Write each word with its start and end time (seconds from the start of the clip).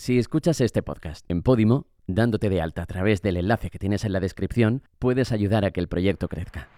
Si 0.00 0.18
escuchas 0.18 0.62
este 0.62 0.82
podcast 0.82 1.30
en 1.30 1.42
Podimo, 1.42 1.84
dándote 2.06 2.48
de 2.48 2.62
alta 2.62 2.80
a 2.80 2.86
través 2.86 3.20
del 3.20 3.36
enlace 3.36 3.68
que 3.68 3.78
tienes 3.78 4.02
en 4.06 4.14
la 4.14 4.20
descripción, 4.20 4.82
puedes 4.98 5.30
ayudar 5.30 5.66
a 5.66 5.72
que 5.72 5.80
el 5.80 5.88
proyecto 5.88 6.26
crezca. 6.26 6.68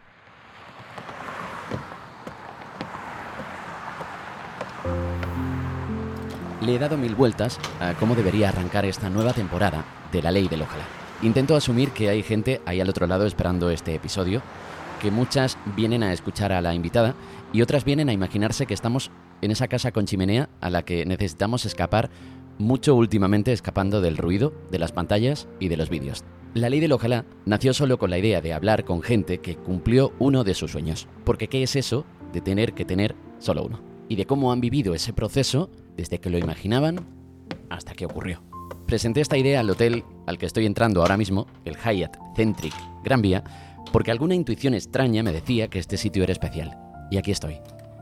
Le 6.62 6.74
he 6.74 6.78
dado 6.80 6.98
mil 6.98 7.14
vueltas 7.14 7.60
a 7.78 7.94
cómo 7.94 8.16
debería 8.16 8.48
arrancar 8.48 8.86
esta 8.86 9.08
nueva 9.08 9.32
temporada 9.32 9.84
de 10.10 10.20
La 10.20 10.32
Ley 10.32 10.48
del 10.48 10.62
Ojalá. 10.62 10.84
Intento 11.22 11.54
asumir 11.54 11.92
que 11.92 12.08
hay 12.08 12.24
gente 12.24 12.60
ahí 12.66 12.80
al 12.80 12.88
otro 12.88 13.06
lado 13.06 13.24
esperando 13.24 13.70
este 13.70 13.94
episodio, 13.94 14.42
que 15.00 15.12
muchas 15.12 15.58
vienen 15.76 16.02
a 16.02 16.12
escuchar 16.12 16.50
a 16.50 16.60
la 16.60 16.74
invitada 16.74 17.14
y 17.52 17.62
otras 17.62 17.84
vienen 17.84 18.08
a 18.08 18.12
imaginarse 18.12 18.66
que 18.66 18.74
estamos 18.74 19.12
en 19.42 19.52
esa 19.52 19.68
casa 19.68 19.92
con 19.92 20.06
chimenea 20.06 20.48
a 20.60 20.70
la 20.70 20.82
que 20.82 21.06
necesitamos 21.06 21.66
escapar 21.66 22.10
mucho 22.58 22.94
últimamente 22.94 23.52
escapando 23.52 24.00
del 24.00 24.16
ruido, 24.16 24.52
de 24.70 24.78
las 24.78 24.92
pantallas 24.92 25.48
y 25.60 25.68
de 25.68 25.76
los 25.76 25.90
vídeos. 25.90 26.24
La 26.54 26.68
ley 26.68 26.80
del 26.80 26.92
ojalá 26.92 27.24
nació 27.46 27.72
solo 27.72 27.98
con 27.98 28.10
la 28.10 28.18
idea 28.18 28.42
de 28.42 28.52
hablar 28.52 28.84
con 28.84 29.02
gente 29.02 29.38
que 29.38 29.56
cumplió 29.56 30.12
uno 30.18 30.44
de 30.44 30.54
sus 30.54 30.72
sueños. 30.72 31.08
Porque 31.24 31.48
¿qué 31.48 31.62
es 31.62 31.76
eso 31.76 32.04
de 32.32 32.42
tener 32.42 32.74
que 32.74 32.84
tener 32.84 33.14
solo 33.38 33.64
uno? 33.64 33.80
Y 34.08 34.16
de 34.16 34.26
cómo 34.26 34.52
han 34.52 34.60
vivido 34.60 34.94
ese 34.94 35.14
proceso 35.14 35.70
desde 35.96 36.18
que 36.18 36.28
lo 36.28 36.36
imaginaban 36.36 37.06
hasta 37.70 37.94
que 37.94 38.04
ocurrió. 38.04 38.42
Presenté 38.86 39.22
esta 39.22 39.38
idea 39.38 39.60
al 39.60 39.70
hotel 39.70 40.04
al 40.26 40.36
que 40.36 40.44
estoy 40.44 40.66
entrando 40.66 41.00
ahora 41.00 41.16
mismo, 41.16 41.46
el 41.64 41.76
Hyatt 41.76 42.18
Centric 42.36 42.74
Gran 43.02 43.22
Vía, 43.22 43.42
porque 43.90 44.10
alguna 44.10 44.34
intuición 44.34 44.74
extraña 44.74 45.22
me 45.22 45.32
decía 45.32 45.68
que 45.68 45.78
este 45.78 45.96
sitio 45.96 46.22
era 46.22 46.32
especial. 46.32 46.76
Y 47.10 47.16
aquí 47.16 47.30
estoy, 47.30 47.60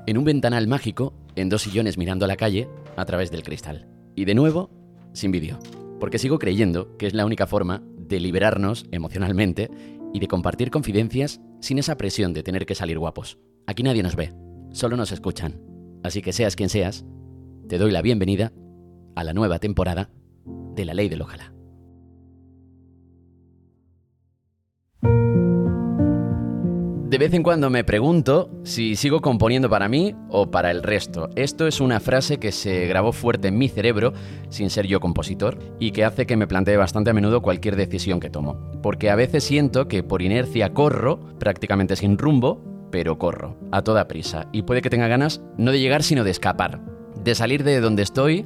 en 0.08 0.18
un 0.18 0.24
ventanal 0.24 0.66
mágico, 0.66 1.12
en 1.36 1.48
dos 1.48 1.62
sillones 1.62 1.96
mirando 1.96 2.24
a 2.24 2.28
la 2.28 2.36
calle 2.36 2.68
a 2.96 3.04
través 3.04 3.30
del 3.30 3.44
cristal. 3.44 3.86
Y 4.14 4.24
de 4.24 4.34
nuevo, 4.34 4.70
sin 5.12 5.30
vídeo. 5.30 5.58
Porque 5.98 6.18
sigo 6.18 6.38
creyendo 6.38 6.96
que 6.96 7.06
es 7.06 7.14
la 7.14 7.26
única 7.26 7.46
forma 7.46 7.82
de 7.96 8.20
liberarnos 8.20 8.86
emocionalmente 8.90 9.70
y 10.12 10.20
de 10.20 10.28
compartir 10.28 10.70
confidencias 10.70 11.40
sin 11.60 11.78
esa 11.78 11.96
presión 11.96 12.32
de 12.32 12.42
tener 12.42 12.66
que 12.66 12.74
salir 12.74 12.98
guapos. 12.98 13.38
Aquí 13.66 13.82
nadie 13.82 14.02
nos 14.02 14.16
ve, 14.16 14.32
solo 14.72 14.96
nos 14.96 15.12
escuchan. 15.12 15.60
Así 16.02 16.22
que 16.22 16.32
seas 16.32 16.56
quien 16.56 16.68
seas, 16.68 17.04
te 17.68 17.78
doy 17.78 17.92
la 17.92 18.02
bienvenida 18.02 18.52
a 19.14 19.24
la 19.24 19.32
nueva 19.32 19.58
temporada 19.58 20.10
de 20.74 20.84
La 20.84 20.94
Ley 20.94 21.08
del 21.08 21.22
Ojalá. 21.22 21.59
De 27.10 27.18
vez 27.18 27.34
en 27.34 27.42
cuando 27.42 27.70
me 27.70 27.82
pregunto 27.82 28.48
si 28.62 28.94
sigo 28.94 29.20
componiendo 29.20 29.68
para 29.68 29.88
mí 29.88 30.14
o 30.28 30.52
para 30.52 30.70
el 30.70 30.80
resto. 30.80 31.28
Esto 31.34 31.66
es 31.66 31.80
una 31.80 31.98
frase 31.98 32.38
que 32.38 32.52
se 32.52 32.86
grabó 32.86 33.10
fuerte 33.10 33.48
en 33.48 33.58
mi 33.58 33.68
cerebro 33.68 34.12
sin 34.48 34.70
ser 34.70 34.86
yo 34.86 35.00
compositor 35.00 35.58
y 35.80 35.90
que 35.90 36.04
hace 36.04 36.24
que 36.24 36.36
me 36.36 36.46
plantee 36.46 36.76
bastante 36.76 37.10
a 37.10 37.12
menudo 37.12 37.42
cualquier 37.42 37.74
decisión 37.74 38.20
que 38.20 38.30
tomo. 38.30 38.60
Porque 38.80 39.10
a 39.10 39.16
veces 39.16 39.42
siento 39.42 39.88
que 39.88 40.04
por 40.04 40.22
inercia 40.22 40.72
corro, 40.72 41.18
prácticamente 41.40 41.96
sin 41.96 42.16
rumbo, 42.16 42.62
pero 42.92 43.18
corro, 43.18 43.56
a 43.72 43.82
toda 43.82 44.06
prisa. 44.06 44.46
Y 44.52 44.62
puede 44.62 44.80
que 44.80 44.90
tenga 44.90 45.08
ganas 45.08 45.42
no 45.58 45.72
de 45.72 45.80
llegar 45.80 46.04
sino 46.04 46.22
de 46.22 46.30
escapar. 46.30 46.80
De 47.24 47.34
salir 47.34 47.64
de 47.64 47.80
donde 47.80 48.04
estoy, 48.04 48.44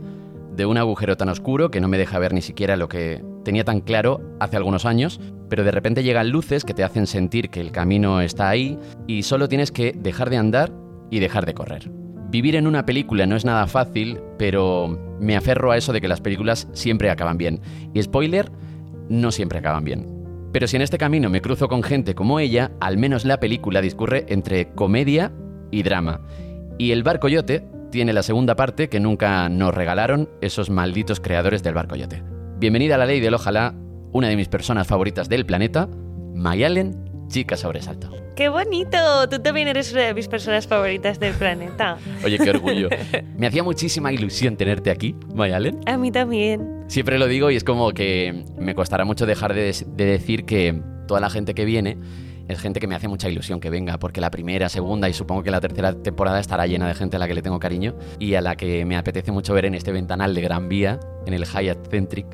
de 0.57 0.67
un 0.67 0.79
agujero 0.79 1.17
tan 1.17 1.29
oscuro 1.29 1.71
que 1.71 1.81
no 1.81 1.89
me 1.89 1.99
deja 1.99 2.19
ver 2.19 2.33
ni 2.33 2.43
siquiera 2.43 2.77
lo 2.77 2.89
que 2.89 3.25
tenía 3.45 3.65
tan 3.65 3.81
claro 3.81 4.21
hace 4.41 4.57
algunos 4.57 4.87
años, 4.87 5.21
pero 5.49 5.65
de 5.65 5.71
repente 5.71 6.03
llegan 6.03 6.31
luces 6.31 6.65
que 6.65 6.75
te 6.75 6.85
hacen 6.85 7.07
sentir 7.07 7.51
que 7.51 7.61
el 7.61 7.73
camino 7.73 8.21
está 8.21 8.49
ahí 8.49 8.79
y 9.07 9.23
solo 9.23 9.49
tienes 9.49 9.71
que 9.71 9.93
dejar 9.93 10.31
de 10.31 10.37
andar 10.37 10.73
y 11.11 11.21
dejar 11.21 11.47
de 11.47 11.55
correr. 11.55 11.91
Vivir 12.31 12.57
en 12.57 12.67
una 12.67 12.85
película 12.85 13.27
no 13.27 13.37
es 13.37 13.45
nada 13.45 13.67
fácil, 13.67 14.19
pero 14.39 15.17
me 15.21 15.37
aferro 15.37 15.71
a 15.71 15.77
eso 15.77 15.93
de 15.93 16.01
que 16.01 16.09
las 16.09 16.21
películas 16.21 16.69
siempre 16.73 17.11
acaban 17.11 17.39
bien. 17.39 17.61
Y 17.93 18.03
spoiler, 18.03 18.51
no 19.09 19.31
siempre 19.31 19.59
acaban 19.59 19.85
bien. 19.85 20.09
Pero 20.53 20.67
si 20.67 20.77
en 20.77 20.83
este 20.83 20.99
camino 20.99 21.31
me 21.31 21.41
cruzo 21.41 21.69
con 21.69 21.83
gente 21.83 22.15
como 22.15 22.41
ella, 22.41 22.73
al 22.81 22.99
menos 22.99 23.25
la 23.25 23.39
película 23.39 23.81
discurre 23.81 24.25
entre 24.29 24.71
comedia 24.71 25.33
y 25.71 25.83
drama. 25.83 26.23
Y 26.79 26.91
el 26.91 27.03
barco 27.03 27.29
yote 27.29 27.65
tiene 27.95 28.13
la 28.13 28.25
segunda 28.25 28.57
parte 28.57 28.89
que 28.89 28.99
nunca 28.99 29.49
nos 29.49 29.73
regalaron 29.73 30.29
esos 30.41 30.69
malditos 30.69 31.21
creadores 31.21 31.63
del 31.63 31.75
barco 31.75 31.95
yote. 31.95 32.25
Bienvenida 32.59 32.97
a 32.97 32.99
la 32.99 33.07
ley 33.07 33.21
del 33.21 33.35
ojalá, 33.35 33.73
una 34.11 34.27
de 34.27 34.35
mis 34.35 34.49
personas 34.49 34.89
favoritas 34.89 35.29
del 35.29 35.47
planeta, 35.47 35.89
Mayalen, 36.35 37.29
chica 37.29 37.57
sobresalto. 37.57 38.11
¡Qué 38.35 38.49
bonito! 38.49 39.29
Tú 39.31 39.39
también 39.39 39.69
eres 39.69 39.93
una 39.93 40.03
de 40.03 40.15
mis 40.15 40.27
personas 40.27 40.67
favoritas 40.67 41.21
del 41.21 41.35
planeta. 41.35 41.97
Oye, 42.25 42.37
qué 42.37 42.51
orgullo. 42.51 42.89
Me 43.39 43.47
hacía 43.47 43.63
muchísima 43.63 44.13
ilusión 44.13 44.57
tenerte 44.57 44.91
aquí, 44.91 45.15
Mayalen. 45.33 45.79
A 45.87 45.97
mí 45.97 46.11
también. 46.11 46.83
Siempre 46.89 47.17
lo 47.17 47.29
digo 47.29 47.53
y 47.53 47.55
es 47.55 47.63
como 47.63 47.93
que 47.93 48.45
me 48.59 48.75
costará 48.75 49.05
mucho 49.05 49.25
dejar 49.25 49.55
de, 49.55 49.73
de 49.87 50.05
decir 50.05 50.47
que 50.47 50.83
toda 51.07 51.21
la 51.21 51.31
gente 51.31 51.55
que 51.55 51.65
viene 51.65 51.97
es 52.49 52.61
gente 52.61 52.81
que 52.81 52.87
me 52.87 52.95
hace 52.95 53.09
mucha 53.09 53.29
ilusión 53.29 53.61
que 53.61 53.71
venga, 53.71 53.99
porque 53.99 54.21
la 54.21 54.31
primera, 54.31 54.69
segunda 54.69 55.09
y 55.09 55.13
supongo 55.13 55.43
que 55.43 55.51
la 55.51 55.61
tercera 55.61 55.95
temporada 55.95 56.41
estará 56.41 56.67
llena 56.67 56.87
de 56.87 56.95
gente 56.95 57.17
a 57.17 57.19
la 57.19 57.27
que 57.27 57.35
le 57.35 57.43
tengo 57.43 57.59
cariño 57.59 57.95
y 58.19 58.35
a 58.35 58.41
la 58.41 58.57
que 58.57 58.85
me 58.85 58.97
apetece 58.97 59.33
mucho 59.33 59.55
ver 59.55 59.65
en 59.65 59.75
este 59.75 59.93
ventanal 59.93 60.35
de 60.35 60.41
Gran 60.43 60.69
Vía, 60.69 61.01
en 61.27 61.35
el 61.35 61.45
Hyatt 61.45 61.89
Centric, 61.91 62.27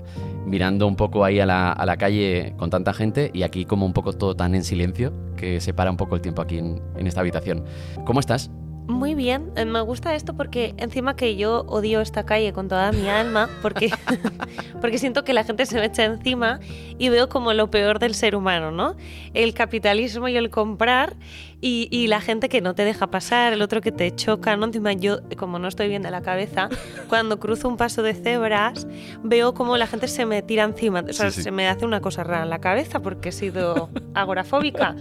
mirando 0.46 0.86
un 0.86 0.96
poco 0.96 1.24
ahí 1.24 1.38
a 1.40 1.46
la, 1.46 1.96
calle 1.98 2.54
con 2.56 2.70
tanta 2.70 2.92
gente 2.92 3.30
y 3.34 3.42
aquí 3.42 3.64
como 3.64 3.84
un 3.86 3.92
poco 3.92 4.12
todo 4.12 4.34
tan 4.34 4.54
en 4.54 4.64
silencio 4.64 5.12
que 5.36 5.60
se 5.60 5.74
para 5.74 5.90
un 5.90 5.96
poco 5.96 6.14
el 6.16 6.22
tiempo 6.22 6.42
aquí 6.42 6.58
en, 6.58 6.82
en 6.96 7.06
esta 7.06 7.20
habitación. 7.20 7.64
¿Cómo 8.04 8.20
estás? 8.20 8.50
Muy 8.86 9.14
bien, 9.14 9.52
eh, 9.56 9.64
me 9.64 9.80
gusta 9.82 10.14
esto 10.14 10.34
porque 10.34 10.74
encima 10.76 11.14
que 11.14 11.36
yo 11.36 11.64
odio 11.68 12.00
esta 12.00 12.26
calle 12.26 12.52
con 12.52 12.68
toda 12.68 12.90
mi 12.92 13.08
alma, 13.08 13.48
porque, 13.62 13.90
porque 14.80 14.98
siento 14.98 15.24
que 15.24 15.32
la 15.32 15.44
gente 15.44 15.64
se 15.66 15.76
me 15.76 15.84
echa 15.84 16.04
encima 16.04 16.58
y 16.98 17.08
veo 17.08 17.28
como 17.28 17.52
lo 17.52 17.70
peor 17.70 17.98
del 17.98 18.14
ser 18.14 18.34
humano, 18.34 18.72
¿no? 18.72 18.96
El 19.32 19.54
capitalismo 19.54 20.28
y 20.28 20.36
el 20.36 20.50
comprar 20.50 21.16
y, 21.60 21.88
y 21.90 22.06
la 22.06 22.20
gente 22.20 22.48
que 22.48 22.60
no 22.60 22.74
te 22.74 22.84
deja 22.84 23.08
pasar, 23.10 23.52
el 23.52 23.62
otro 23.62 23.80
que 23.80 23.92
te 23.92 24.14
choca, 24.14 24.56
¿no? 24.56 24.66
Encima 24.66 24.92
yo, 24.92 25.18
como 25.36 25.58
no 25.58 25.68
estoy 25.68 25.88
bien 25.88 26.02
de 26.02 26.10
la 26.10 26.22
cabeza, 26.22 26.68
cuando 27.08 27.38
cruzo 27.38 27.68
un 27.68 27.76
paso 27.76 28.02
de 28.02 28.14
cebras, 28.14 28.86
veo 29.22 29.54
como 29.54 29.76
la 29.76 29.86
gente 29.86 30.08
se 30.08 30.24
me 30.26 30.42
tira 30.42 30.64
encima, 30.64 31.04
o 31.08 31.12
sea, 31.12 31.30
Sí, 31.30 31.36
sí. 31.36 31.42
se 31.42 31.50
me 31.50 31.68
hace 31.68 31.84
una 31.84 32.00
cosa 32.00 32.24
rara 32.24 32.42
en 32.44 32.50
la 32.50 32.60
cabeza 32.60 33.00
porque 33.00 33.28
he 33.30 33.32
sido 33.32 33.90
agorafóbica. 34.14 34.96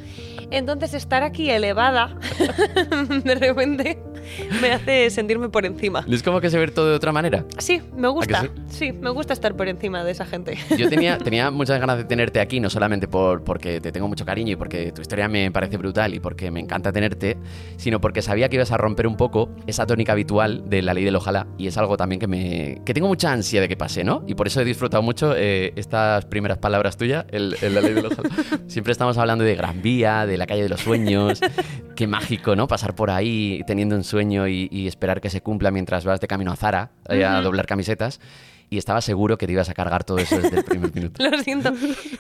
Entonces 0.52 0.94
estar 0.96 1.22
aquí 1.24 1.50
elevada, 1.52 2.18
de 3.24 3.36
repente, 3.36 4.00
me 4.62 4.72
hace 4.72 5.10
sentirme 5.12 5.50
por 5.50 5.66
encima. 5.66 6.06
¿Es 6.10 6.24
como 6.24 6.42
que 6.42 6.50
se 6.50 6.58
ve 6.58 6.68
todo 6.70 6.90
de 6.90 6.96
otra 6.96 7.12
manera? 7.12 7.46
Sí, 7.60 7.82
me 7.96 8.08
gusta. 8.08 8.42
sí? 8.42 8.48
Sí, 8.68 8.92
me 8.92 9.12
gusta 9.12 9.34
estar 9.34 9.56
por 9.56 9.68
encima 9.68 10.04
de 10.04 10.12
esa 10.12 10.26
gente. 10.26 10.58
Yo 10.78 10.90
tenía, 10.90 11.18
tenía 11.20 11.52
muchas 11.52 11.80
ganas 11.80 11.98
de 11.98 12.04
tenerte 12.06 12.40
aquí, 12.40 12.60
no 12.60 12.70
solamente 12.70 13.08
por, 13.08 13.44
porque 13.44 13.80
te 13.80 13.92
tengo 13.92 14.08
mucho 14.08 14.26
cariño 14.26 14.54
y 14.54 14.56
porque 14.56 14.92
tu 14.92 15.02
historia 15.02 15.28
me 15.28 15.52
parece 15.52 15.78
brutal 15.78 16.14
y 16.16 16.20
porque 16.20 16.49
me 16.52 16.60
encanta 16.60 16.92
tenerte, 16.92 17.38
sino 17.78 18.02
porque 18.02 18.22
sabía 18.22 18.50
que 18.50 18.56
ibas 18.56 18.72
a 18.72 18.78
romper 18.78 19.08
un 19.08 19.18
poco 19.18 19.50
esa 19.68 19.86
tónica 19.86 20.14
habitual 20.14 20.70
de 20.70 20.82
la 20.82 20.94
ley 20.94 21.04
del 21.04 21.16
ojalá 21.16 21.48
y 21.58 21.68
es 21.68 21.78
algo 21.78 21.98
también 21.98 22.20
que 22.20 22.28
me 22.28 22.82
que 22.86 22.94
tengo 22.94 23.08
mucha 23.08 23.32
ansia 23.32 23.62
de 23.62 23.68
que 23.68 23.78
pase, 23.78 24.04
¿no? 24.04 24.24
Y 24.28 24.36
por 24.36 24.48
eso 24.48 24.62
he 24.62 24.66
disfrutado 24.66 25.04
mucho 25.04 25.34
eh, 25.36 25.74
estas 25.76 26.26
primeras 26.26 26.58
palabras 26.58 26.98
tuyas, 26.98 27.26
el, 27.32 27.56
el 27.62 27.74
la 27.74 27.82
ley 27.82 27.94
del 27.94 28.06
ojalá. 28.08 28.30
Siempre 28.68 28.92
estamos 28.92 29.18
hablando 29.18 29.44
de 29.44 29.56
Gran 29.56 29.82
Vía, 29.82 30.26
de 30.26 30.38
la 30.38 30.48
calle 30.48 30.64
de 30.64 30.70
los 30.70 30.82
sueños, 30.82 31.40
qué 31.96 32.08
mágico, 32.08 32.56
¿no? 32.56 32.68
Pasar 32.68 32.96
por 32.96 33.12
ahí 33.12 33.62
teniendo 33.68 33.96
un 33.96 34.04
sueño 34.04 34.48
y, 34.48 34.70
y 34.72 34.88
esperar 34.88 35.22
que 35.22 35.30
se 35.30 35.42
cumpla 35.42 35.72
mientras 35.72 36.06
vas 36.06 36.20
de 36.20 36.28
camino 36.28 36.52
a 36.52 36.56
Zara 36.56 36.92
eh, 37.10 37.24
a 37.26 37.42
doblar 37.42 37.66
camisetas. 37.66 38.20
Y 38.70 38.78
estaba 38.78 39.02
seguro 39.02 39.38
que 39.38 39.48
te 39.48 39.54
ibas 39.54 39.70
a 39.70 39.74
cargar 39.74 40.04
todo 40.04 40.18
eso 40.20 40.40
desde 40.40 40.58
el 40.58 40.64
primer 40.64 40.94
minuto. 40.94 41.24
Lo 41.30 41.38
siento. 41.40 41.72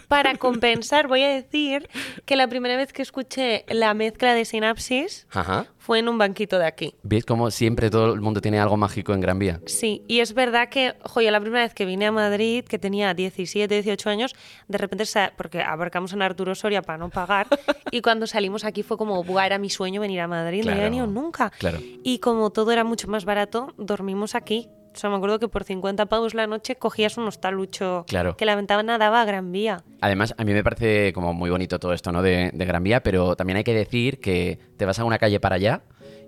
Para 0.07 0.35
compensar, 0.35 1.07
voy 1.07 1.21
a 1.23 1.29
decir 1.29 1.87
que 2.25 2.35
la 2.35 2.47
primera 2.47 2.75
vez 2.75 2.91
que 2.93 3.01
escuché 3.01 3.65
la 3.67 3.93
mezcla 3.93 4.33
de 4.33 4.45
sinapsis 4.45 5.27
Ajá. 5.31 5.67
fue 5.77 5.99
en 5.99 6.09
un 6.09 6.17
banquito 6.17 6.57
de 6.57 6.65
aquí. 6.65 6.95
¿Ves 7.03 7.25
cómo 7.25 7.51
siempre 7.51 7.89
todo 7.91 8.13
el 8.13 8.21
mundo 8.21 8.41
tiene 8.41 8.59
algo 8.59 8.77
mágico 8.77 9.13
en 9.13 9.21
Gran 9.21 9.37
Vía? 9.37 9.59
Sí, 9.67 10.03
y 10.07 10.21
es 10.21 10.33
verdad 10.33 10.69
que, 10.69 10.95
joya, 11.03 11.29
la 11.31 11.39
primera 11.39 11.63
vez 11.63 11.73
que 11.75 11.85
vine 11.85 12.07
a 12.07 12.11
Madrid, 12.11 12.63
que 12.65 12.79
tenía 12.79 13.13
17, 13.13 13.73
18 13.73 14.09
años, 14.09 14.35
de 14.67 14.77
repente, 14.79 15.03
porque 15.37 15.61
abarcamos 15.61 16.13
en 16.13 16.21
Arturo 16.23 16.55
Soria 16.55 16.81
para 16.81 16.97
no 16.97 17.09
pagar, 17.09 17.47
y 17.91 18.01
cuando 18.01 18.25
salimos 18.25 18.65
aquí 18.65 18.81
fue 18.81 18.97
como, 18.97 19.23
Buah, 19.23 19.45
era 19.45 19.59
mi 19.59 19.69
sueño 19.69 20.01
venir 20.01 20.21
a 20.21 20.27
Madrid, 20.27 20.59
no 20.59 20.63
Claro. 20.63 20.77
había 20.77 20.89
venido 20.89 21.07
nunca. 21.07 21.51
Claro. 21.59 21.79
Y 22.03 22.17
como 22.19 22.49
todo 22.49 22.71
era 22.71 22.83
mucho 22.83 23.07
más 23.07 23.23
barato, 23.25 23.73
dormimos 23.77 24.33
aquí. 24.35 24.67
O 24.99 25.01
sea, 25.01 25.09
me 25.09 25.15
acuerdo 25.15 25.39
que 25.39 25.47
por 25.47 25.63
50 25.63 26.07
pavos 26.07 26.33
la 26.33 26.45
noche 26.45 26.75
cogías 26.75 27.17
un 27.17 27.25
hostalucho 27.25 28.03
Claro. 28.05 28.35
que 28.35 28.43
la 28.45 28.55
ventana 28.57 28.97
daba 28.97 29.21
a 29.21 29.25
Gran 29.25 29.49
Vía. 29.53 29.81
Además, 30.01 30.35
a 30.37 30.43
mí 30.43 30.51
me 30.51 30.61
parece 30.61 31.13
como 31.13 31.33
muy 31.33 31.49
bonito 31.49 31.79
todo 31.79 31.93
esto, 31.93 32.11
¿no? 32.11 32.21
De, 32.21 32.51
de 32.53 32.65
Gran 32.65 32.83
Vía, 32.83 33.01
pero 33.01 33.37
también 33.37 33.55
hay 33.55 33.63
que 33.63 33.73
decir 33.73 34.19
que 34.19 34.59
te 34.75 34.83
vas 34.83 34.99
a 34.99 35.05
una 35.05 35.17
calle 35.17 35.39
para 35.39 35.55
allá 35.55 35.83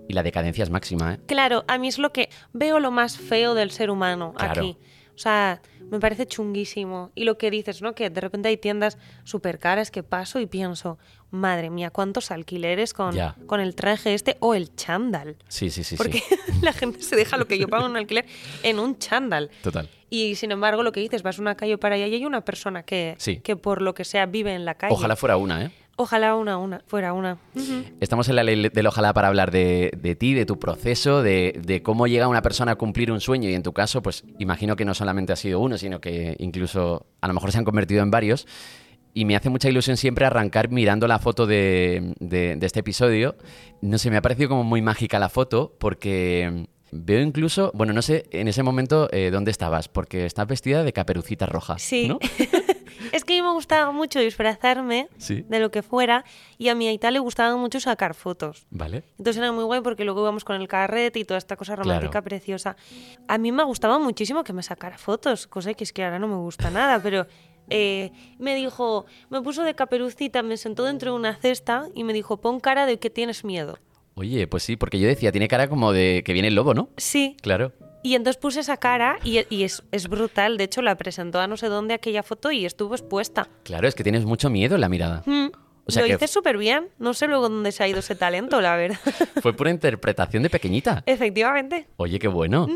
y 0.08 0.14
la 0.14 0.22
decadencia 0.22 0.64
es 0.64 0.70
máxima, 0.70 1.12
¿eh? 1.12 1.18
Claro, 1.26 1.64
a 1.68 1.76
mí 1.76 1.88
es 1.88 1.98
lo 1.98 2.12
que 2.14 2.30
veo 2.54 2.80
lo 2.80 2.90
más 2.90 3.18
feo 3.18 3.52
del 3.54 3.70
ser 3.72 3.90
humano 3.90 4.32
Claro. 4.38 4.62
aquí. 4.62 4.78
O 5.14 5.18
sea, 5.18 5.60
me 5.90 6.00
parece 6.00 6.26
chunguísimo. 6.26 7.10
Y 7.14 7.24
lo 7.24 7.36
que 7.38 7.50
dices, 7.50 7.82
¿no? 7.82 7.94
Que 7.94 8.08
de 8.10 8.20
repente 8.20 8.48
hay 8.48 8.56
tiendas 8.56 8.96
súper 9.24 9.58
caras 9.58 9.90
que 9.90 10.02
paso 10.02 10.40
y 10.40 10.46
pienso, 10.46 10.98
madre 11.30 11.68
mía, 11.70 11.90
¿cuántos 11.90 12.30
alquileres 12.30 12.94
con, 12.94 13.14
con 13.46 13.60
el 13.60 13.74
traje 13.74 14.14
este 14.14 14.36
o 14.40 14.54
el 14.54 14.74
chándal? 14.74 15.36
Sí, 15.48 15.70
sí, 15.70 15.84
sí, 15.84 15.96
Porque 15.96 16.20
sí. 16.20 16.34
la 16.62 16.72
gente 16.72 17.02
se 17.02 17.14
deja 17.16 17.36
lo 17.36 17.46
que 17.46 17.58
yo 17.58 17.68
pago 17.68 17.84
en 17.84 17.90
un 17.92 17.96
alquiler 17.98 18.24
en 18.62 18.78
un 18.78 18.98
chándal. 18.98 19.50
Total. 19.62 19.88
Y 20.08 20.34
sin 20.34 20.50
embargo, 20.50 20.82
lo 20.82 20.92
que 20.92 21.00
dices, 21.00 21.22
vas 21.22 21.38
a 21.38 21.42
una 21.42 21.56
calle 21.56 21.78
para 21.78 21.94
allá 21.94 22.06
y 22.06 22.14
hay 22.14 22.24
una 22.26 22.42
persona 22.44 22.82
que, 22.82 23.14
Sí. 23.18 23.38
que 23.38 23.56
por 23.56 23.80
lo 23.82 23.94
que 23.94 24.04
sea 24.04 24.26
vive 24.26 24.54
en 24.54 24.64
la 24.64 24.74
calle. 24.74 24.94
Ojalá 24.94 25.16
fuera 25.16 25.36
una, 25.36 25.64
¿eh? 25.64 25.70
Ojalá 25.96 26.34
una, 26.36 26.56
una, 26.58 26.82
fuera 26.86 27.12
una. 27.12 27.38
Ujú. 27.54 27.84
Estamos 28.00 28.28
en 28.28 28.36
la 28.36 28.42
ley 28.42 28.68
del 28.72 28.86
ojalá 28.86 29.12
para 29.12 29.28
hablar 29.28 29.50
de, 29.50 29.90
de 29.96 30.16
ti, 30.16 30.34
de 30.34 30.46
tu 30.46 30.58
proceso, 30.58 31.22
de, 31.22 31.60
de 31.64 31.82
cómo 31.82 32.06
llega 32.06 32.28
una 32.28 32.42
persona 32.42 32.72
a 32.72 32.76
cumplir 32.76 33.12
un 33.12 33.20
sueño 33.20 33.48
y 33.50 33.54
en 33.54 33.62
tu 33.62 33.72
caso, 33.72 34.02
pues 34.02 34.24
imagino 34.38 34.74
que 34.74 34.84
no 34.84 34.94
solamente 34.94 35.32
ha 35.32 35.36
sido 35.36 35.60
uno, 35.60 35.76
sino 35.78 36.00
que 36.00 36.34
incluso 36.38 37.06
a 37.20 37.28
lo 37.28 37.34
mejor 37.34 37.52
se 37.52 37.58
han 37.58 37.64
convertido 37.64 38.02
en 38.02 38.10
varios. 38.10 38.46
Y 39.14 39.26
me 39.26 39.36
hace 39.36 39.50
mucha 39.50 39.68
ilusión 39.68 39.98
siempre 39.98 40.24
arrancar 40.24 40.70
mirando 40.70 41.06
la 41.06 41.18
foto 41.18 41.46
de, 41.46 42.14
de- 42.18 42.56
de 42.56 42.66
este 42.66 42.80
episodio. 42.80 43.36
No 43.82 43.98
sé, 43.98 44.10
me 44.10 44.16
ha 44.16 44.22
parecido 44.22 44.48
como 44.48 44.64
muy 44.64 44.80
mágica 44.80 45.18
la 45.18 45.28
foto 45.28 45.76
porque 45.78 46.66
veo 46.90 47.20
incluso, 47.20 47.70
bueno, 47.74 47.92
no 47.92 48.00
sé 48.00 48.24
en 48.30 48.48
ese 48.48 48.62
momento 48.62 49.08
eh, 49.12 49.30
dónde 49.30 49.50
estabas, 49.50 49.88
porque 49.88 50.24
estás 50.24 50.46
vestida 50.46 50.82
de 50.82 50.92
caperucita 50.94 51.44
roja. 51.44 51.78
Sí. 51.78 52.08
¿no? 52.08 52.18
Es 53.12 53.24
que 53.24 53.34
a 53.34 53.36
mí 53.36 53.42
me 53.42 53.52
gustaba 53.52 53.92
mucho 53.92 54.18
disfrazarme 54.20 55.08
Sí. 55.18 55.44
de 55.48 55.60
lo 55.60 55.70
que 55.70 55.82
fuera 55.82 56.24
y 56.58 56.68
a 56.68 56.74
mi 56.74 56.88
Aita 56.88 57.10
le 57.10 57.18
gustaba 57.18 57.56
mucho 57.56 57.80
sacar 57.80 58.14
fotos. 58.14 58.66
Vale. 58.70 59.02
Entonces 59.18 59.36
era 59.38 59.52
muy 59.52 59.64
guay 59.64 59.80
porque 59.80 60.04
luego 60.04 60.20
íbamos 60.22 60.44
con 60.44 60.56
el 60.60 60.68
carrete 60.68 61.18
y 61.18 61.24
toda 61.24 61.38
esta 61.38 61.56
cosa 61.56 61.76
romántica 61.76 62.10
Claro. 62.10 62.24
preciosa. 62.24 62.76
A 63.28 63.38
mí 63.38 63.52
me 63.52 63.64
gustaba 63.64 63.98
muchísimo 63.98 64.44
que 64.44 64.52
me 64.52 64.62
sacara 64.62 64.98
fotos, 64.98 65.46
cosa 65.46 65.74
que 65.74 65.84
es 65.84 65.92
que 65.92 66.04
ahora 66.04 66.18
no 66.18 66.28
me 66.28 66.36
gusta 66.36 66.70
nada, 66.70 67.00
pero 67.02 67.26
eh, 67.70 68.10
me 68.38 68.54
dijo, 68.54 69.06
me 69.30 69.40
puso 69.40 69.62
de 69.62 69.74
caperucita, 69.74 70.42
me 70.42 70.56
sentó 70.56 70.84
dentro 70.84 71.12
de 71.12 71.16
una 71.16 71.36
cesta 71.36 71.86
y 71.94 72.04
me 72.04 72.12
dijo, 72.12 72.38
pon 72.40 72.60
cara 72.60 72.86
de 72.86 72.98
que 72.98 73.08
tienes 73.08 73.44
miedo. 73.44 73.78
Oye, 74.14 74.46
pues 74.46 74.62
sí, 74.64 74.76
porque 74.76 74.98
yo 74.98 75.06
decía, 75.08 75.32
tiene 75.32 75.48
cara 75.48 75.68
como 75.68 75.92
de 75.92 76.22
que 76.24 76.32
viene 76.34 76.48
el 76.48 76.54
lobo, 76.54 76.74
¿no? 76.74 76.90
Sí. 76.98 77.36
Claro. 77.40 77.72
Y 78.02 78.14
entonces 78.14 78.40
puse 78.40 78.60
esa 78.60 78.76
cara 78.76 79.18
y, 79.24 79.44
y 79.54 79.62
es, 79.64 79.82
es 79.92 80.08
brutal. 80.08 80.56
De 80.56 80.64
hecho, 80.64 80.82
la 80.82 80.96
presentó 80.96 81.40
a 81.40 81.46
no 81.46 81.56
sé 81.56 81.68
dónde 81.68 81.94
aquella 81.94 82.22
foto 82.22 82.50
y 82.50 82.64
estuvo 82.66 82.94
expuesta. 82.94 83.48
Claro, 83.62 83.86
es 83.86 83.94
que 83.94 84.02
tienes 84.02 84.24
mucho 84.24 84.50
miedo 84.50 84.74
en 84.74 84.80
la 84.80 84.88
mirada. 84.88 85.22
Mm. 85.26 85.46
O 85.84 85.90
sea 85.90 86.02
Lo 86.02 86.08
que- 86.08 86.14
hice 86.14 86.28
súper 86.28 86.58
bien. 86.58 86.88
No 86.98 87.12
sé 87.12 87.26
luego 87.26 87.48
dónde 87.48 87.72
se 87.72 87.82
ha 87.82 87.88
ido 87.88 87.98
ese 87.98 88.14
talento, 88.14 88.60
la 88.60 88.76
verdad. 88.76 88.98
Fue 89.42 89.52
pura 89.52 89.70
interpretación 89.70 90.42
de 90.44 90.50
pequeñita. 90.50 91.02
Efectivamente. 91.06 91.88
Oye, 91.96 92.18
qué 92.20 92.28
bueno. 92.28 92.68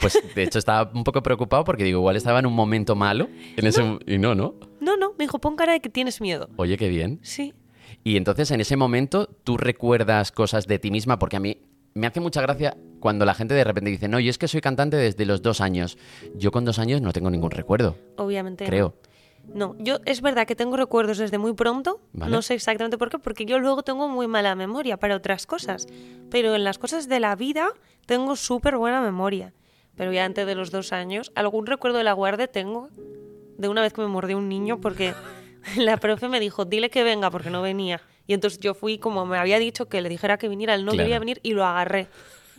Pues 0.00 0.18
de 0.34 0.42
hecho 0.42 0.58
estaba 0.58 0.90
un 0.94 1.04
poco 1.04 1.22
preocupado 1.22 1.64
porque 1.64 1.84
digo, 1.84 1.98
igual 2.00 2.16
estaba 2.16 2.38
en 2.38 2.46
un 2.46 2.54
momento 2.54 2.94
malo. 2.94 3.28
En 3.56 3.66
ese... 3.66 3.98
Y 4.06 4.18
no, 4.18 4.34
¿no? 4.34 4.54
No, 4.80 4.96
no, 4.96 5.10
me 5.18 5.24
dijo, 5.24 5.38
pon 5.38 5.56
cara 5.56 5.72
de 5.74 5.80
que 5.80 5.88
tienes 5.90 6.20
miedo. 6.22 6.48
Oye, 6.56 6.76
qué 6.78 6.88
bien. 6.88 7.18
Sí. 7.22 7.52
Y 8.04 8.16
entonces 8.16 8.50
en 8.50 8.60
ese 8.60 8.76
momento 8.76 9.26
tú 9.44 9.56
recuerdas 9.58 10.32
cosas 10.32 10.66
de 10.66 10.78
ti 10.78 10.90
misma 10.90 11.18
porque 11.18 11.36
a 11.36 11.40
mí 11.40 11.58
me 11.96 12.06
hace 12.06 12.20
mucha 12.20 12.42
gracia 12.42 12.76
cuando 13.00 13.24
la 13.24 13.32
gente 13.32 13.54
de 13.54 13.64
repente 13.64 13.90
dice, 13.90 14.06
no, 14.06 14.20
yo 14.20 14.28
es 14.28 14.36
que 14.36 14.48
soy 14.48 14.60
cantante 14.60 14.98
desde 14.98 15.24
los 15.24 15.40
dos 15.40 15.62
años. 15.62 15.96
Yo 16.34 16.50
con 16.52 16.66
dos 16.66 16.78
años 16.78 17.00
no 17.00 17.12
tengo 17.14 17.30
ningún 17.30 17.50
recuerdo, 17.50 17.96
Obviamente. 18.18 18.66
creo. 18.66 18.94
No, 19.46 19.76
yo 19.78 20.00
es 20.04 20.20
verdad 20.20 20.46
que 20.46 20.54
tengo 20.54 20.76
recuerdos 20.76 21.16
desde 21.16 21.38
muy 21.38 21.54
pronto. 21.54 22.02
Vale. 22.12 22.30
No 22.32 22.42
sé 22.42 22.52
exactamente 22.52 22.98
por 22.98 23.08
qué, 23.08 23.18
porque 23.18 23.46
yo 23.46 23.58
luego 23.60 23.82
tengo 23.82 24.08
muy 24.08 24.26
mala 24.26 24.54
memoria 24.54 24.98
para 24.98 25.16
otras 25.16 25.46
cosas. 25.46 25.86
Pero 26.30 26.54
en 26.54 26.64
las 26.64 26.78
cosas 26.78 27.08
de 27.08 27.18
la 27.18 27.34
vida 27.34 27.68
tengo 28.04 28.36
súper 28.36 28.76
buena 28.76 29.00
memoria. 29.00 29.54
Pero 29.94 30.12
ya 30.12 30.26
antes 30.26 30.46
de 30.46 30.54
los 30.54 30.70
dos 30.70 30.92
años, 30.92 31.32
algún 31.34 31.66
recuerdo 31.66 31.96
de 31.96 32.04
la 32.04 32.12
guardia 32.12 32.46
tengo 32.46 32.90
de 33.56 33.68
una 33.68 33.80
vez 33.80 33.94
que 33.94 34.02
me 34.02 34.08
mordió 34.08 34.36
un 34.36 34.50
niño 34.50 34.82
porque 34.82 35.14
la 35.78 35.96
profe 35.96 36.28
me 36.28 36.40
dijo, 36.40 36.66
dile 36.66 36.90
que 36.90 37.04
venga 37.04 37.30
porque 37.30 37.48
no 37.48 37.62
venía. 37.62 38.02
Y 38.26 38.34
entonces 38.34 38.58
yo 38.60 38.74
fui 38.74 38.98
como 38.98 39.24
me 39.26 39.38
había 39.38 39.58
dicho 39.58 39.86
que 39.88 40.00
le 40.00 40.08
dijera 40.08 40.36
que 40.38 40.48
viniera, 40.48 40.74
él 40.74 40.84
no 40.84 40.92
Claro. 40.92 41.04
quería 41.04 41.18
venir 41.18 41.40
y 41.42 41.52
lo 41.52 41.64
agarré. 41.64 42.08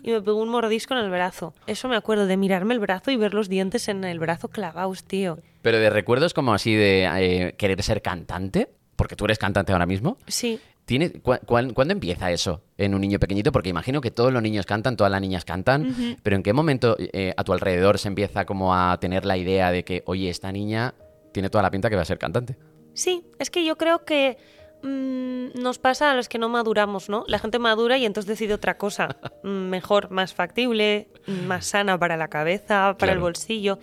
Y 0.04 0.12
me 0.12 0.22
pegó 0.22 0.42
un 0.42 0.50
mordisco 0.50 0.94
en 0.94 1.00
el 1.02 1.10
brazo. 1.10 1.54
Eso 1.66 1.88
me 1.90 1.96
acuerdo 1.96 2.28
de 2.28 2.38
mirarme 2.38 2.74
el 2.74 2.80
brazo 2.80 3.12
y 3.12 3.18
ver 3.18 3.34
los 3.34 3.50
dientes 3.50 3.88
en 3.88 4.04
el 4.04 4.20
brazo 4.20 4.48
clavados, 4.48 5.04
tío. 5.04 5.40
Pero 5.64 5.80
de 5.80 5.90
recuerdos 5.90 6.34
como 6.34 6.54
así 6.54 6.76
de 6.76 7.06
eh, 7.06 7.56
querer 7.58 7.82
ser 7.84 8.02
cantante, 8.02 8.70
porque 8.96 9.16
tú 9.16 9.26
eres 9.26 9.40
cantante 9.40 9.72
ahora 9.74 9.86
mismo. 9.88 10.18
Sí. 10.28 10.60
¿Tiene, 10.86 11.12
¿Cuándo 11.12 11.92
empieza 11.92 12.32
eso 12.32 12.62
en 12.78 12.94
un 12.96 13.02
niño 13.02 13.20
pequeñito? 13.20 13.52
Porque 13.52 13.68
imagino 13.70 14.00
que 14.00 14.10
todos 14.10 14.32
los 14.32 14.42
niños 14.42 14.66
cantan, 14.66 14.96
todas 14.96 15.12
las 15.12 15.20
niñas 15.20 15.44
cantan, 15.44 16.16
pero 16.24 16.38
¿en 16.38 16.44
qué 16.44 16.54
momento 16.54 16.96
eh, 16.98 17.34
a 17.36 17.44
tu 17.44 17.52
alrededor 17.52 17.98
se 17.98 18.08
empieza 18.08 18.46
como 18.46 18.74
a 18.74 18.98
tener 18.98 19.26
la 19.26 19.36
idea 19.36 19.70
de 19.72 19.84
que, 19.84 20.04
oye, 20.06 20.30
esta 20.30 20.50
niña 20.54 20.94
tiene 21.34 21.50
toda 21.50 21.64
la 21.64 21.72
pinta 21.72 21.90
que 21.90 21.98
va 21.98 22.04
a 22.04 22.06
ser 22.06 22.18
cantante? 22.20 22.56
Sí, 22.94 23.26
es 23.38 23.50
que 23.50 23.66
yo 23.66 23.78
creo 23.78 24.06
que 24.06 24.38
mm, 24.84 25.60
nos 25.62 25.80
pasa 25.80 26.12
a 26.12 26.16
los 26.16 26.30
que 26.30 26.38
no 26.38 26.50
maduramos, 26.50 27.10
¿no? 27.10 27.24
La 27.28 27.40
gente 27.40 27.60
madura 27.60 27.98
y 27.98 28.06
entonces 28.06 28.28
decide 28.28 28.54
otra 28.54 28.78
cosa, 28.78 29.18
mm, 29.44 29.48
mejor, 29.48 30.12
más 30.12 30.34
factible, 30.34 31.10
más 31.46 31.66
sana 31.66 31.98
para 31.98 32.18
la 32.18 32.28
cabeza, 32.28 32.96
para 32.98 33.14
el 33.14 33.20
bolsillo. 33.20 33.80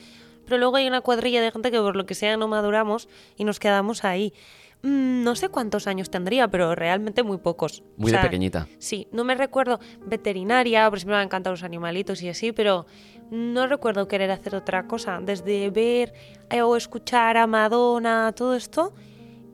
Pero 0.46 0.58
luego 0.58 0.76
hay 0.76 0.86
una 0.86 1.00
cuadrilla 1.00 1.40
de 1.40 1.50
gente 1.50 1.70
que 1.70 1.78
por 1.78 1.96
lo 1.96 2.04
que 2.06 2.14
sea 2.14 2.36
no 2.36 2.48
maduramos 2.48 3.08
y 3.36 3.44
nos 3.44 3.58
quedamos 3.58 4.04
ahí. 4.04 4.34
Mm, 4.82 5.24
No 5.24 5.34
sé 5.34 5.48
cuántos 5.48 5.86
años 5.86 6.10
tendría, 6.10 6.48
pero 6.48 6.74
realmente 6.74 7.22
muy 7.22 7.38
pocos. 7.38 7.82
Muy 7.96 8.12
de 8.12 8.18
pequeñita. 8.18 8.68
Sí, 8.78 9.08
no 9.12 9.24
me 9.24 9.34
recuerdo 9.34 9.80
veterinaria, 10.04 10.88
por 10.90 10.98
siempre 10.98 11.16
me 11.16 11.20
han 11.22 11.26
encantado 11.28 11.54
los 11.54 11.62
animalitos 11.62 12.20
y 12.22 12.28
así, 12.28 12.52
pero 12.52 12.84
no 13.30 13.66
recuerdo 13.66 14.06
querer 14.06 14.30
hacer 14.30 14.54
otra 14.54 14.86
cosa. 14.86 15.20
Desde 15.22 15.70
ver 15.70 16.12
eh, 16.50 16.60
o 16.60 16.76
escuchar 16.76 17.38
a 17.38 17.46
Madonna, 17.46 18.32
todo 18.36 18.54
esto, 18.54 18.92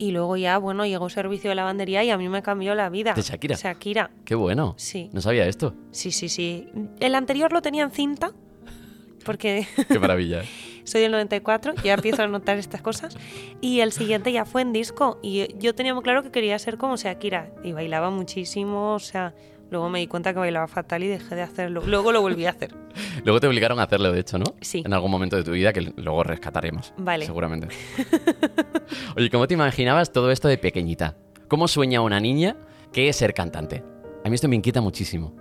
y 0.01 0.09
luego 0.09 0.35
ya, 0.35 0.57
bueno, 0.57 0.83
llegó 0.87 1.11
servicio 1.11 1.51
de 1.51 1.55
lavandería 1.55 2.03
y 2.03 2.09
a 2.09 2.17
mí 2.17 2.27
me 2.27 2.41
cambió 2.41 2.73
la 2.73 2.89
vida. 2.89 3.13
¿De 3.13 3.21
Shakira? 3.21 3.55
Shakira, 3.55 4.09
Qué 4.25 4.33
bueno. 4.33 4.73
Sí. 4.77 5.11
No 5.13 5.21
sabía 5.21 5.45
esto. 5.45 5.75
sí, 5.91 6.11
sí, 6.11 6.27
sí. 6.27 6.67
El 6.99 7.13
anterior 7.13 7.53
lo 7.53 7.61
tenía 7.61 7.83
en 7.83 7.91
cinta, 7.91 8.31
porque 9.23 9.67
Qué 9.87 9.99
maravilla. 9.99 10.41
soy 10.85 11.01
del 11.01 11.11
94, 11.11 11.75
ya 11.83 11.93
empiezo 11.93 12.23
a 12.23 12.27
notar 12.27 12.57
estas 12.57 12.81
cosas. 12.81 13.15
Y 13.61 13.81
el 13.81 13.91
siguiente 13.91 14.31
ya 14.31 14.45
fue 14.45 14.63
en 14.63 14.73
disco. 14.73 15.19
Y 15.21 15.55
yo 15.59 15.75
tenía 15.75 15.93
muy 15.93 16.01
claro 16.01 16.23
que 16.23 16.31
quería 16.31 16.57
ser 16.57 16.79
como 16.79 16.95
Shakira. 16.95 17.51
Y 17.63 17.73
bailaba 17.73 18.09
muchísimo, 18.09 18.95
o 18.95 18.99
sea, 18.99 19.35
luego 19.71 19.89
me 19.89 19.97
di 19.99 20.05
cuenta 20.07 20.33
que 20.33 20.39
bailaba 20.39 20.67
fatal 20.67 21.01
y 21.03 21.07
dejé 21.07 21.33
de 21.33 21.41
hacerlo. 21.41 21.81
Luego 21.85 22.11
lo 22.11 22.21
volví 22.21 22.45
a 22.45 22.51
hacer. 22.51 22.75
Luego 23.23 23.39
te 23.39 23.47
obligaron 23.47 23.79
a 23.79 23.83
hacerlo, 23.83 24.11
de 24.11 24.19
hecho, 24.19 24.37
¿no? 24.37 24.43
Sí. 24.61 24.83
En 24.85 24.93
algún 24.93 25.09
momento 25.09 25.35
de 25.37 25.43
tu 25.43 25.51
vida 25.51 25.71
que 25.73 25.81
luego 25.95 26.23
rescataremos. 26.23 26.93
Vale. 26.97 27.25
Seguramente. 27.25 27.67
Oye, 29.15 29.29
¿cómo 29.29 29.47
te 29.47 29.53
imaginabas 29.53 30.11
todo 30.11 30.31
esto 30.31 30.47
de 30.47 30.57
pequeñita? 30.57 31.15
¿Cómo 31.47 31.67
sueña 31.67 32.01
una 32.01 32.19
niña 32.19 32.55
que 32.91 33.09
es 33.09 33.15
ser 33.15 33.33
cantante? 33.33 33.83
A 34.25 34.29
mí 34.29 34.35
esto 34.35 34.47
me 34.47 34.55
inquieta 34.55 34.81
muchísimo. 34.81 35.33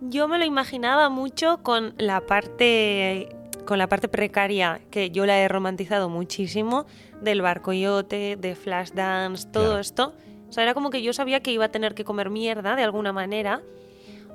Yo 0.00 0.28
me 0.28 0.38
lo 0.38 0.44
imaginaba 0.44 1.08
mucho 1.08 1.62
con 1.62 1.94
la 1.98 2.20
parte 2.26 3.28
con 3.66 3.78
la 3.78 3.86
parte 3.88 4.08
precaria 4.08 4.82
que 4.90 5.10
yo 5.10 5.24
la 5.24 5.38
he 5.40 5.48
romantizado 5.48 6.10
muchísimo 6.10 6.84
del 7.22 7.40
barcoyote, 7.40 8.36
de 8.38 8.54
Flashdance, 8.54 9.48
todo 9.50 9.64
Claro. 9.64 9.80
esto. 9.80 10.12
O 10.54 10.56
sea, 10.56 10.62
era 10.62 10.74
como 10.74 10.90
que 10.90 11.02
yo 11.02 11.12
sabía 11.12 11.40
que 11.40 11.50
iba 11.50 11.64
a 11.64 11.72
tener 11.72 11.96
que 11.96 12.04
comer 12.04 12.30
mierda 12.30 12.76
de 12.76 12.84
alguna 12.84 13.12
manera, 13.12 13.60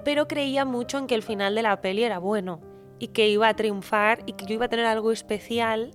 pero 0.04 0.28
creía 0.28 0.66
mucho 0.66 0.98
en 0.98 1.08
que 1.08 1.16
el 1.16 1.24
final 1.24 1.56
de 1.56 1.62
la 1.62 1.80
peli 1.80 2.04
era 2.04 2.20
bueno 2.20 2.60
y 3.00 3.08
que 3.08 3.30
iba 3.30 3.48
a 3.48 3.54
triunfar 3.54 4.24
y 4.26 4.34
que 4.34 4.46
yo 4.46 4.56
iba 4.56 4.66
a 4.66 4.68
tener 4.68 4.86
algo 4.86 5.14
especial 5.14 5.92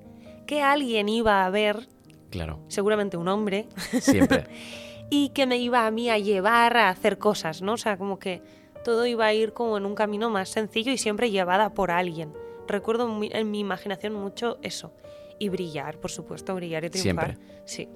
que 0.47 0.63
alguien 0.63 1.11
iba 1.11 1.45
a 1.45 1.51
ver, 1.51 1.87
Claro, 2.31 2.59
seguramente 2.69 3.19
un 3.19 3.29
hombre, 3.29 3.69
siempre. 4.01 4.47
y 5.11 5.29
que 5.29 5.45
me 5.45 5.59
iba 5.59 5.87
a 5.87 5.91
mí 5.91 6.09
a 6.09 6.17
llevar 6.17 6.79
a 6.79 6.89
hacer 6.89 7.19
cosas, 7.19 7.61
¿no? 7.61 7.75
O 7.75 7.77
sea, 7.77 7.99
como 7.99 8.19
que 8.19 8.41
todo 8.83 9.05
iba 9.05 9.27
a 9.27 9.35
ir 9.35 9.53
como 9.53 9.77
en 9.77 9.85
un 9.85 9.95
camino 9.95 10.31
más 10.31 10.49
sencillo 10.49 10.91
y 10.91 10.97
siempre 10.97 11.31
llevada 11.31 11.75
por 11.75 11.91
alguien. 11.91 12.33
Recuerdo 12.67 13.15
en 13.31 13.51
mi 13.51 13.61
imaginación 13.61 14.15
mucho 14.15 14.57
eso. 14.63 14.91
Y 15.39 15.49
brillar, 15.49 15.99
por 15.99 16.11
supuesto, 16.11 16.55
brillar 16.55 16.85
y 16.85 16.91
triunfar. 16.91 17.37
Sí. 17.65 17.89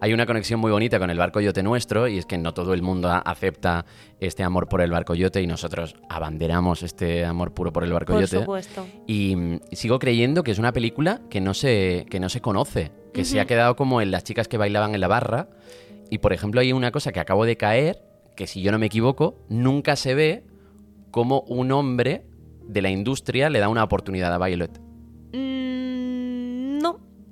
Hay 0.00 0.12
una 0.12 0.26
conexión 0.26 0.60
muy 0.60 0.70
bonita 0.70 0.98
con 0.98 1.10
el 1.10 1.18
barco 1.18 1.40
yote 1.40 1.62
nuestro 1.62 2.06
y 2.08 2.18
es 2.18 2.26
que 2.26 2.38
no 2.38 2.54
todo 2.54 2.72
el 2.72 2.82
mundo 2.82 3.10
acepta 3.10 3.84
este 4.20 4.42
amor 4.42 4.68
por 4.68 4.80
el 4.80 4.90
barco 4.90 5.14
yote 5.14 5.42
y 5.42 5.46
nosotros 5.46 5.96
abanderamos 6.08 6.82
este 6.82 7.24
amor 7.24 7.52
puro 7.52 7.72
por 7.72 7.84
el 7.84 7.92
barco 7.92 8.12
Por 8.12 8.22
yote. 8.22 8.40
supuesto. 8.40 8.86
Y 9.06 9.34
mm, 9.34 9.60
sigo 9.72 9.98
creyendo 9.98 10.44
que 10.44 10.52
es 10.52 10.58
una 10.58 10.72
película 10.72 11.20
que 11.28 11.40
no 11.40 11.52
se, 11.54 12.06
que 12.10 12.20
no 12.20 12.28
se 12.28 12.40
conoce, 12.40 12.92
que 13.12 13.24
se 13.24 13.40
ha 13.40 13.46
quedado 13.46 13.76
como 13.76 14.00
en 14.00 14.10
las 14.10 14.24
chicas 14.24 14.46
que 14.46 14.56
bailaban 14.56 14.94
en 14.94 15.00
la 15.00 15.08
barra. 15.08 15.48
Y 16.10 16.18
por 16.18 16.32
ejemplo, 16.32 16.60
hay 16.60 16.72
una 16.72 16.92
cosa 16.92 17.12
que 17.12 17.20
acabo 17.20 17.44
de 17.44 17.56
caer, 17.56 18.02
que 18.36 18.46
si 18.46 18.62
yo 18.62 18.70
no 18.72 18.78
me 18.78 18.86
equivoco, 18.86 19.44
nunca 19.48 19.96
se 19.96 20.14
ve 20.14 20.44
como 21.10 21.40
un 21.42 21.72
hombre 21.72 22.26
de 22.66 22.82
la 22.82 22.90
industria 22.90 23.50
le 23.50 23.58
da 23.58 23.68
una 23.68 23.84
oportunidad 23.84 24.32
a 24.32 24.44
Violet. 24.44 24.83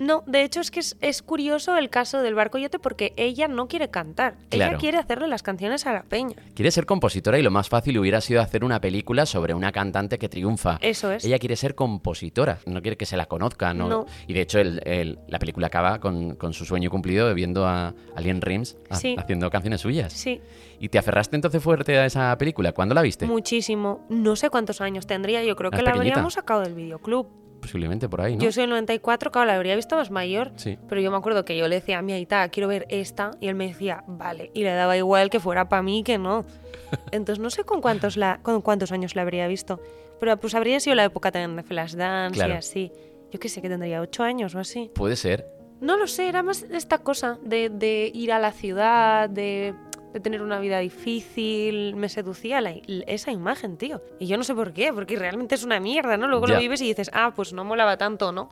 No. 0.06 0.22
De 0.26 0.42
hecho, 0.42 0.60
es 0.60 0.70
que 0.70 0.80
es, 0.80 0.96
es 1.00 1.22
curioso 1.22 1.76
el 1.76 1.90
caso 1.90 2.22
del 2.22 2.34
barco 2.34 2.58
yote 2.58 2.78
porque 2.78 3.12
ella 3.16 3.48
no 3.48 3.68
quiere 3.68 3.88
cantar. 3.90 4.34
Claro. 4.50 4.72
Ella 4.72 4.78
quiere 4.80 4.98
hacerle 4.98 5.28
las 5.28 5.42
canciones 5.42 5.86
a 5.86 5.92
la 5.92 6.02
peña. 6.02 6.36
Quiere 6.54 6.70
ser 6.70 6.86
compositora 6.86 7.38
y 7.38 7.42
lo 7.42 7.50
más 7.50 7.68
fácil 7.68 7.98
hubiera 7.98 8.20
sido 8.20 8.40
hacer 8.40 8.64
una 8.64 8.80
película 8.80 9.26
sobre 9.26 9.54
una 9.54 9.72
cantante 9.72 10.18
que 10.18 10.28
triunfa. 10.28 10.78
Eso 10.80 11.10
es. 11.12 11.24
Ella 11.24 11.38
quiere 11.38 11.56
ser 11.56 11.74
compositora, 11.74 12.58
no 12.66 12.82
quiere 12.82 12.96
que 12.96 13.06
se 13.06 13.16
la 13.16 13.26
conozca. 13.26 13.74
No. 13.74 13.88
No. 13.88 14.06
Y 14.26 14.32
de 14.32 14.40
hecho 14.40 14.58
el- 14.58 14.80
el- 14.84 15.18
la 15.28 15.38
película 15.38 15.68
acaba 15.68 15.98
con, 16.00 16.36
con 16.36 16.52
su 16.52 16.64
sueño 16.64 16.90
cumplido 16.90 17.32
viendo 17.34 17.66
a 17.66 17.94
Alien 18.16 18.40
Rims 18.40 18.76
Sí. 18.92 19.14
haciendo 19.18 19.50
canciones 19.50 19.80
suyas. 19.80 20.12
Sí, 20.12 20.40
¿Y 20.80 20.88
te 20.88 20.98
aferraste 20.98 21.36
entonces 21.36 21.62
fuerte 21.62 21.96
a 21.96 22.06
esa 22.06 22.36
película? 22.38 22.72
¿Cuándo 22.72 22.94
la 22.94 23.02
viste? 23.02 23.24
muchísimo. 23.26 24.04
No 24.08 24.34
sé 24.34 24.50
cuántos 24.50 24.80
años 24.80 25.06
tendría. 25.06 25.44
Yo 25.44 25.54
creo 25.54 25.70
¿Más 25.70 25.78
que 25.78 25.84
la 25.84 25.92
pequeñita? 25.92 26.14
habríamos 26.14 26.34
sacado 26.34 26.62
del 26.62 26.74
videoclub. 26.74 27.28
Posiblemente 27.62 28.08
por 28.08 28.20
ahí, 28.20 28.36
¿no? 28.36 28.42
Yo 28.42 28.52
soy 28.52 28.64
el 28.64 28.70
94, 28.70 29.30
claro, 29.30 29.46
la 29.46 29.54
habría 29.54 29.74
visto 29.76 29.96
más 29.96 30.10
mayor. 30.10 30.50
Sí. 30.56 30.76
Pero 30.88 31.00
yo 31.00 31.10
me 31.10 31.16
acuerdo 31.16 31.44
que 31.46 31.56
yo 31.56 31.66
le 31.68 31.76
decía 31.76 31.98
a 31.98 32.02
mi 32.02 32.12
aita, 32.12 32.46
quiero 32.50 32.68
ver 32.68 32.84
esta, 32.90 33.30
y 33.40 33.48
él 33.48 33.54
me 33.54 33.68
decía, 33.68 34.04
vale, 34.06 34.50
y 34.52 34.64
le 34.64 34.72
daba 34.74 34.96
igual 34.98 35.30
que 35.30 35.40
fuera 35.40 35.68
para 35.70 35.80
mí 35.82 36.02
que 36.04 36.18
no. 36.18 36.44
Entonces 37.12 37.38
no 37.42 37.48
sé 37.48 37.64
con 37.64 37.80
cuántos, 37.80 38.18
la, 38.18 38.40
con 38.42 38.60
cuántos 38.60 38.92
años 38.92 39.14
la 39.16 39.22
habría 39.22 39.46
visto, 39.46 39.80
pero 40.20 40.36
pues 40.36 40.54
habría 40.54 40.78
sido 40.80 40.96
la 40.96 41.04
época 41.04 41.30
también 41.32 41.56
de 41.56 41.62
Flashdance 41.62 42.34
Claro. 42.34 42.54
y 42.54 42.56
así. 42.56 42.92
Yo 43.30 43.40
qué 43.40 43.48
sé, 43.48 43.62
que 43.62 43.70
tendría 43.70 44.02
ocho 44.02 44.24
años 44.24 44.54
o 44.54 44.58
así. 44.58 44.90
Puede 44.94 45.16
ser. 45.16 45.46
No 45.80 45.96
lo 45.96 46.06
sé, 46.06 46.28
era 46.28 46.42
más 46.42 46.64
esta 46.64 46.98
cosa 46.98 47.38
de, 47.42 47.70
de 47.70 48.10
ir 48.12 48.30
a 48.32 48.38
la 48.38 48.52
ciudad, 48.52 49.28
de, 49.30 49.74
de 50.12 50.20
tener 50.20 50.42
una 50.42 50.58
vida 50.60 50.78
difícil. 50.78 51.96
Me 51.96 52.08
seducía 52.08 52.60
la- 52.60 52.74
esa 53.06 53.32
imagen, 53.32 53.76
tío. 53.76 54.00
Y 54.18 54.26
yo 54.26 54.36
no 54.36 54.44
sé 54.44 54.54
por 54.54 54.72
qué, 54.72 54.92
porque 54.92 55.16
realmente 55.16 55.54
es 55.54 55.64
una 55.64 55.80
mierda, 55.80 56.16
¿no? 56.16 56.28
Luego 56.28 56.46
lo 56.46 56.58
vives 56.58 56.80
y 56.82 56.86
dices, 56.88 57.10
ah, 57.14 57.32
pues 57.34 57.52
no 57.52 57.64
molaba 57.64 57.96
tanto, 57.96 58.32
¿no? 58.32 58.50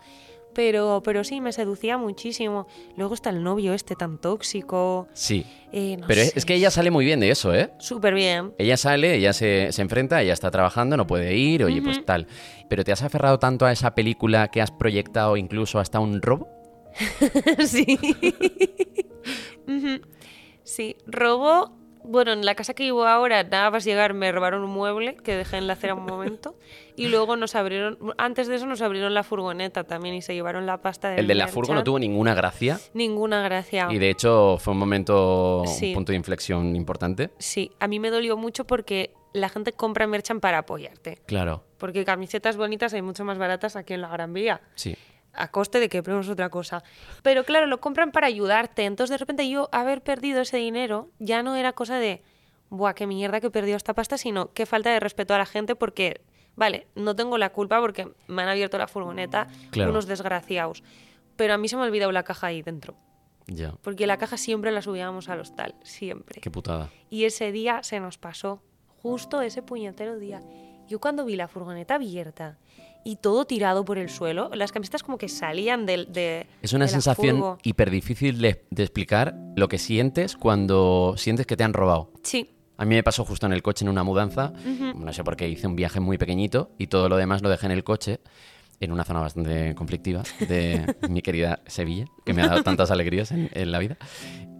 Pero, 0.52 1.00
pero 1.04 1.22
sí, 1.22 1.40
me 1.40 1.52
seducía 1.52 1.96
muchísimo. 1.96 2.66
Luego 2.96 3.14
está 3.14 3.30
el 3.30 3.40
novio 3.44 3.72
este 3.72 3.94
tan 3.94 4.18
tóxico. 4.18 5.06
Sí. 5.12 5.46
eh, 5.70 5.96
no 5.96 6.08
Pero 6.08 6.22
es, 6.22 6.30
sé. 6.30 6.38
es 6.40 6.44
que 6.44 6.54
ella 6.54 6.72
sale 6.72 6.90
muy 6.90 7.04
bien 7.04 7.20
de 7.20 7.30
eso, 7.30 7.54
¿eh? 7.54 7.70
Súper 7.78 8.14
bien. 8.14 8.52
Ella 8.58 8.76
sale, 8.76 9.14
ella 9.14 9.32
se, 9.32 9.70
se 9.70 9.80
enfrenta, 9.80 10.20
ella 10.20 10.32
está 10.32 10.50
trabajando, 10.50 10.96
no 10.96 11.06
puede 11.06 11.36
ir, 11.36 11.62
oye, 11.62 11.80
pues 11.82 12.04
tal. 12.04 12.26
Pero 12.68 12.82
¿te 12.82 12.90
has 12.90 13.02
aferrado 13.04 13.38
tanto 13.38 13.64
a 13.64 13.70
esa 13.70 13.94
película 13.94 14.48
que 14.48 14.60
has 14.60 14.72
proyectado 14.72 15.36
incluso 15.36 15.78
hasta 15.78 16.00
un 16.00 16.20
robo? 16.20 16.48
sí. 17.64 17.96
Ujú. 19.68 20.00
Sí, 20.80 20.96
robo. 21.06 21.72
Bueno, 22.02 22.32
en 22.32 22.46
la 22.46 22.54
casa 22.54 22.72
que 22.72 22.84
vivo 22.84 23.04
ahora, 23.06 23.42
nada 23.44 23.70
más 23.70 23.84
llegar, 23.84 24.14
me 24.14 24.32
robaron 24.32 24.64
un 24.64 24.70
mueble 24.70 25.16
que 25.16 25.36
dejé 25.36 25.58
en 25.58 25.66
la 25.66 25.74
acera 25.74 25.94
un 25.94 26.06
momento. 26.06 26.54
Y 26.96 27.08
luego 27.08 27.34
nos 27.36 27.54
abrieron. 27.54 27.96
Antes 28.18 28.46
de 28.46 28.56
eso, 28.56 28.66
nos 28.66 28.82
abrieron 28.82 29.14
la 29.14 29.22
furgoneta 29.22 29.84
también 29.84 30.14
y 30.14 30.20
se 30.20 30.34
llevaron 30.34 30.66
la 30.66 30.82
pasta 30.82 31.08
del 31.08 31.20
El 31.20 31.26
de 31.28 31.34
la 31.34 31.48
furgo 31.48 31.74
no 31.74 31.82
tuvo 31.82 31.98
ninguna 31.98 32.34
gracia 32.34 32.78
Ninguna 32.92 33.42
gracia. 33.42 33.88
y 33.90 33.98
de 33.98 34.10
hecho 34.10 34.58
fue 34.58 34.72
un 34.74 34.78
momento, 34.80 35.62
Sí. 35.66 35.88
un 35.88 35.94
punto 35.94 36.12
de 36.12 36.16
inflexión 36.16 36.76
importante. 36.76 37.30
Sí, 37.38 37.70
a 37.80 37.86
mí 37.88 37.98
me 38.00 38.10
dolió 38.10 38.36
mucho 38.36 38.66
porque 38.66 39.14
la 39.32 39.48
gente 39.48 39.72
compra 39.72 40.06
merchan 40.06 40.40
para 40.40 40.58
apoyarte. 40.58 41.18
Claro, 41.26 41.64
Porque 41.78 42.04
camisetas 42.04 42.58
bonitas 42.58 42.92
hay 42.92 43.00
mucho 43.00 43.24
más 43.24 43.38
baratas 43.38 43.76
aquí 43.76 43.94
en 43.94 44.02
la 44.02 44.08
Gran 44.08 44.34
Vía. 44.34 44.60
sí. 44.74 44.94
A 45.32 45.48
coste 45.50 45.78
de 45.80 45.88
que 45.88 46.02
pruebes 46.02 46.28
otra 46.28 46.48
cosa. 46.50 46.82
Pero 47.22 47.44
claro, 47.44 47.66
lo 47.66 47.80
compran 47.80 48.10
para 48.12 48.26
ayudarte. 48.26 48.84
Entonces, 48.84 49.12
de 49.14 49.18
repente, 49.18 49.48
yo 49.48 49.68
haber 49.72 50.02
perdido 50.02 50.40
ese 50.40 50.56
dinero 50.56 51.08
ya 51.18 51.42
no 51.42 51.56
era 51.56 51.72
cosa 51.72 51.98
de, 51.98 52.22
buah, 52.68 52.94
qué 52.94 53.06
mierda 53.06 53.40
que 53.40 53.46
he 53.48 53.50
perdido 53.50 53.76
esta 53.76 53.94
pasta, 53.94 54.18
sino 54.18 54.52
qué 54.52 54.66
falta 54.66 54.90
de 54.90 55.00
respeto 55.00 55.34
a 55.34 55.38
la 55.38 55.46
gente 55.46 55.76
porque, 55.76 56.20
vale, 56.56 56.86
no 56.94 57.14
tengo 57.16 57.38
la 57.38 57.50
culpa 57.50 57.80
porque 57.80 58.08
me 58.26 58.42
han 58.42 58.48
abierto 58.48 58.76
la 58.78 58.88
furgoneta 58.88 59.46
Claro. 59.70 59.90
unos 59.90 60.06
desgraciados. 60.06 60.82
Pero 61.36 61.54
a 61.54 61.58
mí 61.58 61.68
se 61.68 61.76
me 61.76 61.82
ha 61.82 61.86
olvidado 61.86 62.12
la 62.12 62.22
caja 62.24 62.48
ahí 62.48 62.62
dentro. 62.62 62.96
Ya, 63.46 63.72
Porque 63.82 64.06
la 64.06 64.16
caja 64.16 64.36
siempre 64.36 64.70
la 64.70 64.80
subíamos 64.82 65.28
al 65.28 65.40
hostal, 65.40 65.74
siempre. 65.82 66.40
qué 66.40 66.50
putada. 66.52 66.88
Y 67.08 67.24
ese 67.24 67.50
día 67.50 67.82
se 67.82 67.98
nos 67.98 68.16
pasó, 68.18 68.62
justo 69.02 69.40
ese 69.42 69.60
puñetero 69.62 70.18
día. 70.18 70.40
Yo 70.86 71.00
cuando 71.00 71.24
vi 71.24 71.34
la 71.34 71.48
furgoneta 71.48 71.94
abierta 71.96 72.58
y 73.04 73.16
todo 73.16 73.44
tirado 73.44 73.84
por 73.84 73.98
el 73.98 74.08
suelo, 74.08 74.50
las 74.54 74.72
camisetas 74.72 75.02
como 75.02 75.18
que 75.18 75.28
salían 75.28 75.86
del... 75.86 76.12
De, 76.12 76.46
Es 76.62 76.72
una 76.72 76.86
de 76.86 76.90
sensación 76.90 77.58
hiper 77.62 77.90
difícil 77.90 78.40
de, 78.40 78.64
de 78.70 78.82
explicar 78.82 79.34
lo 79.56 79.68
que 79.68 79.78
sientes 79.78 80.36
cuando 80.36 81.14
sientes 81.16 81.46
que 81.46 81.56
te 81.56 81.64
han 81.64 81.72
robado. 81.72 82.12
Sí, 82.22 82.50
A 82.76 82.84
mí 82.84 82.94
me 82.94 83.02
pasó 83.02 83.24
justo 83.24 83.46
en 83.46 83.52
el 83.52 83.62
coche 83.62 83.84
en 83.84 83.90
una 83.90 84.04
mudanza. 84.04 84.52
No 84.94 85.12
sé 85.12 85.22
por 85.24 85.36
qué 85.36 85.48
hice 85.48 85.66
un 85.66 85.76
viaje 85.76 86.00
muy 86.00 86.18
pequeñito 86.18 86.70
y 86.78 86.86
todo 86.86 87.08
lo 87.08 87.16
demás 87.16 87.42
lo 87.42 87.48
dejé 87.50 87.66
en 87.66 87.72
el 87.72 87.84
coche, 87.84 88.20
en 88.80 88.92
una 88.92 89.04
zona 89.04 89.20
bastante 89.20 89.74
conflictiva 89.74 90.22
de 90.48 90.96
mi 91.10 91.20
querida 91.20 91.60
Sevilla, 91.66 92.06
que 92.24 92.32
me 92.32 92.42
ha 92.42 92.48
dado 92.48 92.62
tantas 92.62 92.90
alegrías 92.90 93.30
en, 93.32 93.50
en 93.52 93.70
la 93.72 93.78
vida. 93.78 93.98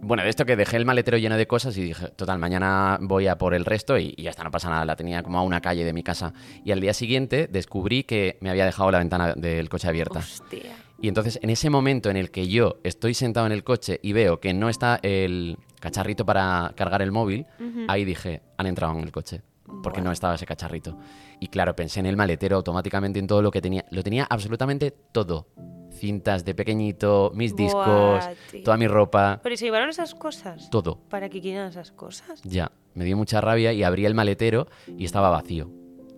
Bueno, 0.01 0.23
de 0.23 0.29
esto 0.29 0.45
que 0.45 0.55
dejé 0.55 0.77
el 0.77 0.85
maletero 0.85 1.17
lleno 1.17 1.37
de 1.37 1.45
cosas 1.47 1.77
y 1.77 1.83
dije, 1.83 2.07
total, 2.09 2.39
mañana 2.39 2.97
voy 3.01 3.27
a 3.27 3.37
por 3.37 3.53
el 3.53 3.65
resto 3.65 3.97
y, 3.97 4.13
y 4.17 4.23
ya 4.23 4.31
está, 4.31 4.43
no 4.43 4.51
pasa 4.51 4.69
nada. 4.69 4.83
La 4.83 4.95
tenía 4.95 5.21
como 5.21 5.37
a 5.37 5.43
una 5.43 5.61
calle 5.61 5.83
de 5.83 5.93
mi 5.93 6.03
casa. 6.03 6.33
Y 6.65 6.71
al 6.71 6.81
día 6.81 6.93
siguiente 6.93 7.47
descubrí 7.47 8.03
que 8.03 8.37
me 8.41 8.49
había 8.49 8.65
dejado 8.65 8.89
la 8.91 8.97
ventana 8.97 9.33
del 9.35 9.69
coche 9.69 9.87
abierta. 9.87 10.19
hostia. 10.19 10.75
Y 10.99 11.07
entonces, 11.07 11.39
en 11.41 11.49
ese 11.49 11.69
momento 11.69 12.09
en 12.09 12.17
el 12.17 12.29
que 12.29 12.47
yo 12.47 12.77
estoy 12.83 13.15
sentado 13.15 13.47
en 13.47 13.51
el 13.51 13.63
coche 13.63 13.99
y 14.03 14.13
veo 14.13 14.39
que 14.39 14.53
no 14.53 14.69
está 14.69 14.99
el 15.01 15.57
cacharrito 15.79 16.25
para 16.25 16.73
cargar 16.75 17.01
el 17.01 17.11
móvil, 17.11 17.47
ahí 17.87 18.05
dije, 18.05 18.41
han 18.57 18.67
entrado 18.67 18.93
en 18.93 19.03
el 19.03 19.11
coche. 19.11 19.41
Porque 19.83 20.01
no 20.01 20.11
estaba 20.11 20.35
ese 20.35 20.45
cacharrito. 20.45 20.97
Y 21.39 21.47
claro, 21.47 21.75
pensé 21.75 21.99
en 21.99 22.05
el 22.05 22.17
maletero 22.17 22.57
automáticamente 22.57 23.19
en 23.19 23.27
todo 23.27 23.41
lo 23.41 23.51
que 23.51 23.61
tenía. 23.61 23.85
Lo 23.89 24.03
tenía 24.03 24.25
absolutamente 24.29 24.91
todo. 24.91 25.47
Cintas 25.91 26.45
de 26.45 26.55
pequeñito, 26.55 27.31
mis 27.35 27.55
discos, 27.55 28.25
toda 28.63 28.77
mi 28.77 28.87
ropa, 28.87 29.39
Pero 29.43 29.53
¿y 29.53 29.57
se 29.57 29.65
llevaron 29.65 29.89
esas 29.89 30.15
cosas? 30.15 30.69
todo. 30.69 30.97
¿Para 31.09 31.29
qué 31.29 31.41
quieran 31.41 31.67
esas 31.67 31.91
cosas? 31.91 32.41
Ya, 32.43 32.71
me 32.95 33.05
dio 33.05 33.17
mucha 33.17 33.41
rabia 33.41 33.73
y 33.73 33.83
abrí 33.83 34.05
el 34.05 34.15
maletero 34.15 34.67
y 34.87 35.05
estaba 35.05 35.29
vacío. 35.29 35.69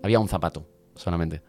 Había 0.04 0.20
un 0.20 0.28
zapato, 0.30 0.68
solamente. 0.96 1.42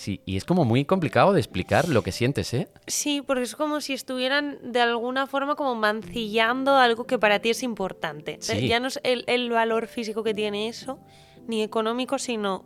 Sí, 0.00 0.22
y 0.24 0.38
es 0.38 0.46
como 0.46 0.64
muy 0.64 0.86
complicado 0.86 1.34
de 1.34 1.40
explicar 1.40 1.90
lo 1.90 2.02
que 2.02 2.10
sientes, 2.10 2.54
¿eh? 2.54 2.68
Sí, 2.86 3.20
porque 3.20 3.42
es 3.42 3.54
como 3.54 3.82
si 3.82 3.92
estuvieran 3.92 4.72
de 4.72 4.80
alguna 4.80 5.26
forma 5.26 5.56
como 5.56 5.74
mancillando 5.74 6.74
algo 6.78 7.06
que 7.06 7.18
para 7.18 7.40
ti 7.40 7.50
es 7.50 7.62
importante. 7.62 8.38
Sí. 8.40 8.66
Ya 8.66 8.80
no 8.80 8.88
es 8.88 8.98
el, 9.02 9.24
el 9.26 9.50
valor 9.50 9.88
físico 9.88 10.22
que 10.22 10.32
tiene 10.32 10.68
eso, 10.68 10.98
ni 11.46 11.62
económico, 11.62 12.18
sino 12.18 12.64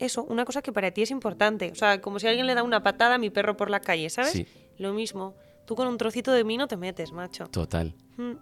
eso, 0.00 0.24
una 0.24 0.44
cosa 0.44 0.60
que 0.60 0.72
para 0.72 0.90
ti 0.90 1.02
es 1.02 1.12
importante. 1.12 1.70
O 1.70 1.76
sea, 1.76 2.00
como 2.00 2.18
si 2.18 2.26
alguien 2.26 2.48
le 2.48 2.56
da 2.56 2.64
una 2.64 2.82
patada 2.82 3.14
a 3.14 3.18
mi 3.18 3.30
perro 3.30 3.56
por 3.56 3.70
la 3.70 3.78
calle, 3.78 4.10
¿sabes? 4.10 4.32
Sí. 4.32 4.44
Lo 4.78 4.92
mismo. 4.92 5.36
Tú 5.64 5.76
con 5.76 5.86
un 5.86 5.96
trocito 5.96 6.32
de 6.32 6.42
mí 6.42 6.56
no 6.56 6.66
te 6.66 6.76
metes, 6.76 7.12
macho. 7.12 7.46
Total. 7.46 7.94
Mm. 8.16 8.32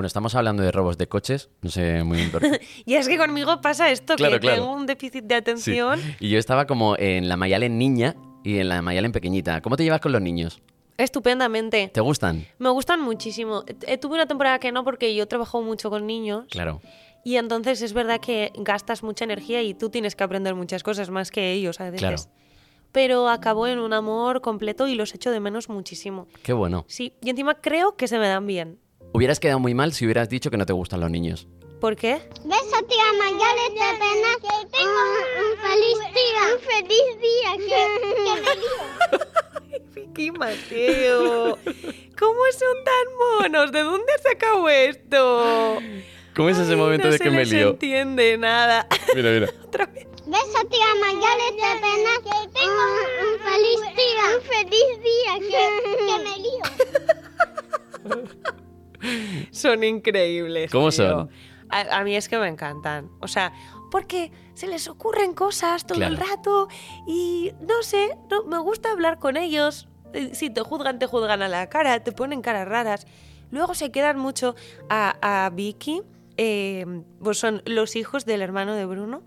Bueno, 0.00 0.06
estamos 0.06 0.34
hablando 0.34 0.62
de 0.62 0.72
robos 0.72 0.96
de 0.96 1.08
coches, 1.08 1.50
no 1.60 1.68
sé 1.68 2.02
muy 2.04 2.22
importante. 2.22 2.62
Y 2.86 2.94
es 2.94 3.06
que 3.06 3.18
conmigo 3.18 3.60
pasa 3.60 3.90
esto, 3.90 4.16
Claro, 4.16 4.36
que 4.36 4.40
claro. 4.40 4.62
tengo 4.62 4.72
un 4.74 4.86
déficit 4.86 5.24
de 5.24 5.34
Sí. 5.34 5.38
atención. 5.38 6.00
Y 6.20 6.30
yo 6.30 6.38
estaba 6.38 6.66
como 6.66 6.96
en 6.98 7.28
la 7.28 7.36
Mayalen 7.36 7.76
niña 7.76 8.16
y 8.42 8.60
en 8.60 8.70
la 8.70 8.80
Mayalen 8.80 9.12
pequeñita. 9.12 9.60
¿Cómo 9.60 9.76
te 9.76 9.84
llevas 9.84 10.00
con 10.00 10.12
los 10.12 10.22
niños? 10.22 10.62
Estupendamente. 10.96 11.90
¿Te 11.92 12.00
gustan? 12.00 12.46
Me 12.58 12.70
gustan 12.70 13.02
muchísimo. 13.02 13.62
Eh, 13.86 13.98
tuve 13.98 14.14
una 14.14 14.24
temporada 14.24 14.58
que 14.58 14.72
no 14.72 14.84
porque 14.84 15.14
yo 15.14 15.28
trabajo 15.28 15.60
mucho 15.60 15.90
con 15.90 16.06
niños. 16.06 16.46
Claro. 16.50 16.80
Y 17.22 17.36
entonces 17.36 17.82
es 17.82 17.92
verdad 17.92 18.20
que 18.20 18.52
gastas 18.56 19.02
mucha 19.02 19.24
energía 19.26 19.60
y 19.60 19.74
tú 19.74 19.90
tienes 19.90 20.16
que 20.16 20.24
aprender 20.24 20.54
muchas 20.54 20.82
cosas 20.82 21.10
más 21.10 21.30
que 21.30 21.52
ellos 21.52 21.78
a 21.78 21.90
veces. 21.90 22.00
Claro. 22.00 22.16
Pero 22.90 23.28
acabó 23.28 23.66
en 23.66 23.78
un 23.78 23.92
amor 23.92 24.40
completo 24.40 24.88
y 24.88 24.94
los 24.94 25.14
echo 25.14 25.30
de 25.30 25.40
menos 25.40 25.68
muchísimo. 25.68 26.26
Qué 26.42 26.54
bueno. 26.54 26.86
Sí, 26.88 27.12
y 27.20 27.28
encima 27.28 27.56
creo 27.56 27.96
que 27.98 28.08
se 28.08 28.18
me 28.18 28.28
dan 28.28 28.46
bien. 28.46 28.78
Hubieras 29.12 29.40
quedado 29.40 29.58
muy 29.58 29.74
mal 29.74 29.92
si 29.92 30.04
hubieras 30.04 30.28
dicho 30.28 30.50
que 30.50 30.56
no 30.56 30.66
te 30.66 30.72
gustan 30.72 31.00
los 31.00 31.10
niños. 31.10 31.46
¿Por 31.80 31.96
qué? 31.96 32.20
Beso, 32.44 32.82
tía 32.88 33.12
Mayales, 33.18 33.70
de 33.72 33.78
pena 33.98 34.36
que 34.42 34.66
tengo 34.70 35.00
un, 35.40 35.56
feliz 35.58 35.98
día. 36.14 36.42
Un 36.54 36.60
feliz 36.60 37.08
día, 37.20 37.50
que, 39.96 40.12
que 40.14 40.30
me 40.32 40.38
Mateo, 40.38 41.58
¿cómo 42.18 42.40
son 42.58 42.76
tan 42.84 43.06
monos? 43.40 43.72
¿De 43.72 43.80
dónde 43.80 44.12
has 44.12 44.22
sacado 44.22 44.68
esto? 44.68 45.78
¿Cómo 46.36 46.48
es 46.50 46.58
ese 46.58 46.72
Ay, 46.72 46.76
momento 46.76 47.06
no 47.06 47.12
de 47.12 47.18
se 47.18 47.24
que 47.24 47.30
me 47.30 47.44
lío? 47.44 47.70
entiende 47.70 48.36
nada. 48.36 48.86
Mira, 49.14 49.30
mira. 49.30 49.48
Otra 49.66 49.86
vez. 49.86 50.06
Beso, 50.26 50.64
tía 50.70 50.94
Mayales, 51.00 51.56
de 51.56 51.80
pena 51.80 52.12
que 52.22 52.48
tengo 52.52 52.82
un, 52.84 53.04
un 53.26 53.38
feliz 53.40 53.80
día. 53.96 54.24
Un 54.36 54.42
feliz 54.42 54.88
día, 55.02 55.32
que, 55.40 55.62
que 56.06 56.16
me 56.22 56.34
lío. 56.38 56.64
Son 59.50 59.82
increíbles. 59.84 60.70
¿Cómo 60.70 60.90
tío. 60.90 61.08
son? 61.08 61.30
A, 61.68 61.98
a 61.98 62.04
mí 62.04 62.16
es 62.16 62.28
que 62.28 62.38
me 62.38 62.48
encantan. 62.48 63.10
O 63.20 63.28
sea, 63.28 63.52
porque 63.90 64.30
se 64.54 64.66
les 64.66 64.88
ocurren 64.88 65.34
cosas 65.34 65.86
todo 65.86 66.02
el 66.02 66.16
Claro. 66.16 66.30
rato 66.30 66.68
y 67.06 67.52
no 67.60 67.82
sé, 67.82 68.16
no, 68.30 68.44
me 68.44 68.58
gusta 68.58 68.90
hablar 68.90 69.18
con 69.18 69.36
ellos. 69.36 69.88
Eh, 70.12 70.30
Si 70.34 70.50
te 70.50 70.60
juzgan, 70.62 70.98
te 70.98 71.06
juzgan 71.06 71.42
a 71.42 71.48
la 71.48 71.68
cara, 71.68 72.02
te 72.02 72.12
ponen 72.12 72.42
caras 72.42 72.66
raras. 72.68 73.06
Luego 73.50 73.74
se 73.74 73.90
quedan 73.90 74.18
mucho 74.18 74.54
a, 74.88 75.44
a 75.46 75.50
Vicky, 75.50 76.02
eh, 76.36 76.86
pues 77.22 77.38
son 77.38 77.62
los 77.66 77.96
hijos 77.96 78.24
del 78.24 78.42
hermano 78.42 78.74
de 78.74 78.86
Bruno. 78.86 79.22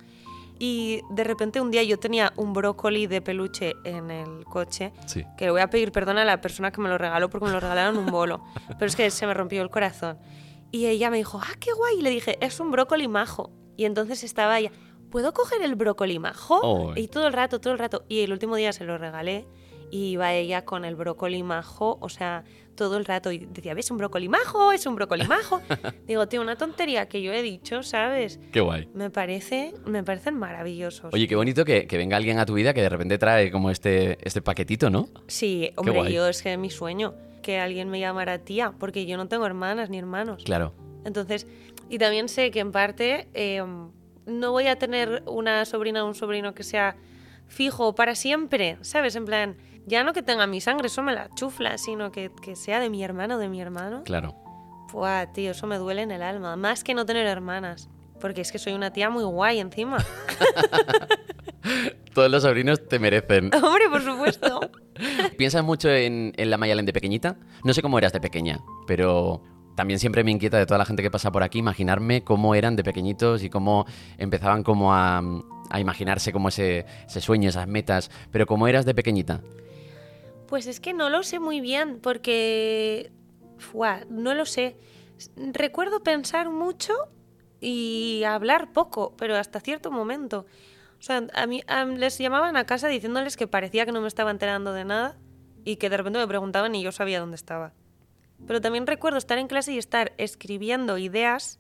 Y 0.65 1.01
de 1.09 1.25
repente 1.25 1.59
un 1.59 1.71
día 1.71 1.83
yo 1.83 1.99
tenía 1.99 2.31
un 2.37 2.53
brócoli 2.53 3.05
de 3.05 3.21
peluche 3.21 3.73
en 3.83 4.09
el 4.09 4.45
coche 4.45 4.93
Sí. 5.07 5.25
que 5.37 5.43
le 5.43 5.51
voy 5.51 5.59
a 5.59 5.69
pedir 5.69 5.91
perdón 5.91 6.17
a 6.19 6.23
la 6.23 6.39
persona 6.39 6.71
que 6.71 6.79
me 6.79 6.87
lo 6.87 6.97
regaló 6.97 7.29
porque 7.29 7.47
me 7.47 7.51
lo 7.51 7.59
regalaron 7.59 7.97
un 7.97 8.05
bolo. 8.05 8.41
Pero 8.79 8.85
es 8.85 8.95
que 8.95 9.11
se 9.11 9.27
me 9.27 9.33
rompió 9.33 9.61
el 9.61 9.69
corazón. 9.69 10.17
Y 10.71 10.85
ella 10.85 11.09
me 11.09 11.17
dijo, 11.17 11.37
ah, 11.43 11.53
qué 11.59 11.73
guay. 11.73 11.99
Y 11.99 12.01
le 12.01 12.11
dije, 12.11 12.37
es 12.39 12.61
un 12.61 12.71
brócoli 12.71 13.09
majo. 13.09 13.51
Y 13.75 13.83
entonces 13.83 14.23
estaba 14.23 14.57
ella, 14.57 14.71
¿puedo 15.11 15.33
coger 15.33 15.61
el 15.63 15.75
brócoli 15.75 16.17
majo? 16.17 16.93
Y 16.95 17.09
todo 17.09 17.27
el 17.27 17.33
rato, 17.33 17.59
todo 17.59 17.73
el 17.73 17.79
rato. 17.79 18.05
Y 18.07 18.21
el 18.21 18.31
último 18.31 18.55
día 18.55 18.71
se 18.71 18.85
lo 18.85 18.97
regalé. 18.97 19.45
Y 19.91 20.11
iba 20.11 20.31
ella 20.33 20.63
con 20.63 20.85
el 20.85 20.95
brócoli 20.95 21.43
majo, 21.43 21.97
o 21.99 22.07
sea, 22.07 22.45
todo 22.75 22.97
el 22.97 23.05
rato. 23.05 23.31
Y 23.31 23.39
decía, 23.39 23.73
¿ves 23.73 23.91
un 23.91 23.97
brócoli 23.97 24.29
majo? 24.29 24.71
Es 24.71 24.85
un 24.85 24.95
brócoli 24.95 25.27
majo. 25.27 25.61
Digo, 26.07 26.27
tío, 26.27 26.41
una 26.41 26.55
tontería 26.55 27.07
que 27.07 27.21
yo 27.21 27.33
he 27.33 27.41
dicho, 27.41 27.83
¿sabes? 27.83 28.39
Qué 28.51 28.61
guay. 28.61 28.89
Me 28.93 29.09
parece, 29.09 29.73
me 29.85 30.03
parecen 30.03 30.35
maravillosos. 30.35 31.13
Oye, 31.13 31.27
qué 31.27 31.35
bonito 31.35 31.65
que, 31.65 31.87
que 31.87 31.97
venga 31.97 32.17
alguien 32.17 32.39
a 32.39 32.45
tu 32.45 32.53
vida 32.53 32.73
que 32.73 32.81
de 32.81 32.89
repente 32.89 33.17
trae 33.17 33.51
como 33.51 33.69
este, 33.69 34.17
este 34.25 34.41
paquetito, 34.41 34.89
¿no? 34.89 35.09
Sí, 35.27 35.71
hombre, 35.75 36.11
yo 36.11 36.27
es 36.27 36.41
que 36.41 36.53
es 36.53 36.59
mi 36.59 36.69
sueño 36.69 37.13
que 37.41 37.59
alguien 37.59 37.89
me 37.89 37.99
llamara 37.99 38.39
tía, 38.39 38.73
porque 38.79 39.05
yo 39.05 39.17
no 39.17 39.27
tengo 39.27 39.45
hermanas 39.45 39.89
ni 39.89 39.99
hermanos. 39.99 40.43
Claro. 40.43 40.73
Entonces, 41.05 41.45
y 41.89 41.97
también 41.97 42.29
sé 42.29 42.49
que 42.51 42.59
en 42.59 42.71
parte 42.71 43.27
eh, 43.33 43.61
no 44.25 44.51
voy 44.51 44.67
a 44.67 44.77
tener 44.77 45.23
una 45.27 45.65
sobrina 45.65 46.03
o 46.03 46.07
un 46.07 46.15
sobrino 46.15 46.53
que 46.53 46.63
sea 46.63 46.95
fijo 47.47 47.93
para 47.93 48.15
siempre, 48.15 48.77
¿sabes? 48.81 49.15
En 49.15 49.25
plan, 49.25 49.57
ya 49.85 50.03
no 50.03 50.13
que 50.13 50.21
tenga 50.21 50.47
mi 50.47 50.61
sangre, 50.61 50.87
eso 50.87 51.03
me 51.03 51.13
la 51.13 51.29
chufla, 51.35 51.77
sino 51.77 52.11
que, 52.11 52.31
que 52.41 52.55
sea 52.55 52.79
de 52.79 52.89
mi 52.89 53.03
hermano 53.03 53.35
o 53.35 53.37
de 53.37 53.49
mi 53.49 53.61
hermano. 53.61 54.03
Claro. 54.03 54.35
Buah, 54.91 55.33
tío, 55.33 55.51
eso 55.51 55.67
me 55.67 55.77
duele 55.77 56.03
en 56.03 56.11
el 56.11 56.21
alma. 56.21 56.55
Más 56.55 56.83
que 56.83 56.93
no 56.93 57.05
tener 57.05 57.25
hermanas. 57.25 57.89
Porque 58.21 58.41
es 58.41 58.51
que 58.51 58.59
soy 58.59 58.73
una 58.73 58.93
tía 58.93 59.09
muy 59.09 59.23
guay 59.23 59.59
encima. 59.59 59.97
Todos 62.13 62.29
los 62.29 62.43
sobrinos 62.43 62.87
te 62.87 62.99
merecen. 62.99 63.49
Hombre, 63.55 63.89
por 63.89 64.01
supuesto. 64.01 64.71
¿Piensas 65.37 65.63
mucho 65.63 65.89
en, 65.89 66.33
en 66.37 66.49
la 66.49 66.57
Mayalen 66.57 66.85
de 66.85 66.93
pequeñita? 66.93 67.37
No 67.63 67.73
sé 67.73 67.81
cómo 67.81 67.97
eras 67.97 68.13
de 68.13 68.21
pequeña, 68.21 68.59
pero 68.85 69.41
también 69.75 69.99
siempre 69.99 70.23
me 70.23 70.31
inquieta 70.31 70.57
de 70.57 70.65
toda 70.65 70.77
la 70.77 70.85
gente 70.85 71.01
que 71.01 71.09
pasa 71.09 71.31
por 71.31 71.43
aquí 71.43 71.57
imaginarme 71.57 72.23
cómo 72.23 72.53
eran 72.53 72.75
de 72.75 72.83
pequeñitos 72.83 73.43
y 73.43 73.49
cómo 73.49 73.85
empezaban 74.17 74.63
como 74.63 74.93
a, 74.93 75.21
a 75.69 75.79
imaginarse 75.79 76.31
como 76.31 76.49
ese, 76.49 76.85
ese 77.07 77.19
sueño, 77.19 77.49
esas 77.49 77.67
metas. 77.67 78.11
Pero 78.31 78.45
¿cómo 78.45 78.67
eras 78.67 78.85
de 78.85 78.93
pequeñita? 78.93 79.41
Pues 80.53 80.67
es 80.67 80.79
que 80.79 80.93
no 80.93 81.09
lo 81.09 81.23
sé 81.23 81.39
muy 81.39 81.61
bien, 81.61 81.99
porque. 81.99 83.11
Fua, 83.57 84.01
no 84.07 84.35
lo 84.35 84.45
sé. 84.45 84.77
Recuerdo 85.35 86.03
pensar 86.03 86.51
mucho 86.51 86.93
y 87.59 88.21
hablar 88.23 88.71
poco, 88.71 89.15
pero 89.17 89.35
hasta 89.35 89.59
cierto 89.61 89.89
momento. 89.89 90.45
O 90.99 91.01
sea, 91.01 91.25
a 91.33 91.47
mí 91.47 91.63
a- 91.65 91.85
les 91.85 92.19
llamaban 92.19 92.55
a 92.55 92.67
casa 92.67 92.87
diciéndoles 92.87 93.35
que 93.35 93.47
parecía 93.47 93.87
que 93.87 93.91
no 93.91 93.99
me 93.99 94.07
estaba 94.07 94.29
enterando 94.29 94.73
de 94.73 94.85
nada 94.85 95.17
y 95.65 95.77
que 95.77 95.89
de 95.89 95.97
repente 95.97 96.19
me 96.19 96.27
preguntaban 96.27 96.75
y 96.75 96.83
yo 96.83 96.91
sabía 96.91 97.19
dónde 97.19 97.35
estaba. 97.35 97.73
Pero 98.45 98.61
también 98.61 98.85
recuerdo 98.85 99.17
estar 99.17 99.39
en 99.39 99.47
clase 99.47 99.73
y 99.73 99.79
estar 99.79 100.13
escribiendo 100.19 100.99
ideas 100.99 101.59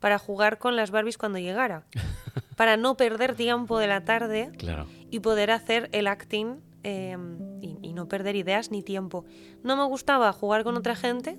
para 0.00 0.18
jugar 0.18 0.58
con 0.58 0.74
las 0.74 0.90
Barbies 0.90 1.16
cuando 1.16 1.38
llegara. 1.38 1.86
para 2.56 2.76
no 2.76 2.96
perder 2.96 3.36
tiempo 3.36 3.78
de 3.78 3.86
la 3.86 4.04
tarde 4.04 4.50
Claro. 4.58 4.88
y 5.12 5.20
poder 5.20 5.52
hacer 5.52 5.88
el 5.92 6.08
acting 6.08 6.56
eh, 6.84 7.16
y, 7.60 7.78
y 7.82 7.92
no 7.92 8.08
perder 8.08 8.36
ideas 8.36 8.70
ni 8.70 8.82
tiempo. 8.82 9.24
No 9.62 9.76
me 9.76 9.84
gustaba 9.84 10.32
jugar 10.32 10.64
con 10.64 10.76
otra 10.76 10.94
gente 10.96 11.38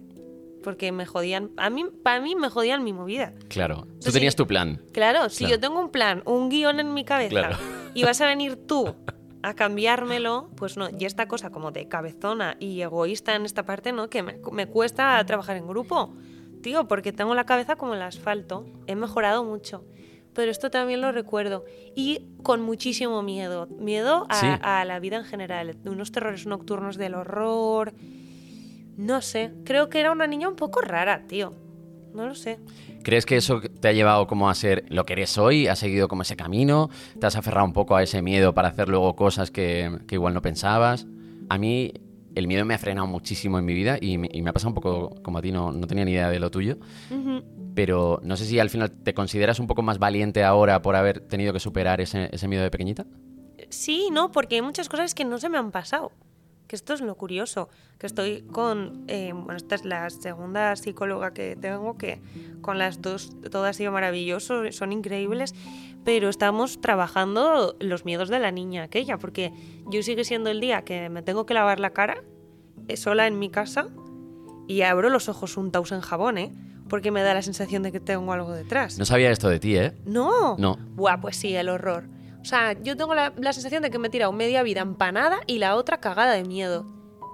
porque 0.64 0.92
me 0.92 1.06
jodían. 1.06 1.52
A 1.58 1.70
mí, 1.70 1.86
para 2.04 2.22
mí 2.22 2.36
me 2.36 2.50
jodían 2.50 2.84
mi 2.84 2.94
movida. 2.94 3.34
Claro. 3.50 3.86
Tú 4.04 4.12
tenías 4.12 4.36
tu 4.36 4.48
plan. 4.48 4.82
Claro, 4.94 5.30
si 5.30 5.46
yo 5.48 5.60
tengo 5.60 5.80
un 5.80 5.90
plan, 5.90 6.24
un 6.26 6.50
guion 6.50 6.80
en 6.80 6.94
mi 6.94 7.04
cabeza 7.04 7.30
Claro. 7.30 7.58
y 7.94 8.04
vas 8.04 8.22
a 8.22 8.28
venir 8.28 8.56
tú 8.68 8.96
a 9.44 9.54
cambiármelo, 9.56 10.50
pues 10.56 10.78
no. 10.78 10.88
Y 10.98 11.04
esta 11.04 11.28
cosa 11.28 11.50
como 11.50 11.72
de 11.72 11.90
cabezona 11.90 12.56
y 12.62 12.80
egoísta 12.82 13.36
en 13.36 13.44
esta 13.46 13.64
parte, 13.66 13.92
¿no? 13.92 14.10
Que 14.10 14.24
me, 14.24 14.40
me 14.54 14.68
cuesta 14.68 15.22
trabajar 15.26 15.58
en 15.58 15.68
grupo. 15.68 16.14
Tío, 16.62 16.88
porque 16.88 17.12
tengo 17.12 17.36
la 17.36 17.46
cabeza 17.46 17.76
como 17.76 17.94
el 17.94 18.02
asfalto. 18.02 18.66
He 18.88 18.96
mejorado 18.96 19.44
mucho. 19.44 19.84
Pero 20.34 20.50
esto 20.52 20.70
también 20.70 21.02
lo 21.02 21.12
recuerdo. 21.12 21.66
Y 21.96 22.25
con 22.44 22.62
muchísimo 22.62 23.22
miedo. 23.22 23.68
Miedo 23.80 24.25
a, 24.30 24.36
Sí. 24.40 24.48
a 24.62 24.84
la 24.86 25.00
vida 25.00 25.18
en 25.18 25.25
general. 25.25 25.78
De 25.84 25.90
unos 25.90 26.12
terrores 26.12 26.46
nocturnos 26.46 26.98
del 26.98 27.16
horror. 27.16 27.94
No 28.98 29.22
sé. 29.22 29.52
Creo 29.66 29.90
que 29.90 30.00
era 30.00 30.12
una 30.12 30.28
niña 30.28 30.48
un 30.50 30.56
poco 30.56 30.82
rara, 30.82 31.25
tío. 31.28 31.54
No 32.13 32.28
lo 32.28 32.36
sé. 32.36 32.60
¿Crees 33.04 33.25
que 33.25 33.38
eso 33.38 33.60
te 33.62 33.88
ha 33.88 33.92
llevado 33.92 34.28
como 34.28 34.50
a 34.50 34.54
ser 34.54 34.86
lo 34.90 35.04
que 35.06 35.13
eres 35.13 35.38
hoy? 35.38 35.68
¿Has 35.68 35.80
seguido 35.80 36.08
como 36.08 36.22
ese 36.22 36.36
camino? 36.36 36.90
¿Te 37.20 37.25
has 37.25 37.36
aferrado 37.36 37.66
un 37.66 37.74
poco 37.74 37.96
a 37.96 38.04
ese 38.04 38.22
miedo 38.22 38.54
para 38.54 38.68
hacer 38.70 38.88
luego 38.88 39.16
cosas 39.16 39.50
que, 39.52 40.00
que 40.08 40.16
igual 40.16 40.34
no 40.36 40.42
pensabas? 40.42 41.08
A 41.50 41.58
mí 41.58 41.92
el 42.36 42.48
miedo 42.48 42.66
me 42.66 42.74
ha 42.74 42.78
frenado 42.78 43.08
muchísimo 43.08 43.60
en 43.60 43.66
mi 43.66 43.74
vida 43.74 43.98
y 44.00 44.18
me, 44.18 44.30
y 44.32 44.42
me 44.42 44.50
ha 44.50 44.54
pasado 44.54 44.70
un 44.70 44.75
poco 44.75 45.16
como 45.22 45.38
a 45.38 45.42
ti, 45.42 45.52
no, 45.52 45.72
no 45.72 45.88
tenía 45.88 46.06
ni 46.06 46.12
idea 46.12 46.30
de 46.30 46.40
lo 46.40 46.52
tuyo. 46.52 46.77
Pero 47.75 48.20
no 48.24 48.38
sé 48.38 48.46
si 48.46 48.60
al 48.60 48.70
final 48.70 48.92
te 48.92 49.14
consideras 49.14 49.60
un 49.60 49.68
poco 49.68 49.81
más 49.81 49.98
valiente 49.98 50.44
ahora 50.44 50.81
por 50.81 50.96
haber 50.96 51.20
tenido 51.22 51.53
que 51.53 51.60
superar 51.60 52.01
ese, 52.01 52.29
ese 52.31 52.48
miedo 52.48 52.64
de 52.64 52.70
pequeñita. 52.72 53.05
Sí, 53.70 54.10
no, 54.12 54.31
porque 54.31 54.55
hay 54.55 54.62
muchas 54.62 54.90
cosas 54.90 55.16
que 55.16 55.25
no 55.25 55.40
se 55.40 55.50
me 55.50 55.57
han 55.57 55.72
pasado. 55.72 56.12
Que 56.68 56.75
esto 56.75 56.94
es 56.94 57.01
lo 57.01 57.16
curioso. 57.16 57.70
Que 57.98 58.07
estoy 58.07 58.44
con. 58.51 59.03
eh, 59.07 59.31
bueno, 59.34 59.57
esta 59.57 59.75
es 59.75 59.86
la 59.86 60.10
segunda 60.10 60.75
psicóloga 60.75 61.34
que 61.34 61.55
tengo, 61.55 61.98
que 61.98 62.22
con 62.62 62.77
las 62.77 63.01
dos 63.01 63.36
todo 63.51 63.66
ha 63.66 63.74
sido 63.74 63.92
maravilloso, 63.92 64.72
son 64.72 64.92
increíbles. 64.92 65.55
Pero 66.03 66.29
estamos 66.29 66.81
trabajando 66.81 67.75
los 67.79 68.05
miedos 68.05 68.29
de 68.29 68.40
la 68.40 68.51
niña 68.51 68.84
aquella, 68.84 69.18
porque 69.18 69.51
yo 69.90 70.03
sigue 70.03 70.25
siendo 70.25 70.50
el 70.50 70.60
día 70.60 70.84
que 70.84 71.10
me 71.10 71.22
tengo 71.24 71.46
que 71.46 71.53
lavar 71.53 71.79
la 71.79 71.92
cara 71.92 72.24
sola 72.96 73.27
en 73.27 73.39
mi 73.39 73.50
casa 73.50 73.87
y 74.67 74.81
abro 74.81 75.09
los 75.09 75.29
ojos 75.29 75.57
untados 75.57 75.91
en 75.91 76.01
jabón, 76.01 76.37
¿eh? 76.37 76.51
Porque 76.89 77.11
me 77.11 77.22
da 77.22 77.33
la 77.33 77.41
sensación 77.41 77.83
de 77.83 77.91
que 77.91 78.00
tengo 78.00 78.31
algo 78.33 78.51
detrás. 78.51 78.98
No 78.98 79.05
sabía 79.05 79.31
esto 79.31 79.50
de 79.50 79.59
ti, 79.59 79.75
¿eh? 79.77 79.93
No. 80.05 80.57
No. 80.57 80.77
Buah, 80.96 81.19
pues 81.22 81.35
sí, 81.37 81.55
el 81.55 81.69
horror. 81.69 82.07
O 82.41 82.46
sea, 82.46 82.74
yo 82.81 82.98
tengo 82.98 83.15
la, 83.15 83.33
la 83.37 83.53
sensación 83.53 83.81
de 83.81 83.89
que 83.89 84.00
me 84.00 84.07
he 84.07 84.11
tirado 84.11 84.31
media 84.31 84.63
vida 84.63 84.81
empanada 84.81 85.39
y 85.48 85.59
la 85.59 85.75
otra 85.75 86.00
cagada 86.00 86.33
de 86.33 86.43
miedo. 86.43 86.85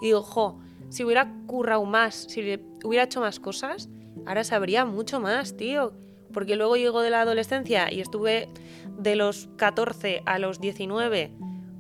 Y 0.01 0.07
digo, 0.07 0.21
jo, 0.21 0.59
si 0.89 1.03
hubiera 1.03 1.31
currado 1.47 1.83
más, 1.85 2.27
si 2.29 2.59
hubiera 2.83 3.03
hecho 3.03 3.19
más 3.19 3.39
cosas, 3.39 3.89
ahora 4.25 4.43
sabría 4.43 4.85
mucho 4.85 5.19
más, 5.19 5.57
tío. 5.57 5.93
Porque 6.31 6.55
luego 6.55 6.77
llego 6.77 7.01
de 7.01 7.09
la 7.09 7.21
adolescencia 7.21 7.91
y 7.91 8.01
estuve 8.01 8.49
de 8.97 9.15
los 9.15 9.49
14 9.57 10.21
a 10.25 10.38
los 10.38 10.59
19 10.59 11.31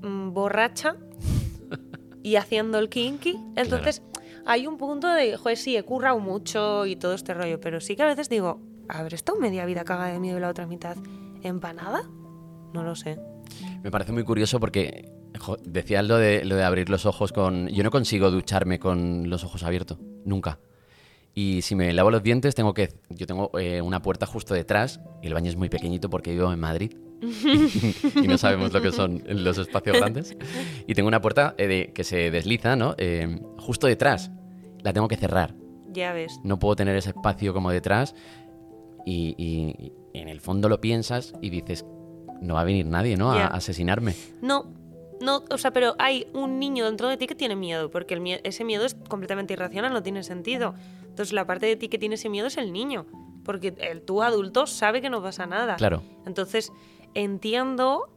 mm, 0.01 0.33
borracha 0.33 0.95
y 2.23 2.35
haciendo 2.35 2.79
el 2.79 2.89
kinky. 2.89 3.37
Entonces, 3.55 4.01
hay 4.45 4.67
un 4.67 4.77
punto 4.77 5.07
de, 5.07 5.37
joder, 5.37 5.57
sí, 5.57 5.75
he 5.75 5.83
currado 5.83 6.19
mucho 6.19 6.85
y 6.85 6.95
todo 6.95 7.13
este 7.13 7.33
rollo, 7.33 7.59
pero 7.59 7.79
sí 7.81 7.95
que 7.95 8.03
a 8.03 8.07
veces 8.07 8.29
digo, 8.29 8.61
¿habré 8.87 9.15
estado 9.15 9.39
media 9.39 9.65
vida 9.65 9.83
cagada 9.83 10.11
de 10.11 10.19
miedo 10.19 10.37
y 10.37 10.41
la 10.41 10.49
otra 10.49 10.67
mitad 10.67 10.97
empanada? 11.43 12.01
No 12.73 12.83
lo 12.83 12.95
sé. 12.95 13.19
Me 13.83 13.91
parece 13.91 14.11
muy 14.11 14.23
curioso 14.23 14.59
porque 14.59 15.11
jo, 15.39 15.57
decías 15.63 16.05
lo 16.05 16.17
de, 16.17 16.43
lo 16.45 16.55
de 16.55 16.63
abrir 16.63 16.89
los 16.89 17.05
ojos 17.05 17.31
con... 17.31 17.67
Yo 17.69 17.83
no 17.83 17.91
consigo 17.91 18.31
ducharme 18.31 18.79
con 18.79 19.29
los 19.29 19.43
ojos 19.43 19.63
abiertos, 19.63 19.99
nunca. 20.25 20.59
Y 21.33 21.61
si 21.61 21.75
me 21.75 21.93
lavo 21.93 22.11
los 22.11 22.23
dientes, 22.23 22.55
tengo 22.55 22.73
que... 22.73 22.93
Yo 23.09 23.27
tengo 23.27 23.51
eh, 23.59 23.81
una 23.81 24.01
puerta 24.01 24.25
justo 24.25 24.53
detrás 24.53 24.99
y 25.21 25.27
el 25.27 25.33
baño 25.33 25.49
es 25.49 25.55
muy 25.55 25.69
pequeñito 25.69 26.09
porque 26.09 26.31
vivo 26.31 26.51
en 26.51 26.59
Madrid 26.59 26.91
y 28.23 28.27
no 28.27 28.37
sabemos 28.37 28.71
lo 28.73 28.81
que 28.81 28.91
son 28.91 29.23
los 29.27 29.57
espacios 29.57 29.97
grandes. 29.97 30.35
Y 30.87 30.93
tengo 30.93 31.07
una 31.07 31.21
puerta 31.21 31.55
eh, 31.57 31.67
de- 31.67 31.91
que 31.93 32.03
se 32.03 32.31
desliza, 32.31 32.75
¿no? 32.75 32.95
Eh, 32.97 33.39
justo 33.57 33.87
detrás. 33.87 34.31
La 34.81 34.93
tengo 34.93 35.07
que 35.07 35.17
cerrar. 35.17 35.55
Ya 35.91 36.13
ves. 36.13 36.39
No 36.43 36.59
puedo 36.59 36.75
tener 36.75 36.95
ese 36.95 37.09
espacio 37.09 37.53
como 37.53 37.71
detrás 37.71 38.15
y, 39.05 39.35
y- 39.37 39.91
y 40.13 40.19
en 40.19 40.29
el 40.29 40.39
fondo 40.41 40.69
lo 40.69 40.79
piensas 40.81 41.33
y 41.41 41.49
dices, 41.49 41.85
no 42.41 42.53
va 42.55 42.61
a 42.61 42.65
venir 42.65 42.85
nadie, 42.85 43.17
¿no? 43.17 43.33
Ya. 43.35 43.47
A 43.47 43.55
asesinarme. 43.57 44.15
No, 44.41 44.71
no, 45.21 45.43
o 45.49 45.57
sea, 45.57 45.71
pero 45.71 45.95
hay 45.99 46.27
un 46.33 46.59
niño 46.59 46.85
dentro 46.85 47.09
de 47.09 47.17
ti 47.17 47.27
que 47.27 47.35
tiene 47.35 47.55
miedo, 47.55 47.89
porque 47.89 48.13
el 48.13 48.21
mie- 48.21 48.39
ese 48.43 48.63
miedo 48.63 48.85
es 48.85 48.95
completamente 49.09 49.53
irracional, 49.53 49.91
no 49.91 50.01
tiene 50.03 50.23
sentido. 50.23 50.73
Entonces 51.01 51.33
la 51.33 51.45
parte 51.45 51.65
de 51.65 51.75
ti 51.75 51.89
que 51.89 51.97
tiene 51.97 52.15
ese 52.15 52.29
miedo 52.29 52.47
es 52.47 52.57
el 52.57 52.71
niño, 52.71 53.05
porque 53.43 53.73
el 53.79 54.01
tú 54.03 54.21
adulto 54.23 54.67
sabe 54.67 55.01
que 55.01 55.09
no 55.09 55.21
pasa 55.21 55.45
nada. 55.47 55.75
Claro. 55.75 56.01
Entonces 56.25 56.71
entiendo 57.13 58.09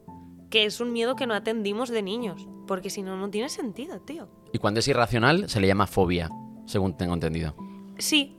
que 0.49 0.65
es 0.65 0.79
un 0.79 0.93
miedo 0.93 1.15
que 1.15 1.25
no 1.25 1.33
atendimos 1.33 1.89
de 1.89 2.01
niños, 2.01 2.47
porque 2.67 2.89
si 2.89 3.01
no, 3.01 3.17
no 3.17 3.29
tiene 3.29 3.49
sentido, 3.49 3.99
tío. 4.01 4.29
Y 4.51 4.59
cuando 4.59 4.79
es 4.79 4.87
irracional 4.87 5.49
se 5.49 5.59
le 5.59 5.67
llama 5.67 5.87
fobia, 5.87 6.29
según 6.65 6.95
tengo 6.95 7.13
entendido. 7.13 7.55
Sí, 7.97 8.37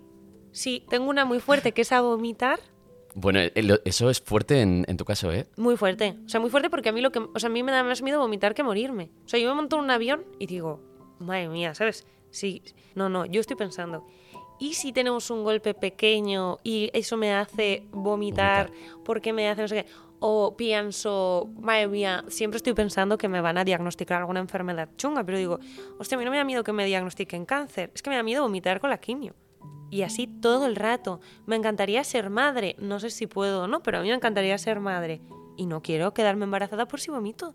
sí, 0.53 0.85
tengo 0.88 1.11
una 1.11 1.25
muy 1.25 1.40
fuerte 1.40 1.73
que 1.73 1.83
es 1.83 1.93
a 1.93 2.01
vomitar. 2.01 2.61
Bueno, 3.17 3.40
eh, 3.40 3.81
eso 3.85 4.11
es 4.11 4.21
fuerte 4.21 4.61
en, 4.61 4.85
en 4.88 4.97
tu 4.97 5.05
caso, 5.05 5.33
¿eh? 5.33 5.47
Muy 5.57 5.77
fuerte. 5.77 6.17
O 6.25 6.29
sea, 6.29 6.40
muy 6.40 6.51
fuerte 6.51 6.71
porque 6.71 6.88
a 6.88 6.93
mí 6.93 7.01
lo 7.01 7.12
que. 7.12 7.19
O 7.19 7.38
sea, 7.38 7.49
a 7.49 7.53
mí 7.53 7.62
me 7.62 7.73
da 7.73 7.83
más 7.85 8.03
miedo 8.03 8.19
vomitar 8.19 8.55
que 8.55 8.62
morirme. 8.62 9.11
O 9.25 9.29
sea, 9.29 9.38
yo 9.38 9.49
me 9.49 9.55
monto 9.55 9.77
en 9.77 9.85
un 9.85 9.90
avión 9.90 10.25
y 10.38 10.47
digo, 10.47 10.81
madre 11.19 11.49
mía, 11.49 11.75
¿sabes? 11.75 12.07
Sí. 12.31 12.62
No, 12.95 13.09
no, 13.09 13.27
yo 13.27 13.40
estoy 13.40 13.57
pensando. 13.57 14.05
¿Y 14.59 14.75
si 14.75 14.93
tenemos 14.93 15.31
un 15.31 15.43
golpe 15.43 15.75
pequeño 15.75 16.59
y 16.62 16.90
eso 16.93 17.17
me 17.17 17.35
hace 17.35 17.88
vomitar? 17.90 18.71
porque 19.05 19.33
me 19.33 19.49
hace 19.49 19.62
no 19.62 19.69
sé 19.69 19.83
qué? 19.83 19.87
O 20.27 20.57
pienso, 20.57 21.51
madre 21.61 21.87
mía, 21.87 22.25
siempre 22.29 22.57
estoy 22.57 22.73
pensando 22.73 23.19
que 23.19 23.29
me 23.29 23.43
van 23.43 23.59
a 23.59 23.65
diagnosticar 23.65 24.21
alguna 24.21 24.41
enfermedad 24.41 24.89
chunga, 24.97 25.23
pero 25.23 25.37
digo, 25.37 25.59
hostia, 25.99 26.17
a 26.17 26.19
mí 26.19 26.25
no 26.25 26.31
me 26.31 26.39
da 26.39 26.45
miedo 26.45 26.65
que 26.65 26.73
me 26.73 26.87
diagnostiquen 26.87 27.45
cáncer, 27.45 27.91
es 27.95 28.01
que 28.01 28.09
me 28.09 28.17
da 28.17 28.23
miedo 28.23 28.41
vomitar 28.41 28.81
con 28.81 28.89
la 28.89 28.97
quimio. 28.97 29.35
Y 29.91 30.01
así 30.01 30.27
todo 30.27 30.65
el 30.65 30.77
rato. 30.77 31.21
Me 31.45 31.57
encantaría 31.57 32.03
ser 32.05 32.31
madre. 32.31 32.75
No 32.79 33.01
sé 33.01 33.11
si 33.11 33.27
puedo 33.27 33.65
o 33.65 33.69
no, 33.69 33.83
pero 33.83 33.99
a 33.99 34.01
mí 34.01 34.09
me 34.09 34.15
encantaría 34.15 34.57
ser 34.57 34.81
madre. 34.81 35.21
Y 35.59 35.67
no 35.67 35.83
quiero 35.83 36.15
quedarme 36.15 36.45
embarazada 36.45 36.89
por 36.89 37.01
si 37.01 37.11
vomito. 37.11 37.55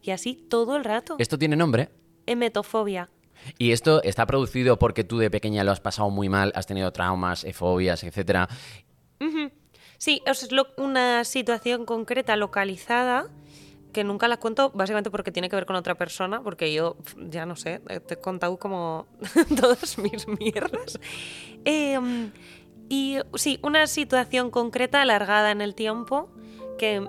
Y 0.00 0.10
así 0.10 0.34
todo 0.34 0.76
el 0.76 0.84
rato. 0.84 1.16
Esto 1.18 1.38
tiene 1.38 1.54
nombre. 1.54 1.90
emetofobia. 2.24 3.10
¿Y 3.58 3.72
esto 3.72 4.02
está 4.02 4.24
producido 4.24 4.78
porque 4.78 5.04
tú 5.04 5.18
de 5.18 5.30
pequeña 5.30 5.64
lo 5.64 5.70
has 5.70 5.80
pasado 5.80 6.08
muy 6.08 6.30
mal, 6.30 6.50
has 6.54 6.66
tenido 6.66 6.90
traumas, 6.92 7.44
eh, 7.44 7.52
fobias, 7.52 8.02
etcétera? 8.04 8.48
Ujú. 9.20 9.50
Sí, 9.98 10.22
es 10.26 10.50
lo- 10.52 10.68
una 10.76 11.24
situación 11.24 11.84
concreta, 11.86 12.36
localizada, 12.36 13.26
que 13.92 14.04
nunca 14.04 14.28
la 14.28 14.36
cuento 14.36 14.70
básicamente 14.74 15.10
porque 15.10 15.32
tiene 15.32 15.48
que 15.48 15.56
ver 15.56 15.64
con 15.66 15.74
otra 15.76 15.94
persona, 15.94 16.42
porque 16.42 16.72
yo 16.72 16.96
ya 17.30 17.46
no 17.46 17.56
sé, 17.56 17.80
eh, 17.88 18.00
te 18.00 18.14
he 18.14 18.16
contado 18.18 18.58
como 18.58 19.06
todas 19.58 19.96
mis 19.98 20.28
mierdas. 20.28 20.98
Em, 21.64 22.30
y 22.88 23.18
sí, 23.34 23.58
una 23.62 23.86
situación 23.86 24.50
concreta 24.50 25.00
alargada 25.02 25.50
en 25.50 25.60
el 25.62 25.74
tiempo 25.74 26.28
que 26.78 27.08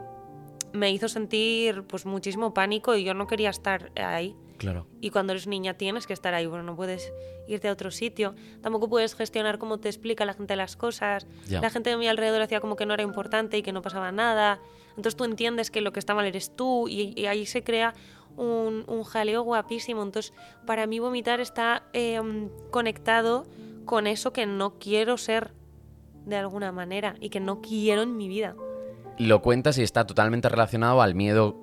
me 0.73 0.91
hizo 0.91 1.09
sentir 1.09 1.83
pues 1.83 2.05
muchísimo 2.05 2.53
pánico 2.53 2.95
y 2.95 3.03
yo 3.03 3.13
no 3.13 3.27
quería 3.27 3.49
estar 3.49 3.91
ahí. 3.95 4.35
Claro. 4.57 4.87
Y 5.01 5.11
cuando 5.11 5.33
eres 5.33 5.47
niña 5.47 5.75
tienes 5.75 6.07
que 6.07 6.13
estar 6.13 6.33
ahí, 6.33 6.45
bueno, 6.47 6.63
no 6.63 6.75
puedes 6.75 7.13
irte 7.47 7.69
a 7.69 7.71
otro 7.71 7.91
sitio, 7.91 8.35
tampoco 8.61 8.89
puedes 8.89 9.15
gestionar 9.15 9.57
cómo 9.57 9.79
te 9.79 9.89
explica 9.89 10.25
la 10.25 10.33
gente 10.33 10.55
las 10.55 10.75
cosas. 10.75 11.27
La 11.49 11.69
gente 11.69 11.89
de 11.89 11.97
mi 11.97 12.07
alrededor 12.07 12.41
hacía 12.41 12.59
como 12.59 12.75
que 12.75 12.85
no 12.85 12.93
era 12.93 13.03
importante 13.03 13.57
y 13.57 13.61
que 13.61 13.71
no 13.71 13.81
pasaba 13.81 14.11
nada. 14.11 14.59
Entonces 14.89 15.15
tú 15.15 15.23
entiendes 15.23 15.71
que 15.71 15.81
lo 15.81 15.93
que 15.93 15.99
está 15.99 16.15
mal 16.15 16.25
eres 16.25 16.55
tú 16.55 16.87
y, 16.87 17.13
y 17.15 17.27
ahí 17.27 17.45
se 17.45 17.63
crea 17.63 17.93
un, 18.35 18.83
un 18.87 19.03
jaleo 19.03 19.43
guapísimo. 19.43 20.01
Entonces 20.03 20.33
para 20.65 20.87
mí 20.87 20.99
vomitar 20.99 21.39
está 21.39 21.83
em, 21.93 22.49
conectado 22.71 23.45
con 23.85 24.07
eso 24.07 24.33
que 24.33 24.45
no 24.45 24.79
quiero 24.79 25.17
ser 25.17 25.53
de 26.25 26.35
alguna 26.35 26.71
manera 26.71 27.15
y 27.19 27.29
que 27.29 27.39
no 27.39 27.61
quiero 27.61 28.01
en 28.01 28.17
mi 28.17 28.27
vida. 28.27 28.55
Lo 29.17 29.41
cuentas 29.41 29.77
y 29.77 29.83
está 29.83 30.05
totalmente 30.05 30.49
relacionado 30.49 31.01
al 31.01 31.15
miedo 31.15 31.55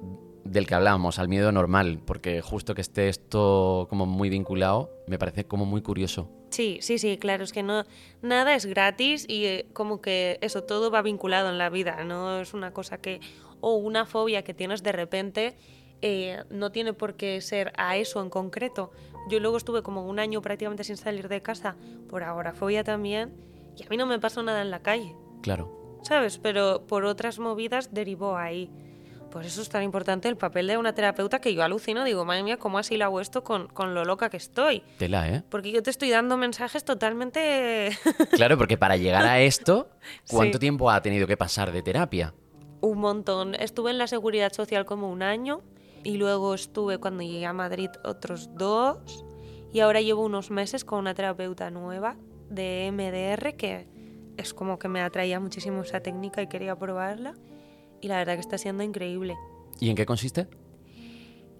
del 0.44 0.66
que 0.66 0.74
hablábamos, 0.74 1.18
al 1.18 1.28
miedo 1.28 1.50
normal, 1.52 2.00
porque 2.04 2.40
justo 2.42 2.74
que 2.74 2.80
esté 2.82 3.08
esto 3.08 3.86
como 3.88 4.06
muy 4.06 4.28
vinculado, 4.28 4.90
me 5.06 5.18
parece 5.18 5.44
como 5.46 5.64
muy 5.64 5.82
curioso. 5.82 6.30
Sí, 6.50 6.78
sí, 6.82 6.98
sí, 6.98 7.16
claro, 7.18 7.42
es 7.44 7.52
que 7.52 7.62
no 7.62 7.84
nada 8.22 8.54
es 8.54 8.66
gratis 8.66 9.24
y 9.28 9.44
eh, 9.46 9.66
como 9.72 10.00
que 10.00 10.38
eso 10.40 10.62
todo 10.62 10.90
va 10.90 11.02
vinculado 11.02 11.48
en 11.50 11.58
la 11.58 11.70
vida, 11.70 12.04
no 12.04 12.40
es 12.40 12.54
una 12.54 12.72
cosa 12.72 12.98
que 12.98 13.20
o 13.60 13.76
una 13.76 14.04
fobia 14.06 14.44
que 14.44 14.54
tienes 14.54 14.82
de 14.82 14.92
repente 14.92 15.56
eh, 16.02 16.44
no 16.50 16.70
tiene 16.70 16.92
por 16.92 17.14
qué 17.14 17.40
ser 17.40 17.72
a 17.78 17.96
eso 17.96 18.20
en 18.22 18.28
concreto. 18.28 18.92
Yo 19.30 19.40
luego 19.40 19.56
estuve 19.56 19.82
como 19.82 20.06
un 20.06 20.18
año 20.18 20.42
prácticamente 20.42 20.84
sin 20.84 20.98
salir 20.98 21.28
de 21.28 21.40
casa 21.40 21.76
por 22.10 22.22
agorafobia 22.22 22.84
también 22.84 23.32
y 23.76 23.84
a 23.84 23.88
mí 23.88 23.96
no 23.96 24.04
me 24.06 24.18
pasó 24.20 24.42
nada 24.42 24.60
en 24.60 24.70
la 24.70 24.80
calle, 24.82 25.16
Claro. 25.42 25.98
¿sabes? 26.02 26.38
Pero 26.38 26.86
por 26.86 27.06
otras 27.06 27.38
movidas 27.38 27.94
derivó 27.94 28.36
ahí. 28.36 28.70
Por 29.34 29.44
eso 29.44 29.60
es 29.60 29.68
tan 29.68 29.82
importante 29.82 30.28
el 30.28 30.36
papel 30.36 30.66
de 30.68 30.78
una 30.78 30.94
terapeuta 30.94 31.40
que 31.40 31.52
yo 31.54 31.62
alucino, 31.62 32.04
digo, 32.04 32.24
madre 32.24 32.42
mía, 32.44 32.56
¿cómo 32.56 32.78
así 32.78 32.96
lo 32.96 33.04
hago 33.04 33.20
esto 33.20 33.44
con, 33.44 33.66
con 33.68 33.92
lo 33.92 34.04
loca 34.04 34.30
que 34.30 34.36
estoy? 34.38 34.82
Tela, 34.96 35.28
¿eh? 35.28 35.42
Porque 35.50 35.72
yo 35.72 35.82
te 35.82 35.90
estoy 35.90 36.08
dando 36.10 36.36
mensajes 36.36 36.84
totalmente 36.84 37.90
Claro, 38.32 38.56
porque 38.56 38.78
para 38.78 38.96
llegar 38.96 39.26
a 39.26 39.40
esto, 39.40 39.90
¿cuánto 40.30 40.56
Sí. 40.58 40.60
tiempo 40.60 40.90
ha 40.90 41.02
tenido 41.02 41.26
que 41.26 41.36
pasar 41.36 41.70
de 41.72 41.82
terapia? 41.82 42.32
un 42.80 42.98
montón. 42.98 43.54
Estuve 43.54 43.90
en 43.90 43.98
la 43.98 44.06
seguridad 44.06 44.52
social 44.52 44.84
como 44.84 45.10
un 45.10 45.22
año 45.22 45.62
y 46.02 46.16
luego 46.18 46.54
estuve 46.54 46.98
cuando 46.98 47.22
llegué 47.22 47.46
a 47.46 47.52
Madrid 47.54 47.88
otros 48.04 48.50
dos 48.54 49.24
y 49.72 49.80
ahora 49.80 50.00
llevo 50.02 50.22
unos 50.22 50.50
meses 50.50 50.84
con 50.84 50.98
una 50.98 51.14
terapeuta 51.14 51.70
nueva 51.70 52.16
de 52.50 52.90
MDR 52.92 53.56
que 53.56 53.88
es 54.36 54.52
como 54.52 54.78
que 54.78 54.88
me 54.88 55.00
atraía 55.00 55.40
muchísimo 55.40 55.80
esa 55.82 56.00
técnica 56.00 56.42
y 56.42 56.46
quería 56.46 56.76
probarla 56.76 57.34
y 58.04 58.08
la 58.08 58.18
verdad 58.18 58.34
que 58.34 58.40
está 58.40 58.58
siendo 58.58 58.82
increíble. 58.82 59.34
¿Y 59.80 59.88
en 59.88 59.96
qué 59.96 60.04
consiste? 60.04 60.46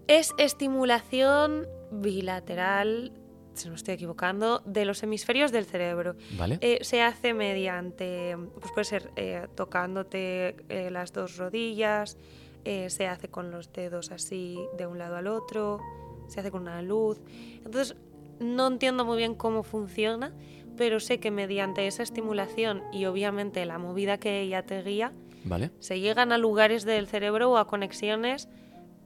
Es 0.07 0.31
estimulación 0.37 1.65
bilateral, 1.91 3.13
si 3.55 3.65
no 3.65 3.71
me 3.71 3.77
estoy 3.77 3.95
equivocando, 3.95 4.61
de 4.63 4.85
los 4.85 5.01
hemisferios 5.01 5.51
del 5.51 5.65
cerebro. 5.65 6.15
¿Vale? 6.37 6.59
Eh, 6.61 6.77
se 6.81 7.01
hace 7.01 7.33
mediante, 7.33 8.37
pues 8.59 8.71
puede 8.71 8.85
ser 8.85 9.09
eh, 9.15 9.47
tocándote 9.55 10.55
eh, 10.69 10.91
las 10.91 11.13
dos 11.13 11.37
rodillas, 11.37 12.15
eh, 12.63 12.91
se 12.91 13.07
hace 13.07 13.27
con 13.27 13.49
los 13.49 13.73
dedos 13.73 14.11
así 14.11 14.59
de 14.77 14.85
un 14.85 14.99
lado 14.99 15.15
al 15.15 15.25
otro, 15.25 15.79
se 16.27 16.41
hace 16.41 16.51
con 16.51 16.61
una 16.61 16.83
luz. 16.83 17.19
Entonces, 17.65 17.95
no 18.39 18.67
entiendo 18.67 19.03
muy 19.03 19.17
bien 19.17 19.33
cómo 19.33 19.63
funciona, 19.63 20.31
pero 20.77 20.99
sé 20.99 21.19
que 21.19 21.31
mediante 21.31 21.87
esa 21.87 22.03
estimulación 22.03 22.83
y 22.93 23.05
obviamente 23.05 23.65
la 23.65 23.79
movida 23.79 24.19
que 24.19 24.41
ella 24.41 24.63
te 24.63 24.83
guía, 24.83 25.11
¿Vale? 25.45 25.71
se 25.79 25.99
llegan 25.99 26.31
a 26.31 26.37
lugares 26.37 26.83
del 26.83 27.07
cerebro 27.07 27.51
o 27.51 27.57
a 27.57 27.67
conexiones 27.67 28.49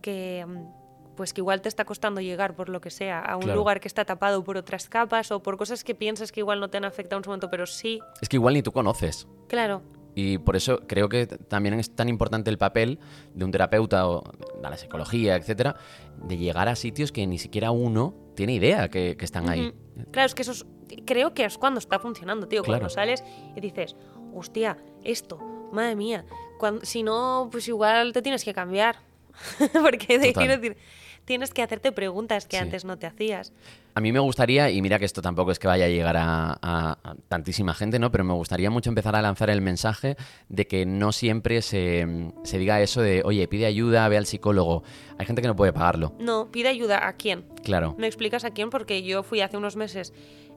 que 0.02 0.46
mm, 0.48 0.80
pues 1.16 1.34
que 1.34 1.42
igual 1.42 1.60
te 1.62 1.68
está 1.68 1.84
costando 1.84 2.22
llegar 2.22 2.56
por 2.56 2.70
lo 2.70 2.80
que 2.80 2.90
sea 2.90 3.20
a 3.20 3.36
un 3.36 3.42
Claro. 3.44 3.60
lugar 3.60 3.82
que 3.82 3.90
está 3.90 4.06
tapado 4.06 4.42
por 4.44 4.56
otras 4.56 4.88
capas 4.88 5.32
o 5.32 5.44
por 5.44 5.58
cosas 5.58 5.84
que 5.84 5.94
piensas 5.94 6.32
que 6.32 6.40
igual 6.40 6.62
no 6.62 6.70
te 6.70 6.78
han 6.78 6.86
afectado 6.86 7.18
en 7.20 7.24
su 7.26 7.30
momento, 7.30 7.50
pero 7.52 7.66
sí, 7.66 8.00
Es 8.22 8.30
que 8.30 8.38
igual 8.38 8.54
ni 8.54 8.64
tú 8.64 8.72
conoces. 8.72 9.28
claro. 9.50 9.82
Y 10.16 10.38
por 10.40 10.56
eso 10.56 10.82
creo 10.88 11.08
que 11.08 11.28
también 11.28 11.76
es 11.80 11.96
tan 11.96 12.10
importante 12.10 12.50
el 12.50 12.58
papel 12.58 13.00
de 13.36 13.46
un 13.46 13.52
terapeuta 13.52 14.08
o 14.10 14.24
de 14.62 14.70
la 14.70 14.76
psicología, 14.76 15.36
etcétera, 15.36 15.76
de 16.24 16.36
llegar 16.38 16.68
a 16.68 16.76
sitios 16.76 17.12
que 17.12 17.26
ni 17.28 17.38
siquiera 17.38 17.72
uno 17.72 18.16
tiene 18.36 18.54
idea 18.54 18.90
que, 18.90 19.16
que 19.18 19.24
están 19.24 19.48
ahí. 19.50 19.72
Claro, 20.12 20.26
es 20.26 20.36
que 20.36 20.42
eso 20.42 20.52
es- 20.52 20.66
creo 21.06 21.34
que 21.34 21.46
es 21.46 21.58
cuando 21.58 21.80
está 21.80 22.00
funcionando, 22.00 22.48
tío, 22.48 22.64
Claro. 22.64 22.80
cuando 22.80 22.90
sales 22.90 23.24
y 23.56 23.62
dices, 23.62 23.96
hostia, 24.34 24.78
esto, 25.04 25.40
madre 25.72 25.96
mía, 25.96 26.26
cuan- 26.60 26.80
si 26.84 27.04
no, 27.04 27.50
pues 27.52 27.68
igual 27.68 28.14
te 28.14 28.22
tienes 28.22 28.44
que 28.44 28.54
cambiar. 28.54 28.98
Porque 29.82 30.20
quiero 30.34 30.58
decir, 30.58 30.78
tienes 31.26 31.54
que 31.54 31.62
hacerte 31.62 31.92
preguntas 31.92 32.46
que 32.46 32.58
Sí. 32.58 32.64
antes 32.64 32.86
no 32.86 32.98
te 32.98 33.08
hacías. 33.08 33.54
A 33.96 34.02
mí 34.02 34.12
me 34.12 34.20
gustaría, 34.20 34.70
y 34.70 34.82
mira 34.82 34.98
que 35.00 35.06
esto 35.06 35.22
tampoco 35.22 35.52
es 35.52 35.60
que 35.60 35.68
vaya 35.68 35.86
a 35.86 35.90
llegar 35.90 36.16
a, 36.18 36.52
a- 36.62 36.98
a 37.04 37.16
tantísima 37.28 37.74
gente, 37.74 38.00
¿no? 38.00 38.12
Pero 38.12 38.24
me 38.24 38.34
gustaría 38.34 38.70
mucho 38.70 38.90
empezar 38.90 39.16
a 39.16 39.22
lanzar 39.22 39.50
el 39.50 39.62
mensaje 39.62 40.16
de 40.48 40.68
que 40.68 40.86
no 40.86 41.12
siempre 41.12 41.62
se, 41.62 42.06
se 42.44 42.58
diga 42.58 42.82
eso 42.82 43.02
de, 43.02 43.22
oye, 43.26 43.48
pide 43.48 43.66
ayuda, 43.66 44.08
ve 44.08 44.18
al 44.18 44.26
psicólogo. 44.26 44.84
Hay 45.18 45.26
gente 45.26 45.42
que 45.42 45.48
no 45.48 45.56
puede 45.56 45.74
pagarlo. 45.74 46.14
No, 46.20 46.50
pide 46.52 46.70
ayuda 46.70 47.08
a 47.08 47.14
quién. 47.14 47.46
Claro. 47.64 47.96
¿Me 47.98 48.08
explicas 48.08 48.44
a 48.46 48.52
quién? 48.52 48.70
Porque 48.70 49.04
yo 49.04 49.24
fui 49.24 49.42
hace 49.42 49.58
unos 49.58 49.76
meses 49.76 50.14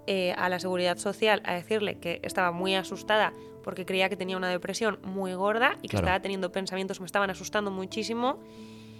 eh, 0.06 0.34
a 0.36 0.48
la 0.48 0.58
seguridad 0.60 0.98
social 0.98 1.42
a 1.44 1.54
decirle 1.54 1.98
que 1.98 2.20
estaba 2.22 2.52
muy 2.52 2.74
asustada 2.74 3.32
porque 3.62 3.84
creía 3.86 4.08
que 4.08 4.16
tenía 4.16 4.36
una 4.36 4.48
depresión 4.48 4.98
muy 5.02 5.34
gorda 5.34 5.76
y 5.82 5.82
que 5.82 5.88
Claro. 5.88 6.06
estaba 6.06 6.20
teniendo 6.22 6.52
pensamientos 6.52 6.98
que 6.98 7.02
me 7.02 7.06
estaban 7.06 7.30
asustando 7.30 7.70
muchísimo 7.70 8.38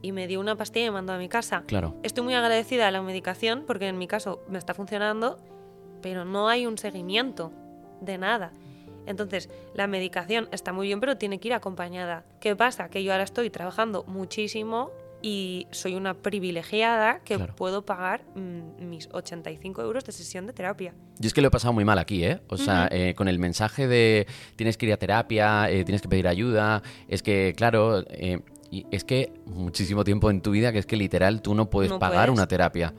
y 0.01 0.13
me 0.13 0.27
dio 0.27 0.41
una 0.41 0.57
pastilla 0.57 0.87
y 0.87 0.89
me 0.91 0.95
mandó 0.95 1.13
a 1.13 1.19
mi 1.19 1.29
casa. 1.29 1.63
Claro. 1.67 1.95
Estoy 2.03 2.25
muy 2.25 2.35
agradecida 2.35 2.89
a 2.89 2.91
la 2.91 3.03
medicación 3.03 3.65
porque 3.67 3.87
en 3.89 3.99
mi 3.99 4.07
caso 4.09 4.43
me 4.49 4.59
está 4.59 4.75
funcionando, 4.75 5.39
pero 6.01 6.25
no 6.25 6.49
hay 6.49 6.67
un 6.67 6.79
seguimiento 6.79 7.53
de 8.01 8.19
nada. 8.19 8.53
Entonces, 9.07 9.49
la 9.75 9.87
medicación 9.89 10.49
está 10.53 10.73
muy 10.73 10.87
bien, 10.87 11.01
pero 11.01 11.17
tiene 11.19 11.39
que 11.41 11.49
ir 11.49 11.55
acompañada. 11.55 12.25
¿Qué 12.41 12.55
pasa? 12.55 12.89
Que 12.89 13.03
yo 13.03 13.13
ahora 13.13 13.25
estoy 13.25 13.51
trabajando 13.51 14.05
muchísimo 14.05 14.91
y 15.23 15.67
soy 15.71 15.95
una 15.95 16.15
privilegiada 16.15 17.21
que 17.21 17.37
Claro. 17.37 17.55
puedo 17.57 17.87
pagar 17.87 18.25
mm, 18.35 18.89
mis 18.89 19.09
85 19.13 19.83
euros 19.83 20.05
de 20.05 20.13
sesión 20.13 20.47
de 20.47 20.53
terapia. 20.53 20.95
Yo 21.19 21.27
es 21.29 21.33
que 21.35 21.41
lo 21.41 21.49
he 21.49 21.51
pasado 21.51 21.73
muy 21.73 21.85
mal 21.85 21.99
aquí, 21.99 22.25
¿eh? 22.25 22.41
O 22.49 22.57
sea, 22.57 22.89
eh, 22.91 23.15
con 23.15 23.29
el 23.29 23.39
mensaje 23.39 23.87
de 23.87 24.27
tienes 24.57 24.77
que 24.77 24.87
ir 24.87 24.93
a 24.93 24.97
terapia, 24.97 25.71
eh, 25.71 25.85
tienes 25.85 26.03
que 26.03 26.09
pedir 26.09 26.27
ayuda, 26.29 26.83
es 27.09 27.23
que, 27.23 27.55
claro, 27.57 28.05
eh, 28.11 28.41
y 28.71 28.87
es 28.91 29.05
que 29.05 29.33
muchísimo 29.47 30.03
tiempo 30.03 30.31
en 30.31 30.41
tu 30.41 30.51
vida 30.51 30.73
que 30.73 30.79
es 30.79 30.87
que 30.87 30.97
literal 30.97 31.43
tú 31.43 31.55
no 31.55 31.71
puedes 31.71 31.91
No 31.91 31.99
pagar 31.99 32.27
puedes. 32.29 32.39
una 32.39 32.49
terapia. 32.49 32.95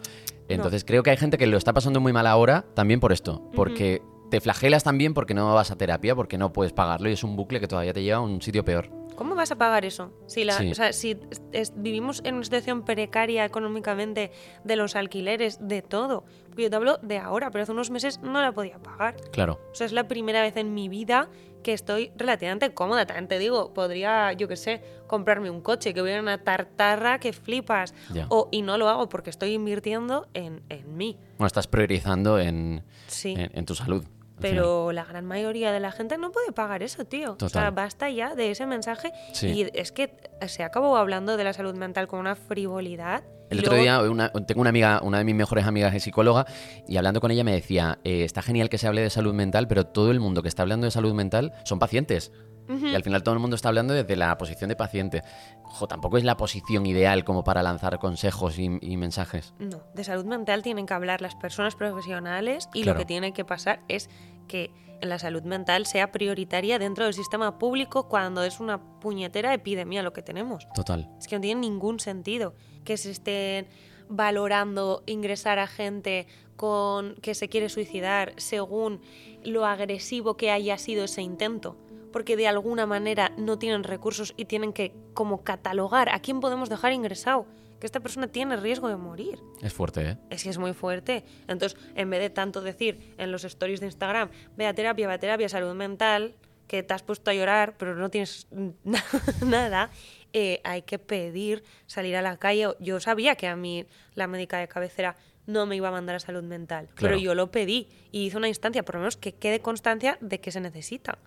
Entonces 0.49 0.83
creo 0.85 1.03
que 1.03 1.09
hay 1.09 1.17
gente 1.17 1.37
que 1.37 1.47
lo 1.47 1.57
está 1.57 1.73
pasando 1.73 1.99
muy 1.99 2.13
mal 2.13 2.27
ahora 2.27 2.65
también 2.75 2.99
por 2.99 3.11
esto, 3.11 3.49
porque 3.55 4.01
te 4.33 4.41
flagelas 4.41 4.83
también 4.83 5.13
porque 5.13 5.35
no 5.35 5.53
vas 5.53 5.69
a 5.69 5.75
terapia, 5.75 6.15
porque 6.15 6.39
no 6.39 6.51
puedes 6.51 6.73
pagarlo 6.73 7.07
y 7.07 7.13
es 7.13 7.23
un 7.23 7.35
bucle 7.35 7.59
que 7.59 7.67
todavía 7.67 7.93
te 7.93 8.01
lleva 8.01 8.17
a 8.17 8.21
un 8.21 8.41
sitio 8.41 8.65
peor. 8.65 8.89
¿Cómo 9.15 9.35
vas 9.35 9.51
a 9.51 9.55
pagar 9.57 9.85
eso? 9.85 10.11
Si, 10.25 10.43
la, 10.43 10.53
Sí. 10.57 10.71
o 10.71 10.73
sea, 10.73 10.91
si 10.91 11.19
es- 11.51 11.71
vivimos 11.75 12.21
en 12.25 12.33
una 12.33 12.43
situación 12.43 12.81
precaria 12.83 13.45
económicamente 13.45 14.31
de 14.63 14.75
los 14.75 14.95
alquileres, 14.95 15.59
de 15.67 15.83
todo. 15.83 16.23
Yo 16.57 16.67
te 16.67 16.75
hablo 16.75 16.97
de 17.03 17.19
ahora, 17.19 17.51
pero 17.51 17.61
hace 17.61 17.73
unos 17.73 17.91
meses 17.91 18.21
no 18.23 18.41
la 18.41 18.53
podía 18.53 18.79
pagar. 18.79 19.15
Claro, 19.31 19.59
O 19.71 19.75
sea, 19.75 19.85
es 19.85 19.93
la 19.93 20.07
primera 20.07 20.41
vez 20.41 20.57
en 20.57 20.73
mi 20.73 20.89
vida 20.89 21.29
que 21.61 21.73
estoy 21.73 22.11
relativamente 22.17 22.73
cómoda. 22.73 23.05
También 23.05 23.27
te 23.27 23.37
digo, 23.37 23.71
podría, 23.71 24.33
yo 24.33 24.47
qué 24.47 24.55
sé, 24.55 24.81
comprarme 25.05 25.51
un 25.51 25.61
coche, 25.61 25.93
que 25.93 26.01
voy 26.01 26.11
a 26.13 26.19
una 26.19 26.39
tartarra 26.43 27.19
que 27.19 27.33
flipas. 27.33 27.93
Ya. 28.11 28.25
O, 28.29 28.49
y 28.51 28.63
no 28.63 28.79
lo 28.79 28.89
hago 28.89 29.09
porque 29.09 29.29
estoy 29.29 29.53
invirtiendo 29.53 30.25
en, 30.33 30.63
en 30.69 30.97
mí. 30.97 31.17
bueno, 31.37 31.45
estás 31.45 31.67
priorizando 31.67 32.39
en, 32.39 32.83
Sí. 33.05 33.35
en, 33.37 33.51
en 33.53 33.65
tu 33.65 33.75
salud. 33.75 34.03
Pero 34.39 34.91
la 34.91 35.05
gran 35.05 35.25
mayoría 35.25 35.71
de 35.71 35.79
la 35.79 35.91
gente 35.91 36.17
no 36.17 36.31
puede 36.31 36.51
pagar 36.51 36.83
eso, 36.83 37.05
tío. 37.05 37.37
O 37.41 37.49
sea, 37.49 37.71
basta 37.71 38.09
ya 38.09 38.35
de 38.35 38.51
ese 38.51 38.65
mensaje. 38.65 39.11
Sí. 39.31 39.47
Y 39.47 39.69
es 39.73 39.91
que 39.91 40.17
se 40.47 40.63
acabó 40.63 40.97
hablando 40.97 41.37
de 41.37 41.43
la 41.43 41.53
salud 41.53 41.75
mental 41.75 42.07
con 42.07 42.19
una 42.19 42.35
frivolidad. 42.35 43.23
El 43.53 43.65
otro 43.65 43.75
día 43.77 44.01
una- 44.01 44.29
tengo 44.31 44.61
una 44.61 44.69
amiga, 44.69 44.99
una 45.03 45.17
de 45.19 45.23
mis 45.23 45.35
mejores 45.35 45.65
amigas 45.65 45.93
es 45.95 46.03
psicóloga, 46.03 46.45
y 46.87 46.97
hablando 46.97 47.21
con 47.21 47.31
ella 47.31 47.43
me 47.43 47.51
decía, 47.53 47.99
eh, 48.03 48.23
está 48.23 48.41
genial 48.41 48.69
que 48.69 48.77
se 48.77 48.87
hable 48.87 49.01
de 49.01 49.09
salud 49.09 49.33
mental, 49.33 49.67
pero 49.67 49.85
todo 49.85 50.11
el 50.11 50.19
mundo 50.19 50.41
que 50.41 50.47
está 50.49 50.61
hablando 50.63 50.85
de 50.85 50.91
salud 50.91 51.13
mental 51.13 51.53
son 51.65 51.79
pacientes. 51.79 52.31
Y 52.69 52.95
al 52.95 53.03
final 53.03 53.23
todo 53.23 53.33
el 53.35 53.41
mundo 53.41 53.57
está 53.57 53.67
hablando 53.67 53.93
desde 53.93 54.15
la 54.15 54.37
posición 54.37 54.69
de 54.69 54.77
paciente. 54.77 55.21
Ojo, 55.65 55.85
tampoco 55.85 56.17
es 56.17 56.23
la 56.23 56.37
posición 56.37 56.85
ideal 56.85 57.25
como 57.25 57.43
para 57.43 57.61
lanzar 57.61 57.99
consejos 57.99 58.57
y, 58.57 58.77
y 58.79 58.95
mensajes. 58.95 59.53
No, 59.59 59.81
de 59.93 60.03
salud 60.05 60.23
mental 60.23 60.61
tienen 60.63 60.85
que 60.85 60.93
hablar 60.93 61.21
las 61.21 61.35
personas 61.35 61.75
profesionales 61.75 62.69
y 62.73 62.83
Claro. 62.83 62.97
lo 62.97 63.01
que 63.01 63.05
tiene 63.05 63.33
que 63.33 63.43
pasar 63.43 63.81
es 63.89 64.09
que 64.47 64.71
la 65.01 65.19
salud 65.19 65.43
mental 65.43 65.85
sea 65.85 66.13
prioritaria 66.13 66.79
dentro 66.79 67.03
del 67.03 67.13
sistema 67.13 67.57
público 67.59 68.07
cuando 68.07 68.43
es 68.45 68.61
una 68.61 68.79
puñetera 69.01 69.53
epidemia 69.53 70.01
lo 70.01 70.13
que 70.13 70.21
tenemos. 70.21 70.65
Total. 70.73 71.09
Es 71.19 71.27
que 71.27 71.35
no 71.35 71.41
tiene 71.41 71.59
ningún 71.59 71.99
sentido 71.99 72.55
que 72.83 72.97
se 72.97 73.11
estén 73.11 73.67
valorando 74.09 75.03
ingresar 75.05 75.59
a 75.59 75.67
gente 75.67 76.27
con 76.55 77.15
que 77.15 77.35
se 77.35 77.49
quiere 77.49 77.69
suicidar 77.69 78.33
según 78.37 79.01
lo 79.43 79.65
agresivo 79.65 80.37
que 80.37 80.51
haya 80.51 80.77
sido 80.77 81.05
ese 81.05 81.21
intento, 81.21 81.75
porque 82.11 82.37
de 82.37 82.47
alguna 82.47 82.85
manera 82.85 83.33
no 83.37 83.57
tienen 83.57 83.83
recursos 83.83 84.33
y 84.37 84.45
tienen 84.45 84.73
que 84.73 84.93
como 85.13 85.43
catalogar 85.43 86.09
a 86.09 86.19
quién 86.19 86.39
podemos 86.39 86.69
dejar 86.69 86.93
ingresado, 86.93 87.47
que 87.79 87.87
esta 87.87 87.99
persona 87.99 88.27
tiene 88.27 88.55
riesgo 88.55 88.87
de 88.87 88.95
morir. 88.95 89.39
Es 89.61 89.73
fuerte, 89.73 90.11
¿eh? 90.11 90.17
Es 90.29 90.43
que 90.43 90.49
es 90.49 90.57
muy 90.57 90.73
fuerte. 90.73 91.25
Entonces, 91.47 91.77
en 91.95 92.09
vez 92.09 92.21
de 92.21 92.29
tanto 92.29 92.61
decir 92.61 93.13
en 93.17 93.31
los 93.31 93.43
stories 93.43 93.81
de 93.81 93.87
Instagram, 93.87 94.29
ve 94.55 94.67
a 94.67 94.73
terapia, 94.73 95.07
ve 95.07 95.13
a 95.15 95.19
terapia, 95.19 95.49
salud 95.49 95.73
mental, 95.73 96.35
que 96.67 96.81
te 96.81 96.93
has 96.93 97.03
puesto 97.03 97.29
a 97.29 97.33
llorar, 97.33 97.75
pero 97.77 97.95
no 97.95 98.09
tienes 98.09 98.47
nada, 99.45 99.89
eh, 100.33 100.59
hay 100.63 100.81
que 100.81 100.99
pedir 100.99 101.63
salir 101.85 102.15
a 102.15 102.21
la 102.21 102.37
calle. 102.37 102.69
Yo 102.79 102.99
sabía 102.99 103.35
que 103.35 103.47
a 103.47 103.55
mí 103.55 103.85
la 104.15 104.27
médica 104.27 104.57
de 104.57 104.67
cabecera 104.67 105.15
no 105.45 105.65
me 105.65 105.75
iba 105.75 105.89
a 105.89 105.91
mandar 105.91 106.15
a 106.15 106.19
salud 106.19 106.43
mental, 106.43 106.85
Claro. 106.95 107.15
pero 107.15 107.17
yo 107.17 107.35
lo 107.35 107.51
pedí 107.51 107.87
y 108.11 108.25
hice 108.25 108.37
una 108.37 108.47
instancia, 108.47 108.83
por 108.83 108.95
lo 108.95 109.01
menos 109.01 109.17
que 109.17 109.33
quede 109.33 109.59
constancia 109.59 110.17
de 110.21 110.39
que 110.39 110.51
se 110.51 110.59
necesita. 110.61 111.17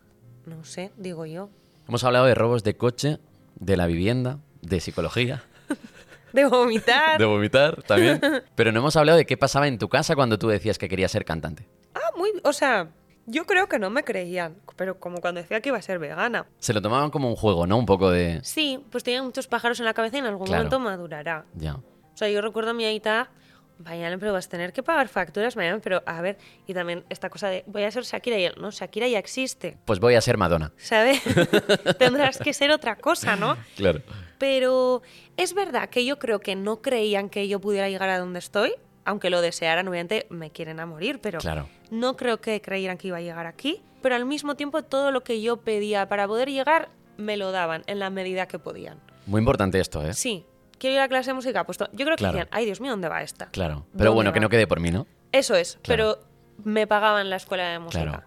No 0.47 0.65
sé, 0.65 0.91
digo 0.97 1.27
yo. 1.27 1.51
Hemos 1.89 2.03
hablado 2.05 2.27
de 2.27 2.35
robos 2.35 2.65
de 2.65 2.77
coche, 2.77 3.19
de 3.61 3.77
la 3.77 3.87
vivienda, 3.87 4.39
de 4.63 4.81
psicología, 4.81 5.45
De 6.33 6.45
vomitar. 6.47 7.19
de 7.19 7.25
vomitar 7.25 7.83
también. 7.83 8.21
Pero 8.55 8.73
no 8.73 8.81
hemos 8.81 8.97
hablado 8.97 9.17
de 9.19 9.25
qué 9.27 9.37
pasaba 9.37 9.69
en 9.69 9.79
tu 9.79 9.89
casa 9.89 10.15
cuando 10.15 10.39
tú 10.39 10.49
decías 10.49 10.77
que 10.79 10.89
querías 10.89 11.11
ser 11.13 11.25
cantante. 11.25 11.67
Ah, 11.95 12.11
muy. 12.17 12.31
O 12.45 12.53
sea, 12.53 12.89
yo 13.27 13.45
creo 13.47 13.69
que 13.69 13.79
no 13.79 13.91
me 13.91 14.05
creían, 14.05 14.57
pero 14.77 14.99
como 14.99 15.21
cuando 15.21 15.41
decía 15.41 15.61
que 15.61 15.69
iba 15.71 15.79
a 15.79 15.83
ser 15.83 15.99
vegana. 15.99 16.47
Se 16.59 16.73
lo 16.73 16.81
tomaban 16.81 17.11
como 17.11 17.29
un 17.29 17.37
juego, 17.37 17.67
¿no? 17.67 17.77
Un 17.77 17.87
poco 17.87 18.11
de... 18.11 18.41
Sí, 18.43 18.85
pues 18.91 19.05
tenía 19.05 19.23
muchos 19.23 19.47
pájaros 19.49 19.79
en 19.81 19.85
la 19.87 19.95
cabeza 19.95 20.17
y 20.17 20.21
en 20.21 20.27
algún 20.27 20.47
Claro. 20.47 20.65
momento 20.65 20.79
madurará. 20.81 21.45
Ya. 21.55 21.75
O 21.75 21.83
sea, 22.17 22.29
yo 22.29 22.41
recuerdo 22.41 22.71
a 22.71 22.75
mi 22.75 22.85
aita, 22.85 23.31
Mañana, 23.79 24.17
pero 24.17 24.33
vas 24.33 24.47
a 24.47 24.49
tener 24.49 24.73
que 24.73 24.83
pagar 24.83 25.07
facturas, 25.07 25.55
mañana, 25.55 25.81
pero 25.85 26.03
a 26.07 26.23
ver, 26.23 26.39
y 26.67 26.73
también 26.73 27.05
esta 27.11 27.29
cosa 27.29 27.49
de 27.51 27.63
voy 27.67 27.83
a 27.83 27.91
ser 27.91 28.05
Shakira 28.05 28.39
y 28.39 28.45
él, 28.45 28.55
no, 28.59 28.71
Shakira 28.71 29.07
ya 29.07 29.19
existe, 29.19 29.77
Pues 29.85 30.01
voy 30.01 30.15
a 30.15 30.21
ser 30.23 30.39
Madonna. 30.39 30.73
¿sabes? 30.79 31.21
Tendrás 31.99 32.39
que 32.39 32.55
ser 32.55 32.71
otra 32.71 32.97
cosa, 32.97 33.37
¿no? 33.37 33.55
Claro. 33.77 34.01
Pero 34.39 35.03
es 35.37 35.53
verdad 35.53 35.91
que 35.91 36.07
yo 36.07 36.19
creo 36.19 36.41
que 36.41 36.57
no 36.57 36.81
creían 36.81 37.29
que 37.29 37.49
yo 37.49 37.61
pudiera 37.61 37.91
llegar 37.91 38.09
a 38.09 38.19
donde 38.19 38.39
estoy, 38.39 38.73
aunque 39.07 39.31
lo 39.31 39.41
desearan, 39.41 39.89
obviamente 39.89 40.27
me 40.29 40.51
quieren 40.51 40.79
a 40.81 40.87
morir, 40.87 41.21
pero 41.23 41.39
Claro. 41.39 41.69
no 41.91 42.17
creo 42.17 42.41
que 42.41 42.61
creyeran 42.61 42.99
que 42.99 43.09
iba 43.09 43.17
a 43.17 43.21
llegar 43.23 43.47
aquí. 43.47 43.83
Pero 44.03 44.15
al 44.15 44.27
mismo 44.27 44.55
tiempo 44.57 44.83
todo 44.83 45.11
lo 45.11 45.23
que 45.23 45.41
yo 45.41 45.57
pedía 45.59 46.09
para 46.09 46.27
poder 46.29 46.51
llegar 46.51 46.91
me 47.17 47.37
lo 47.39 47.51
daban 47.53 47.83
en 47.87 47.99
la 47.99 48.11
medida 48.11 48.47
que 48.47 48.59
podían. 48.59 49.01
Muy 49.27 49.39
importante 49.41 49.81
esto, 49.81 50.05
¿eh? 50.07 50.13
Sí, 50.13 50.45
quiero 50.79 50.97
ir 50.97 51.01
a 51.01 51.09
clase 51.09 51.31
de 51.31 51.35
música, 51.35 51.65
pues 51.65 51.79
yo 51.79 51.87
creo 52.05 52.11
que 52.11 52.17
Claro. 52.17 52.35
decían, 52.35 52.49
ay 52.53 52.67
Dios 52.67 52.81
mío, 52.81 52.91
¿dónde 52.91 53.09
va 53.09 53.23
esta? 53.23 53.47
Claro. 53.47 53.87
Pero 53.93 54.11
¿Dónde 54.11 54.11
bueno, 54.11 54.33
que 54.33 54.41
no 54.41 54.49
quede 54.51 54.67
por 54.67 54.81
mí, 54.81 54.91
¿no? 54.91 55.07
Eso 55.33 55.55
es, 55.57 55.79
Claro. 55.83 56.19
pero 56.19 56.65
me 56.65 56.87
pagaban 56.87 57.31
la 57.31 57.37
escuela 57.37 57.69
de 57.71 57.79
música. 57.79 58.03
Claro. 58.05 58.23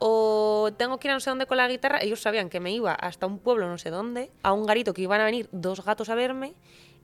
O 0.00 0.70
tengo 0.76 0.98
que 0.98 1.08
ir 1.08 1.10
a 1.10 1.14
no 1.14 1.20
sé 1.20 1.30
dónde 1.30 1.46
con 1.46 1.56
la 1.56 1.66
guitarra. 1.68 1.98
Ellos 2.00 2.20
sabían 2.20 2.48
que 2.50 2.60
me 2.60 2.70
iba 2.70 2.92
hasta 2.92 3.26
un 3.26 3.38
pueblo 3.38 3.68
no 3.68 3.78
sé 3.78 3.90
dónde, 3.90 4.30
a 4.42 4.52
un 4.52 4.64
garito 4.64 4.94
que 4.94 5.02
iban 5.02 5.20
a 5.20 5.24
venir 5.24 5.48
dos 5.50 5.84
gatos 5.84 6.08
a 6.08 6.14
verme. 6.14 6.54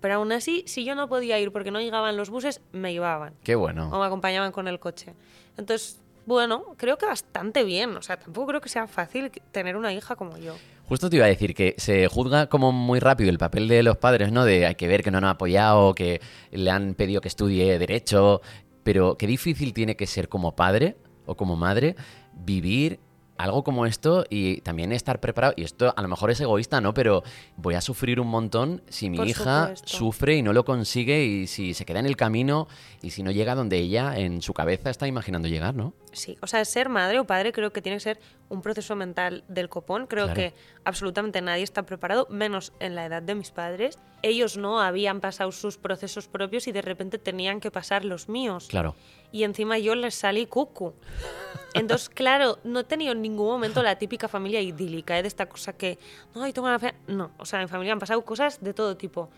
Pero 0.05 0.17
aún 0.17 0.33
así, 0.33 0.65
si 0.67 0.85
yo 0.85 0.95
no 0.95 1.09
podía 1.09 1.39
ir 1.41 1.51
porque 1.51 1.71
no 1.71 1.81
llegaban 1.81 2.15
los 2.19 2.29
buses, 2.29 2.61
me 2.73 2.93
llevaban. 2.93 3.33
Qué 3.43 3.55
O 3.55 3.61
bueno. 3.61 3.89
me 3.89 4.05
acompañaban 4.05 4.53
con 4.53 4.69
el 4.69 4.79
coche. 4.79 5.15
Entonces, 5.57 5.99
bueno, 6.27 6.75
creo 6.77 6.99
que 6.99 7.07
bastante 7.07 7.65
bien. 7.65 7.97
O 7.97 8.03
sea, 8.03 8.19
tampoco 8.19 8.49
creo 8.49 8.61
que 8.61 8.69
sea 8.69 8.87
fácil 8.87 9.31
tener 9.51 9.79
una 9.79 9.95
hija 9.95 10.15
como 10.15 10.37
yo. 10.37 10.57
Justo 10.91 11.09
te 11.09 11.17
iba 11.17 11.25
a 11.25 11.29
decir 11.31 11.55
que 11.55 11.75
se 11.79 12.07
juzga 12.09 12.49
como 12.51 12.71
muy 12.71 13.01
rápido 13.01 13.31
el 13.31 13.39
papel 13.39 13.67
de 13.67 13.83
los 13.83 13.97
padres, 13.97 14.31
¿no? 14.31 14.45
De 14.45 14.67
hay 14.67 14.75
que 14.75 14.89
ver 14.89 15.03
que 15.03 15.11
no 15.11 15.23
nos 15.23 15.29
ha 15.29 15.31
apoyado, 15.31 15.95
que 15.95 16.21
le 16.51 16.71
han 16.71 16.93
pedido 16.93 17.23
que 17.23 17.29
estudie 17.29 17.79
derecho, 17.79 18.43
pero 18.83 19.17
qué 19.17 19.27
difícil 19.27 19.73
tiene 19.73 19.97
que 19.97 20.07
ser 20.07 20.29
como 20.29 20.55
padre 20.55 20.99
o 21.25 21.35
como 21.35 21.57
madre 21.57 21.97
vivir 22.35 23.01
algo 23.37 23.65
como 23.65 23.85
esto 23.87 24.25
y 24.31 24.61
también 24.61 24.93
estar 24.93 25.21
preparado. 25.21 25.55
Y 25.57 25.63
esto 25.65 25.93
a 25.97 26.03
lo 26.03 26.09
mejor 26.09 26.31
es 26.31 26.41
egoísta, 26.41 26.81
¿no? 26.81 26.95
Pero 26.95 27.23
voy 27.57 27.75
a 27.75 27.81
sufrir 27.81 28.21
un 28.21 28.29
montón 28.29 28.83
si 28.89 29.11
mi 29.11 29.17
Por 29.17 29.27
hija 29.29 29.63
supuesto. 29.77 29.89
sufre 29.89 30.37
y 30.37 30.43
no 30.43 30.53
lo 30.53 30.65
consigue 30.65 31.25
y 31.25 31.47
si 31.47 31.75
se 31.75 31.85
queda 31.85 31.99
en 32.01 32.07
el 32.07 32.17
camino 32.17 32.69
y 33.03 33.11
si 33.11 33.23
no 33.23 33.31
llega 33.33 33.55
donde 33.55 33.79
ella 33.79 34.17
en 34.19 34.41
su 34.43 34.55
cabeza 34.55 34.91
está 34.91 35.07
imaginando 35.09 35.49
llegar, 35.49 35.75
¿no? 35.75 35.95
Sí, 36.13 36.39
o 36.43 36.47
sea, 36.47 36.65
ser 36.65 36.89
madre 36.89 37.19
o 37.19 37.27
padre 37.27 37.53
creo 37.53 37.73
que 37.73 37.83
tiene 37.83 37.97
que 37.97 38.01
ser 38.05 38.21
un 38.49 38.63
proceso 38.63 38.95
mental 38.95 39.43
del 39.49 39.69
copón. 39.69 40.07
Creo 40.07 40.27
Claro. 40.27 40.41
que 40.41 40.55
absolutamente 40.85 41.41
nadie 41.43 41.65
está 41.65 41.83
preparado, 41.85 42.29
menos 42.31 42.73
en 42.79 42.95
la 42.95 43.05
edad 43.07 43.21
de 43.21 43.35
mis 43.35 43.51
padres. 43.51 43.99
Ellos 44.23 44.57
no 44.57 44.81
habían 44.81 45.21
pasado 45.21 45.51
sus 45.51 45.77
procesos 45.77 46.29
propios 46.29 46.69
y 46.69 46.73
de 46.73 46.83
repente 46.83 47.19
tenían 47.19 47.59
que 47.61 47.71
pasar 47.73 48.05
los 48.05 48.29
míos. 48.29 48.69
Claro. 48.71 48.95
Y 49.35 49.43
encima 49.43 49.79
yo 49.79 49.97
les 49.97 50.15
salí 50.15 50.47
cucu. 50.47 50.95
Entonces, 51.75 52.09
claro, 52.21 52.59
no 52.63 52.79
he 52.81 52.85
tenido 52.85 53.11
en 53.11 53.21
ningún 53.21 53.49
momento 53.49 53.83
la 53.83 53.97
típica 53.99 54.29
familia 54.29 54.61
idílica, 54.61 55.19
¿eh? 55.19 55.23
de 55.23 55.29
esta 55.29 55.47
cosa 55.47 55.73
que, 55.73 55.99
no, 56.37 56.45
tengo 56.53 56.69
una 56.69 56.79
fe-". 56.79 56.95
No, 57.09 57.33
o 57.39 57.45
sea, 57.45 57.59
en 57.59 57.65
mi 57.65 57.69
familia 57.69 57.93
han 57.95 57.99
pasado 57.99 58.25
cosas 58.25 58.63
de 58.63 58.73
todo 58.73 58.97
tipo. 58.97 59.31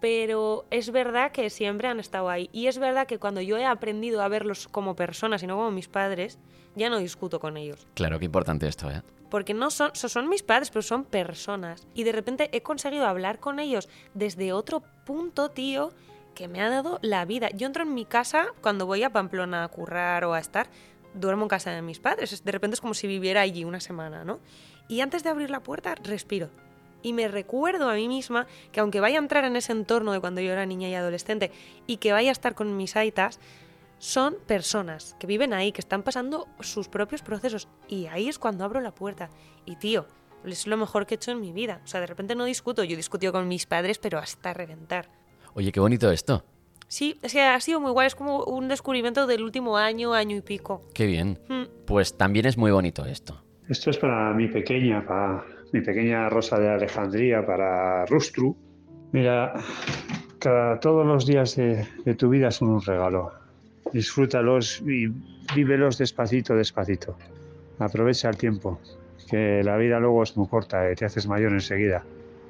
Pero 0.00 0.66
es 0.70 0.92
verdad 0.92 1.32
que 1.32 1.48
siempre 1.48 1.88
han 1.88 1.98
estado 1.98 2.28
ahí. 2.28 2.50
Y 2.52 2.66
es 2.66 2.78
verdad 2.78 3.06
que 3.06 3.18
cuando 3.18 3.40
yo 3.40 3.56
he 3.56 3.64
aprendido 3.64 4.20
a 4.20 4.28
verlos 4.28 4.68
como 4.68 4.94
personas 4.94 5.42
y 5.42 5.46
no 5.46 5.56
como 5.56 5.70
mis 5.70 5.88
padres, 5.88 6.38
ya 6.76 6.90
no 6.90 6.98
discuto 6.98 7.40
con 7.40 7.56
ellos. 7.56 7.86
Claro, 7.94 8.18
qué 8.18 8.26
importante 8.26 8.68
esto, 8.68 8.90
¿eh? 8.90 9.00
Porque 9.30 9.54
no 9.54 9.70
son, 9.70 9.90
so- 9.94 10.10
son 10.10 10.28
mis 10.28 10.42
padres, 10.42 10.68
pero 10.70 10.82
son 10.82 11.04
personas. 11.04 11.86
Y 11.94 12.04
de 12.04 12.12
repente 12.12 12.50
he 12.52 12.60
conseguido 12.62 13.06
hablar 13.06 13.40
con 13.40 13.60
ellos 13.60 13.88
desde 14.12 14.52
otro 14.52 14.82
punto, 15.06 15.48
tío, 15.48 15.90
que 16.38 16.46
me 16.46 16.62
ha 16.62 16.70
dado 16.70 17.00
la 17.02 17.24
vida. 17.24 17.50
Yo 17.50 17.66
entro 17.66 17.82
en 17.82 17.92
mi 17.94 18.04
casa 18.04 18.46
cuando 18.60 18.86
voy 18.86 19.02
a 19.02 19.10
Pamplona 19.10 19.64
a 19.64 19.68
currar 19.68 20.24
o 20.24 20.34
a 20.34 20.38
estar, 20.38 20.68
duermo 21.12 21.42
en 21.42 21.48
casa 21.48 21.72
de 21.72 21.82
mis 21.82 21.98
padres. 21.98 22.32
Es- 22.32 22.44
De 22.44 22.52
repente 22.52 22.74
es 22.76 22.80
como 22.80 22.94
si 22.94 23.08
viviera 23.08 23.40
allí 23.40 23.64
una 23.64 23.80
semana, 23.80 24.24
¿no? 24.24 24.38
Y 24.86 25.00
antes 25.00 25.24
de 25.24 25.30
abrir 25.30 25.50
la 25.50 25.64
puerta, 25.64 25.96
respiro. 25.96 26.48
Y 27.02 27.12
me 27.12 27.26
recuerdo 27.26 27.90
a 27.90 27.94
mí 27.94 28.06
misma 28.06 28.46
que 28.70 28.78
aunque 28.78 29.00
vaya 29.00 29.18
a 29.18 29.22
entrar 29.22 29.44
en 29.46 29.56
ese 29.56 29.72
entorno 29.72 30.12
de 30.12 30.20
cuando 30.20 30.40
yo 30.40 30.52
era 30.52 30.64
niña 30.64 30.88
y 30.88 30.94
adolescente 30.94 31.50
y 31.88 31.96
que 31.96 32.12
vaya 32.12 32.28
a 32.28 32.32
estar 32.32 32.54
con 32.54 32.76
mis 32.76 32.94
aitas, 32.94 33.40
son 33.98 34.36
personas 34.46 35.16
que 35.18 35.26
viven 35.26 35.52
ahí, 35.52 35.72
que 35.72 35.80
están 35.80 36.04
pasando 36.04 36.46
sus 36.60 36.88
propios 36.88 37.22
procesos. 37.22 37.66
Y 37.88 38.06
ahí 38.06 38.28
es 38.28 38.38
cuando 38.38 38.64
abro 38.64 38.80
la 38.80 38.94
puerta. 38.94 39.28
Y 39.66 39.74
tío, 39.74 40.06
es 40.44 40.68
lo 40.68 40.76
mejor 40.76 41.04
que 41.04 41.14
he 41.14 41.16
hecho 41.16 41.32
en 41.32 41.40
mi 41.40 41.50
vida. 41.50 41.80
O 41.84 41.88
sea, 41.88 41.98
de 42.00 42.06
repente 42.06 42.36
no 42.36 42.44
discuto. 42.44 42.84
Yo 42.84 42.96
discutido 42.96 43.32
con 43.32 43.48
mis 43.48 43.66
padres, 43.66 43.98
pero 43.98 44.20
hasta 44.20 44.54
reventar. 44.54 45.08
Oye, 45.58 45.72
qué 45.72 45.80
bonito 45.80 46.12
esto. 46.12 46.44
Sí, 46.86 47.18
es 47.20 47.32
que 47.32 47.42
ha 47.42 47.58
sido 47.58 47.80
muy 47.80 47.90
guay. 47.90 48.06
Es 48.06 48.14
como 48.14 48.44
un 48.44 48.68
descubrimiento 48.68 49.26
del 49.26 49.42
último 49.42 49.76
año, 49.76 50.14
año 50.14 50.36
y 50.36 50.40
pico. 50.40 50.82
Qué 50.94 51.04
bien. 51.04 51.36
Mm. 51.48 51.64
Pues 51.84 52.16
también 52.16 52.46
es 52.46 52.56
muy 52.56 52.70
bonito 52.70 53.04
esto. 53.04 53.42
Esto 53.68 53.90
es 53.90 53.98
para 53.98 54.32
mi 54.34 54.46
pequeña, 54.46 55.04
para 55.04 55.44
mi 55.72 55.80
pequeña 55.80 56.28
Rosa 56.28 56.60
de 56.60 56.68
Alejandría, 56.68 57.44
para 57.44 58.06
Rustru. 58.06 58.56
Mira, 59.10 59.52
cada, 60.38 60.78
todos 60.78 61.04
los 61.04 61.26
días 61.26 61.56
de, 61.56 61.84
de 62.04 62.14
tu 62.14 62.28
vida 62.28 62.52
son 62.52 62.68
un 62.68 62.80
regalo. 62.80 63.32
Disfrútalos 63.92 64.80
y 64.86 65.08
vívelos 65.56 65.98
despacito, 65.98 66.54
despacito. 66.54 67.18
Aprovecha 67.80 68.28
el 68.28 68.36
tiempo, 68.36 68.78
que 69.28 69.64
la 69.64 69.76
vida 69.76 69.98
luego 69.98 70.22
es 70.22 70.36
muy 70.36 70.46
corta, 70.46 70.88
eh, 70.88 70.94
te 70.94 71.04
haces 71.04 71.26
mayor 71.26 71.50
enseguida. 71.50 72.04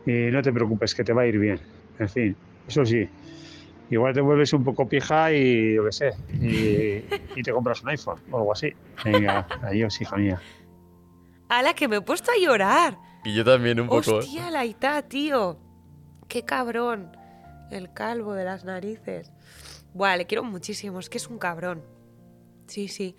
Y 0.04 0.30
no 0.30 0.42
te 0.42 0.52
preocupes, 0.52 0.94
que 0.94 1.04
te 1.04 1.14
va 1.14 1.22
a 1.22 1.26
ir 1.26 1.38
bien. 1.38 1.58
En 1.98 2.08
fin, 2.10 2.36
eso 2.68 2.84
sí, 2.84 3.08
igual 3.90 4.14
te 4.14 4.20
vuelves 4.20 4.52
un 4.52 4.62
poco 4.62 4.88
pija 4.88 5.32
y 5.32 5.74
yo 5.74 5.84
qué 5.86 5.92
sé, 5.92 6.10
y, 6.40 7.38
y 7.38 7.42
te 7.42 7.52
compras 7.52 7.82
un 7.82 7.88
iPhone 7.88 8.20
o 8.30 8.38
algo 8.38 8.52
así. 8.52 8.72
Venga, 9.04 9.46
adiós, 9.62 10.00
hija 10.00 10.16
mía. 10.16 10.40
¡Hala, 11.48 11.74
que 11.74 11.88
me 11.88 11.96
he 11.96 12.00
puesto 12.00 12.30
a 12.30 12.38
llorar! 12.38 12.98
Y 13.24 13.34
yo 13.34 13.44
también 13.44 13.80
un 13.80 13.88
¡Hostia, 13.90 14.50
la 14.50 14.64
Ita, 14.64 15.02
tío! 15.02 15.58
¡Qué 16.28 16.44
cabrón! 16.44 17.16
El 17.70 17.92
calvo 17.92 18.34
de 18.34 18.44
las 18.44 18.64
narices. 18.64 19.32
Buah, 19.94 20.16
le 20.16 20.26
quiero 20.26 20.44
muchísimo, 20.44 20.98
es 21.00 21.08
que 21.08 21.18
es 21.18 21.28
un 21.28 21.38
cabrón. 21.38 21.82
Sí, 22.66 22.88
sí. 22.88 23.16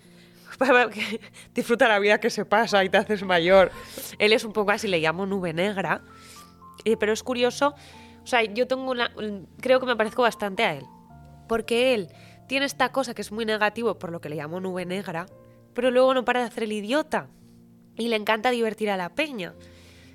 Disfruta 1.54 1.88
la 1.88 1.98
vida 1.98 2.18
que 2.18 2.30
se 2.30 2.44
pasa 2.44 2.84
y 2.84 2.88
te 2.88 2.98
haces 2.98 3.24
mayor. 3.24 3.70
Él 4.18 4.32
es 4.32 4.44
un 4.44 4.52
poco 4.52 4.70
así, 4.70 4.88
le 4.88 5.00
llamo 5.00 5.26
nube 5.26 5.52
negra. 5.52 6.02
Eh, 6.84 6.96
pero 6.96 7.12
es 7.12 7.22
curioso 7.22 7.74
O 8.22 8.26
sea, 8.26 8.42
yo 8.44 8.66
tengo 8.66 8.90
una. 8.90 9.12
Creo 9.60 9.80
que 9.80 9.86
me 9.86 9.96
parezco 9.96 10.22
bastante 10.22 10.64
a 10.64 10.74
él. 10.74 10.84
Porque 11.48 11.94
él 11.94 12.08
tiene 12.46 12.66
esta 12.66 12.92
cosa 12.92 13.14
que 13.14 13.22
es 13.22 13.32
muy 13.32 13.44
negativo, 13.44 13.98
por 13.98 14.12
lo 14.12 14.20
que 14.20 14.28
le 14.28 14.36
llamo 14.36 14.60
nube 14.60 14.84
negra, 14.84 15.26
pero 15.74 15.90
luego 15.90 16.14
no 16.14 16.24
para 16.24 16.40
de 16.40 16.46
hacer 16.46 16.64
el 16.64 16.72
idiota. 16.72 17.28
Y 17.96 18.08
le 18.08 18.16
encanta 18.16 18.50
divertir 18.50 18.90
a 18.90 18.96
la 18.96 19.14
peña. 19.14 19.54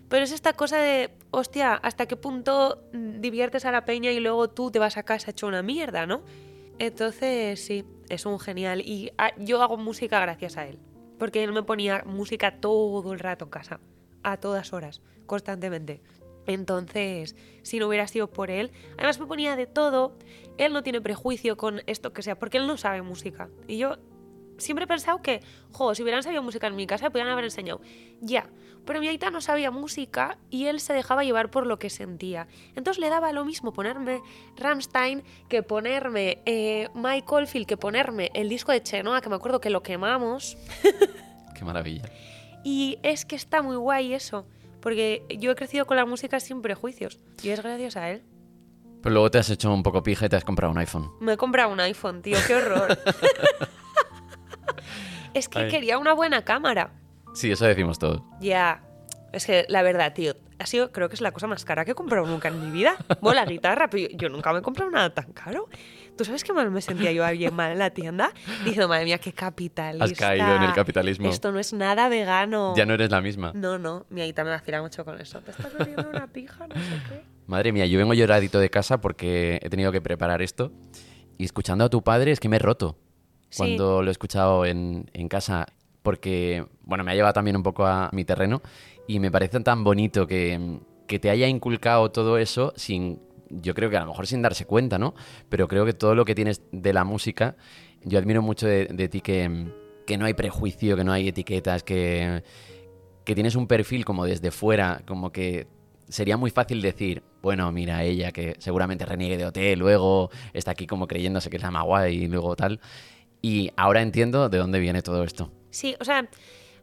Pero 0.10 0.24
es 0.24 0.32
esta 0.32 0.54
cosa 0.54 0.78
de, 0.78 1.12
hostia, 1.32 1.74
¿hasta 1.74 2.06
qué 2.06 2.16
punto 2.16 2.84
diviertes 2.94 3.66
a 3.66 3.72
la 3.72 3.86
peña 3.86 4.12
y 4.12 4.20
luego 4.20 4.50
tú 4.50 4.72
te 4.72 4.80
vas 4.80 4.98
a 4.98 5.04
casa 5.04 5.32
hecho 5.32 5.48
una 5.48 5.64
mierda, 5.64 6.06
¿no? 6.06 6.24
Entonces, 6.78 7.64
sí, 7.64 7.86
es 8.10 8.26
un 8.26 8.40
genial. 8.40 8.82
Y 8.82 9.12
ah, 9.18 9.32
yo 9.38 9.62
hago 9.62 9.78
música 9.78 10.20
gracias 10.20 10.58
a 10.58 10.68
él. 10.68 10.80
Porque 11.18 11.44
él 11.44 11.54
me 11.54 11.64
ponía 11.64 12.04
música 12.06 12.60
todo 12.60 13.14
el 13.14 13.20
rato 13.20 13.46
en 13.46 13.52
casa. 13.52 13.80
A 14.24 14.38
todas 14.38 14.74
horas, 14.74 15.02
constantemente. 15.26 16.02
Entonces, 16.48 17.36
si 17.64 17.80
no 17.80 17.88
hubiera 17.88 18.08
sido 18.08 18.28
por 18.32 18.52
él, 18.52 18.72
además 18.98 19.20
me 19.20 19.26
ponía 19.26 19.56
de 19.56 19.68
todo. 19.68 20.18
Él 20.58 20.74
no 20.74 20.84
tiene 20.84 21.02
prejuicio 21.02 21.58
con 21.58 21.82
esto 21.88 22.14
que 22.14 22.22
sea, 22.22 22.38
porque 22.38 22.58
él 22.58 22.68
no 22.68 22.78
sabe 22.78 23.02
música. 23.02 23.50
Y 23.68 23.78
yo 23.78 23.98
siempre 24.58 24.86
he 24.86 24.88
pensado 24.88 25.22
que, 25.22 25.42
jo, 25.72 25.96
si 25.96 26.04
hubieran 26.04 26.24
sabido 26.24 26.44
música 26.44 26.68
en 26.68 26.76
mi 26.76 26.88
casa, 26.88 27.06
me 27.06 27.12
podrían 27.12 27.30
haber 27.30 27.46
enseñado. 27.46 27.82
Ya, 28.22 28.50
pero 28.86 29.00
mi 29.00 29.08
aita 29.08 29.32
no 29.32 29.42
sabía 29.42 29.72
música 29.72 30.38
y 30.50 30.68
él 30.68 30.80
se 30.80 30.94
dejaba 30.94 31.24
llevar 31.24 31.50
por 31.50 31.66
lo 31.66 31.80
que 31.80 31.90
sentía. 31.90 32.48
Entonces 32.76 33.02
le 33.02 33.10
daba 33.10 33.32
lo 33.32 33.44
mismo 33.46 33.74
ponerme 33.74 34.22
Rammstein 34.58 35.24
que 35.50 35.64
ponerme 35.64 36.42
eh, 36.46 36.90
Mike 36.94 37.28
Oldfield, 37.28 37.68
que 37.68 37.78
ponerme 37.78 38.32
el 38.34 38.50
disco 38.50 38.72
de 38.72 38.82
Chenoa, 38.84 39.22
que 39.22 39.30
me 39.30 39.36
acuerdo 39.36 39.60
que 39.60 39.70
lo 39.70 39.82
quemamos. 39.84 40.58
Qué 41.56 41.66
maravilla. 41.66 42.10
Y 42.64 42.98
es 43.04 43.26
que 43.26 43.36
está 43.36 43.62
muy 43.62 43.76
guay 43.76 44.14
eso, 44.14 44.48
porque 44.86 45.26
yo 45.40 45.50
he 45.50 45.56
crecido 45.56 45.88
con 45.88 45.98
la 45.98 46.06
música 46.06 46.40
sin 46.40 46.62
prejuicios 46.62 47.20
y 47.42 47.50
es 47.50 47.64
gracias 47.64 47.98
a 47.98 48.12
él. 48.12 48.22
Pero 49.02 49.14
luego 49.14 49.32
te 49.32 49.40
has 49.40 49.50
hecho 49.50 49.74
un 49.74 49.82
poco 49.82 50.04
pija 50.04 50.28
y 50.28 50.30
te 50.30 50.36
has 50.36 50.44
comprado 50.44 50.72
un 50.72 50.78
iPhone. 50.78 51.10
Me 51.20 51.34
he 51.34 51.38
comprado 51.38 51.72
un 51.72 51.80
iPhone, 51.80 52.22
tío, 52.22 52.38
qué 52.46 52.54
horror. 52.54 52.96
es 55.34 55.50
que 55.50 55.58
Ay. 55.58 55.72
quería 55.72 55.98
una 55.98 56.14
buena 56.14 56.46
cámara. 56.46 56.92
Sí, 57.34 57.52
eso 57.52 57.66
decimos 57.66 57.98
todos. 57.98 58.22
Ya. 58.40 58.84
Es 59.34 59.48
que 59.48 59.66
la 59.70 59.82
verdad, 59.82 60.14
tío, 60.14 60.36
ha 60.60 60.68
sido, 60.68 60.92
creo 60.92 61.10
que 61.10 61.16
es 61.16 61.22
la 61.22 61.32
cosa 61.32 61.48
más 61.48 61.66
cara 61.66 61.84
que 61.84 61.94
he 61.94 61.96
comprado 61.96 62.28
nunca 62.28 62.50
en 62.50 62.64
mi 62.64 62.70
vida. 62.70 62.96
Bueno, 63.22 63.42
la 63.42 63.48
guitarra, 63.48 63.90
pero 63.90 64.08
yo, 64.08 64.16
yo 64.16 64.30
nunca 64.30 64.54
me 64.54 64.60
he 64.60 64.62
comprado 64.62 64.92
nada 64.92 65.10
tan 65.10 65.34
caro. 65.34 65.68
¿Tú 66.18 66.24
sabes 66.24 66.44
qué 66.44 66.54
mal 66.54 66.72
me 66.72 66.82
sentía 66.82 67.12
yo 67.12 67.30
bien 67.32 67.54
mal 67.54 67.74
en 67.74 67.80
la 67.80 67.90
tienda? 67.90 68.32
Diciendo, 68.64 68.88
madre 68.88 69.06
mía, 69.06 69.18
qué 69.18 69.34
capitalista. 69.34 70.06
Has 70.06 70.14
caído 70.14 70.56
en 70.56 70.64
el 70.64 70.74
capitalismo. 70.74 71.30
Esto 71.30 71.52
no 71.52 71.60
es 71.60 71.74
nada 71.74 72.08
vegano. 72.08 72.74
Ya 72.76 72.86
no 72.86 72.94
eres 72.94 73.12
la 73.12 73.20
misma. 73.20 73.52
No, 73.54 73.78
no, 73.78 74.06
mi 74.10 74.22
aita 74.22 74.44
me 74.44 74.52
vacila 74.52 74.82
mucho 74.82 75.04
con 75.04 75.20
eso. 75.20 75.42
Te 75.42 75.52
estás 75.52 75.78
bebiendo 75.78 76.10
una 76.10 76.28
pija, 76.28 76.68
no 76.68 76.76
sé 76.76 76.82
qué. 77.10 77.22
Madre 77.48 77.72
mía, 77.74 77.86
yo 77.86 78.00
vengo 78.00 78.14
lloradito 78.14 78.60
de 78.60 78.70
casa 78.70 79.02
porque 79.02 79.60
he 79.62 79.70
tenido 79.70 79.92
que 79.92 80.02
preparar 80.02 80.42
esto. 80.42 80.72
Y 81.38 81.44
escuchando 81.44 81.84
a 81.84 81.90
tu 81.90 82.02
padre 82.02 82.32
es 82.32 82.40
que 82.40 82.48
me 82.48 82.56
he 82.56 82.60
roto. 82.60 82.98
Sí. 83.50 83.58
Cuando 83.58 84.02
lo 84.02 84.10
he 84.10 84.12
escuchado 84.12 84.66
en, 84.66 85.10
en 85.14 85.28
casa. 85.28 85.66
Porque, 86.02 86.66
bueno, 86.84 87.04
me 87.04 87.12
ha 87.12 87.16
llevado 87.16 87.34
también 87.34 87.58
un 87.58 87.64
poco 87.64 87.86
a 87.86 88.10
mi 88.14 88.24
terreno. 88.24 88.62
Y 89.08 89.20
me 89.20 89.32
parece 89.32 89.60
tan 89.60 89.84
bonito 89.84 90.28
que, 90.28 90.80
que 91.08 91.20
te 91.20 91.30
haya 91.30 91.48
inculcado 91.48 92.10
todo 92.12 92.38
eso 92.38 92.74
sin. 92.78 93.20
Yo 93.50 93.74
creo 93.74 93.90
que 93.90 93.98
a 93.98 94.02
lo 94.02 94.08
mejor 94.08 94.28
sin 94.28 94.42
darse 94.42 94.66
cuenta, 94.66 94.98
¿no? 94.98 95.14
Pero 95.50 95.68
creo 95.68 95.86
que 95.86 95.94
todo 95.94 96.16
lo 96.16 96.26
que 96.26 96.36
tienes 96.36 96.62
de 96.72 96.94
la 96.94 97.04
música. 97.04 97.56
Yo 98.04 98.20
admiro 98.20 98.42
mucho 98.42 98.68
de, 98.68 99.10
ti 99.10 99.22
que, 99.22 99.72
que 100.06 100.18
no 100.18 100.26
hay 100.26 100.34
prejuicio, 100.34 100.96
que 100.96 101.04
no 101.04 101.12
hay 101.12 101.28
etiquetas, 101.28 101.84
que, 101.84 102.44
que 103.24 103.36
tienes 103.36 103.56
un 103.56 103.68
perfil 103.68 104.06
como 104.06 104.26
desde 104.26 104.52
fuera, 104.52 105.02
como 105.06 105.32
que 105.32 105.68
sería 106.08 106.38
muy 106.38 106.52
fácil 106.52 106.82
decir, 106.82 107.24
bueno, 107.42 107.72
mira, 107.72 108.04
ella 108.04 108.32
que 108.32 108.56
seguramente 108.60 109.06
reniegue 109.06 109.38
de 109.38 109.46
hotel, 109.46 109.80
luego 109.80 110.30
está 110.54 110.72
aquí 110.72 110.88
como 110.88 111.08
creyéndose 111.08 111.50
que 111.50 111.58
es 111.58 111.64
la 111.64 111.72
más 111.72 111.86
y 112.10 112.28
luego 112.28 112.56
tal. 112.56 112.80
Y 113.42 113.72
ahora 113.76 114.02
entiendo 114.02 114.50
de 114.50 114.58
dónde 114.58 114.80
viene 114.80 115.02
todo 115.02 115.24
esto. 115.24 115.52
Sí, 115.70 115.96
o 116.00 116.06
sea, 116.06 116.28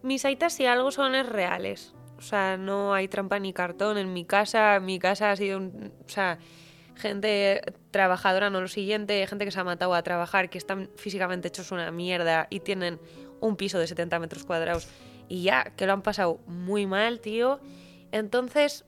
mis 0.03 0.25
aitas 0.25 0.53
si 0.53 0.67
algo 0.67 0.91
son 0.91 1.15
es 1.15 1.29
reales. 1.29 1.95
O 2.23 2.25
sea, 2.25 2.57
no 2.57 2.95
hay 2.95 3.09
trampa 3.09 3.41
ni 3.41 3.53
cartón 3.53 3.99
en 3.99 4.13
mi 4.13 4.25
casa. 4.25 4.79
Mi 4.79 5.01
casa 5.01 5.33
ha 5.33 5.37
sido, 5.37 5.59
o 5.59 6.09
sea, 6.09 6.39
gente 6.95 7.61
trabajadora, 7.91 8.49
no 8.49 8.61
lo 8.61 8.69
siguiente, 8.69 9.27
gente 9.27 9.45
que 9.45 9.51
se 9.51 9.59
ha 9.59 9.65
matado 9.65 9.93
a 9.93 10.03
trabajar, 10.05 10.49
que 10.49 10.57
están 10.57 10.89
físicamente 10.95 11.49
hechos 11.49 11.73
una 11.73 11.91
mierda 11.91 12.47
y 12.49 12.61
tienen 12.61 13.01
un 13.41 13.57
piso 13.57 13.81
de 13.81 13.89
70 13.89 14.21
metros 14.21 14.45
cuadrados 14.45 14.87
y 15.29 15.43
ya, 15.43 15.65
que 15.77 15.85
lo 15.85 15.95
han 15.95 16.03
pasado 16.03 16.39
muy 16.47 16.87
mal, 16.87 17.19
tío. 17.19 17.59
Entonces, 18.13 18.85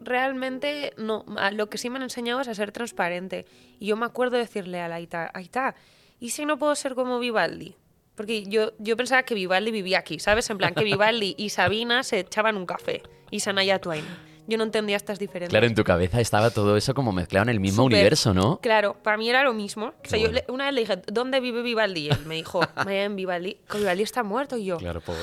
realmente, 0.00 0.92
no, 0.96 1.24
lo 1.52 1.70
que 1.70 1.78
sí 1.78 1.88
me 1.88 1.98
han 1.98 2.02
enseñado 2.02 2.40
es 2.40 2.48
a 2.48 2.54
ser 2.56 2.72
transparente. 2.72 3.46
Y 3.78 3.86
yo 3.86 3.96
me 3.96 4.06
acuerdo 4.06 4.38
decirle 4.38 4.80
a 4.80 4.88
la 4.88 4.96
Aita, 4.96 5.30
Aita, 5.34 5.76
¿y 6.18 6.30
si 6.30 6.46
no 6.46 6.58
puedo 6.58 6.74
ser 6.74 6.96
como 6.96 7.20
Vivaldi? 7.20 7.76
Porque 8.16 8.44
yo, 8.46 8.72
yo 8.78 8.96
pensaba 8.96 9.22
que 9.24 9.34
Vivaldi 9.34 9.70
vivía 9.70 9.98
aquí, 9.98 10.18
¿sabes? 10.18 10.48
En 10.50 10.58
plan, 10.58 10.74
que 10.74 10.84
Vivaldi 10.84 11.34
y 11.38 11.50
Sabina 11.50 12.02
se 12.02 12.20
echaban 12.20 12.56
un 12.56 12.64
café 12.66 13.02
y 13.30 13.40
Sanaya 13.40 13.78
Twain. 13.80 14.04
Yo 14.48 14.56
no 14.58 14.64
entendía 14.64 14.96
estas 14.96 15.18
diferencias. 15.18 15.50
Claro, 15.50 15.66
en 15.66 15.74
tu 15.74 15.82
cabeza 15.82 16.20
estaba 16.20 16.50
todo 16.50 16.76
eso 16.76 16.94
como 16.94 17.10
mezclado 17.12 17.42
en 17.44 17.48
el 17.48 17.58
mismo 17.60 17.82
universo, 17.84 18.32
¿no? 18.32 18.60
Claro, 18.60 18.94
para 19.02 19.16
mí 19.16 19.28
era 19.28 19.42
lo 19.42 19.52
mismo. 19.52 19.86
O 19.86 20.08
sea, 20.08 20.18
yo 20.20 20.28
bueno. 20.30 20.40
le- 20.46 20.52
una 20.52 20.66
vez 20.66 20.74
le 20.74 20.80
dije, 20.82 21.02
¿dónde 21.12 21.40
vive 21.40 21.62
Vivaldi? 21.62 22.02
Y 22.02 22.08
él 22.10 22.24
me 22.26 22.36
dijo, 22.36 22.60
"Vaya 22.76 23.04
en 23.04 23.16
Vivaldi. 23.16 23.58
Vivaldi 23.74 24.02
está 24.04 24.22
muerto. 24.22 24.56
Y 24.56 24.66
yo, 24.66 24.76
Claro, 24.78 25.00
pobre. 25.00 25.18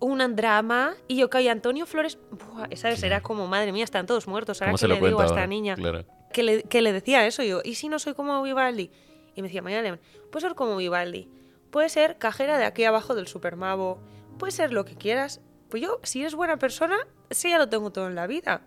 un 0.00 0.34
drama. 0.36 0.94
Y 1.06 1.16
yo, 1.16 1.30
que 1.30 1.48
Antonio 1.48 1.86
Flores, 1.86 2.18
Buah, 2.32 2.66
esa 2.70 2.88
vez 2.88 3.00
era 3.04 3.20
como, 3.22 3.46
madre 3.46 3.72
mía, 3.72 3.84
están 3.84 4.06
todos 4.06 4.26
muertos. 4.26 4.60
Ahora 4.60 4.72
¿Cómo 4.72 4.76
que 4.76 4.80
se 4.80 4.88
le 4.88 4.94
digo 5.06 5.20
a 5.20 5.24
esta 5.24 5.34
ahora? 5.36 5.46
niña 5.46 5.76
Claro. 5.76 6.04
que, 6.32 6.42
le, 6.42 6.62
que 6.64 6.82
le 6.82 6.92
decía 6.92 7.24
eso. 7.26 7.42
Y 7.44 7.48
yo, 7.50 7.60
¿y 7.64 7.76
si 7.76 7.88
no 7.88 7.98
soy 8.00 8.14
como 8.14 8.42
Vivaldi? 8.42 8.90
Y 9.36 9.40
me 9.42 9.46
decía, 9.48 9.62
Mayalen, 9.62 10.00
puedes 10.32 10.42
ser 10.42 10.56
como 10.56 10.76
Vivaldi. 10.76 11.28
Puedes 11.70 11.92
ser 11.92 12.18
cajera 12.18 12.58
de 12.58 12.64
aquí 12.64 12.84
abajo 12.84 13.14
del 13.14 13.26
Supermavo. 13.26 13.98
Puedes 14.38 14.54
ser 14.54 14.72
lo 14.72 14.84
que 14.84 14.96
quieras. 14.96 15.40
Pues 15.68 15.82
yo, 15.82 16.00
si 16.02 16.20
eres 16.20 16.34
buena 16.34 16.58
persona, 16.58 16.96
sí 17.30 17.50
ya 17.50 17.58
lo 17.58 17.68
tengo 17.68 17.90
todo 17.90 18.06
en 18.06 18.14
la 18.14 18.26
vida. 18.26 18.62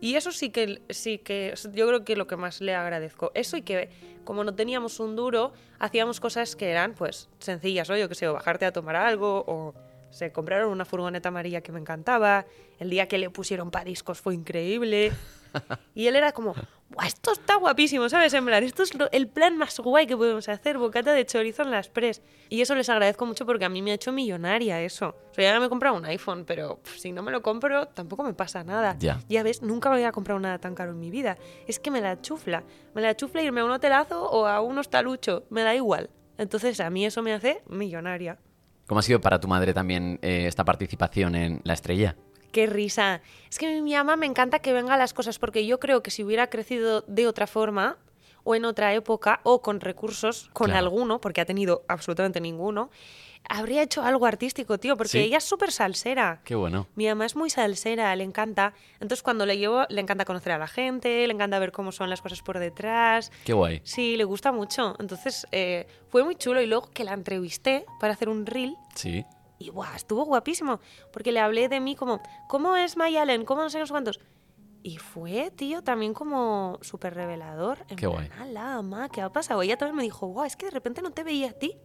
Y 0.00 0.16
eso 0.16 0.32
sí 0.32 0.50
que, 0.50 0.82
sí 0.90 1.18
que 1.18 1.54
yo 1.72 1.86
creo 1.86 2.04
que 2.04 2.16
lo 2.16 2.26
que 2.26 2.36
más 2.36 2.60
le 2.60 2.74
agradezco. 2.74 3.30
Eso 3.34 3.56
y 3.56 3.62
que 3.62 3.88
como 4.24 4.44
no 4.44 4.54
teníamos 4.54 5.00
un 5.00 5.16
duro, 5.16 5.52
hacíamos 5.78 6.20
cosas 6.20 6.56
que 6.56 6.70
eran 6.70 6.94
pues 6.94 7.28
sencillas, 7.38 7.88
¿no? 7.88 7.96
Yo 7.96 8.08
que 8.08 8.14
sé, 8.14 8.28
o 8.28 8.32
bajarte 8.32 8.64
a 8.64 8.72
tomar 8.72 8.96
algo, 8.96 9.44
o 9.46 9.74
se 10.12 10.30
compraron 10.32 10.70
una 10.70 10.84
furgoneta 10.84 11.30
amarilla 11.30 11.60
que 11.62 11.72
me 11.72 11.80
encantaba. 11.80 12.46
El 12.78 12.90
día 12.90 13.08
que 13.08 13.18
le 13.18 13.30
pusieron 13.30 13.70
pa' 13.70 13.82
discos 13.84 14.20
fue 14.20 14.34
increíble. 14.34 15.12
Y 15.94 16.06
él 16.06 16.16
era 16.16 16.32
como, 16.32 16.54
"Buah, 16.88 17.06
esto 17.06 17.30
está 17.32 17.56
guapísimo, 17.56 18.08
¿sabes? 18.08 18.32
En 18.32 18.46
plan, 18.46 18.64
esto 18.64 18.82
es 18.82 18.94
lo- 18.94 19.10
el 19.12 19.28
plan 19.28 19.58
más 19.58 19.78
guay 19.80 20.06
que 20.06 20.16
podemos 20.16 20.48
hacer, 20.48 20.78
bocata 20.78 21.12
de 21.12 21.26
chorizo 21.26 21.62
en 21.62 21.70
las 21.70 21.90
pres. 21.90 22.22
Y 22.48 22.62
eso 22.62 22.74
les 22.74 22.88
agradezco 22.88 23.26
mucho 23.26 23.44
porque 23.44 23.66
a 23.66 23.68
mí 23.68 23.82
me 23.82 23.90
ha 23.90 23.94
hecho 23.96 24.12
millonaria 24.12 24.80
eso. 24.80 25.14
O 25.30 25.34
sea, 25.34 25.52
ya 25.52 25.60
me 25.60 25.66
he 25.66 25.68
comprado 25.68 25.94
un 25.94 26.06
iPhone, 26.06 26.46
pero 26.46 26.78
pff, 26.78 26.96
si 26.96 27.12
no 27.12 27.22
me 27.22 27.30
lo 27.32 27.42
compro, 27.42 27.86
tampoco 27.88 28.22
me 28.22 28.32
pasa 28.32 28.64
nada. 28.64 28.96
Ya. 28.98 29.20
Ya 29.28 29.42
ves, 29.42 29.60
nunca 29.60 29.90
me 29.90 29.96
había 29.96 30.10
comprado 30.10 30.40
nada 30.40 30.58
tan 30.58 30.74
caro 30.74 30.92
en 30.92 31.00
mi 31.00 31.10
vida. 31.10 31.36
Es 31.66 31.78
que 31.78 31.90
me 31.90 32.00
la 32.00 32.18
chufla. 32.22 32.64
Me 32.94 33.02
la 33.02 33.14
chufla 33.14 33.42
irme 33.42 33.60
a 33.60 33.66
un 33.66 33.72
hotelazo 33.72 34.22
o 34.30 34.46
a 34.46 34.62
un 34.62 34.78
hostalucho. 34.78 35.44
Me 35.50 35.64
da 35.64 35.74
igual. 35.74 36.08
Entonces, 36.38 36.80
a 36.80 36.88
mí 36.88 37.04
eso 37.04 37.20
me 37.22 37.34
hace 37.34 37.62
millonaria. 37.68 38.38
¿Cómo 38.92 38.98
ha 38.98 39.02
sido 39.02 39.22
para 39.22 39.40
tu 39.40 39.48
madre 39.48 39.72
también 39.72 40.18
eh, 40.20 40.44
esta 40.46 40.66
participación 40.66 41.34
en 41.34 41.62
La 41.64 41.72
Estrella? 41.72 42.14
Qué 42.52 42.66
risa. 42.66 43.22
Es 43.50 43.56
que 43.58 43.80
mi 43.80 43.94
mamá 43.94 44.16
me 44.16 44.26
encanta 44.26 44.58
que 44.58 44.74
venga 44.74 44.92
a 44.92 44.96
las 44.98 45.14
cosas 45.14 45.38
porque 45.38 45.64
yo 45.64 45.80
creo 45.80 46.02
que 46.02 46.10
si 46.10 46.22
hubiera 46.22 46.48
crecido 46.50 47.00
de 47.06 47.26
otra 47.26 47.46
forma 47.46 47.96
o 48.44 48.54
en 48.54 48.66
otra 48.66 48.92
época 48.92 49.40
o 49.44 49.62
con 49.62 49.80
recursos, 49.80 50.50
con 50.52 50.66
Claro. 50.66 50.84
alguno, 50.84 51.22
porque 51.22 51.40
ha 51.40 51.46
tenido 51.46 51.86
absolutamente 51.88 52.38
ninguno, 52.42 52.90
habría 53.48 53.82
hecho 53.82 54.02
algo 54.02 54.26
artístico, 54.26 54.78
tío, 54.78 54.96
porque 54.96 55.10
Sí. 55.10 55.18
ella 55.18 55.38
es 55.38 55.44
súper 55.44 55.72
salsera. 55.72 56.40
Qué 56.44 56.54
bueno. 56.54 56.86
Mi 56.94 57.06
mamá 57.06 57.26
es 57.26 57.36
muy 57.36 57.50
salsera, 57.50 58.14
le 58.16 58.24
encanta. 58.24 58.72
Entonces 58.94 59.22
cuando 59.22 59.44
le 59.46 59.58
llevo, 59.58 59.84
le 59.88 60.00
encanta 60.00 60.24
conocer 60.24 60.52
a 60.52 60.58
la 60.58 60.68
gente, 60.68 61.26
le 61.26 61.32
encanta 61.32 61.58
ver 61.58 61.72
cómo 61.72 61.92
son 61.92 62.08
las 62.10 62.22
cosas 62.22 62.40
por 62.42 62.58
detrás. 62.58 63.30
Qué 63.44 63.52
guay. 63.52 63.80
Sí, 63.84 64.16
le 64.16 64.24
gusta 64.24 64.52
mucho. 64.52 64.94
Entonces 64.98 65.46
eh, 65.52 65.86
fue 66.08 66.24
muy 66.24 66.36
chulo 66.36 66.62
y 66.62 66.66
luego 66.66 66.88
que 66.90 67.04
la 67.04 67.12
entrevisté 67.12 67.84
para 68.00 68.14
hacer 68.14 68.28
un 68.28 68.46
reel 68.46 68.76
Sí. 68.94 69.24
y 69.58 69.68
guau, 69.68 69.94
estuvo 69.94 70.24
guapísimo, 70.24 70.80
porque 71.12 71.30
le 71.32 71.40
hablé 71.40 71.68
de 71.68 71.80
mí 71.80 71.94
como, 71.94 72.20
¿cómo 72.48 72.76
es 72.76 72.96
Mayalen? 72.96 73.44
¿Cómo 73.44 73.62
no 73.62 73.70
sé 73.70 73.76
qué, 73.78 73.80
no 73.80 73.86
sé 73.86 73.92
cuántos? 73.92 74.20
Y 74.84 74.96
fue, 74.98 75.52
tío, 75.54 75.82
también 75.82 76.12
como 76.14 76.78
súper 76.80 77.14
revelador. 77.14 77.78
En 77.88 77.96
Qué 77.96 78.08
plan, 78.08 78.12
guay. 78.12 78.30
"Ala, 78.40 78.82
ma, 78.82 79.08
¿qué 79.08 79.20
ha 79.20 79.30
pasado? 79.30 79.62
Ella 79.62 79.76
también 79.76 79.94
me 79.96 80.02
dijo, 80.02 80.26
guau, 80.26 80.44
es 80.44 80.56
que 80.56 80.66
de 80.66 80.72
repente 80.72 81.02
no 81.02 81.12
te 81.12 81.22
veía 81.22 81.50
a 81.50 81.52
ti. 81.52 81.76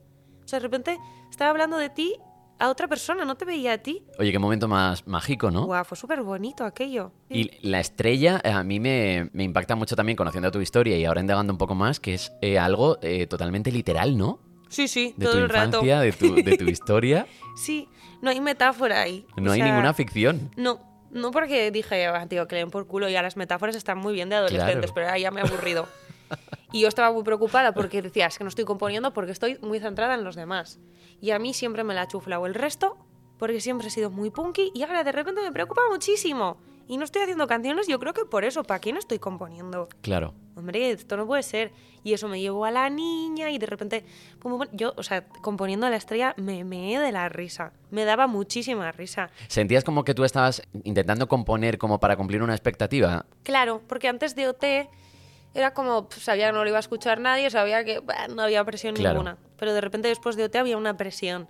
O 0.48 0.50
sea, 0.50 0.60
de 0.60 0.64
repente 0.64 0.98
estaba 1.30 1.52
hablando 1.52 1.78
de 1.78 1.90
ti 1.90 2.16
a 2.58 2.70
otra 2.70 2.88
persona, 2.88 3.26
no 3.26 3.36
te 3.36 3.44
veía 3.44 3.74
a 3.74 3.78
ti. 3.80 4.02
Oye, 4.18 4.32
qué 4.32 4.40
momento 4.40 4.70
más 4.70 5.06
mágico, 5.06 5.52
¿no? 5.52 5.66
Guau, 5.66 5.84
fue 5.84 5.98
súper 5.98 6.24
bonito 6.24 6.64
aquello. 6.64 7.12
Y 7.30 7.52
la 7.68 7.82
estrella 7.82 8.40
eh, 8.44 8.50
a 8.50 8.64
mí 8.64 8.80
me, 8.80 9.30
me 9.34 9.44
impacta 9.44 9.76
mucho 9.76 9.98
también 9.98 10.16
conociendo 10.16 10.50
tu 10.50 10.62
historia 10.62 10.96
y 10.98 11.04
ahora 11.04 11.20
indagando 11.20 11.52
un 11.52 11.58
poco 11.58 11.76
más, 11.76 12.00
que 12.00 12.14
es 12.14 12.32
eh, 12.42 12.58
algo 12.58 12.98
eh, 13.02 13.28
totalmente 13.28 13.74
literal, 13.74 14.18
¿no? 14.18 14.40
Sí, 14.70 14.88
sí, 14.88 15.14
De 15.18 15.26
todo 15.26 15.36
tu 15.36 15.44
el 15.44 15.50
rato. 15.50 15.68
infancia, 15.68 16.00
de 16.00 16.12
tu, 16.14 16.36
de 16.36 16.58
tu 16.58 16.64
historia. 16.70 17.28
Sí, 17.58 17.90
no 18.22 18.30
hay 18.30 18.40
metáfora 18.40 19.02
ahí. 19.02 19.26
No 19.36 19.52
O 19.52 19.54
hay 19.54 19.60
sea, 19.60 19.68
ninguna 19.70 19.94
ficción. 19.94 20.50
No, 20.56 20.80
No 21.12 21.32
porque 21.32 21.72
dije, 21.72 22.06
"Ah, 22.08 22.26
tío, 22.28 22.48
que 22.48 22.56
leen 22.56 22.72
por 22.72 22.88
culo, 22.88 23.08
ya 23.10 23.22
las 23.22 23.38
metáforas 23.38 23.76
están 23.76 23.98
muy 23.98 24.14
bien 24.14 24.30
de 24.30 24.36
adolescentes, 24.38 24.92
Claro. 24.92 24.94
pero 24.96 25.06
ahora 25.08 25.20
ya 25.20 25.30
me 25.32 25.42
he 25.42 25.44
aburrido. 25.44 25.88
Y 26.72 26.82
yo 26.82 26.88
estaba 26.88 27.12
muy 27.12 27.24
preocupada 27.24 27.74
porque 27.74 28.02
decía, 28.02 28.28
es 28.28 28.38
que 28.38 28.44
no 28.44 28.50
estoy 28.50 28.66
componiendo 28.66 29.14
porque 29.14 29.32
estoy 29.32 29.58
muy 29.62 29.80
centrada 29.80 30.16
en 30.16 30.24
los 30.24 30.36
demás. 30.36 30.80
Y 31.22 31.32
a 31.32 31.40
mí 31.40 31.54
siempre 31.54 31.84
me 31.84 31.94
la 31.94 32.04
ha 32.04 32.08
chuflado 32.08 32.46
el 32.46 32.54
resto 32.54 32.98
porque 33.38 33.62
siempre 33.62 33.88
he 33.88 33.92
sido 33.92 34.10
muy 34.10 34.30
punky 34.30 34.72
y 34.74 34.84
ahora 34.84 35.04
de 35.04 35.12
repente 35.12 35.42
me 35.42 35.52
preocupa 35.52 35.82
muchísimo. 35.90 36.58
Y 36.90 36.98
no 36.98 37.04
estoy 37.04 37.24
haciendo 37.24 37.48
canciones, 37.48 37.88
yo 37.88 38.00
creo 38.00 38.14
que 38.14 38.24
por 38.24 38.46
eso, 38.46 38.64
¿para 38.64 38.80
qué 38.80 38.94
no 38.94 39.00
estoy 39.00 39.20
componiendo? 39.20 39.90
Claro. 40.02 40.34
Hombre, 40.56 40.92
esto 40.92 41.18
no 41.18 41.28
puede 41.28 41.44
ser. 41.44 41.74
Y 42.04 42.14
eso 42.14 42.30
me 42.30 42.40
llevó 42.40 42.64
a 42.64 42.72
la 42.72 42.90
niña 42.90 43.52
y 43.52 43.58
de 43.58 43.66
repente, 43.66 44.06
yo, 44.72 44.94
o 44.96 45.04
sea, 45.04 45.28
componiendo 45.42 45.86
a 45.86 45.90
la 45.90 45.98
estrella 45.98 46.34
me 46.38 46.64
meé 46.64 46.98
de 47.00 47.12
la 47.12 47.28
risa. 47.28 47.74
Me 47.92 48.06
daba 48.06 48.28
muchísima 48.28 48.94
risa. 48.94 49.30
¿Sentías 49.50 49.84
como 49.84 50.06
que 50.06 50.14
tú 50.14 50.24
estabas 50.24 50.62
intentando 50.86 51.28
componer 51.28 51.78
como 51.78 52.00
para 52.00 52.16
cumplir 52.16 52.42
una 52.42 52.54
expectativa? 52.54 53.26
Claro, 53.44 53.82
porque 53.88 54.08
antes 54.08 54.36
de 54.36 54.48
OT 54.48 54.64
era 55.58 55.74
como, 55.74 56.08
pf, 56.08 56.22
sabía 56.24 56.48
que 56.48 56.54
no 56.54 56.64
lo 56.64 56.70
iba 56.70 56.78
a 56.78 56.80
escuchar 56.80 57.20
nadie, 57.20 57.50
sabía 57.50 57.84
que 57.84 58.00
bah, 58.00 58.28
no 58.30 58.42
había 58.42 58.64
presión 58.64 58.96
Claro. 58.96 59.16
ninguna. 59.20 59.38
Pero 59.58 59.74
de 59.74 59.82
repente 59.82 60.08
después 60.08 60.36
de 60.36 60.44
OT 60.46 60.56
había 60.58 60.78
una 60.78 60.96
presión. 60.98 61.50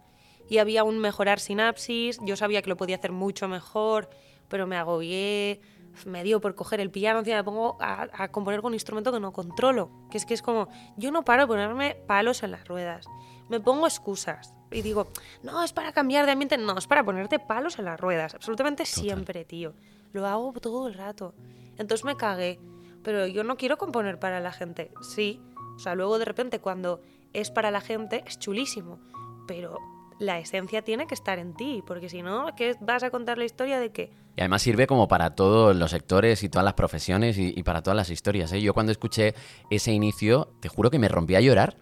Y 0.49 0.59
había 0.59 0.83
un 0.85 0.97
mejorar 0.99 1.39
sinapsis, 1.39 2.19
yo 2.23 2.35
sabía 2.37 2.61
que 2.61 2.69
lo 2.69 2.77
podía 2.77 2.95
hacer 2.95 3.11
mucho 3.11 3.47
mejor, 3.49 4.09
pero 4.47 4.65
me 4.65 4.77
agobié, 4.77 5.59
me 6.05 6.23
dio 6.23 6.39
por 6.39 6.55
coger 6.55 6.79
el 6.79 6.89
piano, 6.89 7.19
encima 7.19 7.37
me 7.37 7.43
pongo 7.43 7.77
a, 7.81 8.07
a 8.13 8.31
componer 8.31 8.61
con 8.61 8.69
un 8.69 8.73
instrumento 8.75 9.11
que 9.11 9.19
no 9.19 9.33
controlo. 9.33 9.91
Que 10.09 10.17
es 10.17 10.25
que 10.25 10.33
es 10.33 10.41
como, 10.41 10.69
yo 10.95 11.11
no 11.11 11.23
paro 11.25 11.41
de 11.43 11.47
ponerme 11.47 11.95
palos 12.07 12.43
en 12.43 12.51
las 12.51 12.65
ruedas. 12.67 13.05
Me 13.49 13.59
pongo 13.59 13.87
excusas. 13.87 14.53
Y 14.71 14.81
digo, 14.81 15.07
no, 15.43 15.63
es 15.63 15.73
para 15.73 15.91
cambiar 15.93 16.25
de 16.25 16.31
ambiente. 16.33 16.57
No, 16.57 16.77
es 16.77 16.87
para 16.87 17.03
ponerte 17.03 17.39
palos 17.39 17.79
en 17.79 17.85
las 17.85 17.99
ruedas. 17.99 18.33
Absolutamente 18.35 18.85
siempre, 18.85 19.43
tío. 19.45 19.73
Lo 20.13 20.25
hago 20.27 20.53
todo 20.53 20.87
el 20.87 20.93
rato. 20.93 21.33
Entonces 21.77 22.03
me 22.05 22.15
cagué. 22.17 22.59
Pero 23.07 23.25
yo 23.25 23.45
no 23.45 23.55
quiero 23.55 23.77
componer 23.77 24.19
para 24.19 24.41
la 24.41 24.51
gente. 24.51 24.91
Sí. 24.99 25.39
O 25.77 25.79
sea, 25.79 25.95
luego 25.95 26.19
de 26.19 26.25
repente 26.25 26.59
cuando 26.59 26.99
es 27.31 27.51
para 27.51 27.71
la 27.71 27.79
gente 27.79 28.21
es 28.27 28.37
chulísimo. 28.37 28.99
Pero 29.47 29.77
la 30.19 30.39
esencia 30.39 30.81
tiene 30.81 31.07
que 31.07 31.13
estar 31.13 31.39
en 31.39 31.53
ti. 31.53 31.81
Porque 31.87 32.09
si 32.09 32.21
no, 32.21 32.47
¿qué 32.57 32.75
vas 32.81 33.03
a 33.03 33.09
contar 33.09 33.37
la 33.37 33.45
historia 33.45 33.79
de 33.79 33.93
qué? 33.93 34.11
Y 34.35 34.41
además 34.41 34.61
sirve 34.61 34.87
como 34.87 35.07
para 35.07 35.35
todos 35.35 35.73
los 35.73 35.91
sectores 35.91 36.43
y 36.43 36.49
todas 36.49 36.65
las 36.65 36.73
profesiones 36.73 37.37
y, 37.37 37.53
y 37.55 37.63
para 37.63 37.81
todas 37.81 37.95
las 37.95 38.09
historias. 38.09 38.51
¿eh? 38.51 38.61
Yo 38.61 38.73
cuando 38.73 38.91
escuché 38.91 39.35
ese 39.69 39.93
inicio, 39.93 40.49
te 40.59 40.67
juro 40.67 40.91
que 40.91 40.99
me 40.99 41.07
rompí 41.07 41.35
a 41.35 41.39
llorar 41.39 41.77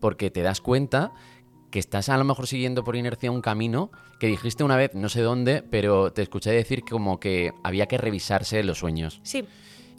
porque 0.00 0.30
te 0.30 0.42
das 0.42 0.60
cuenta 0.60 1.14
que 1.70 1.78
estás 1.78 2.10
a 2.10 2.18
lo 2.18 2.24
mejor 2.24 2.46
siguiendo 2.46 2.84
por 2.84 2.94
inercia 2.94 3.30
un 3.30 3.40
camino 3.40 3.90
que 4.20 4.26
dijiste 4.26 4.64
una 4.64 4.76
vez, 4.76 4.94
no 4.94 5.08
sé 5.08 5.22
dónde, 5.22 5.62
pero 5.62 6.12
te 6.12 6.20
escuché 6.20 6.50
decir 6.50 6.82
como 6.82 7.20
que 7.20 7.52
había 7.64 7.86
que 7.86 7.96
revisarse 7.96 8.62
los 8.64 8.80
sueños. 8.80 9.20
Sí. 9.22 9.46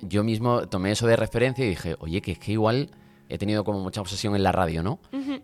Yo 0.02 0.24
mismo 0.24 0.68
tomé 0.68 0.92
eso 0.92 1.08
de 1.08 1.16
referencia 1.16 1.66
y 1.66 1.70
dije, 1.70 1.96
oye, 2.00 2.22
que 2.22 2.34
es 2.34 2.40
que 2.40 2.52
igual 2.52 2.92
he 3.30 3.38
tenido 3.38 3.64
como 3.64 3.80
mucha 3.80 4.00
obsesión 4.02 4.36
en 4.36 4.44
la 4.44 4.52
radio, 4.52 4.84
¿no? 4.84 5.00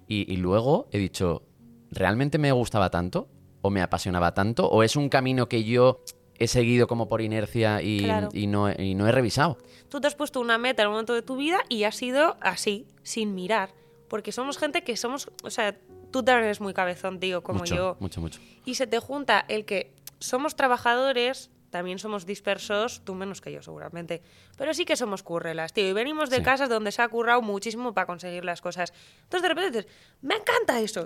Y, 0.08 0.32
y 0.32 0.38
luego 0.38 0.88
he 0.92 1.00
dicho, 1.00 1.44
¿realmente 1.92 2.38
me 2.38 2.52
gustaba 2.52 2.90
tanto? 2.90 3.28
¿O 3.62 3.70
me 3.70 3.82
apasionaba 3.82 4.34
tanto? 4.34 4.68
¿O 4.70 4.84
es 4.84 4.96
un 4.96 5.10
camino 5.10 5.48
que 5.50 5.64
yo 5.64 6.02
he 6.38 6.48
seguido 6.48 6.88
como 6.88 7.08
por 7.08 7.22
inercia 7.22 7.82
y, 7.82 8.00
Claro. 8.04 8.30
y 8.34 8.48
no, 8.48 8.72
y 8.72 8.96
no 8.96 9.08
he 9.08 9.12
revisado? 9.12 9.58
Tú 9.90 10.02
te 10.02 10.08
has 10.08 10.16
puesto 10.16 10.40
una 10.42 10.58
meta 10.58 10.82
en 10.84 10.88
un 10.90 10.94
momento 10.96 11.14
de 11.14 11.22
tu 11.22 11.36
vida 11.38 11.60
y 11.70 11.84
ha 11.84 11.92
sido 11.92 12.38
así, 12.42 12.88
sin 13.04 13.36
mirar. 13.36 13.74
Porque 14.10 14.32
somos 14.32 14.58
gente 14.58 14.84
que 14.84 14.96
somos, 14.98 15.30
o 15.44 15.50
sea, 15.50 15.78
tú 16.12 16.24
también 16.24 16.46
eres 16.46 16.62
muy 16.62 16.74
cabezón, 16.74 17.20
tío, 17.20 17.42
como 17.42 17.60
mucho, 17.60 17.76
yo. 17.76 17.98
mucho, 18.00 18.22
mucho. 18.22 18.40
Y 18.66 18.76
se 18.76 18.86
te 18.88 19.00
junta 19.00 19.44
el 19.48 19.66
que 19.66 19.94
somos 20.20 20.56
trabajadores, 20.56 21.50
también 21.74 21.98
somos 21.98 22.26
dispersos, 22.28 23.02
tú 23.04 23.16
menos 23.16 23.42
que 23.42 23.52
yo 23.52 23.64
seguramente, 23.64 24.22
pero 24.58 24.74
sí 24.76 24.86
que 24.86 24.96
somos 24.96 25.24
currelas, 25.24 25.74
tío, 25.74 25.90
y 25.90 25.94
venimos 25.94 26.30
de 26.30 26.38
Sí. 26.38 26.44
casas 26.44 26.70
donde 26.70 26.92
se 26.92 27.02
ha 27.02 27.08
currado 27.10 27.42
muchísimo 27.42 27.94
para 27.96 28.06
conseguir 28.06 28.46
las 28.46 28.62
cosas. 28.62 28.94
Entonces 29.24 29.42
de 29.42 29.50
repente 29.50 29.78
dices, 29.80 29.92
me 30.22 30.36
encanta 30.36 30.80
eso. 30.80 31.04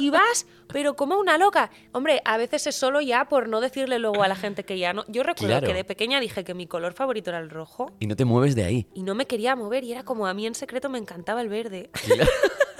y 0.00 0.10
vas, 0.10 0.44
pero 0.72 0.96
como 0.96 1.18
una 1.18 1.38
loca. 1.38 1.70
Hombre, 1.92 2.20
a 2.24 2.36
veces 2.36 2.66
es 2.66 2.74
solo 2.74 3.00
ya 3.00 3.26
por 3.28 3.48
no 3.48 3.60
decirle 3.60 4.00
luego 4.00 4.24
a 4.24 4.28
la 4.28 4.34
gente 4.36 4.64
que 4.64 4.76
ya 4.76 4.92
no. 4.92 5.04
Yo 5.06 5.22
recuerdo 5.22 5.52
Claro. 5.58 5.66
que 5.68 5.74
de 5.74 5.84
pequeña 5.84 6.18
dije 6.18 6.42
que 6.42 6.54
mi 6.54 6.66
color 6.66 6.92
favorito 6.94 7.30
era 7.30 7.38
el 7.38 7.48
rojo 7.48 7.92
Y 8.00 8.08
no 8.08 8.16
te 8.16 8.24
mueves 8.24 8.56
de 8.56 8.64
ahí. 8.64 8.88
y 8.94 9.04
no 9.04 9.14
me 9.14 9.26
quería 9.26 9.54
mover 9.54 9.84
y 9.84 9.92
era 9.92 10.02
como 10.02 10.26
a 10.26 10.34
mí 10.34 10.46
en 10.46 10.56
secreto 10.56 10.88
me 10.90 10.98
encantaba 10.98 11.40
el 11.42 11.48
verde. 11.48 11.90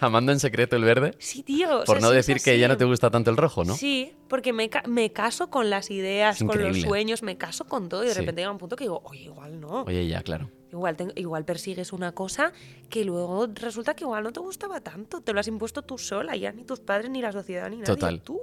Amando 0.00 0.32
en 0.32 0.40
secreto 0.40 0.76
el 0.76 0.84
verde. 0.84 1.14
Sí, 1.18 1.42
tío. 1.42 1.80
o 1.80 1.84
Por 1.84 1.98
sea, 1.98 2.08
no 2.08 2.10
decir 2.10 2.38
que 2.42 2.58
ya 2.58 2.68
no 2.68 2.76
te 2.76 2.84
gusta 2.84 3.10
tanto 3.10 3.30
el 3.30 3.36
rojo, 3.36 3.64
¿no? 3.64 3.74
Sí, 3.74 4.12
porque 4.28 4.52
me, 4.52 4.68
ca- 4.70 4.82
me 4.86 5.12
caso 5.12 5.50
con 5.50 5.70
las 5.70 5.90
ideas, 5.90 6.42
con 6.42 6.60
los 6.62 6.80
sueños, 6.80 7.22
me 7.22 7.36
caso 7.36 7.66
con 7.66 7.88
todo 7.88 8.02
y 8.04 8.06
de 8.08 8.14
Sí. 8.14 8.20
repente 8.20 8.40
llega 8.42 8.50
un 8.52 8.58
punto 8.58 8.76
que 8.76 8.84
digo, 8.84 9.02
oye, 9.04 9.24
igual 9.24 9.60
no. 9.60 9.82
Oye, 9.82 10.06
ya, 10.08 10.22
claro. 10.22 10.50
Igual, 10.72 10.96
te- 10.96 11.12
igual 11.16 11.44
persigues 11.44 11.92
una 11.92 12.12
cosa 12.12 12.52
que 12.88 13.04
luego 13.04 13.46
resulta 13.54 13.94
que 13.94 14.04
igual 14.04 14.22
no 14.24 14.32
te 14.32 14.40
gustaba 14.40 14.80
tanto. 14.80 15.20
Te 15.20 15.32
lo 15.32 15.40
has 15.40 15.48
impuesto 15.48 15.82
tú 15.82 15.98
sola, 15.98 16.36
ya 16.36 16.52
ni 16.52 16.64
tus 16.64 16.80
padres, 16.80 17.10
ni 17.10 17.20
la 17.20 17.32
sociedad, 17.32 17.68
ni 17.68 17.76
nadie. 17.76 17.86
Total. 17.86 18.20
Tú. 18.22 18.38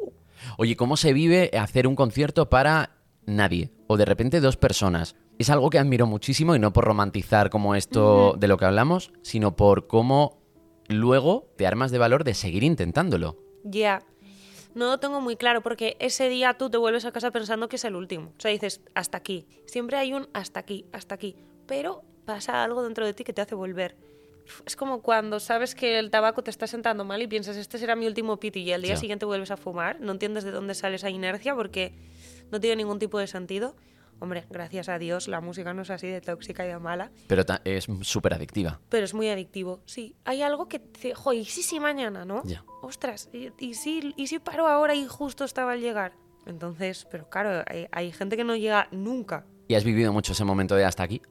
Oye, 0.57 0.75
¿cómo 0.75 0.97
se 0.97 1.13
vive 1.13 1.49
hacer 1.57 1.87
un 1.87 1.95
concierto 1.95 2.49
para 2.49 2.91
nadie? 3.25 3.71
O 3.87 3.97
de 3.97 4.05
repente 4.05 4.41
dos 4.41 4.57
personas. 4.57 5.15
Es 5.39 5.49
algo 5.51 5.69
que 5.69 5.77
admiro 5.79 6.05
muchísimo 6.07 6.55
y 6.55 6.59
no 6.59 6.73
por 6.73 6.83
romantizar 6.83 7.49
como 7.49 7.75
esto 7.75 8.35
de 8.39 8.47
lo 8.47 8.57
que 8.57 8.65
hablamos, 8.65 9.11
sino 9.21 9.55
por 9.55 9.87
cómo 9.87 10.36
luego 10.87 11.47
te 11.55 11.67
armas 11.67 11.91
de 11.91 11.97
valor 11.97 12.23
de 12.23 12.33
seguir 12.33 12.63
intentándolo. 12.63 13.37
Ya. 13.63 14.03
No 14.75 14.87
lo 14.87 14.99
tengo 14.99 15.21
muy 15.21 15.35
claro 15.35 15.61
porque 15.61 15.97
ese 15.99 16.29
día 16.29 16.53
tú 16.53 16.69
te 16.69 16.77
vuelves 16.77 17.05
a 17.05 17.11
casa 17.11 17.31
pensando 17.31 17.67
que 17.67 17.77
es 17.77 17.85
el 17.85 17.95
último. 17.95 18.33
O 18.37 18.39
sea, 18.41 18.51
dices, 18.51 18.81
hasta 18.93 19.17
aquí. 19.17 19.47
Siempre 19.65 19.97
hay 19.97 20.13
un 20.13 20.29
hasta 20.33 20.59
aquí, 20.59 20.85
hasta 20.91 21.15
aquí. 21.15 21.35
Pero 21.65 22.03
pasa 22.25 22.63
algo 22.63 22.83
dentro 22.83 23.05
de 23.05 23.13
ti 23.13 23.23
que 23.23 23.33
te 23.33 23.41
hace 23.41 23.55
volver. 23.55 23.95
Es 24.65 24.75
como 24.75 25.01
cuando 25.01 25.39
sabes 25.39 25.75
que 25.75 25.99
el 25.99 26.09
tabaco 26.09 26.43
te 26.43 26.51
está 26.51 26.67
sentando 26.67 27.03
mal 27.03 27.21
y 27.21 27.27
piensas, 27.27 27.57
este 27.57 27.77
será 27.77 27.95
mi 27.95 28.07
último 28.07 28.37
piti 28.37 28.61
y 28.61 28.71
al 28.71 28.81
día 28.81 28.95
siguiente 28.95 29.25
vuelves 29.25 29.51
a 29.51 29.57
fumar. 29.57 29.99
No 29.99 30.11
entiendes 30.11 30.43
de 30.43 30.51
dónde 30.51 30.73
sale 30.73 30.95
esa 30.95 31.09
inercia 31.09 31.55
porque 31.55 31.93
no 32.51 32.59
tiene 32.59 32.77
ningún 32.77 32.99
tipo 32.99 33.19
de 33.19 33.27
sentido. 33.27 33.75
Hombre, 34.19 34.45
gracias 34.49 34.89
a 34.89 34.97
Dios 34.97 35.27
la 35.27 35.41
música 35.41 35.73
no 35.73 35.83
es 35.83 35.89
así 35.89 36.07
de 36.07 36.21
tóxica 36.21 36.65
y 36.65 36.69
de 36.69 36.79
mala. 36.79 37.11
Pero 37.27 37.43
es 37.63 37.87
súper 38.01 38.33
adictiva. 38.33 38.79
Pero 38.89 39.05
es 39.05 39.13
muy 39.13 39.29
adictivo, 39.29 39.81
sí. 39.85 40.15
Hay 40.25 40.41
algo 40.41 40.67
que 40.67 40.79
te 40.79 40.87
dice, 40.93 41.13
jo, 41.13 41.33
¿y 41.33 41.45
si 41.45 41.63
sí 41.63 41.79
mañana, 41.79 42.25
no? 42.25 42.41
Ya. 42.43 42.63
Ostras, 42.81 43.29
¿y, 43.31 43.51
y 43.59 43.75
si, 43.75 44.13
¿y 44.17 44.27
si 44.27 44.39
paro 44.39 44.67
ahora 44.67 44.95
y 44.95 45.05
justo 45.05 45.43
estaba 45.43 45.73
al 45.73 45.81
llegar? 45.81 46.13
Entonces, 46.45 47.07
pero 47.11 47.29
claro, 47.29 47.63
hay, 47.67 47.87
hay 47.91 48.11
gente 48.11 48.37
que 48.37 48.43
no 48.43 48.55
llega 48.55 48.87
nunca. 48.91 49.45
¿Y 49.67 49.75
has 49.75 49.83
vivido 49.83 50.13
mucho 50.13 50.31
ese 50.31 50.45
momento 50.45 50.75
de 50.75 50.85
hasta 50.85 51.03
aquí? 51.03 51.21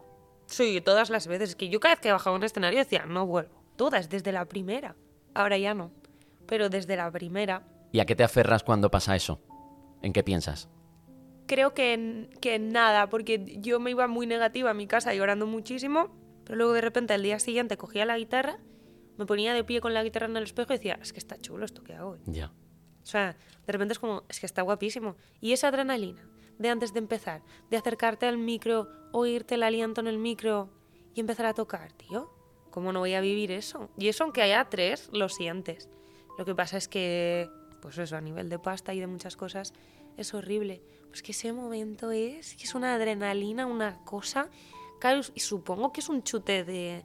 Sí, 0.47 0.81
todas 0.81 1.11
las 1.11 1.27
veces. 1.27 1.51
Es 1.51 1.57
que 1.57 1.69
yo 1.69 1.81
cada 1.81 1.95
vez 1.95 2.01
que 2.01 2.13
bajaba 2.13 2.37
un 2.37 2.45
escenario 2.45 2.79
decía, 2.79 3.07
no 3.07 3.27
vuelvo. 3.27 3.65
Todas, 3.77 4.09
desde 4.09 4.31
la 4.33 4.45
primera. 4.45 4.95
Ahora 5.35 5.59
ya 5.59 5.75
no. 5.75 5.91
Pero 6.47 6.69
desde 6.69 6.97
la 6.97 7.11
primera, 7.11 7.67
¿Y 7.93 8.01
a 8.01 8.05
qué 8.05 8.15
te 8.15 8.25
aferras 8.25 8.63
cuando 8.63 8.91
pasa 8.91 9.17
eso? 9.17 9.41
¿En 10.03 10.13
qué 10.13 10.23
piensas? 10.23 10.69
Creo 11.47 11.75
que, 11.75 11.93
en- 11.95 12.31
que 12.41 12.59
nada, 12.59 13.09
porque 13.09 13.59
yo 13.61 13.81
me 13.81 13.91
iba 13.91 14.07
muy 14.07 14.27
negativa 14.27 14.71
a 14.71 14.75
mi 14.75 14.87
casa 14.87 15.15
llorando 15.15 15.47
muchísimo, 15.47 16.15
pero 16.45 16.57
luego 16.57 16.73
de 16.73 16.81
repente 16.81 17.15
al 17.15 17.23
día 17.23 17.39
siguiente 17.39 17.77
cogía 17.77 18.05
la 18.05 18.19
guitarra, 18.19 18.59
me 19.17 19.27
ponía 19.27 19.55
de 19.55 19.65
pie 19.65 19.81
con 19.81 19.95
la 19.95 20.05
guitarra 20.05 20.27
en 20.27 20.37
el 20.37 20.43
espejo 20.45 20.73
y 20.73 20.77
decía, 20.77 20.99
es 21.01 21.13
que 21.13 21.19
está 21.19 21.39
chulo 21.39 21.65
esto 21.65 21.83
que 21.83 21.95
hago. 21.95 22.19
Ya. 22.27 22.53
O 23.03 23.07
sea, 23.09 23.37
de 23.67 23.73
repente 23.73 23.93
es 23.93 23.99
como, 23.99 24.25
es 24.29 24.41
que 24.41 24.47
está 24.47 24.63
guapísimo. 24.63 25.17
Y 25.41 25.53
esa 25.53 25.69
adrenalina 25.69 26.29
de 26.59 26.69
antes 26.71 26.93
de 26.93 26.99
empezar, 26.99 27.43
de 27.71 27.77
acercarte 27.77 28.27
al 28.27 28.37
micro, 28.39 28.89
oírte 29.13 29.55
el 29.55 29.63
aliento 29.63 30.01
en 30.01 30.07
el 30.07 30.19
micro 30.19 30.71
y 31.15 31.21
empezar 31.21 31.47
a 31.47 31.55
tocar, 31.55 31.93
tío. 31.93 32.31
¿Cómo 32.71 32.93
no 32.93 32.99
voy 33.01 33.15
a 33.15 33.21
vivir 33.23 33.53
eso? 33.53 33.89
Y 33.97 34.09
eso 34.09 34.25
aunque 34.25 34.43
haya 34.43 34.65
tres, 34.69 35.09
lo 35.13 35.29
sientes. 35.31 35.89
Lo 36.37 36.45
que 36.45 36.55
pasa 36.55 36.77
es 36.77 36.89
que, 36.89 37.49
pues 37.81 37.97
eso, 37.97 38.17
a 38.17 38.21
nivel 38.21 38.51
de 38.51 38.59
pasta 38.59 38.93
y 38.93 39.01
de 39.01 39.07
muchas 39.07 39.35
cosas, 39.37 39.73
es 40.19 40.35
horrible. 40.35 40.83
Pues 41.17 41.23
que 41.23 41.33
ese 41.33 41.51
momento 41.51 42.11
es, 42.11 42.57
que 42.57 42.65
es 42.65 42.75
una 42.75 42.95
adrenalina, 42.95 43.65
una 43.65 44.05
cosa. 44.05 44.51
Claro, 45.01 45.23
y 45.35 45.41
supongo 45.41 45.91
que 45.91 46.01
es 46.01 46.11
un 46.11 46.23
chute 46.23 46.63
de, 46.63 47.05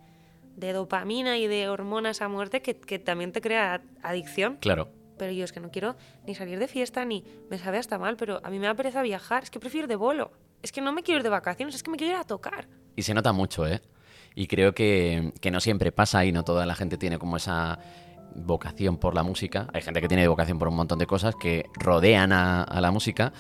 de 0.57 0.74
dopamina 0.74 1.38
y 1.38 1.47
de 1.47 1.70
hormonas 1.70 2.22
a 2.22 2.28
muerte 2.28 2.62
que, 2.62 2.76
que 2.76 2.99
también 2.99 3.32
te 3.32 3.39
crea 3.39 3.82
adicción. 4.03 4.57
Claro. 4.57 4.89
Pero 5.18 5.32
yo 5.32 5.45
es 5.45 5.53
que 5.53 5.62
no 5.62 5.72
quiero 5.72 5.95
ni 6.28 6.36
salir 6.36 6.59
de 6.59 6.68
fiesta 6.68 7.05
ni 7.05 7.24
me 7.49 7.57
sabe 7.57 7.78
hasta 7.78 7.97
mal, 7.97 8.18
pero 8.18 8.41
a 8.43 8.49
mí 8.49 8.59
me 8.59 8.68
da 8.68 8.74
pereza 8.74 9.01
viajar, 9.01 9.43
es 9.43 9.49
que 9.49 9.62
prefiero 9.62 9.86
ir 9.86 9.88
de 9.88 9.95
bolo. 9.95 10.34
Es 10.62 10.74
que 10.74 10.82
no 10.82 10.91
me 10.91 11.03
quiero 11.03 11.20
ir 11.20 11.24
de 11.24 11.30
vacaciones, 11.30 11.74
es 11.74 11.82
que 11.82 11.89
me 11.89 11.95
quiero 11.95 12.16
ir 12.16 12.20
a 12.20 12.26
tocar. 12.26 12.68
Y 12.97 13.03
se 13.03 13.14
nota 13.14 13.32
mucho, 13.32 13.66
¿eh? 13.66 13.82
Y 14.36 14.47
creo 14.47 14.74
que, 14.74 15.32
que 15.39 15.51
no 15.51 15.62
siempre 15.62 15.93
pasa 15.93 16.26
y 16.26 16.34
no 16.34 16.43
toda 16.43 16.66
la 16.66 16.76
gente 16.76 16.97
tiene 16.97 17.18
como 17.18 17.38
esa 17.38 17.80
vocación 18.36 18.97
por 18.97 19.16
la 19.16 19.24
música. 19.24 19.68
Hay 19.74 19.82
gente 19.82 20.01
que 20.01 20.09
tiene 20.09 20.28
vocación 20.28 20.59
por 20.59 20.68
un 20.68 20.76
montón 20.76 20.99
de 20.99 21.07
cosas 21.07 21.34
que 21.36 21.70
rodean 21.76 22.34
a, 22.34 22.64
a 22.64 22.82
la 22.82 22.91
música, 22.91 23.32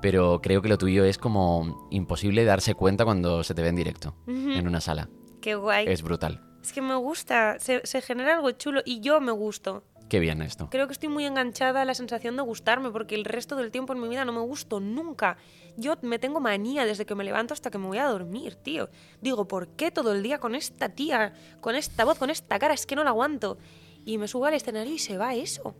pero 0.00 0.40
creo 0.42 0.62
que 0.62 0.68
lo 0.68 0.78
tuyo 0.78 1.04
es 1.04 1.18
como 1.18 1.88
imposible 1.90 2.44
darse 2.44 2.74
cuenta 2.74 3.04
cuando 3.04 3.44
se 3.44 3.54
te 3.54 3.62
ve 3.62 3.68
en 3.68 3.76
directo, 3.76 4.14
en 4.26 4.66
una 4.66 4.80
sala. 4.80 5.08
Qué 5.40 5.54
guay. 5.54 5.86
Es 5.88 6.02
brutal. 6.02 6.42
Es 6.62 6.72
que 6.72 6.82
me 6.82 6.94
gusta, 6.96 7.58
se, 7.58 7.86
se 7.86 8.02
genera 8.02 8.34
algo 8.34 8.50
chulo 8.52 8.82
y 8.84 9.00
yo 9.00 9.20
me 9.20 9.32
gusto. 9.32 9.84
Qué 10.10 10.18
bien 10.18 10.42
esto. 10.42 10.68
Creo 10.70 10.88
que 10.88 10.92
estoy 10.92 11.08
muy 11.08 11.24
enganchada 11.24 11.82
a 11.82 11.84
la 11.84 11.94
sensación 11.94 12.34
de 12.34 12.42
gustarme, 12.42 12.90
porque 12.90 13.14
el 13.14 13.24
resto 13.24 13.54
del 13.54 13.70
tiempo 13.70 13.92
en 13.92 14.00
mi 14.00 14.08
vida 14.08 14.24
no 14.24 14.32
me 14.32 14.40
gusto 14.40 14.80
nunca. 14.80 15.36
Yo 15.76 15.94
me 16.02 16.18
tengo 16.18 16.40
manía 16.40 16.84
desde 16.84 17.06
que 17.06 17.14
me 17.14 17.22
levanto 17.22 17.54
hasta 17.54 17.70
que 17.70 17.78
me 17.78 17.86
voy 17.86 17.98
a 17.98 18.06
dormir, 18.06 18.56
tío. 18.56 18.90
Digo, 19.20 19.46
¿por 19.46 19.68
qué 19.76 19.92
todo 19.92 20.12
el 20.12 20.24
día 20.24 20.40
con 20.40 20.56
esta 20.56 20.88
tía, 20.88 21.32
con 21.60 21.76
esta 21.76 22.04
voz, 22.04 22.18
con 22.18 22.28
esta 22.28 22.58
cara? 22.58 22.74
Es 22.74 22.86
que 22.86 22.96
no 22.96 23.04
la 23.04 23.10
aguanto. 23.10 23.58
Y 24.04 24.18
me 24.18 24.26
subo 24.26 24.46
al 24.46 24.54
escenario 24.54 24.92
y 24.92 24.98
se 24.98 25.16
va 25.16 25.36
eso. 25.36 25.76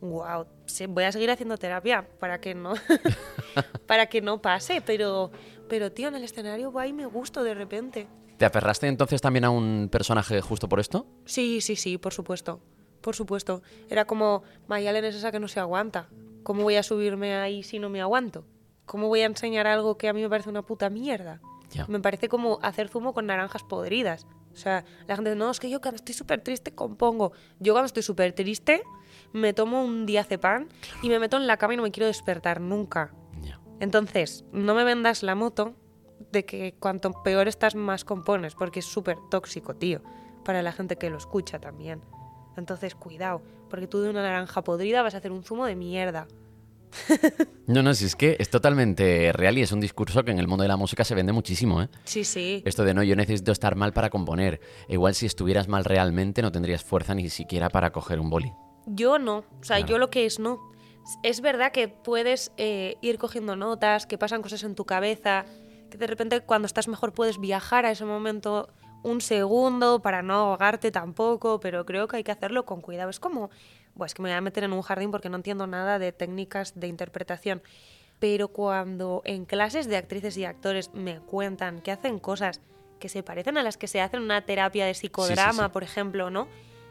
Wow, 0.00 0.46
voy 0.90 1.04
a 1.04 1.12
seguir 1.12 1.30
haciendo 1.30 1.56
terapia 1.56 2.08
para 2.20 2.40
que 2.40 2.54
no, 2.54 2.74
para 3.86 4.06
que 4.06 4.20
no 4.20 4.40
pase, 4.40 4.80
pero, 4.80 5.30
pero 5.68 5.90
tío, 5.90 6.08
en 6.08 6.14
el 6.14 6.24
escenario 6.24 6.72
va 6.72 6.86
y 6.86 6.92
me 6.92 7.06
gusto 7.06 7.42
de 7.42 7.54
repente. 7.54 8.08
¿Te 8.36 8.44
aferraste 8.44 8.86
entonces 8.86 9.20
también 9.20 9.44
a 9.44 9.50
un 9.50 9.88
personaje 9.90 10.40
justo 10.40 10.68
por 10.68 10.78
esto? 10.78 11.06
Sí, 11.24 11.60
sí, 11.60 11.74
sí, 11.74 11.98
por 11.98 12.12
supuesto. 12.12 12.60
Por 13.00 13.16
supuesto. 13.16 13.62
Era 13.88 14.04
como, 14.04 14.44
Mayalen 14.68 15.04
es 15.04 15.16
esa 15.16 15.32
que 15.32 15.40
no 15.40 15.48
se 15.48 15.58
aguanta. 15.58 16.08
¿Cómo 16.44 16.62
voy 16.62 16.76
a 16.76 16.84
subirme 16.84 17.34
ahí 17.34 17.64
si 17.64 17.80
no 17.80 17.88
me 17.88 18.00
aguanto? 18.00 18.44
¿Cómo 18.86 19.08
voy 19.08 19.20
a 19.20 19.26
enseñar 19.26 19.66
algo 19.66 19.98
que 19.98 20.08
a 20.08 20.12
mí 20.12 20.22
me 20.22 20.30
parece 20.30 20.48
una 20.48 20.62
puta 20.62 20.88
mierda? 20.88 21.40
Me 21.88 22.00
parece 22.00 22.28
como 22.28 22.58
hacer 22.62 22.88
zumo 22.88 23.12
con 23.12 23.26
naranjas 23.26 23.62
podridas. 23.62 24.26
O 24.52 24.56
sea, 24.56 24.84
la 25.06 25.16
gente 25.16 25.30
dice, 25.30 25.38
no, 25.38 25.50
es 25.50 25.60
que 25.60 25.68
yo 25.68 25.80
cuando 25.80 25.96
estoy 25.96 26.14
súper 26.14 26.40
triste 26.40 26.74
compongo. 26.74 27.32
Yo 27.60 27.74
cuando 27.74 27.86
estoy 27.86 28.02
súper 28.02 28.32
triste 28.32 28.82
me 29.32 29.52
tomo 29.52 29.84
un 29.84 30.06
diazepam 30.06 30.68
y 31.02 31.08
me 31.08 31.18
meto 31.18 31.36
en 31.36 31.46
la 31.46 31.56
cama 31.56 31.74
y 31.74 31.76
no 31.76 31.82
me 31.82 31.90
quiero 31.90 32.06
despertar 32.06 32.60
nunca. 32.60 33.12
Entonces, 33.80 34.44
no 34.52 34.74
me 34.74 34.82
vendas 34.82 35.22
la 35.22 35.36
moto 35.36 35.74
de 36.32 36.44
que 36.44 36.74
cuanto 36.78 37.12
peor 37.22 37.46
estás 37.46 37.74
más 37.74 38.04
compones, 38.04 38.54
porque 38.54 38.80
es 38.80 38.86
súper 38.86 39.18
tóxico, 39.30 39.76
tío, 39.76 40.02
para 40.44 40.62
la 40.62 40.72
gente 40.72 40.96
que 40.96 41.10
lo 41.10 41.16
escucha 41.16 41.60
también. 41.60 42.02
Entonces, 42.56 42.96
cuidado, 42.96 43.40
porque 43.70 43.86
tú 43.86 44.00
de 44.00 44.10
una 44.10 44.22
naranja 44.22 44.62
podrida 44.64 45.02
vas 45.02 45.14
a 45.14 45.18
hacer 45.18 45.30
un 45.30 45.44
zumo 45.44 45.64
de 45.66 45.76
mierda. 45.76 46.26
No, 47.66 47.82
no, 47.82 47.92
si 47.92 48.06
es 48.06 48.16
que 48.16 48.34
es 48.38 48.48
totalmente 48.48 49.30
real 49.34 49.58
y 49.58 49.60
es 49.60 49.72
un 49.72 49.80
discurso 49.80 50.24
que 50.24 50.30
en 50.30 50.38
el 50.38 50.48
mundo 50.48 50.62
de 50.62 50.68
la 50.68 50.78
música 50.78 51.04
se 51.04 51.14
vende 51.14 51.34
muchísimo, 51.34 51.82
¿eh? 51.82 51.90
Sí, 52.04 52.24
sí. 52.24 52.62
Esto 52.64 52.82
de 52.82 52.94
no, 52.94 53.02
yo 53.02 53.14
necesito 53.14 53.52
estar 53.52 53.76
mal 53.76 53.92
para 53.92 54.08
componer. 54.08 54.58
Igual 54.88 55.14
si 55.14 55.26
estuvieras 55.26 55.68
mal 55.68 55.84
realmente 55.84 56.40
no 56.40 56.50
tendrías 56.50 56.82
fuerza 56.82 57.14
ni 57.14 57.28
siquiera 57.28 57.68
para 57.68 57.90
coger 57.90 58.20
un 58.20 58.30
boli. 58.30 58.50
Yo 58.90 59.18
no, 59.18 59.44
o 59.60 59.64
sea, 59.64 59.80
yo 59.80 59.98
lo 59.98 60.10
que 60.10 60.26
es 60.26 60.38
no. 60.38 60.58
Es 61.22 61.40
verdad 61.40 61.72
que 61.72 61.88
puedes 61.88 62.52
eh, 62.56 62.96
ir 63.00 63.18
cogiendo 63.18 63.56
notas, 63.56 64.06
que 64.06 64.18
pasan 64.18 64.42
cosas 64.42 64.62
en 64.62 64.74
tu 64.74 64.84
cabeza, 64.84 65.46
que 65.90 65.98
de 65.98 66.06
repente 66.06 66.40
cuando 66.40 66.66
estás 66.66 66.88
mejor 66.88 67.14
puedes 67.14 67.38
viajar 67.38 67.86
a 67.86 67.90
ese 67.90 68.04
momento 68.04 68.68
un 69.02 69.20
segundo 69.20 70.00
para 70.00 70.22
no 70.22 70.34
ahogarte 70.34 70.90
tampoco, 70.90 71.60
pero 71.60 71.86
creo 71.86 72.08
que 72.08 72.18
hay 72.18 72.24
que 72.24 72.32
hacerlo 72.32 72.64
con 72.66 72.80
cuidado. 72.80 73.10
Es 73.10 73.20
como, 73.20 73.50
pues 73.96 74.14
que 74.14 74.22
me 74.22 74.28
voy 74.28 74.36
a 74.36 74.40
meter 74.40 74.64
en 74.64 74.72
un 74.72 74.82
jardín 74.82 75.10
porque 75.10 75.28
no 75.28 75.36
entiendo 75.36 75.66
nada 75.66 75.98
de 75.98 76.12
técnicas 76.12 76.78
de 76.78 76.88
interpretación. 76.88 77.62
Pero 78.18 78.48
cuando 78.48 79.22
en 79.24 79.44
clases 79.44 79.86
de 79.88 79.96
actrices 79.96 80.36
y 80.36 80.44
actores 80.44 80.92
me 80.92 81.20
cuentan 81.20 81.80
que 81.80 81.92
hacen 81.92 82.18
cosas 82.18 82.60
que 82.98 83.08
se 83.08 83.22
parecen 83.22 83.56
a 83.58 83.62
las 83.62 83.76
que 83.76 83.86
se 83.86 84.00
hacen 84.00 84.18
en 84.18 84.24
una 84.24 84.44
terapia 84.44 84.86
de 84.86 84.94
psicodrama, 84.94 85.70
por 85.70 85.84
ejemplo, 85.84 86.30
¿no? 86.30 86.48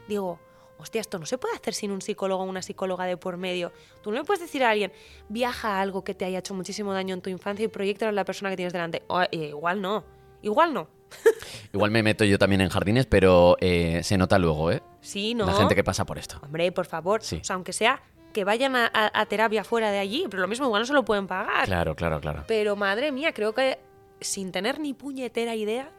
Digo, 0.08 0.40
hostia, 0.78 1.02
esto 1.02 1.20
no 1.20 1.26
se 1.26 1.38
puede 1.38 1.56
hacer 1.56 1.74
sin 1.74 1.92
un 1.92 2.02
psicólogo 2.02 2.44
o 2.44 2.46
una 2.46 2.62
psicóloga 2.62 3.06
de 3.06 3.18
por 3.18 3.38
medio. 3.38 3.72
Tú 4.02 4.12
no 4.12 4.18
le 4.18 4.24
puedes 4.24 4.42
decir 4.42 4.64
a 4.64 4.72
alguien, 4.72 4.92
viaja 5.30 5.78
a 5.78 5.82
algo 5.82 6.04
que 6.04 6.14
te 6.14 6.26
haya 6.26 6.40
hecho 6.40 6.54
muchísimo 6.54 6.94
daño 6.94 7.14
en 7.14 7.22
tu 7.22 7.30
infancia 7.30 7.66
y 7.66 7.68
proyecta 7.68 8.10
a 8.10 8.12
la 8.12 8.26
persona 8.26 8.50
que 8.50 8.58
tienes 8.58 8.74
delante. 8.74 9.04
Eh, 9.32 9.48
igual 9.48 9.82
no, 9.82 10.04
igual 10.42 10.74
no. 10.74 10.88
Igual 11.74 11.90
me 11.92 12.04
meto 12.04 12.26
yo 12.26 12.38
también 12.38 12.60
en 12.60 12.68
jardines, 12.68 13.06
pero 13.06 13.56
eh, 13.62 14.02
se 14.04 14.18
nota 14.18 14.38
luego, 14.38 14.72
¿eh? 14.72 14.82
Sí, 15.00 15.36
¿no? 15.36 15.46
La 15.46 15.54
gente 15.54 15.74
que 15.74 15.84
pasa 15.84 16.06
por 16.06 16.18
esto. 16.18 16.38
Hombre, 16.44 16.70
por 16.74 16.86
favor. 16.86 17.22
O 17.22 17.24
sea, 17.24 17.42
aunque 17.52 17.72
sea 17.72 18.02
que 18.34 18.44
vayan 18.44 18.76
a, 18.76 19.26
terapia 19.28 19.64
fuera 19.64 19.90
de 19.90 20.00
allí, 20.00 20.26
pero 20.30 20.42
lo 20.42 20.48
mismo 20.48 20.66
igual 20.66 20.82
no 20.82 20.86
se 20.86 20.94
lo 20.94 21.06
pueden 21.06 21.28
pagar. 21.28 21.66
Claro, 21.66 21.96
claro, 21.96 22.20
claro. 22.20 22.44
Pero 22.48 22.76
madre 22.76 23.12
mía, 23.12 23.34
creo 23.34 23.54
que 23.54 23.80
sin 24.20 24.52
tener 24.52 24.80
ni 24.80 24.94
puñetera 24.94 25.56
idea, 25.56 25.92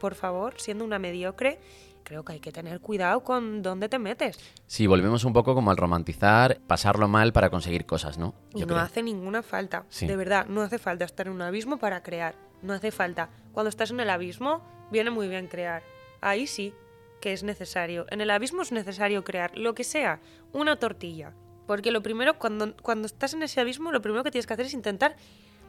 por 0.00 0.14
favor, 0.14 0.54
siendo 0.58 0.84
una 0.84 0.98
mediocre, 0.98 1.60
creo 2.02 2.24
que 2.24 2.34
hay 2.34 2.40
que 2.40 2.52
tener 2.52 2.80
cuidado 2.80 3.22
con 3.22 3.62
dónde 3.62 3.88
te 3.88 3.98
metes. 3.98 4.38
Sí, 4.66 4.86
volvemos 4.86 5.24
un 5.24 5.32
poco 5.32 5.54
como 5.54 5.70
al 5.70 5.76
romantizar, 5.76 6.60
pasarlo 6.66 7.08
mal 7.08 7.32
para 7.32 7.50
conseguir 7.50 7.86
cosas, 7.86 8.18
¿no? 8.18 8.34
y 8.54 8.64
no 8.64 8.76
hace 8.76 9.02
ninguna 9.02 9.42
falta. 9.42 9.84
De 10.00 10.16
verdad, 10.16 10.46
no 10.46 10.62
hace 10.62 10.78
falta 10.78 11.04
estar 11.04 11.26
en 11.26 11.32
un 11.32 11.42
abismo 11.42 11.78
para 11.78 12.02
crear. 12.02 12.34
No 12.62 12.72
hace 12.72 12.90
falta. 12.90 13.30
Cuando 13.52 13.68
estás 13.68 13.90
en 13.90 14.00
el 14.00 14.10
abismo, 14.10 14.62
viene 14.90 15.10
muy 15.10 15.28
bien 15.28 15.48
crear. 15.48 15.82
Ahí 16.20 16.46
sí 16.46 16.74
que 17.20 17.32
es 17.32 17.42
necesario. 17.42 18.06
En 18.10 18.20
el 18.20 18.30
abismo 18.30 18.62
es 18.62 18.72
necesario 18.72 19.24
crear 19.24 19.56
lo 19.56 19.74
que 19.74 19.84
sea, 19.84 20.20
una 20.52 20.76
tortilla. 20.76 21.32
Porque 21.66 21.92
lo 21.92 22.02
primero, 22.02 22.38
cuando, 22.38 22.76
cuando 22.76 23.06
estás 23.06 23.32
en 23.32 23.42
ese 23.42 23.60
abismo, 23.60 23.92
lo 23.92 24.02
primero 24.02 24.24
que 24.24 24.30
tienes 24.30 24.46
que 24.46 24.54
hacer 24.54 24.66
es 24.66 24.74
intentar 24.74 25.16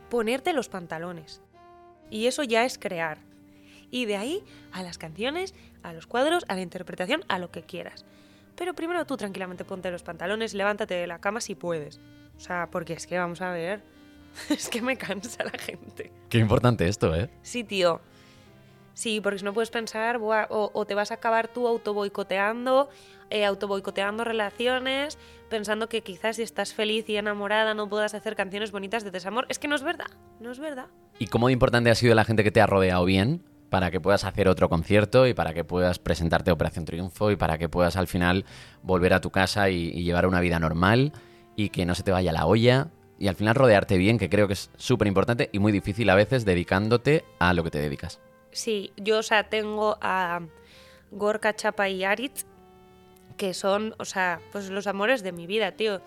ponerte 0.10 0.52
los 0.52 0.68
pantalones. 0.68 1.42
Y 2.10 2.28
eso 2.28 2.44
ya 2.44 2.66
es 2.66 2.78
crear. 2.78 3.20
Y 3.94 4.06
de 4.06 4.18
ahí 4.18 4.44
a 4.72 4.82
las 4.82 4.98
canciones, 4.98 5.54
a 5.84 5.94
los 5.94 6.08
cuadros, 6.08 6.46
a 6.48 6.56
la 6.56 6.62
interpretación, 6.62 7.24
a 7.28 7.38
lo 7.38 7.52
que 7.52 7.62
quieras. 7.62 8.06
Pero 8.56 8.74
primero 8.74 9.06
tú 9.06 9.18
tranquilamente 9.18 9.66
ponte 9.66 9.92
los 9.92 10.02
pantalones, 10.02 10.56
levántate 10.56 10.96
de 10.96 11.06
la 11.06 11.20
cama 11.20 11.42
si 11.42 11.54
puedes. 11.54 12.00
O 12.36 12.40
sea, 12.40 12.70
porque 12.72 12.94
es 12.94 13.06
que 13.06 13.20
vamos 13.20 13.42
a 13.42 13.52
ver, 13.52 13.84
es 14.50 14.68
que 14.68 14.82
me 14.82 14.98
cansa 14.98 15.44
la 15.44 15.60
gente. 15.60 16.12
Qué 16.28 16.40
importante 16.40 16.88
esto, 16.88 17.16
¿eh? 17.16 17.30
Sí, 17.44 17.64
tío. 17.64 18.02
Sí, 18.96 19.22
porque 19.22 19.38
si 19.38 19.46
no 19.46 19.54
puedes 19.54 19.70
pensar, 19.70 20.20
o, 20.20 20.86
te 20.88 20.96
vas 20.96 21.12
a 21.12 21.16
acabar 21.16 21.48
tú 21.48 21.68
autoboicoteando, 21.68 22.90
eh, 23.30 23.46
autoboicoteando 23.46 24.24
relaciones, 24.24 25.20
pensando 25.52 25.88
que 25.88 26.02
quizás 26.02 26.38
si 26.38 26.42
estás 26.42 26.74
feliz 26.74 27.08
y 27.10 27.18
enamorada 27.18 27.76
no 27.76 27.88
puedas 27.88 28.16
hacer 28.16 28.36
canciones 28.36 28.72
bonitas 28.72 29.04
de 29.04 29.12
desamor. 29.12 29.46
Es 29.50 29.60
que 29.60 29.68
no 29.68 29.76
es 29.76 29.84
verdad, 29.84 30.10
no 30.40 30.52
es 30.52 30.58
verdad. 30.58 30.88
¿Y 31.20 31.28
cómo 31.28 31.52
importante 31.52 31.92
ha 31.92 31.96
sido 31.96 32.16
la 32.16 32.26
gente 32.26 32.44
que 32.44 32.52
te 32.52 32.60
ha 32.60 32.66
rodeado 32.66 33.06
bien 33.06 33.53
para 33.74 33.90
que 33.90 34.00
puedas 34.00 34.24
hacer 34.24 34.48
otro 34.50 34.70
concierto 34.70 35.26
y 35.26 35.34
para 35.34 35.56
que 35.56 35.64
puedas 35.64 35.98
presentarte 35.98 36.52
a 36.52 36.54
Operación 36.54 36.86
Triunfo 36.86 37.32
y 37.32 37.36
para 37.36 37.58
que 37.58 37.70
puedas 37.70 37.96
al 37.96 38.06
final 38.06 38.46
volver 38.84 39.16
a 39.16 39.20
tu 39.20 39.32
casa 39.32 39.72
y, 39.72 40.04
llevar 40.04 40.28
una 40.28 40.42
vida 40.42 40.60
normal 40.60 41.12
y 41.56 41.70
que 41.70 41.84
no 41.88 41.96
se 41.96 42.04
te 42.04 42.12
vaya 42.12 42.32
la 42.32 42.46
olla 42.46 42.92
y 43.18 43.30
al 43.30 43.36
final 43.36 43.56
rodearte 43.56 43.98
bien, 43.98 44.20
que 44.20 44.30
creo 44.30 44.46
que 44.46 44.54
es 44.54 44.70
súper 44.78 45.08
importante 45.08 45.50
y 45.52 45.58
muy 45.58 45.72
difícil 45.72 46.08
a 46.12 46.14
veces 46.14 46.46
dedicándote 46.46 47.26
a 47.40 47.56
lo 47.56 47.64
que 47.64 47.72
te 47.72 47.80
dedicas. 47.80 48.20
Sí, 48.52 48.94
yo, 48.96 49.18
o 49.18 49.24
sea, 49.24 49.50
tengo 49.50 49.98
a 50.02 50.42
Gorka, 51.10 51.56
Chapa 51.56 51.90
y 51.90 52.04
Aritz, 52.04 52.46
que 53.38 53.56
son, 53.56 53.96
o 53.98 54.06
sea, 54.06 54.40
pues 54.52 54.70
los 54.70 54.86
amores 54.86 55.24
de 55.24 55.32
mi 55.32 55.48
vida, 55.48 55.72
tío. 55.72 56.00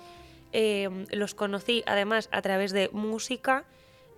Em, 0.52 1.04
los 1.10 1.34
conocí 1.34 1.82
además 1.86 2.28
a 2.30 2.42
través 2.42 2.70
de 2.70 2.90
música 2.92 3.64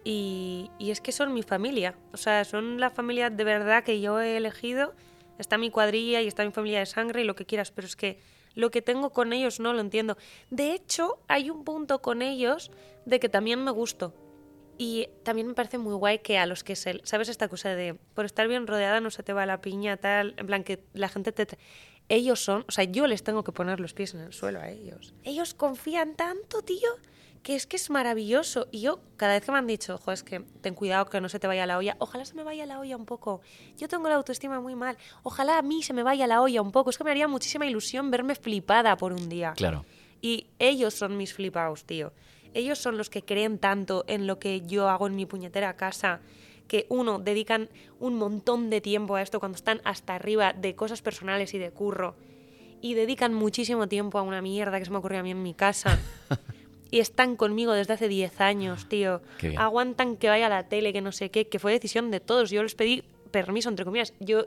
y, 0.05 0.71
y, 0.79 0.91
es 0.91 1.01
que 1.01 1.13
son 1.13 1.35
mi 1.35 1.43
familia. 1.43 1.97
O 2.13 2.17
sea, 2.17 2.45
son 2.45 2.81
la 2.81 2.91
familia 2.91 3.31
de 3.31 3.45
verdad 3.45 3.85
que 3.85 4.01
yo 4.01 4.21
he 4.21 4.37
elegido. 4.37 4.95
Está 5.39 5.59
mi 5.59 5.71
cuadrilla 5.71 6.21
y 6.21 6.27
está 6.27 6.45
mi 6.45 6.53
familia 6.53 6.81
de 6.81 6.87
sangre 6.87 7.23
y 7.23 7.25
lo 7.25 7.35
que 7.35 7.47
quieras, 7.47 7.71
pero 7.71 7.87
es 7.87 7.97
que 7.97 8.19
lo 8.55 8.71
que 8.71 8.83
tengo 8.83 9.11
con 9.11 9.33
ellos 9.33 9.61
no 9.61 9.73
lo 9.73 9.81
entiendo. 9.81 10.17
De 10.51 10.73
hecho, 10.73 11.21
hay 11.29 11.49
un 11.49 11.65
punto 11.65 12.03
con 12.03 12.23
ellos 12.23 12.73
de 13.05 13.21
que 13.21 13.29
también 13.29 13.63
me 13.63 13.71
gusto. 13.71 14.15
Y 14.79 15.09
también 15.25 15.49
me 15.49 15.55
parece 15.55 15.79
muy 15.79 15.95
guay 15.95 16.21
que 16.21 16.39
a 16.39 16.47
los 16.47 16.63
que 16.63 16.77
se... 16.77 17.01
¿Sabes 17.05 17.29
esta 17.29 17.49
cosa 17.49 17.75
de 17.75 17.95
por 17.95 18.25
estar 18.25 18.47
bien 18.49 18.67
rodeada 18.67 19.01
no 19.01 19.11
se 19.11 19.23
te 19.23 19.33
va 19.33 19.47
la 19.47 19.61
piña, 19.61 19.97
tal? 19.97 20.35
En 20.37 20.47
plan, 20.47 20.65
que 20.65 20.85
la 20.93 21.09
gente 21.09 21.33
te... 21.33 21.59
Ellos 22.09 22.43
son... 22.43 22.65
O 22.69 22.73
sea, 22.73 22.85
yo 22.85 23.07
les 23.07 23.23
tengo 23.23 23.45
que 23.45 23.53
poner 23.53 23.81
los 23.81 23.93
pies 23.93 24.15
en 24.15 24.21
el 24.21 24.33
suelo 24.33 24.61
a 24.61 24.69
ellos. 24.69 25.15
Ellos 25.25 25.55
confían 25.55 26.15
tanto, 26.15 26.63
tío, 26.63 26.89
que 27.43 27.55
es 27.55 27.67
que 27.67 27.77
es 27.77 27.91
maravilloso. 27.91 28.69
Y 28.71 28.81
yo, 28.81 29.01
cada 29.17 29.35
vez 29.35 29.45
que 29.45 29.53
me 29.53 29.59
han 29.59 29.67
dicho, 29.67 29.95
ojo, 29.95 30.13
es 30.13 30.23
que 30.23 30.41
ten 30.61 30.75
cuidado 30.75 31.07
que 31.07 31.21
no 31.21 31.29
se 31.29 31.39
te 31.39 31.47
vaya 31.47 31.67
la 31.67 31.79
olla, 31.79 31.97
ojalá 31.99 32.25
se 32.25 32.35
me 32.35 32.43
vaya 32.43 32.67
la 32.67 32.79
olla 32.79 32.97
un 32.97 33.07
poco. 33.07 33.41
Yo 33.77 33.89
tengo 33.89 34.09
la 34.09 34.17
autoestima 34.17 34.61
muy 34.61 34.75
mal, 34.75 34.97
ojalá 35.23 35.59
a 35.59 35.63
mí 35.63 35.83
se 35.83 35.93
me 35.93 36.03
vaya 36.03 36.27
la 36.27 36.41
olla 36.41 36.63
un 36.63 36.73
poco. 36.73 36.91
Es 36.91 36.99
que 36.99 37.05
me 37.05 37.11
haría 37.11 37.29
muchísima 37.29 37.67
ilusión 37.67 38.11
verme 38.11 38.35
flipada 38.35 38.97
por 38.97 39.13
un 39.13 39.29
día. 39.29 39.53
Claro. 39.57 39.85
Y 40.21 40.49
ellos 40.59 40.95
son 40.95 41.17
mis 41.17 41.33
flipados, 41.33 41.85
tío. 41.85 42.13
Ellos 42.55 42.79
son 42.79 42.97
los 42.97 43.11
que 43.11 43.23
creen 43.23 43.59
tanto 43.59 44.05
en 44.09 44.27
lo 44.27 44.39
que 44.39 44.63
yo 44.63 44.89
hago 44.89 45.07
en 45.07 45.17
mi 45.17 45.27
puñetera 45.27 45.77
casa 45.77 46.21
que 46.67 46.87
uno 46.91 47.19
dedican 47.19 47.69
un 47.99 48.17
montón 48.17 48.69
de 48.71 48.81
tiempo 48.81 49.17
a 49.17 49.23
esto 49.23 49.41
cuando 49.41 49.57
están 49.57 49.81
hasta 49.85 50.15
arriba 50.15 50.53
de 50.53 50.75
cosas 50.75 51.03
personales 51.03 51.55
y 51.55 51.59
de 51.59 51.71
curro 51.71 52.15
y 52.81 52.95
dedican 52.95 53.35
muchísimo 53.35 53.89
tiempo 53.89 54.19
a 54.19 54.23
una 54.23 54.43
mierda 54.43 54.79
que 54.79 54.85
se 54.85 54.91
me 54.91 54.99
ocurrió 54.99 55.21
a 55.21 55.23
mí 55.23 55.33
en 55.33 55.43
mi 55.43 55.55
casa. 55.55 55.99
y 56.91 57.01
están 57.01 57.37
conmigo 57.37 57.73
desde 57.73 57.93
hace 57.95 58.09
10 58.09 58.41
años, 58.41 58.89
tío. 58.89 59.23
Aguantan 59.57 60.17
que 60.17 60.29
vaya 60.29 60.47
a 60.47 60.49
la 60.51 60.69
tele, 60.69 60.93
que 60.93 61.01
no 61.01 61.13
sé 61.13 61.31
qué, 61.31 61.49
que 61.49 61.59
fue 61.59 61.73
decisión 61.73 62.11
de 62.11 62.21
todos. 62.21 62.51
Yo 62.51 62.63
les 62.63 62.75
pedí 62.75 63.05
permiso, 63.31 63.69
entre 63.69 63.85
comillas. 63.85 64.15
Yo 64.21 64.47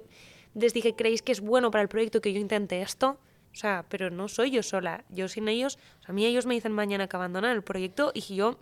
les 0.56 0.74
dije, 0.74 0.96
¿creéis 0.96 1.22
que 1.22 1.32
es 1.32 1.42
bueno 1.42 1.72
para 1.72 1.82
el 1.84 1.88
proyecto 1.88 2.22
que 2.22 2.34
yo 2.34 2.40
intente 2.40 2.82
esto? 2.82 3.20
O 3.52 3.56
sea, 3.56 3.86
pero 3.90 4.10
no 4.10 4.28
soy 4.28 4.52
yo 4.52 4.64
sola. 4.64 5.04
Yo 5.10 5.28
sin 5.28 5.48
ellos, 5.50 5.78
a 6.06 6.14
mí 6.14 6.26
ellos 6.26 6.46
me 6.46 6.54
dicen 6.54 6.72
mañana 6.72 7.08
que 7.08 7.16
abandonan 7.18 7.52
el 7.56 7.64
proyecto 7.64 8.12
y 8.14 8.22
yo 8.36 8.60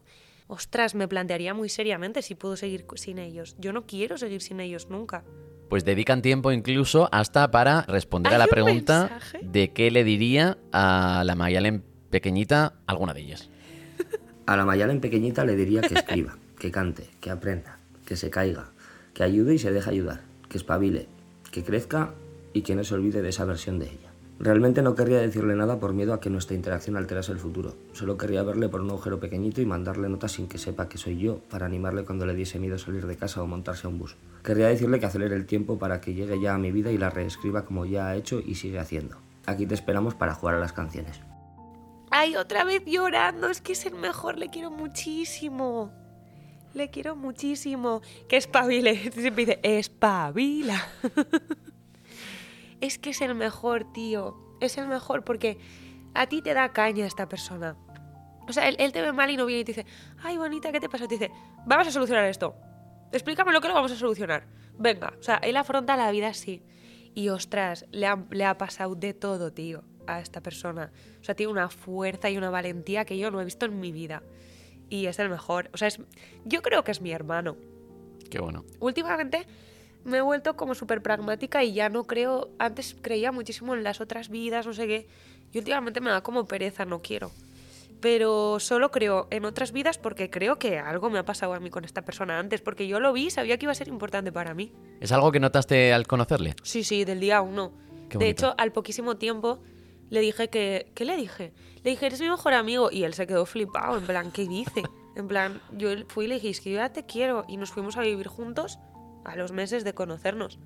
ostras, 0.48 0.96
me 0.96 1.08
plantearía 1.08 1.54
muy 1.54 1.70
seriamente 1.70 2.24
si 2.24 2.34
puedo 2.34 2.58
seguir 2.58 2.86
sin 2.96 3.20
ellos. 3.20 3.56
Yo 3.60 3.72
no 3.72 3.86
quiero 3.86 4.18
seguir 4.18 4.42
sin 4.42 4.60
ellos 4.60 4.90
nunca. 4.90 5.24
Pues 5.70 5.86
dedican 5.86 6.24
tiempo 6.24 6.52
incluso 6.52 7.08
hasta 7.12 7.52
para 7.52 7.84
responder 7.84 8.34
a 8.34 8.36
¿Hay 8.36 8.40
la 8.40 8.46
un 8.46 8.50
pregunta 8.50 9.00
mensaje? 9.12 9.40
de 9.44 9.72
qué 9.74 9.92
le 9.92 10.04
diría 10.04 10.58
a 10.72 11.22
la 11.24 11.36
Mayalen 11.36 11.84
pequeñita 12.10 12.74
alguna 12.88 13.14
de 13.14 13.22
ellas. 13.22 13.52
A 14.50 14.58
la 14.58 14.66
Mayalen 14.66 15.00
pequeñita 15.00 15.46
le 15.46 15.56
diría 15.56 15.82
que 15.82 15.94
escriba, 15.94 16.36
que 16.58 16.72
cante, 16.72 17.08
que 17.22 17.30
aprenda, 17.30 17.78
que 18.04 18.16
se 18.16 18.32
caiga, 18.32 18.72
que 19.14 19.22
ayude 19.22 19.54
y 19.54 19.60
se 19.60 19.72
deje 19.72 19.92
ayudar, 19.92 20.22
que 20.50 20.58
espabile, 20.58 21.06
que 21.52 21.64
crezca 21.64 22.16
y 22.52 22.64
que 22.64 22.74
no 22.74 22.84
se 22.84 22.96
olvide 22.96 23.22
de 23.22 23.30
esa 23.30 23.46
versión 23.46 23.78
de 23.78 23.86
ella. 23.86 24.10
Realmente 24.40 24.82
no 24.82 24.96
querría 24.96 25.20
decirle 25.20 25.56
nada 25.56 25.80
por 25.80 25.94
miedo 25.94 26.16
a 26.16 26.20
que 26.20 26.32
nuestra 26.32 26.56
interacción 26.56 26.98
alterase 26.98 27.32
el 27.32 27.38
futuro. 27.38 27.76
Solo 27.94 28.18
querría 28.18 28.42
verle 28.42 28.70
por 28.70 28.82
un 28.82 28.90
agujero 28.90 29.20
pequeñito 29.20 29.62
y 29.62 29.68
mandarle 29.68 30.10
notas 30.10 30.32
sin 30.32 30.48
que 30.48 30.58
sepa 30.58 30.90
que 30.90 30.98
soy 30.98 31.20
yo, 31.20 31.42
para 31.52 31.68
animarle 31.68 32.04
cuando 32.04 32.26
le 32.26 32.34
diese 32.34 32.58
miedo 32.58 32.80
salir 32.80 33.06
de 33.06 33.18
casa 33.18 33.44
o 33.44 33.46
montarse 33.46 33.86
a 33.86 33.92
un 33.92 34.00
bus. 34.00 34.16
Querría 34.44 34.70
decirle 34.70 35.00
que 35.00 35.06
acelere 35.06 35.36
el 35.36 35.46
tiempo 35.46 35.78
para 35.78 36.02
que 36.02 36.16
llegue 36.16 36.42
ya 36.42 36.56
a 36.56 36.58
mi 36.58 36.72
vida 36.72 36.92
y 36.92 36.98
la 36.98 37.12
reescriba 37.12 37.66
como 37.66 37.86
ya 37.86 38.08
ha 38.08 38.16
hecho 38.16 38.42
y 38.44 38.56
sigue 38.56 38.80
haciendo. 38.80 39.18
Aquí 39.46 39.68
te 39.68 39.76
esperamos 39.76 40.16
para 40.16 40.34
jugar 40.34 40.56
a 40.56 40.60
las 40.60 40.74
canciones. 40.74 41.22
Ay, 42.12 42.36
otra 42.36 42.64
vez 42.64 42.84
llorando. 42.86 43.50
Es 43.50 43.62
que 43.62 43.74
es 43.74 43.86
el 43.86 43.96
mejor. 43.96 44.38
Le 44.38 44.50
quiero 44.50 44.72
muchísimo. 44.72 45.92
Le 46.74 46.90
quiero 46.90 47.16
muchísimo. 47.16 48.02
Que 48.28 48.38
espabile. 48.38 48.96
Siempre 49.12 49.46
dice, 49.46 49.60
espabila. 49.64 50.88
es 52.82 52.98
que 52.98 53.12
es 53.12 53.22
el 53.22 53.36
mejor, 53.36 53.92
tío. 53.94 54.38
Es 54.60 54.78
el 54.78 54.88
mejor 54.88 55.24
porque 55.24 55.58
a 56.14 56.28
ti 56.28 56.42
te 56.42 56.54
da 56.54 56.74
caña 56.74 57.06
esta 57.06 57.30
persona. 57.30 57.78
O 58.48 58.54
sea, 58.54 58.68
él, 58.68 58.92
te 58.92 59.02
ve 59.02 59.14
mal 59.14 59.30
y 59.30 59.38
no 59.38 59.46
viene 59.46 59.62
y 59.62 59.64
te 59.64 59.74
dice, 59.74 59.86
ay, 60.24 60.38
bonita, 60.38 60.72
¿qué 60.72 60.80
te 60.80 60.90
pasa? 60.90 61.08
Te 61.08 61.16
dice, 61.16 61.32
vamos 61.68 61.88
a 61.88 61.92
solucionar 61.92 62.26
esto. 62.26 62.56
Explícame 63.12 63.54
lo 63.54 63.62
que 63.62 63.68
lo 63.68 63.76
vamos 63.76 63.92
a 63.92 63.96
solucionar. 63.96 64.48
Venga, 64.78 65.14
o 65.20 65.24
sea, 65.24 65.36
él 65.38 65.56
afronta 65.56 65.96
la 65.96 66.10
vida 66.10 66.30
así. 66.30 66.64
Y 67.14 67.30
ostras, 67.30 67.86
le 67.92 68.08
ha, 68.08 68.26
le 68.32 68.46
ha 68.46 68.58
pasado 68.58 68.96
de 68.96 69.14
todo, 69.14 69.54
tío, 69.54 69.84
a 70.16 70.22
esta 70.22 70.42
persona. 70.42 70.92
O 71.22 71.24
sea, 71.24 71.36
tiene 71.36 71.52
una 71.52 71.70
fuerza 71.70 72.30
y 72.30 72.38
una 72.38 72.50
valentía 72.50 73.06
que 73.06 73.18
yo 73.18 73.32
no 73.32 73.42
he 73.42 73.46
visto 73.46 73.66
en 73.66 73.80
mi 73.80 73.92
vida. 73.92 74.24
Y 74.90 75.06
es 75.06 75.20
el 75.20 75.30
mejor. 75.30 75.70
O 75.74 75.78
sea, 75.78 75.88
es, 75.88 76.00
yo 76.46 76.62
creo 76.62 76.84
que 76.84 76.92
es 76.92 77.02
mi 77.02 77.12
hermano. 77.12 77.56
Qué 78.30 78.40
bueno. 78.40 78.66
Últimamente 78.80 79.46
me 80.04 80.18
he 80.18 80.22
vuelto 80.22 80.56
como 80.56 80.76
súper 80.76 81.02
pragmática 81.02 81.64
y 81.64 81.74
ya 81.74 81.90
no 81.90 82.06
creo. 82.06 82.50
Antes 82.58 82.96
creía 83.02 83.32
muchísimo 83.32 83.76
en 83.76 83.84
las 83.84 84.02
otras 84.02 84.30
vidas, 84.30 84.66
no 84.66 84.74
sé 84.74 84.88
qué. 84.88 85.08
Y 85.52 85.60
últimamente 85.60 86.02
me 86.02 86.10
da 86.10 86.22
como 86.22 86.46
pereza, 86.46 86.86
no 86.86 87.02
quiero. 87.02 87.32
Pero 88.02 88.60
solo 88.60 88.92
creo 88.92 89.28
en 89.30 89.44
otras 89.44 89.74
vidas 89.74 89.98
porque 89.98 90.30
creo 90.30 90.58
que 90.58 90.80
algo 90.80 91.10
me 91.10 91.20
ha 91.20 91.26
pasado 91.26 91.54
a 91.54 91.60
mí 91.60 91.70
con 91.70 91.84
esta 91.84 92.04
persona 92.04 92.40
antes. 92.40 92.62
Porque 92.62 92.88
yo 92.88 93.00
lo 93.00 93.12
vi 93.14 93.30
sabía 93.30 93.58
que 93.58 93.66
iba 93.66 93.72
a 93.74 93.76
ser 93.76 93.90
importante 93.90 94.32
para 94.32 94.54
mí. 94.54 94.72
¿Es 95.02 95.12
algo 95.12 95.32
que 95.32 95.40
notaste 95.40 95.92
al 95.92 96.08
conocerle? 96.08 96.56
Sí, 96.64 96.84
sí, 96.84 97.04
del 97.04 97.20
día 97.20 97.42
uno. 97.42 97.74
Qué 98.10 98.18
de 98.18 98.26
bonito. 98.26 98.48
hecho, 98.48 98.56
al 98.58 98.72
poquísimo 98.72 99.18
tiempo 99.18 99.60
le 100.10 100.22
dije 100.22 100.50
que... 100.50 100.92
¿Qué 100.96 101.06
le 101.06 101.16
dije? 101.16 101.54
Le 101.84 101.92
dije, 101.92 102.06
eres 102.06 102.22
mi 102.22 102.30
mejor 102.30 102.54
amigo. 102.54 102.90
Y 102.92 103.04
él 103.04 103.14
se 103.14 103.28
quedó 103.28 103.46
flipado, 103.46 103.98
en 103.98 104.06
plan, 104.06 104.32
¿qué 104.32 104.48
dice? 104.48 104.84
En 105.16 105.28
plan, 105.28 105.62
yo 105.72 105.90
fui 106.08 106.26
y 106.26 106.28
le 106.28 106.36
dije, 106.36 106.50
es 106.50 106.62
que 106.62 106.72
yo 106.72 106.78
ya 106.78 106.92
te 106.92 107.06
quiero. 107.06 107.46
Y 107.48 107.58
nos 107.58 107.72
fuimos 107.72 107.98
a 107.98 108.02
vivir 108.02 108.28
juntos 108.28 108.80
a 109.26 109.36
los 109.36 109.52
meses 109.52 109.84
de 109.84 109.94
conocernos. 109.94 110.60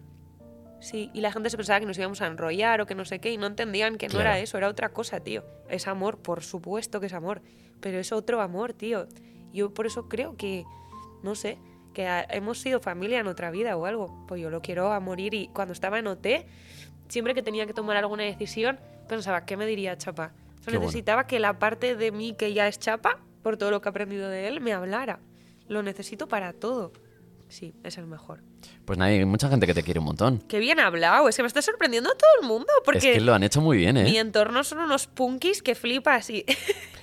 Sí, 0.80 1.10
y 1.14 1.22
la 1.22 1.32
gente 1.32 1.50
se 1.50 1.56
pensaba 1.56 1.80
que 1.80 1.86
nos 1.86 1.98
íbamos 1.98 2.22
a 2.22 2.28
enrollar 2.28 2.82
o 2.82 2.86
que 2.86 2.94
no 2.94 3.06
sé 3.06 3.20
qué, 3.20 3.32
y 3.32 3.38
no 3.38 3.48
entendían 3.48 3.98
que 3.98 4.10
no 4.10 4.20
era 4.20 4.40
eso, 4.40 4.58
era 4.58 4.68
otra 4.68 4.90
cosa, 4.90 5.22
tío. 5.22 5.46
Es 5.70 5.88
amor, 5.88 6.18
por 6.18 6.44
supuesto 6.44 7.00
que 7.00 7.06
es 7.06 7.14
amor, 7.14 7.42
pero 7.80 8.00
es 8.00 8.12
otro 8.12 8.42
amor, 8.42 8.74
tío. 8.74 9.08
Yo 9.54 9.74
por 9.74 9.86
eso 9.86 10.10
creo 10.10 10.36
que, 10.36 10.66
no 11.24 11.36
sé, 11.36 11.58
que 11.94 12.06
hemos 12.30 12.60
sido 12.60 12.82
familia 12.82 13.20
en 13.20 13.28
otra 13.28 13.50
vida 13.50 13.78
o 13.78 13.86
algo. 13.86 14.26
Pues 14.28 14.42
yo 14.42 14.50
lo 14.50 14.62
quiero 14.62 14.92
a 14.92 15.00
morir 15.00 15.34
y 15.34 15.48
cuando 15.48 15.72
estaba 15.72 16.00
en 16.00 16.08
OT, 16.08 16.28
siempre 17.10 17.34
que 17.34 17.42
tenía 17.42 17.66
que 17.66 17.74
tomar 17.74 17.98
alguna 17.98 18.24
decisión, 18.24 18.80
pensaba, 19.08 19.46
¿qué 19.46 19.58
me 19.58 19.66
diría 19.66 19.98
Chapa? 19.98 20.34
O 20.60 20.64
sea, 20.64 20.72
bueno. 20.74 20.82
necesitaba 20.82 21.28
que 21.28 21.40
la 21.40 21.60
parte 21.60 21.96
de 21.96 22.12
mí 22.12 22.36
que 22.38 22.54
ya 22.54 22.68
es 22.68 22.80
Chapa, 22.80 23.20
por 23.42 23.58
todo 23.58 23.72
lo 23.72 23.82
que 23.82 23.90
he 23.90 23.92
aprendido 23.92 24.30
de 24.30 24.48
él, 24.48 24.62
me 24.62 24.74
hablara. 24.74 25.20
Lo 25.68 25.84
necesito 25.84 26.28
para 26.28 26.54
todo. 26.54 26.94
Sí, 27.50 27.76
es 27.84 27.98
el 27.98 28.08
mejor. 28.08 28.42
Pues 28.86 28.98
nada, 28.98 29.12
hay 29.12 29.24
mucha 29.26 29.48
gente 29.48 29.68
que 29.68 29.74
te 29.74 29.84
quiere 29.84 30.00
un 30.00 30.06
montón. 30.06 30.40
Qué 30.48 30.60
bien 30.60 30.80
hablado, 30.80 31.30
es 31.30 31.36
que 31.36 31.44
me 31.44 31.48
está 31.48 31.62
sorprendiendo 31.62 32.10
a 32.10 32.18
todo 32.18 32.30
el 32.42 32.48
mundo, 32.48 32.68
porque 32.84 33.12
Es 33.12 33.18
que 33.18 33.22
lo 33.22 33.34
han 33.34 33.44
hecho 33.44 33.62
muy 33.62 33.78
bien, 33.78 33.96
¿eh? 33.98 34.06
mi 34.06 34.18
entorno 34.18 34.64
son 34.64 34.80
unos 34.80 35.06
punkis 35.08 35.62
que 35.62 35.76
flipas 35.76 36.30
y... 36.30 36.46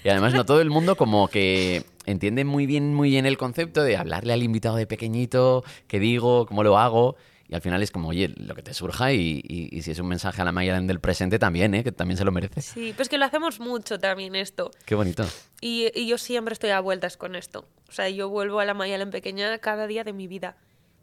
Y 0.03 0.09
además 0.09 0.33
no 0.33 0.45
todo 0.47 0.61
el 0.61 0.71
mundo 0.71 0.97
como 0.97 1.29
que 1.29 1.85
entiende 2.07 2.45
muy 2.45 2.67
bien, 2.67 2.95
muy 2.95 3.11
bien 3.11 3.27
el 3.27 3.37
concepto 3.37 3.83
de 3.83 3.97
hablarle 3.97 4.33
al 4.33 4.43
invitado 4.43 4.77
de 4.77 4.87
pequeñito, 4.87 5.63
qué 5.87 6.01
digo, 6.01 6.47
cómo 6.47 6.65
lo 6.65 6.79
hago. 6.79 7.17
Y 7.51 7.55
al 7.57 7.61
final 7.63 7.83
es 7.83 7.91
como, 7.91 8.09
oye, 8.11 8.29
lo 8.37 8.55
que 8.55 8.63
te 8.63 8.73
surja 8.73 9.13
y, 9.13 9.43
y- 9.43 9.77
y 9.77 9.83
si 9.83 9.91
es 9.91 9.99
un 9.99 10.07
mensaje 10.07 10.41
a 10.41 10.45
la 10.45 10.53
Mayalen 10.53 10.87
del 10.87 11.01
presente 11.01 11.41
también, 11.41 11.75
¿eh? 11.75 11.83
Que 11.83 11.91
también 11.91 12.17
se 12.17 12.25
lo 12.25 12.31
merece. 12.31 12.63
Sí, 12.63 12.93
pues 12.95 13.09
que 13.09 13.19
lo 13.19 13.25
hacemos 13.25 13.59
mucho 13.59 13.99
también 13.99 14.37
esto. 14.37 14.71
Qué 14.85 14.95
bonito. 14.95 15.27
Y, 15.61 15.91
y 15.95 16.07
yo 16.07 16.17
siempre 16.17 16.53
estoy 16.53 16.71
a 16.71 16.79
vueltas 16.79 17.17
con 17.17 17.35
esto. 17.35 17.67
O 17.89 17.93
sea, 17.93 18.09
yo 18.09 18.29
vuelvo 18.29 18.61
a 18.61 18.65
la 18.65 18.73
Mayalen 18.73 19.11
pequeña 19.11 19.59
cada 19.59 19.89
día 19.89 20.05
de 20.05 20.13
mi 20.13 20.29
vida. 20.29 20.57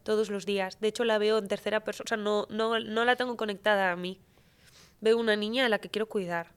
Todos 0.03 0.29
los 0.29 0.45
días. 0.45 0.79
De 0.79 0.87
hecho, 0.87 1.03
la 1.03 1.17
veo 1.17 1.37
en 1.37 1.49
tercera 1.49 1.81
persona. 1.81 2.05
O 2.05 2.07
sea, 2.07 2.15
no, 2.17 2.47
no, 2.49 2.79
no 2.79 3.03
la 3.03 3.17
tengo 3.17 3.35
conectada 3.35 3.91
a 3.91 3.97
mí. 3.97 4.21
Veo 5.01 5.17
una 5.17 5.35
niña 5.35 5.65
a 5.65 5.69
la 5.69 5.79
que 5.79 5.89
quiero 5.89 6.07
cuidar. 6.07 6.53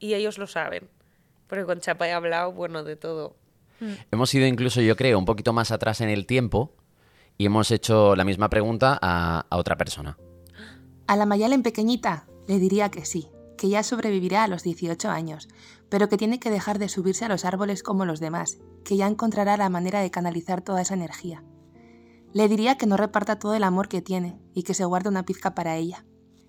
Y 0.00 0.14
ellos 0.14 0.38
lo 0.38 0.48
saben. 0.48 0.88
Porque 1.46 1.64
con 1.66 1.78
Chapa 1.78 2.08
he 2.08 2.12
hablado, 2.12 2.50
bueno, 2.50 2.82
de 2.82 2.96
todo. 2.96 3.36
Hemos 4.10 4.34
ido 4.34 4.44
incluso, 4.46 4.80
yo 4.80 4.96
creo, 4.96 5.18
un 5.20 5.24
poquito 5.24 5.52
más 5.52 5.70
atrás 5.70 6.00
en 6.00 6.08
el 6.10 6.26
tiempo 6.26 6.74
y 7.40 7.46
hemos 7.46 7.70
hecho 7.70 8.16
la 8.16 8.24
misma 8.24 8.50
pregunta 8.50 8.98
a, 9.00 9.46
otra 9.48 9.78
persona. 9.78 10.18
A 11.06 11.16
la 11.16 11.24
Mayalen 11.24 11.62
pequeñita 11.62 12.26
le 12.46 12.58
diría 12.58 12.90
que 12.90 13.06
sí, 13.06 13.30
que 13.56 13.70
ya 13.70 13.82
sobrevivirá 13.82 14.44
a 14.44 14.46
los 14.46 14.62
18 14.62 15.08
años, 15.08 15.48
pero 15.88 16.10
que 16.10 16.18
tiene 16.18 16.38
que 16.38 16.50
dejar 16.50 16.78
de 16.78 16.90
subirse 16.90 17.24
a 17.24 17.30
los 17.30 17.46
árboles 17.46 17.82
como 17.82 18.04
los 18.04 18.20
demás, 18.20 18.58
que 18.84 18.98
ya 18.98 19.06
encontrará 19.06 19.56
la 19.56 19.70
manera 19.70 20.02
de 20.02 20.10
canalizar 20.10 20.60
toda 20.60 20.82
esa 20.82 20.92
energía. 20.92 21.42
Le 22.34 22.46
diría 22.46 22.76
que 22.76 22.84
no 22.84 22.98
reparta 22.98 23.38
todo 23.38 23.54
el 23.54 23.64
amor 23.64 23.88
que 23.88 24.02
tiene 24.02 24.38
y 24.52 24.64
que 24.64 24.74
se 24.74 24.84
guarde 24.84 25.08
una 25.08 25.24
pizca 25.24 25.54
para 25.54 25.76
ella. 25.76 26.04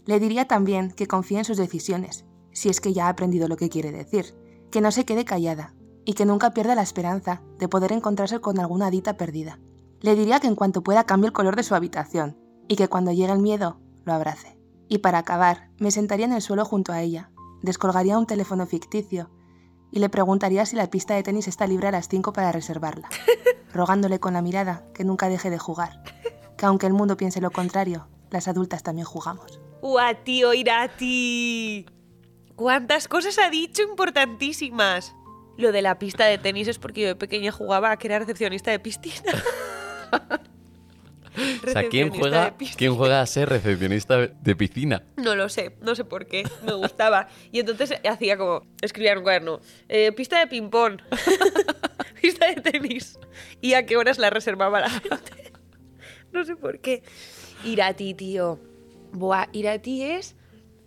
Le 0.06 0.20
diría 0.20 0.44
también 0.44 0.92
que 0.92 1.08
confíe 1.08 1.38
en 1.38 1.46
sus 1.46 1.56
decisiones, 1.56 2.26
si 2.52 2.68
es 2.68 2.82
que 2.82 2.92
ya 2.92 3.06
ha 3.06 3.12
aprendido 3.12 3.48
lo 3.48 3.56
que 3.56 3.70
quiere 3.70 3.94
decir, 3.94 4.36
que 4.70 4.82
no 4.82 4.92
se 4.92 5.06
quede 5.06 5.24
callada 5.24 5.74
y 6.04 6.16
que 6.16 6.26
nunca 6.26 6.54
pierda 6.54 6.76
la 6.76 6.82
esperanza 6.82 7.42
de 7.60 7.70
poder 7.70 7.94
encontrarse 7.94 8.42
con 8.42 8.60
alguna 8.60 8.88
hadita 8.88 9.16
perdida. 9.16 9.58
Le 10.02 10.16
diría 10.16 10.40
que 10.40 10.48
en 10.48 10.56
cuanto 10.56 10.82
pueda 10.82 11.06
cambie 11.06 11.28
el 11.28 11.34
color 11.34 11.56
de 11.56 11.64
su 11.64 11.76
habitación 11.76 12.38
y 12.68 12.76
que 12.76 12.88
cuando 12.88 13.12
llegue 13.12 13.32
el 13.32 13.40
miedo 13.40 13.80
lo 14.04 14.14
abrace. 14.14 14.58
Y 14.88 14.98
para 14.98 15.20
acabar, 15.20 15.70
me 15.78 15.92
sentaría 15.92 16.26
en 16.26 16.34
el 16.34 16.42
suelo 16.42 16.66
junto 16.66 16.92
a 16.92 17.02
ella, 17.02 17.32
descolgaría 17.62 18.18
un 18.18 18.26
teléfono 18.26 18.66
ficticio 18.66 19.30
y 19.92 20.00
le 20.00 20.10
preguntaría 20.10 20.66
si 20.66 20.76
la 20.76 20.90
pista 20.90 21.16
de 21.16 21.24
tenis 21.24 21.48
está 21.48 21.68
libre 21.68 21.88
a 21.88 21.92
las 21.92 22.08
5 22.08 22.34
para 22.34 22.52
reservarla, 22.52 23.10
rogándole 23.74 24.20
con 24.20 24.34
la 24.34 24.42
mirada 24.42 24.86
que 24.94 25.04
nunca 25.04 25.30
deje 25.30 25.50
de 25.50 25.60
jugar, 25.60 26.02
que 26.58 26.66
aunque 26.66 26.88
el 26.88 26.94
mundo 26.94 27.18
piense 27.18 27.42
lo 27.42 27.52
contrario, 27.52 28.08
las 28.32 28.48
adultas 28.48 28.84
también 28.84 29.06
jugamos. 29.06 29.60
¡Ua, 29.82 30.14
tío 30.24 30.54
Irati! 30.54 31.86
¿Cuántas 32.56 33.08
cosas 33.08 33.38
ha 33.40 33.50
dicho 33.50 33.84
importantísimas? 33.84 35.16
Lo 35.58 35.72
de 35.72 35.82
la 35.82 36.00
pista 36.00 36.26
de 36.26 36.38
tenis 36.38 36.68
es 36.68 36.80
porque 36.80 37.02
yo 37.02 37.08
de 37.08 37.16
pequeña 37.16 37.52
jugaba 37.52 37.92
a 37.92 37.98
que 37.98 38.08
era 38.08 38.20
recepcionista 38.20 38.72
de 38.72 38.80
piscina. 38.80 39.32
O 41.66 41.70
sea, 41.72 41.88
¿quién 41.88 42.10
juega. 42.10 42.56
¿quién 42.76 42.94
juega 42.96 43.22
a 43.22 43.26
ser 43.26 43.48
recepcionista 43.48 44.18
de 44.28 44.56
piscina? 44.56 45.04
No 45.16 45.34
lo 45.36 45.48
sé, 45.48 45.78
no 45.82 45.96
sé 45.96 46.04
por 46.04 46.26
qué, 46.28 46.44
me 46.66 46.74
gustaba. 46.74 47.30
Y 47.54 47.60
entonces 47.62 47.94
hacía 48.10 48.38
como, 48.38 48.66
escribía 48.82 49.14
en 49.14 49.20
un 49.20 49.24
cuaderno, 49.24 49.60
eh, 49.88 50.12
pista 50.12 50.40
de 50.40 50.48
ping-pong, 50.48 51.00
pista 52.22 52.48
de 52.48 52.56
tenis. 52.56 53.18
¿Y 53.62 53.74
a 53.76 53.86
qué 53.86 53.96
horas 53.96 54.18
la 54.20 54.30
reservaba 54.30 54.82
la 54.82 54.90
gente? 54.90 55.54
No 56.34 56.44
sé 56.44 56.56
por 56.58 56.80
qué. 56.80 57.02
Irati, 57.64 58.14
tío. 58.14 58.60
Buah, 59.14 59.48
Irati 59.54 60.04
es, 60.04 60.36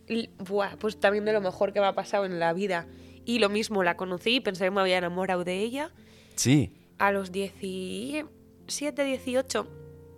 l- 0.08 0.30
buah, 0.38 0.76
pues 0.76 1.00
también 1.00 1.24
de 1.24 1.32
lo 1.32 1.40
mejor 1.40 1.72
que 1.72 1.80
me 1.80 1.86
ha 1.86 1.94
pasado 1.94 2.26
en 2.26 2.38
la 2.38 2.52
vida. 2.52 2.86
Y 3.24 3.38
lo 3.38 3.48
mismo, 3.48 3.82
la 3.82 3.96
conocí 3.96 4.36
y 4.36 4.40
pensé 4.40 4.64
que 4.64 4.70
me 4.70 4.82
había 4.82 4.98
enamorado 4.98 5.44
de 5.44 5.58
ella 5.60 5.90
Sí. 6.36 6.74
a 6.98 7.12
los 7.12 7.32
17, 8.66 9.04
18, 9.04 9.68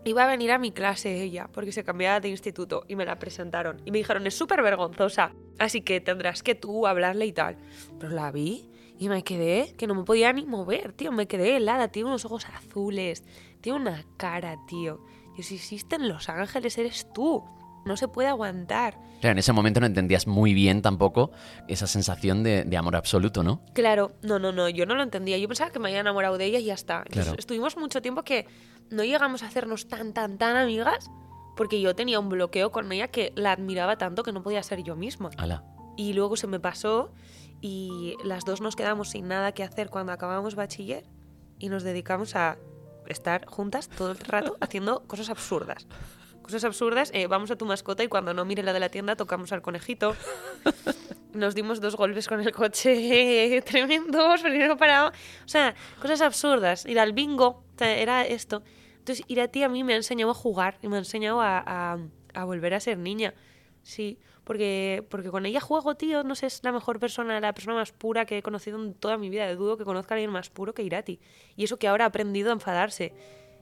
iba 0.05 0.25
a 0.25 0.29
venir 0.29 0.53
a 0.53 0.59
mi 0.59 0.71
clase 0.71 1.23
ella, 1.23 1.49
porque 1.53 1.73
se 1.73 1.85
cambiaba 1.85 2.21
de 2.21 2.29
instituto 2.29 2.85
y 2.87 2.95
me 2.95 3.05
la 3.05 3.19
presentaron. 3.19 3.83
Y 3.85 3.91
me 3.91 3.99
dijeron, 3.99 4.27
es 4.27 4.35
súper 4.35 4.63
vergonzosa, 4.63 5.33
así 5.59 5.83
que 5.83 6.01
tendrás 6.01 6.43
que 6.43 6.55
tú 6.55 6.87
hablarle 6.87 7.27
y 7.27 7.33
tal. 7.33 7.57
Pero 7.99 8.13
la 8.13 8.31
vi 8.31 8.71
y 8.99 9.09
me 9.09 9.25
quedé, 9.25 9.75
que 9.77 9.87
no 9.87 9.95
me 9.95 10.05
podía 10.05 10.33
ni 10.33 10.47
mover, 10.47 10.93
tío, 10.93 11.11
me 11.11 11.27
quedé 11.27 11.57
helada, 11.57 11.89
tiene 11.89 12.09
unos 12.09 12.25
ojos 12.25 12.47
azules, 12.47 13.25
tiene 13.61 13.81
una 13.81 14.05
cara, 14.17 14.57
tío. 14.69 15.05
Y 15.37 15.43
si 15.43 15.57
existen 15.57 16.09
los 16.09 16.29
ángeles, 16.29 16.79
eres 16.79 17.13
tú. 17.13 17.45
No 17.87 17.97
se 17.97 18.09
puede 18.09 18.29
aguantar. 18.29 18.99
Claro, 19.21 19.33
en 19.33 19.39
ese 19.39 19.53
momento 19.53 19.81
no 19.81 19.87
entendías 19.87 20.27
muy 20.27 20.53
bien 20.53 20.83
tampoco 20.83 21.31
esa 21.69 21.87
sensación 21.87 22.43
de, 22.43 22.65
de 22.65 22.77
amor 22.77 22.97
absoluto, 22.97 23.43
¿no? 23.43 23.63
Claro, 23.73 24.13
no, 24.23 24.39
no, 24.39 24.53
no, 24.53 24.69
yo 24.69 24.85
no 24.85 24.95
lo 24.95 25.03
entendía. 25.03 25.39
Yo 25.39 25.49
pensaba 25.49 25.71
que 25.71 25.79
me 25.79 25.89
había 25.89 26.01
enamorado 26.01 26.37
de 26.37 26.45
ella 26.45 26.59
y 26.59 26.65
ya 26.67 26.75
está. 26.75 27.05
Claro. 27.05 27.35
estuvimos 27.39 27.77
mucho 27.77 28.03
tiempo 28.03 28.23
que 28.23 28.47
no 28.91 29.05
llegamos 29.05 29.43
a 29.43 29.47
hacernos 29.47 29.89
tan, 29.89 30.13
tan, 30.13 30.37
tan 30.37 30.57
amigas 30.57 31.11
porque 31.57 31.81
yo 31.81 31.97
tenía 31.97 32.21
un 32.21 32.29
bloqueo 32.29 32.71
con 32.71 32.93
ella 32.93 33.09
que 33.09 33.33
la 33.35 33.53
admiraba 33.53 33.97
tanto 33.97 34.23
que 34.23 34.33
no 34.33 34.43
podía 34.43 34.63
ser 34.63 34.83
yo 34.83 34.95
misma. 34.95 35.31
Ala. 35.39 35.65
Y 35.97 36.13
luego 36.13 36.37
se 36.37 36.47
me 36.47 36.61
pasó 36.61 37.13
y 37.61 38.15
las 38.23 38.45
dos 38.45 38.61
nos 38.61 38.77
quedamos 38.77 39.11
sin 39.11 39.29
nada 39.29 39.53
que 39.53 39.63
hacer 39.63 39.89
cuando 39.89 40.13
acabamos 40.13 40.55
bachiller 40.55 41.05
y 41.59 41.71
nos 41.71 41.83
dedicamos 41.83 42.37
a 42.37 42.59
estar 43.09 43.47
juntas 43.47 43.89
todo 43.89 44.11
el 44.11 44.19
rato 44.19 44.57
haciendo 44.61 45.05
cosas 45.07 45.31
absurdas. 45.31 45.87
Cosas 46.47 46.63
absurdas, 46.65 47.11
eh, 47.13 47.27
vamos 47.27 47.51
a 47.51 47.57
tu 47.57 47.67
mascota 47.67 48.05
y 48.05 48.09
cuando 48.09 48.33
no 48.33 48.45
mire 48.45 48.63
la 48.63 48.73
de 48.73 48.79
la 48.79 48.89
tienda 48.89 49.17
tocamos 49.17 49.51
al 49.51 49.63
conejito. 49.63 50.15
Nos 51.33 51.57
dimos 51.57 51.81
dos 51.81 51.97
golpes 51.97 52.29
con 52.29 52.41
el 52.41 52.53
coche 52.53 53.61
tremendos, 53.67 54.43
primero 54.43 54.77
parado. 54.77 55.09
O 55.45 55.49
sea, 55.49 55.75
cosas 56.01 56.21
absurdas. 56.21 56.87
Ir 56.87 57.01
al 57.01 57.13
bingo, 57.13 57.47
o 57.49 57.79
sea, 57.79 57.99
era 57.99 58.25
esto. 58.25 58.63
Entonces, 58.99 59.25
ir 59.27 59.41
a 59.41 59.49
ti 59.49 59.65
a 59.65 59.69
mí 59.69 59.83
me 59.83 59.95
ha 59.95 59.97
enseñado 59.97 60.31
a 60.31 60.35
jugar 60.35 60.79
y 60.83 60.89
me 60.89 60.95
ha 60.97 60.99
enseñado 61.01 61.41
a, 61.41 61.59
a- 61.67 61.99
a 62.35 62.45
volver 62.45 62.75
a 62.75 62.81
ser 62.81 62.97
niña. 62.99 63.35
Sí, 63.83 64.19
porque, 64.45 65.05
porque 65.11 65.31
con 65.31 65.47
ella 65.47 65.61
juego, 65.61 65.97
tío. 65.97 66.23
No 66.23 66.37
sé, 66.37 66.47
es 66.47 66.61
la 66.63 66.71
mejor 66.71 67.01
persona, 67.01 67.41
la 67.41 67.53
persona 67.55 67.75
más 67.75 67.91
pura 67.91 68.25
que 68.25 68.39
he 68.39 68.43
conocido 68.43 68.81
en 68.83 68.95
toda 68.95 69.19
mi 69.19 69.31
vida. 69.31 69.53
Dudo 69.57 69.77
que 69.77 69.85
conozca 69.85 70.15
a 70.15 70.17
alguien 70.17 70.31
más 70.31 70.49
puro 70.51 70.75
que 70.75 70.85
Irati. 70.85 71.19
Y 71.57 71.65
eso 71.65 71.77
que 71.79 71.89
ahora 71.89 72.05
ha 72.05 72.09
aprendido 72.09 72.51
a 72.51 72.53
enfadarse. 72.55 73.13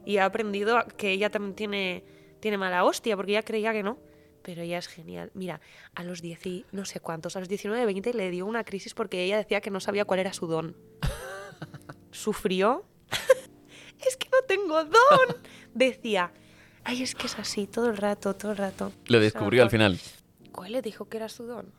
Y 0.05 0.19
ha 0.19 0.27
aprendido 0.27 0.85
que 0.99 1.13
ella 1.13 1.31
también 1.31 1.55
tiene, 1.55 2.05
tiene 2.45 2.59
mala 2.59 2.85
hostia, 2.85 3.17
porque 3.17 3.33
ella 3.33 3.43
creía 3.43 3.73
que 3.73 3.83
no. 3.83 3.97
Pero 4.43 4.61
ella 4.61 4.77
es 4.77 4.87
genial. 4.87 5.31
Mira, 5.33 5.63
a 5.95 6.05
los 6.05 6.21
10 6.21 6.47
y 6.47 6.67
no 6.73 6.85
sé 6.85 7.01
cuántos, 7.01 7.37
a 7.37 7.39
los 7.39 7.49
19, 7.49 7.87
20 7.87 8.13
le 8.13 8.29
dio 8.29 8.45
una 8.45 8.65
crisis 8.65 8.93
porque 8.93 9.25
ella 9.25 9.39
decía 9.39 9.63
que 9.63 9.71
no 9.71 9.81
sabía 9.81 10.05
cuál 10.05 10.21
era 10.21 10.35
su 10.35 10.47
don. 10.47 10.77
Sufrió. 12.11 12.85
es 14.07 14.19
que 14.19 14.29
no 14.29 14.47
tengo 14.47 14.85
don. 14.85 15.37
Decía, 15.73 16.33
ay, 16.85 17.03
es 17.03 17.15
que 17.15 17.29
es 17.29 17.39
así 17.39 17.67
todo 17.67 17.89
el 17.89 17.97
rato, 17.97 18.35
todo 18.35 18.53
el 18.53 18.59
rato. 18.59 18.93
Lo 19.07 19.21
descubrió 19.21 19.63
al 19.63 19.71
final. 19.71 19.99
¿Cuál 20.53 20.73
le 20.73 20.83
dijo 20.83 21.09
que 21.09 21.17
era 21.17 21.31
su 21.31 21.47
don? 21.47 21.73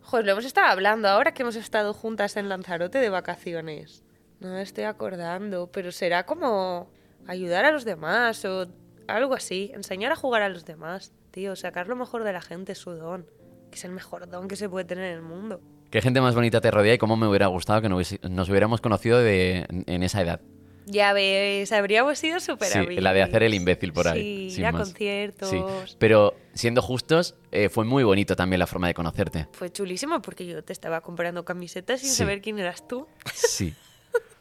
Joder, 0.00 0.24
lo 0.24 0.32
hemos 0.32 0.46
estado 0.46 0.68
hablando 0.68 1.08
ahora 1.08 1.34
que 1.34 1.42
hemos 1.42 1.56
estado 1.56 1.92
juntas 1.92 2.38
en 2.38 2.48
Lanzarote 2.48 2.96
de 2.96 3.10
vacaciones. 3.10 4.02
No 4.40 4.48
me 4.48 4.62
estoy 4.62 4.84
acordando, 4.84 5.70
pero 5.70 5.92
será 5.92 6.24
como 6.24 6.90
ayudar 7.26 7.66
a 7.66 7.70
los 7.70 7.84
demás 7.84 8.46
o 8.46 8.66
algo 9.08 9.34
así. 9.34 9.70
Enseñar 9.74 10.12
a 10.12 10.16
jugar 10.16 10.42
a 10.42 10.48
los 10.48 10.64
demás, 10.64 11.12
tío. 11.30 11.56
Sacar 11.56 11.88
lo 11.88 11.96
mejor 11.96 12.24
de 12.24 12.32
la 12.32 12.40
gente 12.40 12.74
su 12.74 12.92
don. 12.92 13.26
Que 13.70 13.76
es 13.76 13.84
el 13.84 13.92
mejor 13.92 14.28
don 14.28 14.48
que 14.48 14.56
se 14.56 14.68
puede 14.68 14.84
tener 14.84 15.04
en 15.06 15.14
el 15.14 15.22
mundo. 15.22 15.60
Qué 15.90 16.00
gente 16.00 16.20
más 16.20 16.34
bonita 16.34 16.60
te 16.60 16.70
rodea 16.70 16.94
y 16.94 16.98
cómo 16.98 17.16
me 17.16 17.26
hubiera 17.26 17.46
gustado 17.48 17.82
que 17.82 17.88
nos, 17.88 18.48
hubiéramos 18.48 18.80
conocido 18.80 19.18
de, 19.18 19.66
en 19.86 20.02
esa 20.02 20.22
edad. 20.22 20.40
Ya 20.86 21.12
ves, 21.12 21.70
habríamos 21.70 22.18
sido 22.18 22.40
súper 22.40 22.68
Sí, 22.68 22.96
la 22.96 23.12
de 23.12 23.22
hacer 23.22 23.44
el 23.44 23.54
imbécil 23.54 23.92
por 23.92 24.08
ahí, 24.08 24.50
Sí, 24.50 24.60
ir 24.60 24.66
a 24.66 24.72
más. 24.72 24.88
conciertos. 24.88 25.48
Sí. 25.48 25.62
Pero 25.98 26.34
siendo 26.54 26.82
justos, 26.82 27.36
eh, 27.52 27.68
fue 27.68 27.84
muy 27.84 28.02
bonito 28.02 28.34
también 28.34 28.58
la 28.58 28.66
forma 28.66 28.88
de 28.88 28.94
conocerte. 28.94 29.46
Fue 29.52 29.70
chulísimo 29.70 30.20
porque 30.22 30.44
yo 30.44 30.64
te 30.64 30.72
estaba 30.72 31.00
comprando 31.02 31.44
camisetas 31.44 32.00
sin 32.00 32.10
Sí. 32.10 32.16
saber 32.16 32.40
quién 32.40 32.58
eras 32.58 32.88
tú. 32.88 33.06
Sí. 33.34 33.74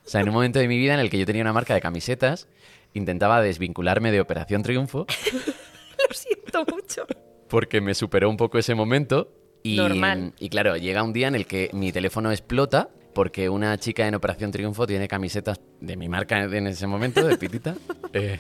O 0.03 0.09
sea, 0.09 0.22
en 0.22 0.30
un 0.30 0.34
momento 0.34 0.57
de 0.57 0.68
mi 0.68 0.78
vida 0.78 0.93
en 0.95 0.99
el 0.99 1.09
que 1.12 1.20
yo 1.20 1.26
tenía 1.28 1.43
una 1.43 1.53
marca 1.53 1.74
de 1.76 1.80
camisetas, 1.82 2.47
intentaba 2.94 3.42
desvincularme 3.42 4.12
de 4.12 4.22
Operación 4.22 4.64
Triunfo 4.64 5.06
Lo 6.10 6.14
siento 6.14 6.66
mucho. 6.74 7.06
porque 7.48 7.82
me 7.82 7.94
superó 7.94 8.30
un 8.30 8.38
poco 8.38 8.58
ese 8.58 8.76
momento. 8.76 9.32
Y, 9.64 9.78
Normal. 9.78 10.34
Y 10.39 10.50
claro, 10.50 10.76
llega 10.78 11.04
un 11.04 11.14
día 11.14 11.28
en 11.28 11.36
el 11.36 11.46
que 11.46 11.70
mi 11.74 11.92
teléfono 11.92 12.32
explota 12.32 12.89
porque 13.14 13.50
una 13.50 13.78
chica 13.78 14.08
en 14.08 14.16
Operación 14.16 14.52
Triunfo 14.52 14.88
tiene 14.88 15.08
camisetas 15.08 15.60
de 15.80 15.98
mi 15.98 16.10
marca 16.10 16.44
en 16.44 16.68
ese 16.68 16.88
momento, 16.88 17.26
de 17.26 17.38
Pitita. 17.38 17.76
eh, 18.14 18.39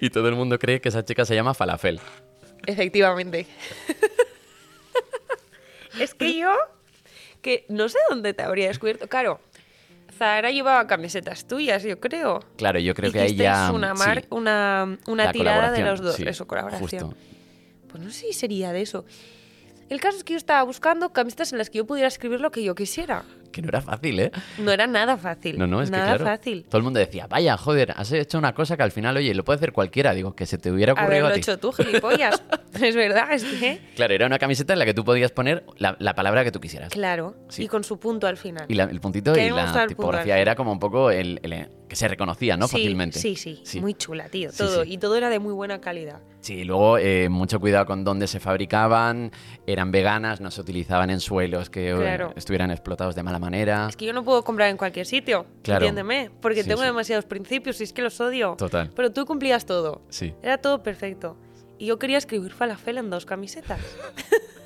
y 0.00 0.10
todo 0.10 0.28
el 0.28 0.34
mundo 0.34 0.58
cree 0.58 0.80
que 0.80 0.88
esa 0.88 1.04
chica 1.04 1.24
se 1.24 1.34
llama 1.34 1.54
Falafel. 1.54 2.00
Efectivamente. 2.66 3.46
es 6.00 6.14
que 6.14 6.36
yo, 6.36 6.52
que 7.40 7.64
no 7.68 7.88
sé 7.88 7.98
dónde 8.08 8.34
te 8.34 8.42
habría 8.42 8.68
descubierto. 8.68 9.08
Claro, 9.08 9.40
Zara 10.18 10.50
llevaba 10.50 10.86
camisetas 10.86 11.46
tuyas, 11.46 11.82
yo 11.82 11.98
creo. 12.00 12.40
Claro, 12.56 12.78
yo 12.80 12.94
creo 12.94 13.12
que 13.12 13.20
ahí 13.20 13.34
ya... 13.36 13.70
una, 13.72 13.94
mar- 13.94 14.22
sí, 14.22 14.26
una, 14.30 14.98
tirada 15.32 15.70
de 15.70 15.82
los 15.82 16.00
dos. 16.00 16.16
sí, 16.16 16.24
eso, 16.26 16.46
colaboración. 16.46 16.88
Justo. 17.10 17.14
Pues 17.88 18.02
no 18.02 18.10
sé 18.10 18.26
si 18.26 18.32
sería 18.32 18.72
de 18.72 18.82
eso. 18.82 19.04
El 19.88 20.00
caso 20.00 20.18
es 20.18 20.24
que 20.24 20.34
yo 20.34 20.36
estaba 20.36 20.62
buscando 20.64 21.12
camisetas 21.12 21.52
en 21.52 21.58
las 21.58 21.70
que 21.70 21.78
yo 21.78 21.86
pudiera 21.86 22.08
escribir 22.08 22.40
lo 22.40 22.50
que 22.50 22.62
yo 22.62 22.74
quisiera. 22.74 23.24
Que 23.58 23.62
no 23.62 23.68
era 23.70 23.80
fácil, 23.80 24.20
¿eh? 24.20 24.30
No 24.58 24.70
era 24.70 24.86
nada 24.86 25.16
fácil. 25.16 25.58
No, 25.58 25.66
no, 25.66 25.82
es 25.82 25.90
nada 25.90 26.12
que 26.12 26.18
claro. 26.18 26.36
fácil. 26.36 26.64
Todo 26.68 26.76
el 26.78 26.84
mundo 26.84 27.00
decía, 27.00 27.26
vaya, 27.26 27.56
joder, 27.56 27.92
has 27.96 28.12
hecho 28.12 28.38
una 28.38 28.54
cosa 28.54 28.76
que 28.76 28.84
al 28.84 28.92
final, 28.92 29.16
oye, 29.16 29.34
lo 29.34 29.42
puede 29.42 29.56
hacer 29.56 29.72
cualquiera. 29.72 30.14
Digo, 30.14 30.36
que 30.36 30.46
se 30.46 30.58
te 30.58 30.70
hubiera 30.70 30.92
ocurrido 30.92 31.10
Haberlo 31.26 31.28
a 31.30 31.32
ti. 31.32 31.40
hecho 31.40 31.58
tú, 31.58 31.72
gilipollas. 31.72 32.40
es 32.80 32.94
verdad, 32.94 33.32
es 33.32 33.42
que... 33.42 33.80
Claro, 33.96 34.14
era 34.14 34.26
una 34.26 34.38
camiseta 34.38 34.74
en 34.74 34.78
la 34.78 34.84
que 34.84 34.94
tú 34.94 35.04
podías 35.04 35.32
poner 35.32 35.64
la, 35.78 35.96
la 35.98 36.14
palabra 36.14 36.44
que 36.44 36.52
tú 36.52 36.60
quisieras. 36.60 36.90
Claro, 36.92 37.34
Sí. 37.48 37.64
y 37.64 37.68
con 37.68 37.82
su 37.82 37.98
punto 37.98 38.28
al 38.28 38.36
final. 38.36 38.64
Y 38.68 38.74
la- 38.74 38.84
el 38.84 39.00
puntito 39.00 39.36
y 39.36 39.50
la 39.50 39.86
tipografía 39.88 40.38
era 40.38 40.54
como 40.54 40.70
un 40.70 40.78
poco 40.78 41.10
el, 41.10 41.40
el- 41.42 41.68
que 41.88 41.96
se 41.96 42.06
reconocía, 42.06 42.56
¿no? 42.56 42.68
Sí, 42.68 42.76
Fácilmente. 42.76 43.18
Sí, 43.18 43.34
sí, 43.34 43.60
Sí. 43.64 43.80
muy 43.80 43.94
chula, 43.94 44.28
tío. 44.28 44.50
Todo. 44.52 44.84
sí. 44.84 44.92
Y 44.92 44.98
todo 44.98 45.16
era 45.16 45.30
de 45.30 45.38
muy 45.38 45.54
buena 45.54 45.80
calidad. 45.80 46.20
Sí, 46.40 46.62
luego 46.64 46.98
eh, 46.98 47.28
mucho 47.30 47.58
cuidado 47.58 47.86
con 47.86 48.04
dónde 48.04 48.26
se 48.28 48.38
fabricaban, 48.40 49.32
eran 49.66 49.90
veganas, 49.90 50.40
no 50.40 50.50
se 50.50 50.60
utilizaban 50.60 51.10
en 51.10 51.18
suelos 51.20 51.68
que 51.70 51.90
eh, 51.90 52.26
estuvieran 52.36 52.70
explotados 52.70 53.14
de 53.16 53.22
mala 53.22 53.38
manera. 53.38 53.47
Es 53.54 53.96
que 53.96 54.04
yo 54.06 54.12
no 54.12 54.24
puedo 54.24 54.42
comprar 54.44 54.68
en 54.70 54.76
cualquier 54.76 55.06
sitio. 55.06 55.46
Claro. 55.62 55.86
Entiéndeme. 55.86 56.30
Porque 56.40 56.62
Sí, 56.62 56.68
tengo 56.68 56.82
sí. 56.82 56.86
demasiados 56.86 57.24
principios 57.24 57.80
y 57.80 57.84
es 57.84 57.92
que 57.92 58.02
los 58.02 58.20
odio. 58.20 58.54
Total. 58.56 58.90
Pero 58.94 59.12
tú 59.12 59.24
cumplías 59.26 59.66
todo. 59.66 60.02
Sí. 60.08 60.34
Era 60.42 60.58
todo 60.58 60.82
perfecto. 60.82 61.36
Y 61.78 61.86
yo 61.86 61.98
quería 61.98 62.18
escribir 62.18 62.52
falafel 62.52 62.98
en 62.98 63.10
dos 63.10 63.24
camisetas. 63.26 63.80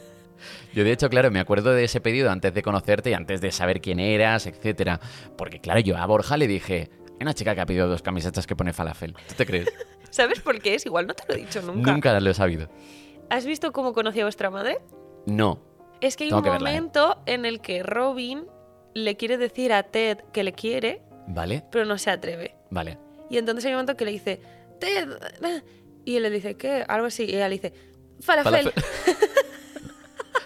Yo, 0.75 0.85
de 0.85 0.93
hecho, 0.93 1.09
claro, 1.11 1.31
me 1.31 1.39
acuerdo 1.39 1.73
de 1.73 1.85
ese 1.85 2.01
pedido 2.01 2.31
antes 2.31 2.53
de 2.55 2.63
conocerte 2.63 3.11
y 3.11 3.15
antes 3.15 3.41
de 3.43 3.53
saber 3.53 3.81
quién 3.83 4.01
eras, 4.01 4.47
etcétera. 4.47 4.99
Porque, 5.37 5.61
claro, 5.61 5.81
yo 5.81 5.99
a 5.99 6.07
Borja 6.07 6.37
le 6.39 6.47
dije, 6.47 6.91
hay 7.11 7.17
una 7.21 7.35
chica 7.35 7.55
que 7.55 7.61
ha 7.61 7.67
pedido 7.67 7.89
dos 7.89 8.01
camisetas 8.03 8.47
que 8.47 8.57
pone 8.57 8.73
falafel. 8.73 9.13
¿Tú 9.29 9.35
te 9.37 9.45
crees? 9.47 9.69
¿Sabes 10.11 10.41
por 10.41 10.61
qué 10.61 10.75
es? 10.75 10.87
Igual 10.87 11.07
no 11.07 11.15
te 11.15 11.25
lo 11.29 11.35
he 11.35 11.39
dicho 11.45 11.61
nunca. 11.63 11.93
Nunca 11.93 12.19
lo 12.19 12.31
he 12.31 12.35
sabido. 12.35 12.69
¿Has 13.29 13.45
visto 13.45 13.71
cómo 13.73 13.93
conocí 13.93 14.21
a 14.21 14.25
vuestra 14.25 14.51
madre? 14.51 14.79
No. 15.27 15.61
Es 16.01 16.17
que 16.17 16.25
hay 16.25 16.31
Tengo 16.31 16.39
un 16.39 16.45
que 16.45 16.51
verla, 16.51 16.71
¿eh? 16.71 16.75
momento 16.75 17.19
en 17.27 17.45
el 17.45 17.61
que 17.61 17.83
Robin 17.83 18.47
le 18.95 19.17
quiere 19.17 19.39
decir 19.39 19.73
a 19.73 19.83
Ted 19.85 20.19
que 20.33 20.45
le 20.45 20.53
quiere, 20.53 21.03
¿Vale? 21.27 21.65
pero 21.71 21.85
no 21.85 21.99
se 21.99 22.11
atreve. 22.11 22.55
Vale. 22.71 22.99
Y 23.31 23.39
entonces 23.39 23.65
hay 23.65 23.73
un 23.73 23.77
momento 23.77 23.97
que 23.97 24.05
le 24.05 24.11
dice, 24.13 24.41
Ted. 24.81 25.09
eh", 25.45 25.63
Y 26.05 26.17
él 26.17 26.23
le 26.25 26.31
dice, 26.31 26.57
¿qué? 26.57 26.85
Algo 26.87 27.07
así. 27.07 27.25
Y 27.25 27.35
ella 27.37 27.49
le 27.49 27.55
dice, 27.55 27.73
falafel. 28.21 28.71
Falafel. 28.73 28.73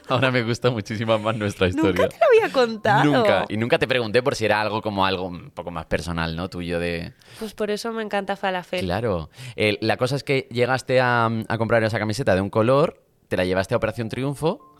Ahora 0.09 0.30
me 0.30 0.42
gusta 0.44 0.70
muchísimo 0.70 1.18
más 1.18 1.36
nuestra 1.36 1.66
historia. 1.66 2.05
Nunca 2.05 2.09
te 2.09 2.16
lo 2.20 2.26
había 2.44 2.53
contado. 2.53 3.05
Nunca. 3.05 3.44
Y 3.49 3.57
nunca 3.57 3.76
te 3.78 3.88
pregunté 3.88 4.22
por 4.22 4.36
si 4.36 4.44
era 4.44 4.61
algo 4.61 4.80
como 4.80 5.05
algo 5.05 5.24
un 5.26 5.51
poco 5.51 5.72
más 5.72 5.86
personal, 5.86 6.36
¿no? 6.36 6.49
Tuyo 6.49 6.78
de... 6.78 7.12
Pues 7.40 7.55
por 7.55 7.72
eso 7.72 7.90
me 7.92 8.03
encanta 8.05 8.36
falafel. 8.36 8.84
Claro. 8.84 9.30
Eh, 9.57 9.78
la 9.80 9.97
cosa 9.97 10.14
es 10.14 10.22
que 10.22 10.47
llegaste 10.53 11.01
a, 11.01 11.26
a 11.49 11.59
comprar 11.59 11.82
esa 11.82 11.99
camiseta 11.99 12.36
de 12.36 12.40
un 12.40 12.51
color, 12.51 13.03
te 13.26 13.36
la 13.36 13.44
llevaste 13.44 13.74
a 13.74 13.78
Operación 13.78 14.09
Triunfo 14.09 14.76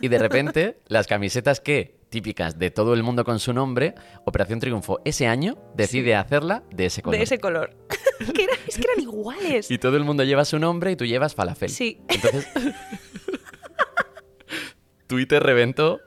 y 0.00 0.08
de 0.08 0.18
repente 0.18 0.80
las 0.88 1.06
camisetas 1.06 1.60
que, 1.60 2.00
típicas 2.12 2.56
de 2.60 2.70
todo 2.70 2.94
el 2.94 3.02
mundo 3.02 3.24
con 3.24 3.40
su 3.40 3.52
nombre, 3.52 3.96
Operación 4.24 4.60
Triunfo 4.60 5.00
ese 5.04 5.26
año 5.26 5.58
decide 5.74 6.14
hacerla 6.14 6.62
de 6.70 6.86
ese 6.86 7.02
color. 7.02 7.18
De 7.18 7.24
ese 7.24 7.38
color. 7.40 7.76
Que 8.34 8.44
era- 8.44 8.52
es 8.68 8.76
que 8.76 8.84
eran 8.84 9.00
iguales. 9.02 9.68
Y 9.68 9.78
todo 9.78 9.96
el 9.96 10.04
mundo 10.04 10.22
lleva 10.22 10.44
su 10.44 10.60
nombre 10.60 10.92
y 10.92 10.96
tú 10.96 11.04
llevas 11.04 11.34
falafel. 11.34 11.70
Sí. 11.70 12.00
Entonces, 12.08 12.46
Twitter 15.08 15.42
reventó 15.42 16.00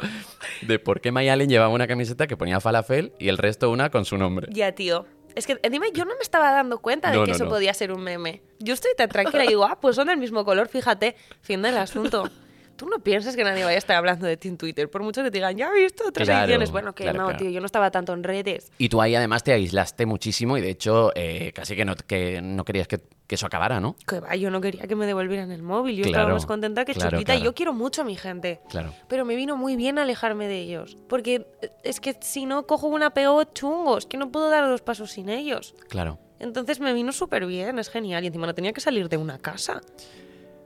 de 0.61 0.79
por 0.79 1.01
qué 1.01 1.11
Mayalen 1.11 1.49
llevaba 1.49 1.73
una 1.73 1.87
camiseta 1.87 2.25
que 2.27 2.37
ponía 2.37 2.59
falafel 2.61 3.13
y 3.19 3.27
el 3.27 3.37
resto 3.37 3.69
una 3.69 3.89
con 3.89 4.05
su 4.05 4.17
nombre. 4.17 4.47
Ya, 4.51 4.71
tío. 4.73 5.05
Es 5.35 5.45
que 5.45 5.59
encima 5.63 5.87
yo 5.93 6.05
no 6.05 6.15
me 6.15 6.21
estaba 6.21 6.51
dando 6.51 6.79
cuenta 6.79 7.11
de 7.11 7.17
No, 7.17 7.23
que 7.25 7.31
no, 7.31 7.35
eso 7.35 7.43
no. 7.43 7.49
podía 7.49 7.73
ser 7.73 7.91
un 7.91 8.01
meme. 8.01 8.41
Yo 8.59 8.73
estoy 8.73 8.91
tan 8.95 9.09
tranquila 9.09 9.43
y 9.43 9.49
digo, 9.49 9.65
ah, 9.65 9.77
pues 9.81 9.97
son 9.97 10.07
del 10.07 10.17
mismo 10.17 10.45
color, 10.45 10.69
fíjate, 10.69 11.15
fin 11.41 11.61
del 11.61 11.77
asunto. 11.77 12.29
Tú 12.75 12.87
no 12.89 12.99
piensas 12.99 13.35
que 13.35 13.43
nadie 13.43 13.63
vaya 13.63 13.75
a 13.75 13.79
estar 13.79 13.95
hablando 13.95 14.27
de 14.27 14.37
ti 14.37 14.47
en 14.49 14.57
Twitter, 14.57 14.89
por 14.89 15.01
mucho 15.01 15.23
que 15.23 15.31
te 15.31 15.37
digan, 15.37 15.55
ya 15.55 15.69
he 15.75 15.79
visto 15.83 16.07
otras 16.07 16.27
Claro, 16.27 16.43
ediciones. 16.43 16.71
Bueno, 16.71 16.93
que 16.93 17.03
claro, 17.03 17.19
no, 17.19 17.25
claro. 17.29 17.39
tío, 17.39 17.49
yo 17.49 17.59
no 17.61 17.65
estaba 17.65 17.91
tanto 17.91 18.13
en 18.13 18.23
redes. 18.23 18.71
Y 18.77 18.89
tú 18.89 19.01
ahí 19.01 19.15
además 19.15 19.43
te 19.43 19.53
aislaste 19.53 20.05
muchísimo 20.05 20.57
y 20.57 20.61
de 20.61 20.69
hecho 20.71 21.11
eh, 21.15 21.51
casi 21.53 21.75
que 21.75 21.85
no, 21.85 21.95
que 21.95 22.41
no 22.41 22.65
querías 22.65 22.87
que, 22.87 22.99
que 23.27 23.35
eso 23.35 23.45
acabara, 23.45 23.79
¿no? 23.79 23.95
Que 24.05 24.19
va, 24.19 24.35
yo 24.35 24.51
no 24.51 24.59
quería 24.61 24.87
que 24.87 24.95
me 24.95 25.05
devolvieran 25.05 25.51
el 25.51 25.63
móvil. 25.63 25.95
Yo 25.95 26.05
estaba 26.05 26.27
más 26.33 26.45
contenta 26.45 26.83
que 26.85 26.93
claro. 26.93 27.19
Yo 27.21 27.53
quiero 27.55 27.73
mucho 27.73 28.01
a 28.01 28.05
mi 28.05 28.15
gente. 28.17 28.59
Claro. 28.69 28.93
Pero 29.07 29.25
me 29.25 29.35
vino 29.35 29.55
muy 29.55 29.75
bien 29.75 29.97
alejarme 29.97 30.47
de 30.47 30.59
ellos. 30.59 30.97
Porque 31.07 31.47
eh, 31.61 31.69
es 31.83 31.99
que 31.99 32.17
si 32.21 32.45
no 32.45 32.67
cojo 32.67 32.87
una 32.87 33.11
PO 33.13 33.43
chungo, 33.53 33.97
es 33.97 34.05
que 34.05 34.17
no 34.17 34.31
puedo 34.31 34.49
dar 34.49 34.67
dos 34.67 34.81
pasos 34.81 35.11
sin 35.11 35.29
ellos. 35.29 35.75
Claro. 35.89 36.19
Entonces 36.39 36.79
me 36.81 36.91
vino 36.93 37.13
súper 37.13 37.45
bien, 37.45 37.79
es 37.79 37.89
genial. 37.89 38.23
Y 38.23 38.27
encima 38.27 38.45
no 38.47 38.53
tenía 38.53 38.73
que 38.73 38.81
salir 38.81 39.07
de 39.07 39.17
una 39.17 39.39
casa. 39.39 39.81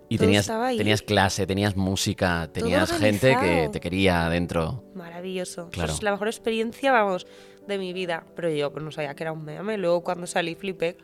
Y 0.10 0.18
Todo 0.18 0.26
tenías, 0.26 0.48
tenías 0.76 1.02
clase, 1.04 1.46
tenías 1.46 1.76
música, 1.76 2.50
tenías 2.52 2.92
gente 2.98 3.38
que 3.40 3.70
te 3.72 3.80
quería 3.80 4.26
adentro. 4.26 4.84
Maravilloso. 4.96 5.70
Claro. 5.70 5.90
Eso 5.90 5.98
es 5.98 6.04
la 6.04 6.12
mejor 6.12 6.28
experiencia, 6.28 6.92
vamos, 6.92 7.28
de 7.68 7.78
mi 7.78 7.94
vida. 7.94 8.24
Pero 8.36 8.50
yo 8.50 8.72
pues, 8.72 8.84
no 8.84 8.92
sabía 8.92 9.14
que 9.16 9.24
era 9.24 9.32
un 9.32 9.46
meme. 9.46 9.78
Luego 9.78 10.04
cuando 10.04 10.26
salí 10.28 10.56
flipé. 10.56 10.98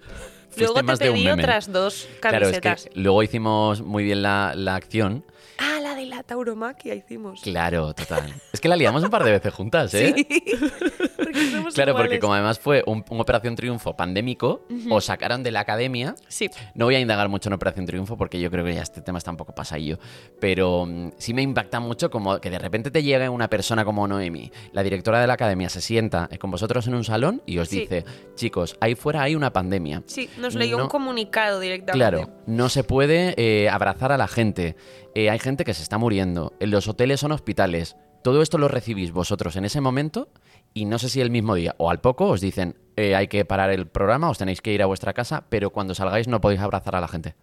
Luego 0.57 0.75
te 0.75 0.97
pedí 0.97 1.27
otras 1.29 1.71
dos 1.71 2.07
Claro, 2.21 2.37
es 2.47 2.59
camisetas. 2.59 2.85
que 2.85 2.99
luego 2.99 3.21
hicimos 3.23 3.81
muy 3.81 4.03
bien 4.03 4.21
la, 4.21 4.53
la 4.55 4.75
acción. 4.75 5.25
Ah, 5.57 5.79
la 5.81 5.94
la 6.05 6.23
tauromaquia 6.23 6.95
hicimos. 6.95 7.41
Claro, 7.41 7.93
total. 7.93 8.33
Es 8.53 8.61
que 8.61 8.67
la 8.67 8.75
liamos 8.75 9.03
un 9.03 9.09
par 9.09 9.23
de 9.23 9.31
veces 9.31 9.53
juntas, 9.53 9.93
¿eh? 9.93 10.13
Sí. 10.15 10.27
porque 11.17 11.51
somos 11.51 11.73
Claro, 11.73 11.95
porque 11.95 12.19
como 12.19 12.33
además 12.33 12.59
fue 12.59 12.83
un, 12.85 13.03
un 13.09 13.19
Operación 13.19 13.55
Triunfo 13.55 13.95
pandémico, 13.95 14.65
os 14.89 15.05
sacaron 15.05 15.43
de 15.43 15.51
la 15.51 15.61
academia. 15.61 16.15
Sí. 16.27 16.49
No 16.73 16.85
voy 16.85 16.95
a 16.95 16.99
indagar 16.99 17.29
mucho 17.29 17.49
en 17.49 17.53
Operación 17.53 17.85
Triunfo 17.85 18.17
porque 18.17 18.39
yo 18.39 18.49
creo 18.51 18.63
que 18.65 18.73
ya 18.73 18.81
este 18.81 19.01
tema 19.01 19.17
está 19.17 19.31
un 19.31 19.37
poco 19.37 19.53
pasadillo. 19.53 19.99
Pero 20.39 20.85
mm, 20.85 21.11
sí 21.17 21.33
me 21.33 21.41
impacta 21.41 21.79
mucho 21.79 22.09
como 22.09 22.39
que 22.39 22.49
de 22.49 22.59
repente 22.59 22.91
te 22.91 23.03
llegue 23.03 23.27
una 23.29 23.49
persona 23.49 23.83
como 23.85 24.07
Noemi, 24.07 24.51
la 24.73 24.83
directora 24.83 25.19
de 25.21 25.27
la 25.27 25.33
academia, 25.33 25.69
se 25.69 25.81
sienta 25.81 26.29
con 26.39 26.51
vosotros 26.51 26.87
en 26.87 26.95
un 26.95 27.03
salón 27.03 27.41
y 27.45 27.57
os 27.57 27.69
Sí. 27.69 27.81
dice, 27.81 28.05
chicos, 28.35 28.77
ahí 28.79 28.95
fuera 28.95 29.21
hay 29.23 29.35
una 29.35 29.51
pandemia. 29.51 30.03
Sí, 30.05 30.29
nos 30.37 30.55
leyó 30.55 30.77
No- 30.77 30.83
un 30.83 30.89
comunicado 30.89 31.59
directamente. 31.59 31.91
Claro, 31.97 32.29
no 32.45 32.69
se 32.69 32.83
puede 32.83 33.33
eh, 33.37 33.69
abrazar 33.69 34.11
a 34.11 34.17
la 34.17 34.27
gente. 34.27 34.75
Eh, 35.15 35.29
hay 35.29 35.39
gente 35.39 35.63
que 35.63 35.73
se 35.73 35.81
está 35.81 35.94
muriendo. 35.97 36.53
En 36.59 36.71
los 36.71 36.87
hoteles 36.87 37.19
son 37.19 37.31
hospitales. 37.31 37.95
Todo 38.23 38.41
esto 38.41 38.57
lo 38.57 38.67
recibís 38.67 39.11
vosotros 39.11 39.55
en 39.55 39.65
ese 39.65 39.81
momento 39.81 40.29
y 40.73 40.85
no 40.85 40.97
sé 40.97 41.09
si 41.09 41.21
el 41.21 41.29
mismo 41.29 41.55
día 41.55 41.75
o 41.77 41.89
al 41.89 42.01
poco 42.01 42.27
os 42.27 42.41
dicen 42.41 42.75
eh, 42.95 43.15
hay 43.15 43.27
que 43.27 43.45
parar 43.45 43.69
el 43.69 43.87
programa, 43.87 44.29
os 44.29 44.37
tenéis 44.37 44.61
que 44.61 44.73
ir 44.73 44.81
a 44.81 44.87
vuestra 44.87 45.13
casa, 45.13 45.45
pero 45.49 45.69
cuando 45.69 45.93
salgáis 45.93 46.27
no 46.27 46.41
podéis 46.41 46.61
abrazar 46.61 46.95
a 46.95 47.01
la 47.01 47.07
gente. 47.07 47.35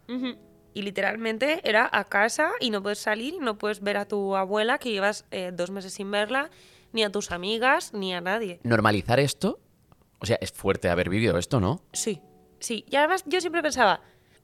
Y 0.74 0.82
literalmente 0.82 1.60
era 1.64 1.88
a 1.92 2.04
casa 2.04 2.50
y 2.58 2.70
no 2.70 2.82
puedes 2.82 2.98
salir 2.98 3.34
y 3.34 3.38
no 3.38 3.58
puedes 3.58 3.80
ver 3.80 3.96
a 3.96 4.06
tu 4.06 4.34
abuela 4.34 4.78
que 4.78 4.90
llevas 4.90 5.24
eh, 5.30 5.52
dos 5.54 5.70
meses 5.70 5.92
sin 5.92 6.10
verla, 6.10 6.50
ni 6.92 7.04
a 7.04 7.10
tus 7.10 7.30
amigas, 7.30 7.92
ni 7.92 8.14
a 8.14 8.20
nadie. 8.20 8.60
Normalizar 8.64 9.20
esto, 9.20 9.60
o 10.18 10.26
sea, 10.26 10.38
es 10.40 10.52
fuerte 10.52 10.88
haber 10.88 11.10
vivido 11.10 11.38
esto, 11.38 11.60
¿no? 11.60 11.82
Sí, 11.92 12.20
sí. 12.58 12.84
Y 12.90 12.96
además 12.96 13.24
yo 13.26 13.40
siempre 13.40 13.62
pensaba, 13.62 14.00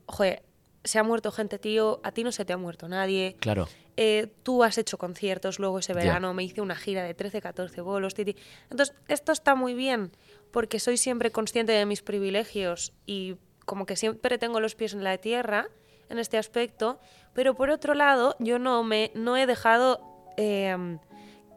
joder, 0.06 0.42
se 0.88 0.98
ha 0.98 1.04
muerto 1.04 1.30
gente, 1.30 1.58
tío, 1.58 2.00
a 2.02 2.10
ti 2.12 2.24
no 2.24 2.32
se 2.32 2.44
te 2.44 2.52
ha 2.52 2.56
muerto 2.56 2.88
nadie. 2.88 3.36
Claro. 3.38 3.68
Eh, 3.96 4.32
tú 4.42 4.64
has 4.64 4.78
hecho 4.78 4.98
conciertos 4.98 5.58
luego 5.58 5.78
ese 5.78 5.92
verano, 5.92 6.34
me 6.34 6.42
hice 6.42 6.60
una 6.60 6.76
gira 6.76 7.02
de 7.04 7.14
13, 7.14 7.40
14 7.40 7.80
bolos, 7.80 8.14
titi. 8.14 8.36
Entonces, 8.70 8.94
esto 9.08 9.32
está 9.32 9.54
muy 9.54 9.74
bien 9.74 10.12
porque 10.50 10.80
soy 10.80 10.96
siempre 10.96 11.30
consciente 11.30 11.72
de 11.72 11.86
mis 11.86 12.02
privilegios 12.02 12.92
y 13.06 13.36
como 13.64 13.86
que 13.86 13.96
siempre 13.96 14.38
tengo 14.38 14.60
los 14.60 14.74
pies 14.74 14.94
en 14.94 15.04
la 15.04 15.18
tierra 15.18 15.68
en 16.08 16.18
este 16.18 16.38
aspecto, 16.38 16.98
pero 17.34 17.54
por 17.54 17.70
otro 17.70 17.94
lado, 17.94 18.34
yo 18.38 18.58
no 18.58 18.82
me 18.82 19.10
no 19.14 19.36
he 19.36 19.46
dejado 19.46 20.00
eh, 20.36 20.74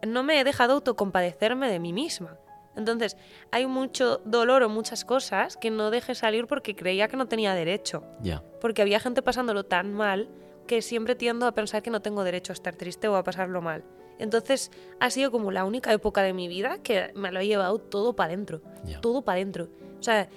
no 0.06 0.22
me 0.22 0.40
he 0.40 0.44
dejado 0.44 0.74
autocompadecerme 0.74 1.70
de 1.70 1.78
mí 1.78 1.92
misma. 1.92 2.38
Entonces, 2.76 3.16
hay 3.50 3.66
mucho 3.66 4.18
dolor 4.24 4.62
o 4.62 4.68
muchas 4.68 5.04
cosas 5.04 5.56
que 5.56 5.70
no 5.70 5.90
dejé 5.90 6.14
salir 6.14 6.46
porque 6.46 6.74
creía 6.74 7.08
que 7.08 7.16
no 7.16 7.26
tenía 7.28 7.54
derecho 7.54 8.02
Ya. 8.22 8.42
porque 8.60 8.80
había 8.82 8.98
gente 9.00 9.20
pasándolo 9.22 9.64
tan 9.64 9.92
mal 9.92 10.28
que 10.66 10.80
siempre 10.80 11.14
tiendo 11.14 11.46
a 11.46 11.52
pensar 11.52 11.82
que 11.82 11.90
no 11.90 12.00
tengo 12.00 12.24
derecho 12.24 12.52
a 12.52 12.54
estar 12.54 12.74
triste 12.76 13.08
o 13.08 13.16
a 13.16 13.24
pasarlo 13.24 13.60
mal. 13.60 13.84
Entonces 14.18 14.70
ha 15.00 15.10
sido 15.10 15.30
como 15.30 15.50
la 15.50 15.64
única 15.64 15.92
época 15.92 16.22
de 16.22 16.32
mi 16.32 16.48
vida 16.48 16.78
que 16.82 17.10
me 17.14 17.30
lo 17.32 17.40
he 17.40 17.46
llevado 17.46 17.78
todo 17.78 18.14
para 18.14 18.28
adentro. 18.32 18.62
Todo 19.00 19.22
para 19.22 19.36
adentro. 19.36 19.68
O 19.98 20.02
sea, 20.02 20.28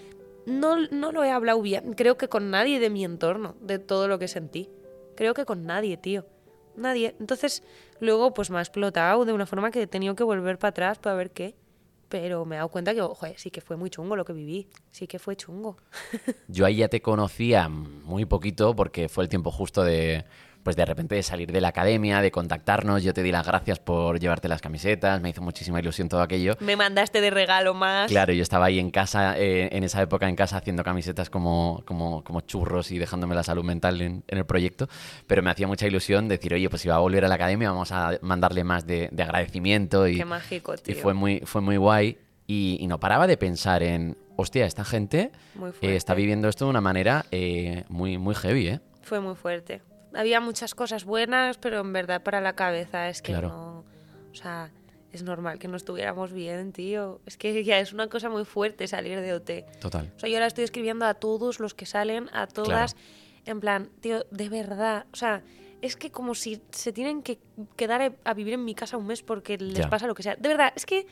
no, 0.45 0.77
no 0.91 1.11
lo 1.11 1.23
he 1.23 1.31
hablado 1.31 1.61
bien, 1.61 1.93
creo 1.93 2.17
que 2.17 2.27
con 2.27 2.51
nadie 2.51 2.79
de 2.79 2.89
mi 2.89 3.03
entorno, 3.05 3.55
de 3.61 3.79
todo 3.79 4.07
lo 4.07 4.19
que 4.19 4.27
sentí. 4.27 4.69
Creo 5.15 5.33
que 5.33 5.45
con 5.45 5.65
nadie, 5.65 5.97
tío. 5.97 6.25
Nadie. 6.75 7.15
Entonces, 7.19 7.63
luego 7.99 8.33
pues 8.33 8.49
me 8.49 8.57
ha 8.57 8.61
explotado 8.61 9.23
de 9.25 9.31
una 9.33 9.45
forma 9.45 9.71
que 9.71 9.83
he 9.83 9.87
tenido 9.87 10.15
que 10.15 10.23
volver 10.23 10.57
para 10.57 10.69
atrás 10.71 10.99
para 10.99 11.15
ver 11.15 11.31
qué. 11.31 11.55
Pero 12.09 12.45
me 12.45 12.55
he 12.55 12.57
dado 12.57 12.69
cuenta 12.69 12.93
que, 12.93 13.01
joder, 13.01 13.37
sí 13.37 13.49
que 13.51 13.61
fue 13.61 13.77
muy 13.77 13.89
chungo 13.89 14.15
lo 14.15 14.25
que 14.25 14.33
viví. 14.33 14.67
Sí 14.91 15.07
que 15.07 15.19
fue 15.19 15.35
chungo. 15.35 15.77
Yo 16.47 16.65
ahí 16.65 16.77
ya 16.77 16.87
te 16.87 17.01
conocía 17.01 17.67
muy 17.69 18.25
poquito 18.25 18.75
porque 18.75 19.09
fue 19.09 19.23
el 19.23 19.29
tiempo 19.29 19.51
justo 19.51 19.83
de, 19.83 20.25
pues 20.65 20.75
de 20.75 20.83
repente 20.83 21.13
de 21.13 21.21
salir 21.21 21.51
de 21.51 21.61
la 21.61 21.67
academia, 21.67 22.21
de 22.21 22.31
contactarnos. 22.31 23.03
Yo 23.03 23.13
te 23.13 23.21
di 23.21 23.31
las 23.31 23.45
gracias 23.45 23.77
por 23.77 24.19
llevarte 24.19 24.47
las 24.47 24.61
camisetas, 24.61 25.21
me 25.21 25.29
hizo 25.29 25.43
muchísima 25.43 25.79
ilusión 25.79 26.09
todo 26.09 26.21
aquello. 26.21 26.57
Me 26.59 26.75
mandaste 26.75 27.21
de 27.21 27.29
regalo 27.29 27.75
más. 27.75 28.09
Claro, 28.09 28.33
yo 28.33 28.41
estaba 28.41 28.65
ahí 28.65 28.79
en 28.79 28.89
casa, 28.89 29.37
eh, 29.37 29.69
en 29.71 29.83
esa 29.83 30.01
época 30.01 30.27
en 30.27 30.35
casa, 30.35 30.57
haciendo 30.57 30.83
camisetas 30.83 31.29
como, 31.29 31.83
como, 31.85 32.23
como 32.23 32.41
churros 32.41 32.89
y 32.89 32.97
dejándome 32.97 33.35
la 33.35 33.43
salud 33.43 33.63
mental 33.63 34.01
en, 34.01 34.23
en 34.27 34.37
el 34.39 34.45
proyecto, 34.47 34.89
pero 35.27 35.43
me 35.43 35.51
hacía 35.51 35.67
mucha 35.67 35.85
ilusión 35.85 36.27
decir, 36.27 36.51
oye, 36.55 36.67
pues 36.67 36.81
si 36.81 36.89
va 36.89 36.95
a 36.95 36.99
volver 36.99 37.23
a 37.25 37.27
la 37.27 37.35
academia, 37.35 37.69
vamos 37.69 37.91
a 37.91 38.17
mandarle 38.21 38.63
más 38.63 38.87
de, 38.87 39.09
de 39.11 39.21
agradecimiento 39.21 40.07
y, 40.07 40.17
Qué 40.17 40.25
mágico, 40.25 40.75
tío. 40.77 40.95
y 40.95 40.97
fue 40.99 41.13
muy, 41.13 41.41
fue 41.45 41.61
muy 41.61 41.77
guay. 41.77 42.17
Y, 42.47 42.77
y 42.79 42.87
no 42.87 42.99
paraba 42.99 43.27
de 43.27 43.37
pensar 43.37 43.83
en, 43.83 44.17
hostia, 44.35 44.65
esta 44.65 44.83
gente 44.83 45.31
eh, 45.81 45.95
está 45.95 46.15
viviendo 46.15 46.49
esto 46.49 46.65
de 46.65 46.71
una 46.71 46.81
manera 46.81 47.25
eh, 47.29 47.83
muy, 47.89 48.17
muy 48.17 48.33
heavy, 48.33 48.67
¿eh? 48.67 48.79
Fue 49.03 49.19
muy 49.19 49.35
fuerte. 49.35 49.81
Había 50.15 50.39
muchas 50.39 50.75
cosas 50.75 51.05
buenas, 51.05 51.57
pero 51.57 51.79
en 51.81 51.93
verdad 51.93 52.23
para 52.23 52.41
la 52.41 52.53
cabeza 52.53 53.09
es 53.09 53.21
que 53.21 53.31
Claro. 53.33 53.49
no. 53.49 53.83
O 54.31 54.35
sea, 54.35 54.71
es 55.11 55.23
normal 55.23 55.59
que 55.59 55.67
no 55.67 55.77
estuviéramos 55.77 56.31
bien, 56.33 56.71
tío. 56.73 57.21
Es 57.25 57.37
que 57.37 57.63
ya 57.63 57.79
es 57.79 57.93
una 57.93 58.07
cosa 58.07 58.29
muy 58.29 58.45
fuerte 58.45 58.87
salir 58.87 59.19
de 59.21 59.33
OT. 59.33 59.65
Total. 59.79 60.11
O 60.15 60.19
sea, 60.19 60.29
yo 60.29 60.35
ahora 60.35 60.47
estoy 60.47 60.63
escribiendo 60.63 61.05
a 61.05 61.13
todos 61.13 61.59
los 61.59 61.73
que 61.73 61.85
salen, 61.85 62.29
a 62.33 62.47
todas, 62.47 62.95
en 63.45 63.59
plan, 63.59 63.89
tío, 64.01 64.25
de 64.31 64.49
verdad. 64.49 65.05
O 65.13 65.15
sea, 65.15 65.41
es 65.81 65.95
que 65.95 66.11
como 66.11 66.35
si 66.35 66.61
se 66.71 66.91
tienen 66.91 67.21
que 67.21 67.39
quedar 67.75 68.01
a- 68.01 68.13
a 68.23 68.33
vivir 68.33 68.53
en 68.55 68.65
mi 68.65 68.75
casa 68.75 68.97
un 68.97 69.07
mes 69.07 69.21
porque 69.21 69.57
les 69.57 69.77
Ya. 69.77 69.89
pasa 69.89 70.07
lo 70.07 70.15
que 70.15 70.23
sea. 70.23 70.35
De 70.35 70.49
verdad, 70.49 70.73
es 70.75 70.85
que 70.85 71.05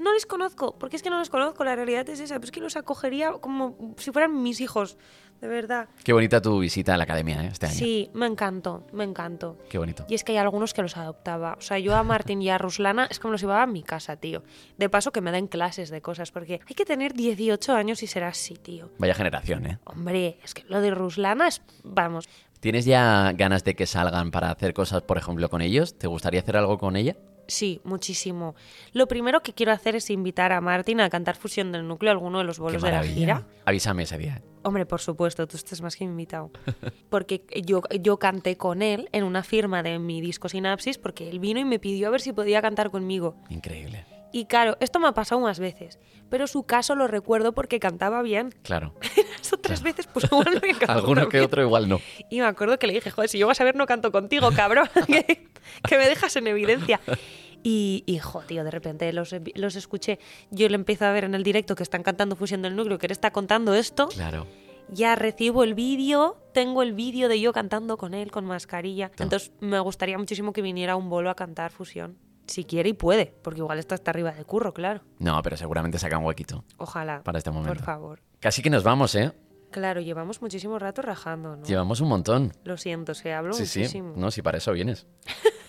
no 0.00 0.14
les 0.14 0.24
conozco, 0.24 0.78
porque 0.78 0.96
es 0.96 1.02
que 1.02 1.10
no 1.10 1.18
los 1.18 1.28
conozco, 1.28 1.64
la 1.64 1.76
realidad 1.76 2.08
es 2.08 2.20
esa, 2.20 2.36
pero 2.36 2.44
es 2.46 2.50
que 2.52 2.60
los 2.60 2.76
acogería 2.76 3.32
como 3.32 3.94
si 3.98 4.10
fueran 4.12 4.42
mis 4.42 4.60
hijos, 4.60 4.96
de 5.42 5.48
verdad. 5.48 5.88
Qué 6.04 6.12
bonita 6.12 6.40
tu 6.40 6.60
visita 6.60 6.94
a 6.94 6.96
la 6.96 7.02
academia, 7.02 7.42
¿eh? 7.42 7.48
Este 7.50 7.66
año. 7.66 7.74
Sí, 7.74 8.08
me 8.14 8.26
encantó, 8.26 8.86
me 8.92 9.02
encantó. 9.02 9.58
Qué 9.68 9.76
bonito. 9.76 10.06
Y 10.08 10.14
es 10.14 10.22
que 10.22 10.30
hay 10.32 10.38
algunos 10.38 10.72
que 10.72 10.82
los 10.82 10.96
adoptaba. 10.96 11.54
O 11.58 11.60
sea, 11.60 11.80
yo 11.80 11.96
a 11.96 12.04
Martín 12.04 12.40
y 12.40 12.48
a 12.48 12.58
Ruslana 12.58 13.08
es 13.10 13.18
como 13.18 13.32
los 13.32 13.40
llevaba 13.40 13.64
a 13.64 13.66
mi 13.66 13.82
casa, 13.82 14.14
tío. 14.16 14.44
De 14.78 14.88
paso 14.88 15.10
que 15.10 15.20
me 15.20 15.32
den 15.32 15.48
clases 15.48 15.90
de 15.90 16.00
cosas, 16.00 16.30
porque 16.30 16.60
hay 16.66 16.74
que 16.76 16.84
tener 16.84 17.14
18 17.14 17.74
años 17.74 18.04
y 18.04 18.06
ser 18.06 18.22
así, 18.22 18.54
tío. 18.54 18.90
Vaya 18.98 19.14
generación, 19.14 19.66
¿eh? 19.66 19.78
Hombre, 19.84 20.38
es 20.44 20.54
que 20.54 20.62
lo 20.68 20.80
de 20.80 20.92
Ruslana 20.92 21.48
es, 21.48 21.60
vamos, 21.82 22.28
¿Tienes 22.60 22.84
ya 22.84 23.32
ganas 23.34 23.64
de 23.64 23.74
que 23.74 23.86
salgan 23.86 24.30
para 24.30 24.52
hacer 24.52 24.72
cosas, 24.72 25.02
por 25.02 25.18
ejemplo, 25.18 25.50
con 25.50 25.60
ellos? 25.60 25.98
¿Te 25.98 26.06
gustaría 26.06 26.40
hacer 26.40 26.56
algo 26.56 26.78
con 26.78 26.94
ella? 26.94 27.16
sí, 27.48 27.80
muchísimo. 27.82 28.54
Lo 28.92 29.08
primero 29.08 29.42
que 29.42 29.52
quiero 29.52 29.72
hacer 29.72 29.96
es 29.96 30.08
invitar 30.10 30.52
a 30.52 30.60
Martín 30.60 31.00
a 31.00 31.10
cantar 31.10 31.34
Fusión 31.34 31.72
del 31.72 31.86
Núcleo 31.86 32.12
alguno 32.12 32.38
de 32.38 32.44
los 32.44 32.60
bolos 32.60 32.80
de 32.80 32.92
la 32.92 33.02
gira. 33.02 33.46
Avísame 33.64 34.04
ese 34.04 34.16
día. 34.16 34.40
Hombre, 34.64 34.86
por 34.86 35.00
supuesto, 35.00 35.46
tú 35.46 35.56
estás 35.56 35.80
más 35.82 35.96
que 35.96 36.04
invitado. 36.04 36.50
Porque 37.10 37.44
yo, 37.64 37.82
yo 38.00 38.18
canté 38.18 38.56
con 38.56 38.82
él 38.82 39.08
en 39.12 39.24
una 39.24 39.42
firma 39.42 39.82
de 39.82 39.98
mi 39.98 40.20
disco 40.20 40.48
Sinapsis 40.48 40.98
porque 40.98 41.28
él 41.28 41.38
vino 41.40 41.60
y 41.60 41.64
me 41.64 41.78
pidió 41.78 42.08
a 42.08 42.10
ver 42.10 42.20
si 42.20 42.32
podía 42.32 42.62
cantar 42.62 42.90
conmigo. 42.90 43.36
Increíble. 43.50 44.06
Y 44.34 44.46
claro, 44.46 44.78
esto 44.80 44.98
me 44.98 45.08
ha 45.08 45.12
pasado 45.12 45.42
más 45.42 45.58
veces, 45.58 45.98
pero 46.30 46.46
su 46.46 46.62
caso 46.62 46.94
lo 46.94 47.06
recuerdo 47.06 47.52
porque 47.52 47.78
cantaba 47.78 48.22
bien. 48.22 48.54
Claro. 48.62 48.94
Las 49.38 49.52
otras 49.52 49.82
veces, 49.82 50.06
pues 50.06 50.24
igual 50.24 50.46
no 50.54 50.60
he 50.66 50.70
cantado 50.78 51.00
Alguno 51.00 51.28
que 51.28 51.36
bien. 51.38 51.44
otro 51.46 51.62
igual 51.62 51.88
no. 51.88 52.00
Y 52.30 52.40
me 52.40 52.46
acuerdo 52.46 52.78
que 52.78 52.86
le 52.86 52.94
dije, 52.94 53.10
joder, 53.10 53.28
si 53.28 53.38
yo 53.38 53.46
vas 53.46 53.60
a 53.60 53.64
ver 53.64 53.76
no 53.76 53.84
canto 53.86 54.10
contigo, 54.12 54.50
cabrón, 54.56 54.88
que, 55.06 55.48
que 55.86 55.98
me 55.98 56.08
dejas 56.08 56.34
en 56.36 56.46
evidencia. 56.46 57.00
Y, 57.62 58.02
y 58.06 58.18
jo, 58.18 58.40
tío, 58.40 58.64
de 58.64 58.70
repente 58.70 59.12
los, 59.12 59.34
los 59.54 59.76
escuché. 59.76 60.18
Yo 60.50 60.68
le 60.68 60.74
empiezo 60.74 61.04
a 61.06 61.12
ver 61.12 61.24
en 61.24 61.34
el 61.34 61.42
directo 61.42 61.74
que 61.74 61.82
están 61.82 62.02
cantando 62.02 62.34
Fusión 62.36 62.62
del 62.62 62.74
Núcleo, 62.76 62.98
que 62.98 63.06
él 63.06 63.12
está 63.12 63.30
contando 63.30 63.74
esto. 63.74 64.08
Claro. 64.08 64.46
Ya 64.90 65.14
recibo 65.14 65.62
el 65.62 65.74
vídeo, 65.74 66.36
tengo 66.52 66.82
el 66.82 66.92
vídeo 66.92 67.28
de 67.28 67.40
yo 67.40 67.52
cantando 67.52 67.96
con 67.96 68.14
él, 68.14 68.30
con 68.30 68.44
mascarilla. 68.44 69.10
Entonces 69.18 69.52
me 69.60 69.78
gustaría 69.80 70.18
muchísimo 70.18 70.52
que 70.52 70.60
viniera 70.60 70.96
un 70.96 71.08
bolo 71.08 71.30
a 71.30 71.34
cantar 71.36 71.70
Fusión. 71.70 72.18
Si 72.48 72.64
quiere 72.64 72.88
y 72.90 72.92
puede, 72.92 73.32
porque 73.42 73.60
igual 73.60 73.78
esto 73.78 73.94
está 73.94 74.10
arriba 74.10 74.32
de 74.32 74.44
curro, 74.44 74.74
claro. 74.74 75.00
No, 75.20 75.40
pero 75.42 75.56
seguramente 75.56 75.98
saca 75.98 76.18
un 76.18 76.24
huequito 76.24 76.64
Ojalá. 76.76 77.22
para 77.22 77.38
este 77.38 77.50
momento. 77.52 77.72
Por 77.74 77.82
favor. 77.84 78.20
Casi 78.40 78.60
que 78.60 78.68
nos 78.68 78.82
vamos, 78.82 79.14
¿eh? 79.14 79.32
Claro, 79.70 80.00
llevamos 80.00 80.42
muchísimo 80.42 80.78
rato 80.80 81.00
rajando, 81.00 81.56
¿no? 81.56 81.64
Llevamos 81.64 82.00
un 82.00 82.08
montón. 82.08 82.52
Lo 82.64 82.76
siento, 82.76 83.14
se 83.14 83.32
hablo 83.32 83.54
Sí, 83.54 83.64
sí. 83.64 83.78
muchísimo. 83.78 84.12
No, 84.16 84.30
si 84.32 84.42
para 84.42 84.58
eso 84.58 84.72
vienes. 84.72 85.06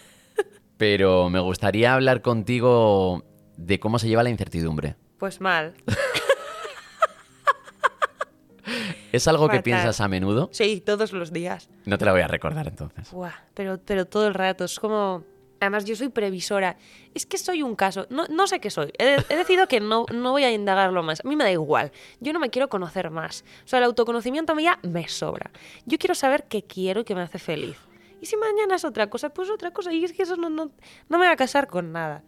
Pero 0.83 1.29
me 1.29 1.39
gustaría 1.39 1.93
hablar 1.93 2.21
contigo 2.21 3.23
de 3.55 3.79
cómo 3.79 3.99
se 3.99 4.09
lleva 4.09 4.21
la 4.21 4.29
incertidumbre. 4.29 4.97
Pues 5.17 5.39
mal. 5.39 5.75
¿Es 9.13 9.29
algo 9.29 9.47
que 9.47 9.61
piensas 9.61 10.01
a 10.01 10.09
menudo? 10.09 10.49
Sí, 10.51 10.83
todos 10.85 11.13
los 11.13 11.31
días. 11.31 11.69
No 11.85 11.97
te 11.97 12.03
la 12.03 12.11
voy 12.11 12.19
a 12.19 12.27
recordar 12.27 12.67
entonces. 12.67 13.09
Buah, 13.11 13.31
pero, 13.53 13.79
pero 13.79 14.07
todo 14.07 14.27
el 14.27 14.33
rato. 14.33 14.65
Es 14.65 14.77
como. 14.77 15.23
Además, 15.61 15.85
yo 15.85 15.95
soy 15.95 16.09
previsora. 16.09 16.75
Es 17.13 17.25
que 17.25 17.37
soy 17.37 17.63
un 17.63 17.77
caso. 17.77 18.05
No, 18.09 18.25
no 18.27 18.45
sé 18.47 18.59
qué 18.59 18.69
soy. 18.69 18.91
He, 18.99 19.15
he 19.29 19.37
decidido 19.37 19.69
que 19.69 19.79
no, 19.79 20.05
no 20.13 20.31
voy 20.31 20.43
a 20.43 20.51
indagarlo 20.51 21.01
más. 21.01 21.23
A 21.23 21.29
mí 21.29 21.37
me 21.37 21.45
da 21.45 21.51
igual. 21.51 21.93
Yo 22.19 22.33
no 22.33 22.41
me 22.41 22.49
quiero 22.49 22.67
conocer 22.67 23.09
más. 23.09 23.45
O 23.63 23.69
sea, 23.69 23.79
el 23.79 23.85
autoconocimiento 23.85 24.51
a 24.51 24.55
mí 24.55 24.63
ya 24.63 24.79
me 24.83 25.07
sobra. 25.07 25.49
Yo 25.85 25.97
quiero 25.97 26.13
saber 26.13 26.43
qué 26.49 26.63
quiero 26.63 26.99
y 26.99 27.03
qué 27.05 27.15
me 27.15 27.21
hace 27.21 27.39
feliz. 27.39 27.77
Y 28.23 28.25
si 28.25 28.37
mañana 28.37 28.75
es 28.75 28.85
otra 28.85 29.09
cosa, 29.09 29.33
pues 29.33 29.49
otra 29.49 29.71
cosa. 29.71 29.91
Y 29.91 30.05
es 30.05 30.13
que 30.13 30.23
eso 30.23 30.37
no, 30.37 30.49
no, 30.49 30.71
no 31.09 31.17
me 31.17 31.25
va 31.25 31.33
a 31.33 31.35
casar 31.35 31.67
con 31.67 31.91
nada. 31.91 32.23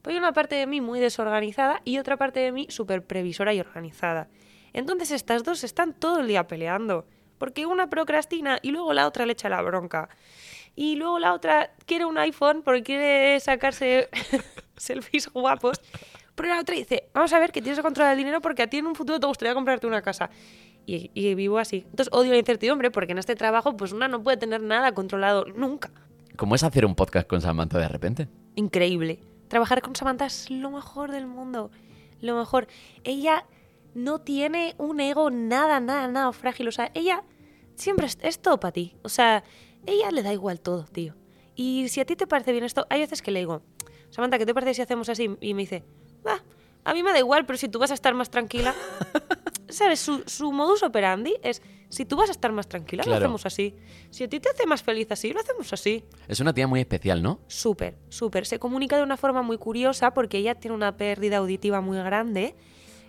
Pues 0.00 0.14
hay 0.14 0.18
una 0.20 0.32
parte 0.32 0.54
de 0.54 0.64
mí 0.68 0.80
muy 0.80 1.00
desorganizada 1.00 1.82
y 1.84 1.98
otra 1.98 2.16
parte 2.16 2.38
de 2.38 2.52
mí 2.52 2.68
súper 2.70 3.04
previsora 3.04 3.52
y 3.52 3.58
organizada. 3.58 4.28
Entonces 4.72 5.10
estas 5.10 5.42
dos 5.42 5.64
están 5.64 5.92
todo 5.92 6.20
el 6.20 6.28
día 6.28 6.46
peleando. 6.46 7.04
Porque 7.36 7.66
una 7.66 7.90
procrastina 7.90 8.60
y 8.62 8.70
luego 8.70 8.92
la 8.92 9.08
otra 9.08 9.26
le 9.26 9.32
echa 9.32 9.48
la 9.48 9.60
bronca. 9.60 10.08
Y 10.76 10.94
luego 10.94 11.18
la 11.18 11.34
otra 11.34 11.72
quiere 11.84 12.04
un 12.04 12.16
iPhone 12.18 12.62
porque 12.62 12.84
quiere 12.84 13.40
sacarse 13.40 14.08
selfies 14.76 15.26
guapos. 15.30 15.80
Pero 16.36 16.48
la 16.48 16.60
otra 16.60 16.76
dice, 16.76 17.08
vamos 17.12 17.32
a 17.32 17.40
ver 17.40 17.50
que 17.50 17.60
tienes 17.60 17.80
que 17.80 17.82
controlar 17.82 18.12
el 18.12 18.18
dinero 18.18 18.40
porque 18.40 18.62
a 18.62 18.66
ti 18.68 18.76
en 18.76 18.86
un 18.86 18.94
futuro 18.94 19.18
te 19.18 19.26
gustaría 19.26 19.52
comprarte 19.52 19.88
una 19.88 20.00
casa. 20.00 20.30
Y, 20.90 21.12
y 21.14 21.36
vivo 21.36 21.58
así. 21.58 21.84
Entonces 21.88 22.08
odio 22.12 22.32
la 22.32 22.38
incertidumbre 22.38 22.90
porque 22.90 23.12
en 23.12 23.18
este 23.18 23.36
trabajo 23.36 23.76
pues 23.76 23.92
una 23.92 24.08
no 24.08 24.24
puede 24.24 24.38
tener 24.38 24.60
nada 24.60 24.92
controlado 24.92 25.44
nunca. 25.44 25.92
¿Cómo 26.36 26.56
es 26.56 26.64
hacer 26.64 26.84
un 26.84 26.96
podcast 26.96 27.28
con 27.28 27.40
Samantha 27.40 27.78
de 27.78 27.86
repente? 27.86 28.28
Increíble. 28.56 29.20
Trabajar 29.46 29.82
con 29.82 29.94
Samantha 29.94 30.26
es 30.26 30.50
lo 30.50 30.70
mejor 30.72 31.12
del 31.12 31.28
mundo. 31.28 31.70
Lo 32.20 32.36
mejor. 32.36 32.66
Ella 33.04 33.46
no 33.94 34.20
tiene 34.20 34.74
un 34.78 34.98
ego 34.98 35.30
nada, 35.30 35.78
nada, 35.78 36.08
nada 36.08 36.32
frágil. 36.32 36.66
O 36.66 36.72
sea, 36.72 36.90
ella 36.94 37.22
siempre 37.76 38.06
es, 38.06 38.18
es 38.20 38.40
todo 38.40 38.58
para 38.58 38.72
ti. 38.72 38.96
O 39.02 39.08
sea, 39.08 39.44
ella 39.86 40.10
le 40.10 40.24
da 40.24 40.32
igual 40.32 40.60
todo, 40.60 40.86
tío. 40.86 41.14
Y 41.54 41.88
si 41.88 42.00
a 42.00 42.04
ti 42.04 42.16
te 42.16 42.26
parece 42.26 42.50
bien 42.50 42.64
esto, 42.64 42.86
hay 42.90 42.98
veces 42.98 43.22
que 43.22 43.30
le 43.30 43.38
digo, 43.38 43.62
Samantha, 44.10 44.38
¿qué 44.38 44.46
te 44.46 44.54
parece 44.54 44.74
si 44.74 44.82
hacemos 44.82 45.08
así? 45.08 45.36
Y 45.40 45.54
me 45.54 45.62
dice, 45.62 45.84
va, 46.26 46.42
a 46.84 46.94
mí 46.94 47.02
me 47.02 47.12
da 47.12 47.18
igual, 47.18 47.46
pero 47.46 47.58
si 47.58 47.68
tú 47.68 47.78
vas 47.78 47.92
a 47.92 47.94
estar 47.94 48.14
más 48.14 48.30
tranquila. 48.30 48.74
¿Sabes? 49.70 50.00
Su, 50.00 50.22
su 50.26 50.52
modus 50.52 50.82
operandi 50.82 51.34
es, 51.42 51.62
si 51.88 52.04
tú 52.04 52.16
vas 52.16 52.28
a 52.28 52.32
estar 52.32 52.52
más 52.52 52.68
tranquila, 52.68 53.02
Claro. 53.02 53.18
lo 53.20 53.24
hacemos 53.26 53.46
así. 53.46 53.74
Si 54.10 54.24
a 54.24 54.28
ti 54.28 54.40
te 54.40 54.48
hace 54.48 54.66
más 54.66 54.82
feliz 54.82 55.08
así, 55.10 55.32
lo 55.32 55.40
hacemos 55.40 55.72
así. 55.72 56.04
Es 56.28 56.40
una 56.40 56.52
tía 56.54 56.66
muy 56.66 56.80
especial, 56.80 57.22
¿no? 57.22 57.40
Súper, 57.48 57.98
súper. 58.08 58.46
Se 58.46 58.58
comunica 58.58 58.96
de 58.96 59.02
una 59.02 59.16
forma 59.16 59.42
muy 59.42 59.58
curiosa 59.58 60.12
porque 60.12 60.38
ella 60.38 60.54
tiene 60.54 60.74
una 60.76 60.96
pérdida 60.96 61.38
auditiva 61.38 61.80
muy 61.80 61.98
grande 61.98 62.54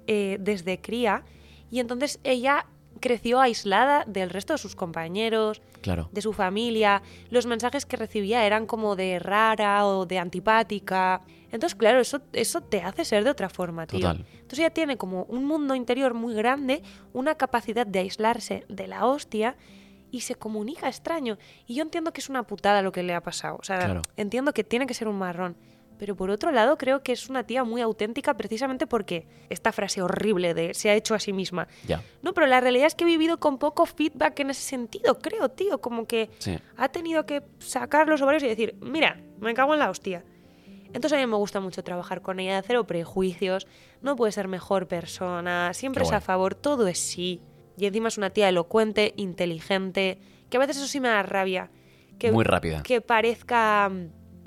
eh, 0.08 0.38
desde 0.40 0.80
cría 0.82 1.24
y 1.70 1.80
entonces 1.80 2.20
ella 2.24 2.66
creció 3.00 3.40
aislada 3.40 4.04
del 4.08 4.30
resto 4.30 4.54
de 4.54 4.58
sus 4.60 4.76
compañeros, 4.76 5.62
Claro. 5.82 6.10
de 6.12 6.22
su 6.22 6.32
familia. 6.34 7.02
Los 7.30 7.46
mensajes 7.46 7.86
que 7.86 7.98
recibía 7.98 8.46
eran 8.46 8.66
como 8.66 8.96
de 8.96 9.20
rara 9.20 9.86
o 9.86 10.06
de 10.06 10.20
antipática. 10.20 11.22
Entonces, 11.52 11.76
claro, 11.76 12.00
eso, 12.00 12.22
eso 12.34 12.62
te 12.62 12.82
hace 12.82 13.04
ser 13.04 13.24
de 13.24 13.30
otra 13.30 13.50
forma, 13.50 13.86
tío. 13.88 14.00
Total. 14.00 14.26
Entonces 14.34 14.60
ella 14.60 14.70
tiene 14.70 14.98
como 14.98 15.24
un 15.24 15.46
mundo 15.46 15.76
interior 15.76 16.14
muy 16.14 16.34
grande, 16.34 16.82
una 17.14 17.36
capacidad 17.36 17.86
de 17.86 18.00
aislarse 18.00 18.66
de 18.70 18.88
la 18.88 19.06
hostia 19.06 19.58
y 20.12 20.22
se 20.22 20.36
comunica 20.36 20.88
extraño. 20.88 21.38
Y 21.68 21.76
yo 21.76 21.84
entiendo 21.84 22.12
que 22.14 22.22
es 22.22 22.30
una 22.30 22.44
putada 22.44 22.82
lo 22.82 22.92
que 22.92 23.04
le 23.04 23.14
ha 23.14 23.22
pasado. 23.22 23.58
O 23.60 23.64
sea, 23.64 23.80
Claro. 23.80 24.02
entiendo 24.18 24.54
que 24.54 24.64
tiene 24.64 24.86
que 24.86 24.94
ser 24.94 25.08
un 25.08 25.18
marrón. 25.18 25.56
Pero 26.02 26.16
por 26.16 26.32
otro 26.32 26.52
lado, 26.52 26.80
creo 26.80 27.04
que 27.04 27.12
es 27.12 27.30
una 27.30 27.44
tía 27.44 27.64
muy 27.64 27.80
auténtica 27.80 28.34
precisamente 28.34 28.88
porque 28.88 29.28
esta 29.52 29.72
frase 29.72 30.02
horrible 30.02 30.56
de 30.56 30.74
se 30.74 30.90
ha 30.90 30.96
hecho 30.96 31.14
a 31.14 31.20
sí 31.20 31.32
misma. 31.32 31.68
Ya. 31.86 32.02
No, 32.24 32.34
pero 32.34 32.48
la 32.48 32.60
realidad 32.60 32.88
es 32.88 32.96
que 32.96 33.04
he 33.04 33.08
vivido 33.08 33.40
con 33.40 33.60
poco 33.60 33.86
feedback 33.86 34.40
en 34.40 34.50
ese 34.50 34.64
sentido, 34.64 35.20
creo, 35.20 35.50
tío. 35.50 35.80
Como 35.80 36.08
que 36.08 36.32
Sí. 36.40 36.58
ha 36.76 36.90
tenido 36.90 37.28
que 37.28 37.44
sacar 37.60 38.08
los 38.10 38.20
ovarios 38.24 38.42
y 38.42 38.48
decir, 38.48 38.74
mira, 38.82 39.22
me 39.40 39.54
cago 39.54 39.74
en 39.74 39.80
la 39.80 39.92
hostia. 39.92 40.24
Entonces 40.88 41.14
a 41.14 41.18
mí 41.22 41.28
me 41.28 41.36
gusta 41.38 41.60
mucho 41.60 41.84
trabajar 41.84 42.24
con 42.24 42.40
ella, 42.40 42.64
cero 42.66 42.88
prejuicios, 42.88 43.68
no 44.02 44.16
puede 44.16 44.32
ser 44.32 44.48
mejor 44.48 44.88
persona, 44.88 45.72
siempre 45.76 46.02
Qué 46.02 46.08
es 46.08 46.14
a 46.14 46.20
favor, 46.20 46.56
todo 46.56 46.88
es 46.88 46.98
sí. 46.98 47.42
Y 47.78 47.86
encima 47.86 48.08
es 48.08 48.18
una 48.18 48.32
tía 48.32 48.50
elocuente, 48.50 49.14
inteligente, 49.18 50.18
que 50.50 50.58
a 50.58 50.60
veces 50.62 50.78
eso 50.78 50.88
sí 50.88 51.00
me 51.00 51.10
da 51.10 51.22
rabia. 51.22 51.70
Que, 52.18 52.32
Muy 52.32 52.44
rápida. 52.44 52.82
Que 52.82 53.02
parezca, 53.02 53.92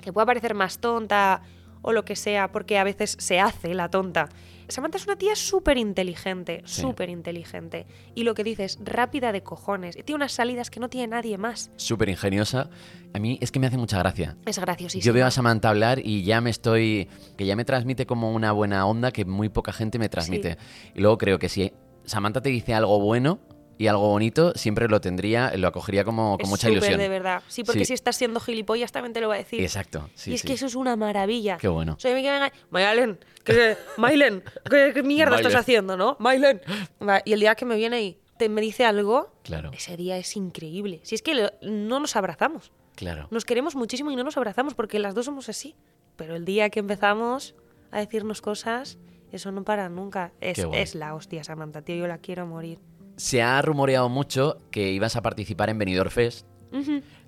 que 0.05 0.13
pueda 0.13 0.25
parecer 0.25 0.53
más 0.53 0.79
tonta 0.79 1.41
o 1.81 1.91
lo 1.91 2.05
que 2.05 2.15
sea, 2.15 2.51
porque 2.51 2.79
a 2.79 2.83
veces 2.83 3.15
se 3.19 3.39
hace 3.39 3.73
la 3.75 3.89
tonta. 3.89 4.29
Samantha 4.67 4.97
es 4.97 5.05
una 5.05 5.15
tía 5.17 5.35
súper 5.35 5.77
inteligente, 5.77 6.63
Sí. 6.65 6.81
súper 6.81 7.09
inteligente. 7.11 7.85
Y 8.15 8.23
lo 8.23 8.33
que 8.33 8.43
dices, 8.43 8.79
rápida 8.83 9.31
de 9.31 9.43
cojones. 9.43 9.95
Y 9.95 10.01
tiene 10.01 10.15
unas 10.17 10.31
salidas 10.31 10.71
que 10.71 10.79
no 10.79 10.89
tiene 10.89 11.07
nadie 11.09 11.37
más. 11.37 11.69
Súper 11.75 12.09
ingeniosa. 12.09 12.71
A 13.13 13.19
mí 13.19 13.37
es 13.41 13.51
que 13.51 13.59
me 13.59 13.67
hace 13.67 13.77
mucha 13.77 13.99
gracia. 13.99 14.35
Es 14.47 14.57
graciosísimo. 14.57 15.03
Yo 15.05 15.13
veo 15.13 15.27
a 15.27 15.31
Samantha 15.31 15.69
hablar 15.69 15.99
y 16.03 16.23
ya 16.23 16.41
me 16.41 16.49
estoy. 16.49 17.07
que 17.37 17.45
ya 17.45 17.55
me 17.55 17.65
transmite 17.65 18.07
como 18.07 18.33
una 18.33 18.51
buena 18.51 18.87
onda 18.87 19.11
que 19.11 19.23
muy 19.25 19.49
poca 19.49 19.71
gente 19.71 19.99
me 19.99 20.09
transmite. 20.09 20.57
Y 20.95 21.01
luego 21.01 21.19
creo 21.19 21.37
que 21.37 21.49
si 21.49 21.71
Samantha 22.05 22.41
te 22.41 22.49
dice 22.49 22.73
algo 22.73 22.99
bueno 22.99 23.37
y 23.77 23.87
algo 23.87 24.07
bonito, 24.07 24.53
siempre 24.55 24.87
lo 24.87 25.01
tendría, 25.01 25.51
lo 25.57 25.67
acogería 25.67 26.03
como 26.05 26.37
con 26.37 26.45
es 26.45 26.49
mucha 26.49 26.69
ilusión. 26.69 26.97
de 26.99 27.09
verdad. 27.09 27.43
Sí, 27.47 27.63
porque 27.63 27.79
Sí. 27.79 27.85
si 27.87 27.93
estás 27.93 28.15
siendo 28.15 28.39
gilipollas 28.39 28.91
también 28.91 29.13
te 29.13 29.21
lo 29.21 29.27
va 29.27 29.35
a 29.35 29.37
decir. 29.37 29.61
Exacto. 29.61 30.09
Sí, 30.15 30.31
y 30.31 30.33
es 30.35 30.41
sí. 30.41 30.47
que 30.47 30.53
eso 30.53 30.65
es 30.65 30.75
una 30.75 30.95
maravilla. 30.95 31.57
Qué 31.57 31.67
bueno. 31.67 31.97
Sea, 31.99 32.11
a 32.11 32.15
mí 32.15 32.21
que 32.21 32.31
venga, 32.31 32.51
Mayalen, 32.69 33.19
¿qué, 33.43 33.77
Mailen, 33.97 34.43
¿qué, 34.69 34.91
qué 34.93 35.03
mierda 35.03 35.31
Mailen. 35.31 35.47
estás 35.47 35.61
haciendo, 35.61 35.97
no? 35.97 36.15
Mailen. 36.19 36.61
Va, 37.07 37.21
Y 37.25 37.33
el 37.33 37.39
día 37.39 37.55
que 37.55 37.65
me 37.65 37.75
viene 37.75 38.01
y 38.03 38.17
te, 38.37 38.49
me 38.49 38.61
dice 38.61 38.85
algo, 38.85 39.33
Claro, 39.43 39.71
ese 39.73 39.97
día 39.97 40.17
es 40.17 40.35
increíble. 40.35 40.99
Si 41.03 41.15
es 41.15 41.21
que 41.21 41.33
lo- 41.35 41.51
no 41.61 41.99
nos 41.99 42.15
abrazamos. 42.15 42.71
claro. 42.95 43.27
Nos 43.31 43.43
queremos 43.45 43.75
muchísimo 43.75 44.11
y 44.11 44.15
no 44.15 44.23
nos 44.23 44.37
abrazamos 44.37 44.73
porque 44.73 44.99
las 44.99 45.13
dos 45.15 45.25
somos 45.25 45.49
así. 45.49 45.75
Pero 46.15 46.35
el 46.35 46.45
día 46.45 46.69
que 46.69 46.79
empezamos 46.79 47.55
a 47.91 47.99
decirnos 47.99 48.41
cosas, 48.41 48.97
eso 49.33 49.51
no 49.51 49.63
para 49.65 49.89
nunca. 49.89 50.31
Es, 50.39 50.59
es 50.73 50.95
la 50.95 51.13
hostia, 51.13 51.43
Samantha, 51.43 51.81
tío, 51.81 51.95
yo 51.97 52.07
la 52.07 52.19
quiero 52.19 52.45
morir. 52.47 52.79
Se 53.15 53.41
ha 53.41 53.61
rumoreado 53.61 54.09
mucho 54.09 54.57
que 54.71 54.91
ibas 54.91 55.15
a 55.15 55.21
participar 55.21 55.69
en 55.69 55.77
Benidorm 55.77 56.09
Fest, 56.09 56.45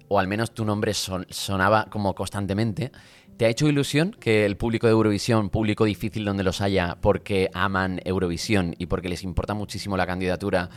o 0.09 0.19
al 0.19 0.27
menos 0.27 0.53
tu 0.53 0.65
nombre 0.65 0.93
son- 0.93 1.25
sonaba 1.29 1.85
como 1.89 2.13
constantemente. 2.15 2.91
¿Te 3.37 3.45
ha 3.45 3.49
hecho 3.49 3.67
ilusión 3.67 4.15
que 4.19 4.45
el 4.45 4.57
público 4.57 4.87
de 4.87 4.93
Eurovisión, 4.93 5.49
público 5.49 5.85
difícil 5.85 6.25
donde 6.25 6.43
los 6.43 6.59
haya, 6.59 6.97
porque 7.01 7.49
aman 7.53 8.01
Eurovisión 8.03 8.73
y 8.77 8.87
porque 8.87 9.09
les 9.09 9.23
importa 9.23 9.53
muchísimo 9.53 9.95
la 9.95 10.07
candidatura, 10.07 10.69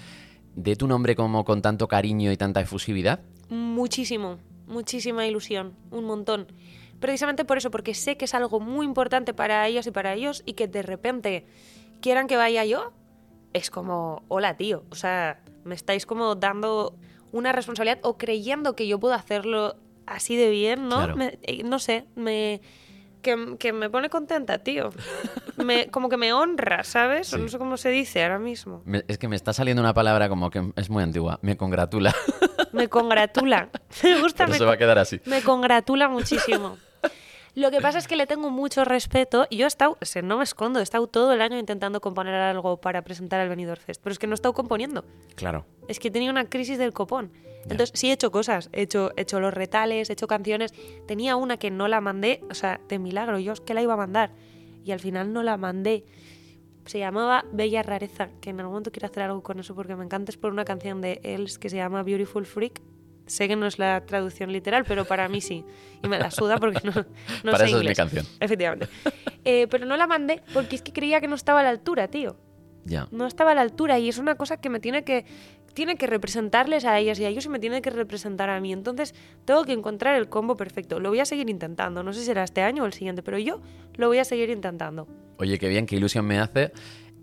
dé 0.55 0.77
tu 0.77 0.87
nombre 0.87 1.17
como 1.17 1.45
con 1.45 1.63
tanto 1.63 1.89
cariño 1.89 2.31
y 2.31 2.37
tanta 2.37 2.61
efusividad? 2.61 3.21
Muchísimo, 3.49 4.39
muchísima 4.67 5.27
ilusión, 5.27 5.73
un 5.91 6.05
montón. 6.05 6.47
Precisamente 7.01 7.45
por 7.47 7.57
eso, 7.57 7.71
porque 7.71 7.95
sé 7.95 8.17
que 8.19 8.27
es 8.27 8.35
algo 8.35 8.61
muy 8.61 8.85
importante 8.85 9.33
para 9.33 9.67
ellos 9.67 9.87
y 9.87 9.91
para 9.91 10.13
ellos 10.15 10.43
y 10.45 10.53
que 10.53 10.69
de 10.69 10.83
repente 10.83 11.47
quieran 12.03 12.27
que 12.27 12.37
vaya 12.37 12.65
yo, 12.67 12.93
es 13.53 13.71
como, 13.71 14.23
hola 14.29 14.57
tío, 14.57 14.85
o 14.91 14.95
sea, 14.95 15.41
me 15.65 15.75
estáis 15.75 16.07
como 16.07 16.35
dando 16.35 16.97
una 17.33 17.53
responsabilidad 17.53 17.99
o 18.03 18.17
creyendo 18.19 18.75
que 18.77 18.87
yo 18.89 18.99
puedo 18.99 19.15
hacerlo 19.15 19.77
así 20.07 20.37
de 20.37 20.51
bien, 20.51 20.89
¿no? 20.89 20.97
Claro. 20.97 21.17
Me- 21.17 21.39
eh, 21.43 21.63
no 21.65 21.79
sé, 21.79 22.07
me... 22.17 22.61
Que, 23.23 23.57
que 23.59 23.75
me 23.75 23.91
pone 23.91 24.09
contenta, 24.09 24.59
tío. 24.61 24.89
Me, 25.59 25.89
como 25.91 26.09
que 26.09 26.17
me 26.17 26.33
honra, 26.33 26.85
¿sabes? 26.85 27.29
Sí. 27.29 27.37
No 27.37 27.49
sé 27.49 27.59
cómo 27.59 27.77
se 27.77 27.91
dice 27.91 28.23
ahora 28.23 28.39
mismo. 28.39 28.81
Me- 28.87 29.05
es 29.09 29.19
que 29.19 29.29
me 29.29 29.37
está 29.37 29.53
saliendo 29.53 29.83
una 29.83 29.93
palabra 29.93 30.31
como 30.31 30.49
que 30.49 30.73
es 30.77 30.89
muy 30.89 31.03
antigua. 31.03 31.39
Me 31.43 31.55
congratula. 31.59 32.15
Me 32.73 32.89
congratula. 32.89 33.69
Me 34.03 34.21
gusta, 34.23 34.45
Pero 34.47 34.53
me 34.53 34.59
se 34.59 34.65
va 34.65 34.73
a 34.73 34.77
quedar 34.79 34.99
así. 34.99 35.21
Me 35.27 35.43
congratula 35.43 36.09
muchísimo. 36.09 36.79
Lo 37.55 37.71
que 37.71 37.81
pasa 37.81 37.99
es 37.99 38.09
que 38.09 38.17
le 38.17 38.27
tengo 38.27 38.51
mucho 38.51 38.85
respeto. 38.85 39.47
y 39.51 39.59
Yo 39.59 39.67
he 39.67 39.69
estado, 39.69 39.99
o 40.01 40.05
sea, 40.05 40.23
no 40.23 40.39
me 40.39 40.45
escondo, 40.45 40.81
he 40.81 40.83
estado 40.83 41.07
todo 41.07 41.33
el 41.33 41.41
año 41.41 41.59
intentando 41.59 42.01
componer 42.01 42.35
algo 42.35 42.81
para 42.81 43.03
presentar 43.03 43.41
al 43.41 43.49
Benidorm 43.49 43.81
Fest, 43.81 44.01
pero 44.03 44.13
es 44.13 44.19
que 44.19 44.27
no 44.27 44.33
he 44.33 44.35
estado 44.35 44.55
componiendo. 44.55 45.05
Claro. 45.35 45.67
Es 45.89 45.99
que 45.99 46.09
he 46.09 46.11
tenido 46.11 46.31
una 46.31 46.45
crisis 46.45 46.79
del 46.79 46.93
copón. 46.93 47.33
Entonces, 47.65 47.93
sí 47.95 48.09
he 48.09 48.13
hecho 48.13 48.31
cosas. 48.31 48.71
He 48.73 48.83
hecho, 48.83 49.13
he 49.17 49.23
hecho 49.23 49.39
los 49.41 49.53
retales, 49.53 50.09
he 50.09 50.13
hecho 50.15 50.27
canciones. 50.27 50.73
Tenía 51.07 51.37
una 51.37 51.59
que 51.59 51.71
no 51.71 51.89
la 51.89 52.01
mandé, 52.01 52.43
o 52.51 52.55
sea, 52.55 52.81
de 52.89 52.99
milagro. 52.99 53.39
Yo 53.39 53.53
es 53.53 53.61
que 53.61 53.75
la 53.75 53.83
iba 53.83 53.95
a 53.95 53.99
mandar. 53.99 54.33
Y 54.85 54.93
al 54.93 55.01
final 55.01 55.33
no 55.33 55.43
la 55.43 55.57
mandé. 55.57 56.05
Se 56.87 56.99
llamaba 56.99 57.45
Bella 57.53 57.83
Rareza, 57.83 58.31
que 58.41 58.51
en 58.51 58.61
algún 58.61 58.73
momento 58.73 58.91
quiero 58.91 59.07
hacer 59.07 59.25
algo 59.25 59.43
con 59.43 59.61
eso 59.61 59.75
porque 59.75 59.95
me 59.95 60.05
encanta. 60.05 60.31
Es 60.31 60.39
por 60.39 60.53
una 60.53 60.65
canción 60.65 61.01
de 61.01 61.21
Els 61.23 61.59
que 61.59 61.69
se 61.69 61.77
llama 61.77 62.03
Beautiful 62.03 62.47
Freak. 62.47 62.81
Sé 63.31 63.47
que 63.49 63.57
no 63.57 63.67
es 63.67 63.79
la 63.79 64.05
traducción 64.05 64.53
literal, 64.53 64.85
pero 64.87 65.05
para 65.05 65.29
mí 65.29 65.41
sí. 65.41 65.65
Y 66.03 66.09
me 66.09 66.19
la 66.19 66.31
suda 66.31 66.59
porque 66.59 66.81
no, 66.85 66.93
no 67.45 67.53
Para 67.53 67.59
sé 67.59 67.65
eso 67.65 67.65
es 67.65 67.73
mi 67.75 67.79
inglés. 67.81 67.97
canción. 67.97 68.27
Efectivamente. 68.41 68.89
Eh, 69.45 69.67
pero 69.71 69.87
no 69.87 69.97
la 69.97 70.07
mandé 70.07 70.43
porque 70.53 70.77
es 70.77 70.83
que 70.83 70.93
creía 70.93 71.21
que 71.21 71.29
no 71.29 71.35
estaba 71.37 71.61
a 71.61 71.63
la 71.63 71.71
altura, 71.71 72.09
tío 72.09 72.37
Ya. 72.85 73.07
no 73.13 73.27
estaba 73.27 73.53
a 73.53 73.55
la 73.55 73.61
altura 73.63 73.99
y 73.99 74.09
es 74.09 74.19
una 74.19 74.35
cosa 74.35 74.57
que 74.61 74.69
me 74.69 74.81
tiene 74.81 75.05
que 75.05 75.25
tiene 75.73 75.95
que 75.97 76.09
representarles 76.09 76.85
a 76.85 76.99
ellas 76.99 77.21
y 77.21 77.25
a 77.25 77.29
ellos 77.29 77.47
y 77.47 77.49
me 77.49 77.61
tiene 77.61 77.81
que 77.81 77.91
representar 77.91 78.51
a 78.51 78.59
mí. 78.61 78.73
Entonces, 78.73 79.15
tengo 79.45 79.65
que 79.65 79.73
encontrar 79.73 80.17
el 80.17 80.29
combo 80.29 80.57
perfecto. 80.57 80.99
Lo 80.99 81.11
voy 81.11 81.21
a 81.21 81.25
seguir 81.25 81.49
intentando. 81.49 82.03
No 82.03 82.13
sé 82.13 82.19
si 82.21 82.27
será 82.27 82.43
este 82.43 82.61
año 82.63 82.83
o 82.83 82.87
el 82.87 82.93
siguiente, 82.93 83.23
pero 83.23 83.39
yo 83.39 83.61
lo 83.95 84.09
voy 84.09 84.19
a 84.19 84.25
seguir 84.25 84.51
intentando. 84.51 85.07
Oye, 85.39 85.59
qué 85.61 85.69
bien, 85.69 85.87
qué 85.87 85.95
ilusión 85.95 86.27
me 86.27 86.41
hace. 86.41 86.73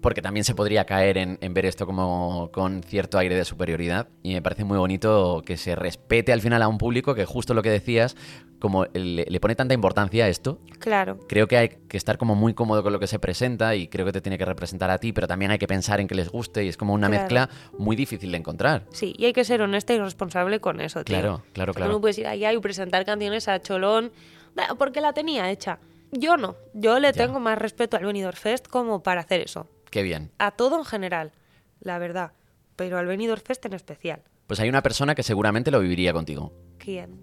Porque 0.02 0.22
también 0.22 0.44
se 0.44 0.54
podría 0.56 0.86
caer 0.86 1.18
en, 1.18 1.38
en 1.42 1.54
ver 1.54 1.66
esto 1.66 1.86
como 1.86 2.50
con 2.54 2.84
cierto 2.84 3.18
aire 3.18 3.36
de 3.36 3.46
superioridad. 3.46 4.08
Y 4.24 4.34
me 4.34 4.42
parece 4.42 4.64
muy 4.64 4.78
bonito 4.78 5.42
que 5.46 5.58
se 5.58 5.76
respete 5.76 6.32
al 6.32 6.42
final 6.42 6.62
a 6.62 6.68
un 6.68 6.78
público 6.78 7.16
que 7.16 7.26
justo 7.26 7.54
lo 7.54 7.62
que 7.64 7.70
decías, 7.70 8.16
como 8.60 8.86
le, 8.94 9.26
le 9.28 9.40
pone 9.40 9.56
tanta 9.56 9.74
importancia 9.74 10.26
a 10.26 10.28
esto, 10.30 10.60
Claro. 10.80 11.20
creo 11.28 11.48
que 11.48 11.58
hay 11.58 11.70
que 11.88 11.98
estar 11.98 12.18
como 12.18 12.36
muy 12.36 12.54
cómodo 12.54 12.82
con 12.84 12.92
lo 12.94 13.00
que 13.00 13.08
se 13.08 13.20
presenta 13.20 13.76
y 13.76 13.88
creo 13.88 14.06
que 14.06 14.12
te 14.12 14.22
tiene 14.22 14.38
que 14.38 14.46
representar 14.46 14.90
a 14.90 14.98
ti, 14.98 15.14
pero 15.14 15.28
también 15.28 15.52
hay 15.52 15.58
que 15.60 15.68
pensar 15.68 16.00
en 16.00 16.08
que 16.08 16.16
les 16.16 16.30
guste 16.30 16.64
y 16.64 16.68
es 16.68 16.78
como 16.78 16.94
una 16.94 17.08
Claro. 17.08 17.22
mezcla 17.24 17.50
muy 17.78 17.96
difícil 17.96 18.32
de 18.32 18.38
encontrar. 18.38 18.86
Sí, 18.92 19.14
y 19.18 19.26
hay 19.26 19.34
que 19.34 19.44
ser 19.46 19.62
honesta 19.62 19.94
y 19.94 20.00
responsable 20.00 20.60
con 20.60 20.80
eso, 20.82 21.04
tío. 21.04 21.18
Claro, 21.20 21.44
claro, 21.54 21.74
tú 21.74 21.78
claro. 21.78 21.92
no 21.94 22.02
puedes 22.02 22.18
ir 22.18 22.28
allá 22.28 22.52
y 22.54 22.58
presentar 22.60 23.06
canciones 23.06 23.48
a 23.48 23.62
Cholón 23.62 24.12
"Bah, 24.56 24.76
porque 24.78 25.02
la 25.02 25.14
tenía 25.14 25.52
hecha. 25.52 25.80
Yo 26.12 26.38
no. 26.38 26.56
Yo 26.74 27.00
le 27.00 27.12
Ya. 27.12 27.26
tengo 27.26 27.40
más 27.40 27.58
respeto 27.60 27.98
al 27.98 28.06
Benidorm 28.06 28.36
Fest 28.38 28.68
como 28.68 29.04
para 29.04 29.22
hacer 29.22 29.42
eso. 29.42 29.68
Qué 29.90 30.04
bien. 30.04 30.32
A 30.40 30.52
todo 30.52 30.78
en 30.78 30.86
general, 30.86 31.32
la 31.80 32.00
verdad. 32.00 32.32
Pero 32.76 32.98
al 32.98 33.08
Benidorm 33.08 33.42
Fest 33.42 33.66
en 33.66 33.74
especial. 33.74 34.22
Pues 34.48 34.60
hay 34.60 34.70
una 34.70 34.82
persona 34.82 35.16
que 35.16 35.24
seguramente 35.24 35.72
lo 35.72 35.80
viviría 35.80 36.14
contigo. 36.14 36.54
¿Quién? 36.78 37.20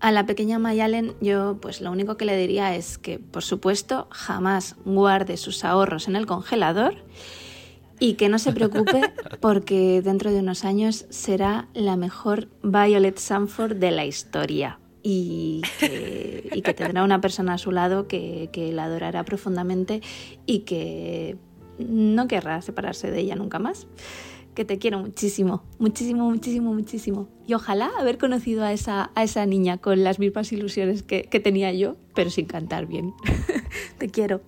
A 0.00 0.10
la 0.10 0.26
pequeña 0.26 0.58
Mayalen 0.58 1.14
yo 1.20 1.58
pues 1.60 1.80
lo 1.80 1.90
único 1.92 2.16
que 2.16 2.24
le 2.24 2.36
diría 2.36 2.74
es 2.74 2.98
que 2.98 3.18
por 3.18 3.44
supuesto 3.44 4.08
jamás 4.10 4.76
guarde 4.84 5.36
sus 5.36 5.64
ahorros 5.64 6.08
en 6.08 6.16
el 6.16 6.26
congelador 6.26 6.96
y 8.00 8.14
que 8.14 8.28
no 8.28 8.40
se 8.40 8.52
preocupe 8.52 9.00
porque 9.40 10.02
dentro 10.02 10.32
de 10.32 10.40
unos 10.40 10.64
años 10.64 11.06
será 11.10 11.68
la 11.72 11.96
mejor 11.96 12.48
Violet 12.64 13.16
Sanford 13.16 13.76
de 13.76 13.92
la 13.92 14.04
historia 14.04 14.80
y 15.04 15.62
que, 15.78 16.50
y 16.52 16.62
que 16.62 16.74
tendrá 16.74 17.04
una 17.04 17.20
persona 17.20 17.54
a 17.54 17.58
su 17.58 17.70
lado 17.70 18.08
que, 18.08 18.50
que 18.52 18.72
la 18.72 18.84
adorará 18.84 19.24
profundamente 19.24 20.00
y 20.46 20.60
que 20.60 21.36
no 21.78 22.28
querrá 22.28 22.60
separarse 22.62 23.10
de 23.10 23.20
ella 23.20 23.36
nunca 23.36 23.58
más. 23.58 23.86
Que 24.54 24.66
te 24.66 24.78
quiero 24.78 24.98
muchísimo, 24.98 25.62
muchísimo, 25.78 26.28
muchísimo, 26.28 26.74
muchísimo. 26.74 27.28
Y 27.46 27.54
ojalá 27.54 27.90
haber 27.98 28.18
conocido 28.18 28.64
a 28.64 28.72
esa, 28.72 29.10
a 29.14 29.22
esa 29.22 29.46
niña 29.46 29.78
con 29.78 30.04
las 30.04 30.18
mismas 30.18 30.52
ilusiones 30.52 31.02
que, 31.02 31.22
que 31.22 31.40
tenía 31.40 31.72
yo, 31.72 31.96
pero 32.14 32.28
sin 32.28 32.44
cantar 32.44 32.84
bien. 32.86 33.14
te 33.98 34.10
quiero. 34.10 34.42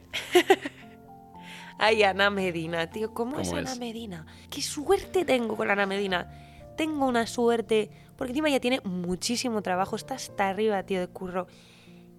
Ay, 1.79 2.03
Ana 2.03 2.31
Medina, 2.31 2.89
tío. 2.91 3.13
¿Cómo, 3.13 3.41
es 3.41 3.49
¿Cómo 3.49 3.61
Ana 3.61 3.73
es? 3.73 3.79
Medina? 3.79 4.27
Qué 4.51 4.63
suerte 4.63 5.25
tengo 5.25 5.57
con 5.57 5.71
Ana 5.71 5.87
Medina. 5.87 6.31
Tengo 6.77 7.07
una 7.07 7.27
suerte. 7.27 7.91
Porque 8.17 8.33
encima 8.33 8.49
ya 8.49 8.61
tiene 8.61 8.81
muchísimo 8.85 9.63
trabajo. 9.63 9.97
Está 9.97 10.15
hasta 10.15 10.49
arriba, 10.49 10.83
tío, 10.85 11.01
de 11.01 11.09
curro. 11.09 11.47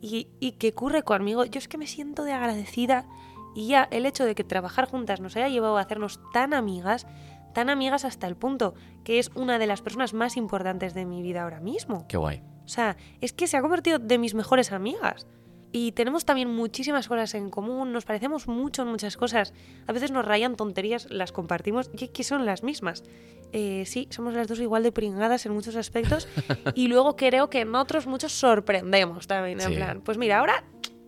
Y, 0.02 0.28
y 0.40 0.54
que 0.54 0.74
curre 0.74 1.04
conmigo. 1.04 1.46
Yo 1.46 1.58
es 1.58 1.68
que 1.68 1.78
me 1.78 1.88
siento 1.88 2.24
de 2.24 2.34
agradecida. 2.34 3.08
Y 3.56 3.68
ya 3.68 3.88
el 3.90 4.06
hecho 4.06 4.26
de 4.26 4.36
que 4.36 4.44
trabajar 4.44 4.86
juntas 4.88 5.22
nos 5.22 5.36
haya 5.38 5.48
llevado 5.50 5.78
a 5.78 5.82
hacernos 5.82 6.20
tan 6.34 6.54
amigas, 6.54 7.08
tan 7.54 7.70
amigas 7.70 8.04
hasta 8.06 8.28
el 8.28 8.36
punto 8.36 8.76
que 9.06 9.18
es 9.18 9.32
una 9.34 9.58
de 9.58 9.66
las 9.66 9.82
personas 9.82 10.14
más 10.14 10.36
importantes 10.38 10.94
de 10.94 11.06
mi 11.06 11.22
vida 11.22 11.44
ahora 11.44 11.62
mismo. 11.62 12.06
Qué 12.08 12.18
guay. 12.18 12.44
O 12.66 12.68
sea, 12.68 12.98
es 13.22 13.32
que 13.34 13.48
se 13.48 13.56
ha 13.58 13.62
convertido 13.62 13.98
de 14.00 14.18
mis 14.18 14.34
mejores 14.34 14.72
amigas. 14.72 15.26
Y 15.72 15.92
tenemos 15.92 16.24
también 16.26 16.50
muchísimas 16.54 17.08
cosas 17.08 17.34
en 17.36 17.50
común, 17.50 17.92
nos 17.92 18.06
parecemos 18.06 18.48
mucho 18.48 18.84
en 18.84 18.88
muchas 18.88 19.18
cosas. 19.18 19.54
A 19.88 19.92
veces 19.94 20.10
nos 20.12 20.24
rayan 20.26 20.56
tonterías, 20.56 21.08
las 21.12 21.32
compartimos 21.34 21.90
y 21.98 22.08
que 22.10 22.24
son 22.24 22.46
las 22.46 22.64
mismas. 22.64 23.04
Eh, 23.52 23.84
sí, 23.86 24.08
somos 24.10 24.34
las 24.34 24.48
dos 24.48 24.60
igual 24.60 24.84
de 24.84 24.92
pringadas 24.94 25.46
en 25.46 25.52
muchos 25.54 25.76
aspectos. 25.76 26.28
y 26.76 26.88
luego 26.88 27.16
creo 27.18 27.50
que 27.50 27.62
en 27.62 27.76
otros 27.76 28.08
muchos 28.08 28.32
sorprendemos 28.32 29.28
también. 29.28 29.60
En 29.60 29.68
Sí. 29.70 29.76
plan, 29.76 30.02
pues 30.02 30.18
mira, 30.18 30.40
ahora 30.40 30.64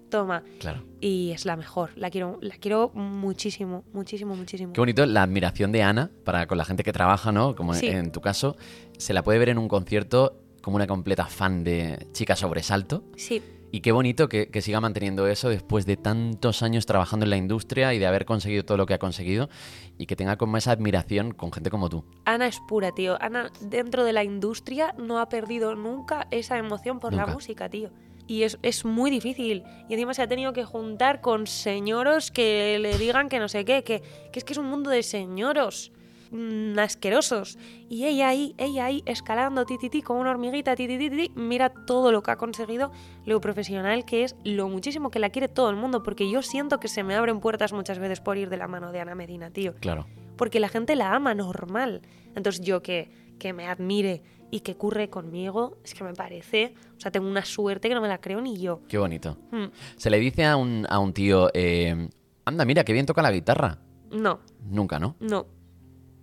toma. 0.10 0.44
Claro. 0.60 0.84
Y 1.02 1.32
es 1.32 1.46
la 1.46 1.56
mejor. 1.56 1.92
La 1.96 2.10
quiero, 2.10 2.38
la 2.42 2.56
quiero 2.56 2.92
muchísimo, 2.94 3.84
muchísimo, 3.94 4.36
muchísimo. 4.36 4.74
Qué 4.74 4.82
bonito 4.82 5.06
la 5.06 5.24
admiración 5.24 5.72
de 5.72 5.84
Ana 5.84 6.10
para 6.24 6.48
con 6.48 6.58
la 6.58 6.66
gente 6.66 6.84
que 6.84 6.94
trabaja, 6.94 7.32
¿no? 7.32 7.56
Como 7.56 7.74
en- 7.74 7.80
Sí. 7.80 7.88
en 7.88 8.12
tu 8.12 8.22
caso, 8.22 8.56
se 8.98 9.14
la 9.14 9.24
puede 9.24 9.40
ver 9.40 9.50
en 9.50 9.58
un 9.58 9.68
concierto 9.68 10.40
como 10.62 10.76
una 10.76 10.88
completa 10.88 11.26
fan 11.26 11.64
de 11.64 12.08
Chica 12.14 12.36
Sobresalto. 12.36 13.04
Sí, 13.16 13.42
Y 13.70 13.82
qué 13.82 13.92
bonito 13.92 14.30
que, 14.30 14.48
que 14.48 14.62
siga 14.62 14.80
manteniendo 14.80 15.28
eso 15.28 15.50
después 15.50 15.86
de 15.86 15.98
tantos 15.98 16.64
años 16.64 16.86
trabajando 16.86 17.26
en 17.26 17.30
la 17.32 17.36
industria 17.36 17.94
y 17.94 18.00
de 18.00 18.08
haber 18.08 18.24
conseguido 18.24 18.64
todo 18.64 18.78
lo 18.78 18.86
que 18.86 18.94
ha 18.94 18.98
conseguido 18.98 19.50
y 19.98 20.06
que 20.06 20.16
tenga 20.16 20.38
como 20.38 20.56
esa 20.56 20.72
admiración 20.72 21.34
con 21.34 21.52
gente 21.52 21.70
como 21.70 21.90
tú. 21.90 22.06
Ana 22.24 22.48
es 22.48 22.62
pura, 22.66 22.94
tío. 22.94 23.22
Ana, 23.22 23.52
dentro 23.60 24.06
de 24.06 24.14
la 24.14 24.24
industria, 24.24 24.96
no 24.98 25.20
ha 25.20 25.28
perdido 25.28 25.76
nunca 25.76 26.28
esa 26.32 26.58
emoción 26.58 27.00
por 27.02 27.12
la 27.14 27.24
Nunca. 27.24 27.34
música, 27.34 27.68
tío. 27.70 27.90
Y 28.28 28.44
es, 28.44 28.58
es 28.62 28.84
muy 28.86 29.10
difícil. 29.10 29.64
Y 29.90 29.94
encima 29.94 30.14
se 30.14 30.22
ha 30.22 30.28
tenido 30.28 30.52
que 30.54 30.66
juntar 30.66 31.22
con 31.22 31.48
señoros 31.48 32.30
que 32.30 32.78
le 32.80 32.98
digan 32.98 33.30
que 33.30 33.40
no 33.40 33.48
sé 33.48 33.64
qué, 33.66 33.84
que, 33.84 34.02
que 34.32 34.40
es 34.40 34.44
que 34.44 34.54
es 34.54 34.60
un 34.60 34.66
mundo 34.66 34.90
de 34.90 35.02
señoros 35.04 35.92
mm, 36.32 36.78
asquerosos. 36.78 37.58
Y 37.90 38.06
ella 38.06 38.28
ahí, 38.28 38.54
ella 38.58 38.86
ahí, 38.86 39.02
escalando, 39.06 39.66
ti, 39.66 39.78
ti, 39.78 39.90
ti, 39.90 40.02
como 40.02 40.20
una 40.20 40.32
hormiguita, 40.32 40.76
ti, 40.76 40.88
ti, 40.88 40.98
ti, 40.98 41.10
ti, 41.10 41.32
mira 41.36 41.70
todo 41.70 42.12
lo 42.12 42.22
que 42.22 42.32
ha 42.32 42.36
conseguido, 42.38 42.92
lo 43.26 43.40
profesional 43.40 44.04
que 44.04 44.24
es, 44.26 44.36
lo 44.44 44.68
muchísimo 44.68 45.10
que 45.10 45.20
la 45.20 45.30
quiere 45.30 45.48
todo 45.48 45.70
el 45.70 45.78
mundo, 45.78 46.04
porque 46.04 46.30
yo 46.30 46.42
siento 46.42 46.80
que 46.82 46.90
se 46.90 47.04
me 47.04 47.16
abren 47.16 47.40
puertas 47.40 47.72
muchas 47.72 47.98
veces 47.98 48.20
por 48.20 48.38
ir 48.38 48.50
de 48.50 48.58
la 48.58 48.68
mano 48.68 48.92
de 48.92 49.00
Ana 49.00 49.16
Medina, 49.16 49.52
tío 49.52 49.74
Claro. 49.76 50.06
porque 50.36 50.60
la 50.60 50.68
gente 50.68 50.96
la 50.98 51.14
ama 51.14 51.34
normal. 51.34 52.02
Entonces 52.36 52.64
yo 52.66 52.82
que, 52.84 53.10
que 53.40 53.54
me 53.54 53.68
admire 53.68 54.22
y 54.52 54.62
que 54.62 54.76
curre 54.76 55.10
conmigo, 55.10 55.78
es 55.84 55.94
que 55.94 56.04
me 56.04 56.14
parece, 56.14 56.74
o 56.98 57.00
sea, 57.00 57.12
tengo 57.12 57.28
una 57.28 57.44
suerte 57.44 57.90
que 57.90 57.96
no 57.96 58.02
me 58.02 58.08
la 58.08 58.20
creo 58.20 58.40
ni 58.42 58.58
yo. 58.60 58.82
Qué 58.88 58.98
bonito. 58.98 59.38
Hmm, 59.52 59.66
Se 59.98 60.10
le 60.10 60.20
dice 60.20 60.46
a 60.46 60.56
un, 60.56 60.86
a 60.90 61.00
un 61.00 61.14
tío, 61.14 61.50
eh, 61.54 62.10
anda, 62.46 62.64
mira, 62.66 62.84
qué 62.84 62.94
bien 62.94 63.06
toca 63.06 63.22
la 63.22 63.32
guitarra. 63.32 63.80
No, 64.12 64.40
Nunca, 64.70 65.00
¿no? 65.00 65.16
no, 65.20 65.48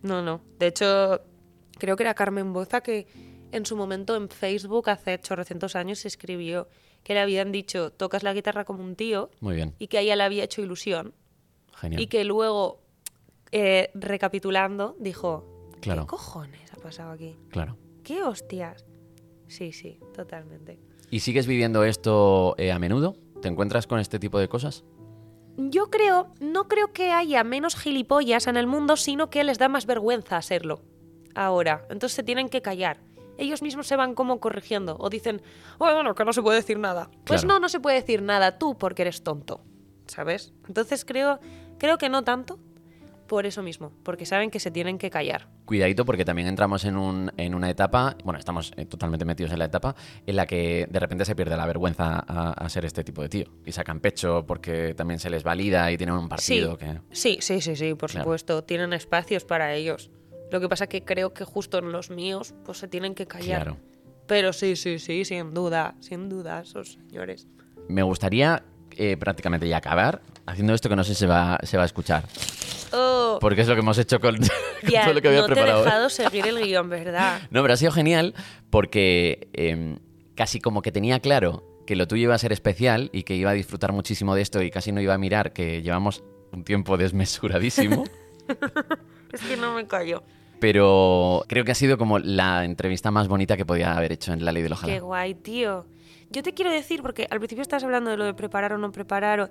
no, 0.03 0.23
no. 0.23 0.41
De 0.59 0.69
hecho, 0.69 1.21
creo 1.79 1.97
que 1.97 2.03
era 2.03 2.15
Carmen 2.15 2.53
Boza 2.53 2.81
que 2.83 3.07
en 3.53 3.67
su 3.67 3.77
momento 3.77 4.17
en 4.17 4.29
Facebook 4.31 4.89
hace 4.91 5.19
chorrocientos 5.21 5.77
años 5.77 6.05
escribió 6.07 6.69
que 7.03 7.13
le 7.15 7.21
habían 7.21 7.53
dicho, 7.53 7.91
tocas 7.93 8.23
la 8.23 8.33
guitarra 8.33 8.65
como 8.65 8.83
un 8.83 8.97
tío 8.97 9.31
Muy 9.41 9.55
bien, 9.57 9.75
y 9.79 9.89
que 9.89 9.99
a 9.99 10.01
ella 10.01 10.17
le 10.17 10.23
había 10.23 10.45
hecho 10.45 10.63
ilusión. 10.63 11.13
genial. 11.77 12.01
Y 12.01 12.07
que 12.07 12.25
luego, 12.25 12.81
eh, 13.53 13.91
recapitulando, 13.95 14.97
dijo, 14.99 15.69
Claro. 15.83 16.03
¿qué 16.03 16.09
cojones 16.09 16.73
ha 16.73 16.77
pasado 16.77 17.13
aquí? 17.13 17.37
Claro. 17.51 17.77
¿Qué 18.05 18.23
hostias? 18.23 18.85
Sí, 19.49 19.73
sí, 19.73 19.99
totalmente. 20.15 20.79
¿Y 21.11 21.21
sigues 21.21 21.47
viviendo 21.47 21.85
esto 21.85 22.55
eh, 22.59 22.71
a 22.71 22.79
menudo? 22.79 23.17
¿Te 23.41 23.49
encuentras 23.49 23.87
con 23.87 23.99
este 23.99 24.19
tipo 24.19 24.39
de 24.39 24.49
cosas? 24.49 24.85
Yo 25.57 25.89
creo, 25.89 26.29
no 26.39 26.69
creo 26.69 26.93
que 26.93 27.13
haya 27.13 27.43
menos 27.45 27.77
gilipollas 27.77 28.47
en 28.47 28.59
el 28.59 28.67
mundo, 28.67 28.97
sino 28.97 29.31
que 29.31 29.43
les 29.43 29.59
da 29.59 29.69
más 29.69 29.87
vergüenza 29.87 30.43
serlo. 30.43 30.83
Ahora, 31.35 31.87
entonces 31.89 32.13
se 32.15 32.23
tienen 32.23 32.51
que 32.51 32.61
callar. 32.61 33.01
Ellos 33.39 33.63
mismos 33.63 33.87
se 33.87 33.97
van 33.97 34.15
como 34.15 34.39
corrigiendo 34.39 34.97
o 35.01 35.09
dicen, 35.09 35.41
bueno, 35.79 36.15
que 36.15 36.25
no 36.25 36.33
se 36.33 36.43
puede 36.43 36.59
decir 36.59 36.79
nada. 36.79 37.11
Pues 37.25 37.45
no, 37.45 37.59
no 37.59 37.69
se 37.69 37.81
puede 37.81 37.97
decir 37.97 38.21
nada 38.23 38.59
tú 38.59 38.77
porque 38.77 39.03
eres 39.03 39.23
tonto, 39.23 39.63
¿sabes? 40.07 40.53
Entonces 40.69 41.05
creo, 41.05 41.41
creo 41.79 41.97
que 41.97 42.11
no 42.11 42.23
tanto 42.23 42.59
por 43.27 43.47
eso 43.47 43.63
mismo, 43.63 43.93
porque 44.03 44.27
saben 44.27 44.51
que 44.51 44.61
se 44.61 44.71
tienen 44.71 44.99
que 44.99 45.11
callar. 45.11 45.49
Cuidadito 45.65 46.05
porque 46.05 46.25
también 46.25 46.49
entramos 46.49 46.85
en, 46.85 46.97
un- 46.97 47.33
en 47.37 47.55
una 47.55 47.71
etapa, 47.71 48.17
bueno, 48.25 48.39
estamos 48.39 48.73
eh, 48.77 48.85
totalmente 48.87 49.25
metidos 49.25 49.53
en 49.53 49.59
la 49.59 49.65
etapa 49.67 49.95
en 50.27 50.37
la 50.37 50.47
que 50.47 50.87
de 50.91 51.01
repente 51.01 51.25
se 51.25 51.35
pierde 51.35 51.57
la 51.57 51.67
vergüenza 51.67 52.23
a, 52.27 52.53
a 52.53 52.69
ser 52.69 52.85
este 52.85 53.03
tipo 53.05 53.23
de 53.23 53.29
tío. 53.29 53.47
Y 53.65 53.73
sacan 53.73 54.01
pecho 54.01 54.45
porque 54.47 54.95
también 54.95 55.19
se 55.21 55.31
les 55.31 55.43
valida 55.43 55.91
y 55.91 55.97
tienen 55.97 56.15
un 56.17 56.29
partido 56.29 56.73
sí, 56.73 56.79
que... 56.79 57.01
sí, 57.11 57.39
sí, 57.41 57.61
sí, 57.61 57.77
sí, 57.77 57.95
por 57.95 58.11
Claro. 58.11 58.25
supuesto. 58.25 58.65
Tienen 58.65 58.93
espacios 58.93 59.45
para 59.45 59.75
ellos. 59.75 60.11
Lo 60.51 60.61
que 60.61 60.69
pasa 60.69 60.87
que 60.87 61.03
creo 61.03 61.33
que 61.33 61.45
justo 61.45 61.79
en 61.79 61.91
los 61.93 62.11
míos, 62.11 62.55
pues 62.65 62.79
se 62.79 62.87
tienen 62.89 63.15
que 63.15 63.27
callar. 63.27 63.63
Claro. 63.65 63.77
Pero 64.27 64.53
sí, 64.53 64.77
sí, 64.77 64.99
sí, 64.99 65.25
sin 65.25 65.53
duda, 65.55 65.95
sin 66.01 66.29
duda, 66.29 66.61
esos 66.61 66.93
señores. 66.93 67.47
Me 67.89 68.03
gustaría 68.03 68.63
eh, 68.93 69.17
prácticamente 69.17 69.69
ya 69.69 69.79
acabar 69.79 70.23
haciendo 70.47 70.75
esto 70.75 70.89
que 70.89 70.97
no 70.97 71.05
sé 71.05 71.15
si 71.15 71.21
se 71.21 71.27
va, 71.27 71.59
se 71.63 71.77
va 71.77 71.83
a 71.83 71.87
escuchar. 71.87 72.25
Oh, 72.97 73.39
Porque 73.41 73.63
es 73.63 73.69
lo 73.69 73.75
que 73.75 73.81
hemos 73.81 73.99
hecho 73.99 74.21
con, 74.21 74.37
todo 74.39 75.13
lo 75.13 75.21
que 75.23 75.29
había 75.29 75.41
no 75.41 75.47
te 75.47 75.53
he 75.53 75.55
preparado. 75.55 75.85
dejado 75.85 76.09
seguir 76.09 76.47
el 76.47 76.59
guion, 76.63 76.89
¿verdad? 76.89 77.41
No, 77.51 77.63
pero 77.63 77.75
ha 77.75 77.77
sido 77.77 77.91
genial 77.93 78.35
porque 78.71 79.49
em, 79.53 79.99
casi 80.35 80.61
como 80.61 80.81
que 80.83 80.93
tenía 80.93 81.21
claro 81.21 81.65
que 81.87 81.97
lo 81.97 82.07
tuyo 82.09 82.25
iba 82.25 82.35
a 82.35 82.39
ser 82.39 82.53
especial 82.53 83.11
y 83.13 83.25
que 83.25 83.35
iba 83.35 83.51
a 83.51 83.55
disfrutar 83.55 83.93
muchísimo 83.93 84.35
de 84.35 84.43
esto 84.43 84.63
y 84.63 84.71
casi 84.71 84.91
no 84.93 85.01
iba 85.01 85.13
a 85.15 85.19
mirar 85.19 85.53
que 85.53 85.83
llevamos 85.83 86.23
un 86.53 86.65
tiempo 86.65 86.97
desmesuradísimo. 86.97 88.05
Es 89.33 89.41
que 89.41 89.57
no 89.57 89.75
me 89.75 89.87
callo. 89.87 90.23
pero 90.61 91.45
creo 91.49 91.65
que 91.65 91.73
ha 91.73 91.75
sido 91.75 91.99
como 91.99 92.19
la 92.21 92.65
entrevista 92.65 93.11
más 93.11 93.27
bonita 93.27 93.57
que 93.57 93.67
podía 93.67 93.97
haber 93.97 94.13
hecho 94.13 94.33
en 94.33 94.45
La 94.45 94.53
Ley 94.53 94.63
del 94.63 94.73
Qué 94.73 94.77
Ojalá. 94.79 95.01
guay, 95.01 95.35
tío. 95.35 95.87
Yo 96.31 96.43
te 96.43 96.55
quiero 96.55 96.71
decir, 96.71 97.03
porque 97.03 97.27
al 97.31 97.39
principio 97.39 97.63
estás 97.63 97.83
hablando 97.85 98.11
de 98.11 98.17
lo 98.17 98.25
de 98.25 98.35
preparar 98.35 98.73
o 98.73 98.79
no 98.79 98.93
preparar. 98.93 99.41
o- 99.41 99.49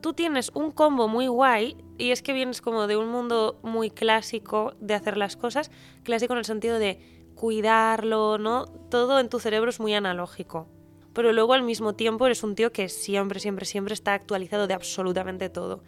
Tú 0.00 0.12
tienes 0.12 0.50
un 0.54 0.70
combo 0.70 1.08
muy 1.08 1.26
guay 1.26 1.76
y 1.98 2.10
es 2.10 2.22
que 2.22 2.32
vienes 2.32 2.60
como 2.60 2.86
de 2.86 2.96
un 2.96 3.08
mundo 3.08 3.58
muy 3.62 3.90
clásico 3.90 4.74
de 4.80 4.94
hacer 4.94 5.16
las 5.16 5.36
cosas. 5.36 5.70
Clásico 6.04 6.34
en 6.34 6.38
el 6.38 6.44
sentido 6.44 6.78
de 6.78 7.00
cuidarlo, 7.34 8.38
¿no? 8.38 8.66
Todo 8.90 9.18
en 9.18 9.28
tu 9.28 9.40
cerebro 9.40 9.70
es 9.70 9.80
muy 9.80 9.94
analógico. 9.94 10.68
Pero 11.12 11.32
luego 11.32 11.54
al 11.54 11.62
mismo 11.62 11.94
tiempo 11.94 12.26
eres 12.26 12.42
un 12.42 12.54
tío 12.54 12.72
que 12.72 12.88
siempre, 12.88 13.40
siempre, 13.40 13.64
siempre 13.64 13.94
está 13.94 14.14
actualizado 14.14 14.66
de 14.66 14.74
absolutamente 14.74 15.48
todo. 15.48 15.82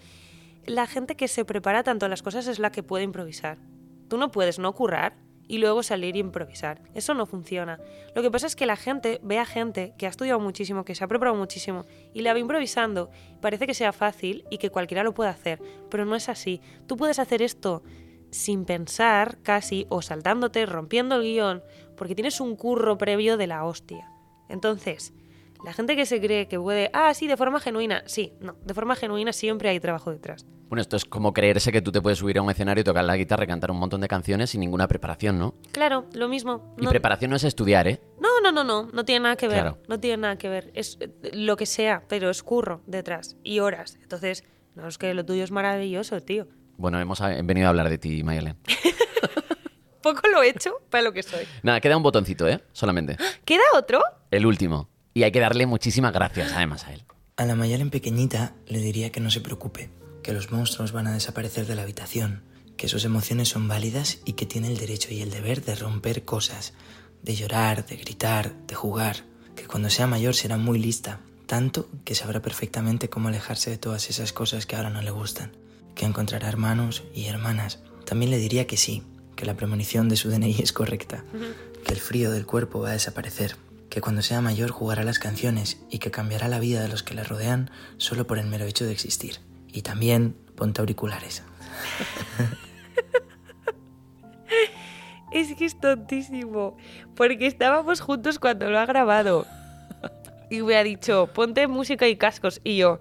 la 0.66 0.86
gente 0.86 1.16
que 1.16 1.28
se 1.28 1.47
prepara 1.47 1.82
tanto 1.82 2.05
a 2.05 2.10
las 2.10 2.22
cosas 2.22 2.47
es 2.47 2.59
la 2.59 2.70
que 2.70 2.82
puede 2.82 3.05
improvisar. 3.05 3.56
Tú 4.09 4.18
no 4.18 4.30
puedes 4.30 4.59
no 4.59 4.74
currar 4.74 5.16
y 5.48 5.58
luego 5.58 5.82
salir 5.82 6.14
e 6.14 6.20
improvisar. 6.20 6.80
Eso 6.94 7.14
no 7.14 7.26
funciona. 7.26 7.80
Lo 8.14 8.22
que 8.22 8.30
pasa 8.30 8.46
es 8.46 8.54
que 8.54 8.66
la 8.66 8.76
gente 8.76 9.18
ve 9.22 9.38
a 9.38 9.46
gente 9.46 9.94
que 9.98 10.06
ha 10.06 10.10
estudiado 10.10 10.38
muchísimo, 10.38 10.84
que 10.84 10.94
se 10.94 11.02
ha 11.02 11.08
preparado 11.08 11.36
muchísimo 11.36 11.86
y 12.14 12.20
la 12.20 12.34
va 12.34 12.38
improvisando. 12.38 13.10
Parece 13.40 13.66
que 13.66 13.74
sea 13.74 13.92
fácil 13.92 14.44
y 14.50 14.58
que 14.58 14.70
cualquiera 14.70 15.02
lo 15.02 15.14
puede 15.14 15.30
hacer, 15.30 15.60
pero 15.90 16.04
no 16.04 16.14
es 16.14 16.28
así. 16.28 16.60
Tú 16.86 16.96
puedes 16.96 17.18
hacer 17.18 17.42
esto 17.42 17.82
sin 18.30 18.66
pensar 18.66 19.38
casi 19.42 19.86
o 19.88 20.02
saltándote, 20.02 20.66
rompiendo 20.66 21.16
el 21.16 21.22
guion, 21.22 21.62
porque 21.96 22.14
tienes 22.14 22.40
un 22.40 22.54
curro 22.56 22.98
previo 22.98 23.38
de 23.38 23.46
la 23.46 23.64
hostia. 23.64 24.12
Entonces, 24.48 25.14
la 25.64 25.72
gente 25.72 25.97
que 25.97 26.06
se 26.06 26.20
cree 26.20 26.48
que 26.48 26.59
puede, 26.59 26.90
ah, 26.93 27.12
sí, 27.14 27.26
de 27.26 27.36
forma 27.36 27.60
genuina, 27.60 28.02
sí, 28.06 28.32
no, 28.40 28.56
de 28.64 28.74
forma 28.74 28.94
genuina 28.97 29.32
siempre 29.32 29.68
hay 29.68 29.80
trabajo 29.80 30.10
detrás. 30.10 30.47
Bueno, 30.68 30.82
esto 30.82 30.97
es 30.97 31.05
como 31.06 31.32
creerse 31.32 31.72
que 31.72 31.80
tú 31.80 31.90
te 31.90 32.02
puedes 32.02 32.18
subir 32.18 32.36
a 32.39 32.43
un 32.43 32.51
escenario 32.51 32.82
y 32.82 32.85
tocar 32.85 33.02
la 33.05 33.16
guitarra 33.16 33.44
y 33.44 33.47
cantar 33.47 33.70
un 33.70 33.78
montón 33.78 34.01
de 34.02 34.09
canciones 34.09 34.51
sin 34.51 34.60
ninguna 34.60 34.86
preparación, 34.86 35.39
¿no? 35.39 35.55
Claro, 35.72 36.05
lo 36.12 36.28
mismo. 36.28 36.74
Y 36.78 36.85
No- 36.85 36.90
preparación 36.90 37.30
no 37.30 37.36
es 37.36 37.44
estudiar, 37.44 37.89
¿eh? 37.89 38.01
No, 38.20 38.28
no, 38.43 38.52
no, 38.52 38.64
no, 38.64 38.90
no 38.93 39.05
tiene 39.05 39.20
nada 39.24 39.36
que 39.36 39.48
ver. 39.48 39.60
Claro. 39.62 39.78
No 39.89 39.98
tiene 39.98 40.18
nada 40.18 40.36
que 40.36 40.48
ver. 40.51 40.70
Es 40.74 40.98
eh, 41.01 41.10
lo 41.32 41.56
que 41.56 41.64
sea, 41.64 42.02
pero 42.09 42.28
es 42.28 42.43
curro 42.43 42.82
detrás 42.86 43.36
y 43.43 43.60
horas. 43.60 43.98
Entonces, 44.02 44.44
no 44.74 44.86
es 44.89 44.98
que 44.98 45.14
lo 45.14 45.24
tuyo 45.24 45.43
es 45.43 45.51
maravilloso, 45.51 46.20
tío. 46.20 46.47
Bueno, 46.76 47.01
hemos 47.01 47.20
eh, 47.22 47.40
venido 47.43 47.66
a 47.66 47.70
hablar 47.70 47.89
de 47.89 47.97
ti, 47.98 48.22
Mayalen. 48.22 48.56
Poco 50.02 50.28
lo 50.28 50.43
he 50.43 50.51
hecho 50.51 50.74
para 50.90 51.02
lo 51.02 51.12
que 51.12 51.22
soy. 51.22 51.44
Nada, 51.62 51.80
queda 51.80 51.97
un 51.97 52.02
botoncito, 52.02 52.47
¿eh? 52.48 52.62
Solamente. 52.72 53.16
¿Queda 53.44 53.62
otro? 53.74 54.01
El 54.30 54.47
último. 54.47 54.89
Y 55.18 55.24
hay 55.24 55.32
que 55.32 55.40
darle 55.40 55.66
muchísimas 55.66 56.12
gracias, 56.12 56.52
además, 56.52 56.86
a 56.86 56.92
él. 56.92 57.02
A 57.36 57.44
la 57.44 57.56
Mayalen 57.56 57.90
pequeñita 57.90 58.54
le 58.68 58.78
diría 58.78 59.10
que 59.10 59.18
no 59.18 59.32
se 59.32 59.40
preocupe, 59.40 59.90
que 60.22 60.32
los 60.32 60.52
monstruos 60.52 60.92
van 60.92 61.08
a 61.08 61.12
desaparecer 61.12 61.66
de 61.66 61.74
la 61.74 61.82
habitación, 61.82 62.44
que 62.76 62.86
sus 62.86 63.04
emociones 63.04 63.48
son 63.48 63.66
válidas 63.66 64.20
y 64.24 64.34
que 64.34 64.46
tiene 64.46 64.68
el 64.68 64.78
derecho 64.78 65.12
y 65.12 65.20
el 65.20 65.30
deber 65.30 65.64
de 65.64 65.74
romper 65.74 66.24
cosas, 66.24 66.72
de 67.24 67.34
llorar, 67.34 67.84
de 67.84 67.96
gritar, 67.96 68.54
de 68.68 68.76
jugar, 68.76 69.24
que 69.56 69.64
cuando 69.64 69.90
sea 69.90 70.06
mayor 70.06 70.36
será 70.36 70.56
muy 70.56 70.78
lista, 70.78 71.18
tanto 71.46 71.88
que 72.04 72.14
sabrá 72.14 72.40
perfectamente 72.40 73.10
cómo 73.10 73.26
alejarse 73.26 73.70
de 73.70 73.78
todas 73.78 74.10
esas 74.10 74.32
cosas 74.32 74.66
que 74.66 74.76
ahora 74.76 74.90
no 74.90 75.02
le 75.02 75.10
gustan, 75.10 75.50
que 75.96 76.06
encontrará 76.06 76.46
hermanos 76.46 77.02
y 77.12 77.24
hermanas. 77.24 77.80
También 78.04 78.30
le 78.30 78.38
diría 78.38 78.68
que 78.68 78.76
sí, 78.76 79.02
que 79.34 79.46
la 79.46 79.56
premonición 79.56 80.08
de 80.08 80.14
su 80.14 80.30
DNI 80.30 80.60
es 80.60 80.72
correcta, 80.72 81.24
que 81.84 81.92
el 81.92 81.98
frío 81.98 82.30
del 82.30 82.46
cuerpo 82.46 82.78
va 82.82 82.90
a 82.90 82.92
desaparecer, 82.92 83.56
que 83.98 84.02
cuando 84.02 84.22
sea 84.22 84.40
mayor 84.40 84.70
jugará 84.70 85.02
las 85.02 85.18
canciones 85.18 85.82
y 85.90 85.98
que 85.98 86.12
cambiará 86.12 86.46
la 86.46 86.60
vida 86.60 86.80
de 86.80 86.86
los 86.86 87.02
que 87.02 87.14
le 87.14 87.24
rodean 87.24 87.68
solo 87.96 88.28
por 88.28 88.38
el 88.38 88.46
mero 88.46 88.64
hecho 88.64 88.84
de 88.84 88.92
existir. 88.92 89.40
Y 89.66 89.82
también 89.82 90.36
ponte 90.54 90.80
auriculares. 90.80 91.42
Es 95.32 95.52
que 95.56 95.64
es 95.64 95.80
tontísimo. 95.80 96.76
Porque 97.16 97.48
estábamos 97.48 98.00
juntos 98.00 98.38
cuando 98.38 98.70
lo 98.70 98.78
ha 98.78 98.86
grabado. 98.86 99.46
Y 100.48 100.62
me 100.62 100.76
ha 100.76 100.84
dicho, 100.84 101.28
ponte 101.34 101.66
música 101.66 102.06
y 102.06 102.16
cascos. 102.16 102.60
Y 102.62 102.76
yo, 102.76 103.00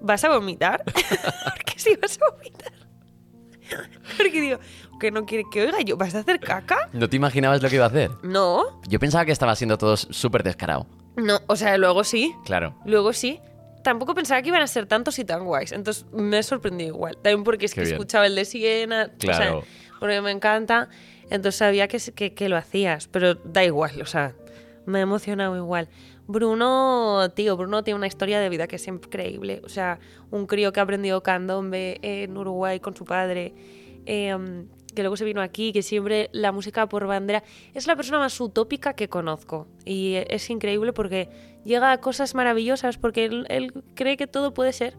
¿vas 0.00 0.22
a 0.22 0.28
vomitar? 0.28 0.84
Porque 0.84 1.74
si 1.76 1.96
vas 1.96 2.18
a 2.22 2.30
vomitar. 2.30 2.72
Porque 4.16 4.40
digo, 4.40 4.58
que 5.00 5.10
no 5.10 5.24
quiere 5.26 5.44
que 5.50 5.62
oiga 5.62 5.80
yo, 5.82 5.96
¿vas 5.96 6.14
a 6.14 6.20
hacer 6.20 6.40
caca? 6.40 6.88
¿No 6.92 7.08
te 7.08 7.16
imaginabas 7.16 7.62
lo 7.62 7.68
que 7.68 7.76
iba 7.76 7.84
a 7.84 7.88
hacer? 7.88 8.10
No, 8.22 8.80
Yo 8.88 8.98
pensaba 8.98 9.24
que 9.24 9.32
estaba 9.32 9.54
siendo 9.56 9.76
todo 9.78 9.96
súper 9.96 10.42
descarado. 10.42 10.86
no, 11.16 11.40
o 11.46 11.56
sea, 11.56 11.76
luego 11.78 12.04
sí, 12.04 12.34
Claro. 12.44 12.74
luego 12.84 13.12
sí. 13.12 13.40
Tampoco 13.82 14.14
pensaba 14.16 14.42
que 14.42 14.48
iban 14.48 14.62
a 14.62 14.66
ser 14.66 14.86
tantos 14.86 15.16
y 15.20 15.24
tan 15.24 15.44
guays, 15.44 15.70
entonces 15.72 16.06
me 16.12 16.38
he 16.38 16.42
sorprendido 16.42 16.88
igual. 16.94 17.14
También 17.18 17.44
porque 17.44 17.66
es 17.66 17.72
Qué 17.72 17.82
que 17.82 17.84
bien. 17.84 17.94
escuchaba 17.94 18.26
el 18.26 18.34
de 18.34 18.44
Siena, 18.44 19.10
o 19.16 19.20
sea, 19.20 19.36
Claro. 19.36 19.62
porque 20.00 20.20
me 20.20 20.32
encanta, 20.32 20.88
entonces 21.30 21.54
sabía 21.56 21.86
que, 21.86 21.98
que, 22.14 22.34
que 22.34 22.48
lo 22.48 22.56
hacías, 22.56 23.06
pero 23.06 23.34
da 23.36 23.64
igual, 23.64 24.02
o 24.02 24.06
sea, 24.06 24.32
me 24.86 24.98
ha 24.98 25.02
emocionado 25.02 25.56
igual. 25.56 25.88
Bruno, 26.28 27.30
tío, 27.34 27.56
Bruno 27.56 27.82
tiene 27.84 27.96
una 27.98 28.06
historia 28.06 28.40
de 28.40 28.48
vida 28.48 28.66
que 28.66 28.76
es 28.76 28.86
increíble. 28.88 29.62
O 29.64 29.68
sea, 29.68 29.98
un 30.30 30.46
crío 30.46 30.72
que 30.72 30.80
ha 30.80 30.82
aprendido 30.82 31.22
candombe 31.22 31.98
en 32.02 32.36
Uruguay 32.36 32.80
con 32.80 32.96
su 32.96 33.04
padre, 33.04 33.54
em, 34.06 34.66
que 34.94 35.02
luego 35.02 35.16
se 35.16 35.24
vino 35.24 35.40
aquí, 35.40 35.72
que 35.72 35.82
siempre 35.82 36.30
la 36.32 36.52
música 36.52 36.88
por 36.88 37.06
bandera. 37.06 37.42
Es 37.74 37.86
la 37.86 37.96
persona 37.96 38.18
más 38.18 38.40
utópica 38.40 38.94
que 38.94 39.08
conozco. 39.08 39.66
Y 39.84 40.14
es 40.28 40.48
increíble 40.50 40.92
porque 40.92 41.28
llega 41.64 41.92
a 41.92 42.00
cosas 42.00 42.34
maravillosas 42.34 42.96
porque 42.98 43.26
él, 43.26 43.46
él 43.50 43.72
cree 43.94 44.16
que 44.16 44.26
todo 44.26 44.52
puede 44.54 44.72
ser. 44.72 44.96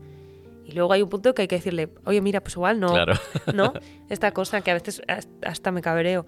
Y 0.65 0.73
luego 0.73 0.91
hay 0.93 1.01
un 1.01 1.09
punto 1.09 1.33
que 1.33 1.43
hay 1.43 1.47
que 1.47 1.55
decirle, 1.55 1.89
oye, 2.05 2.21
mira, 2.21 2.41
pues 2.41 2.55
igual 2.55 2.79
no. 2.79 2.89
Claro. 2.93 3.13
¿no? 3.53 3.73
Esta 4.09 4.31
cosa 4.31 4.61
que 4.61 4.71
a 4.71 4.75
veces 4.75 5.01
has- 5.07 5.29
hasta 5.41 5.71
me 5.71 5.81
cabreo. 5.81 6.25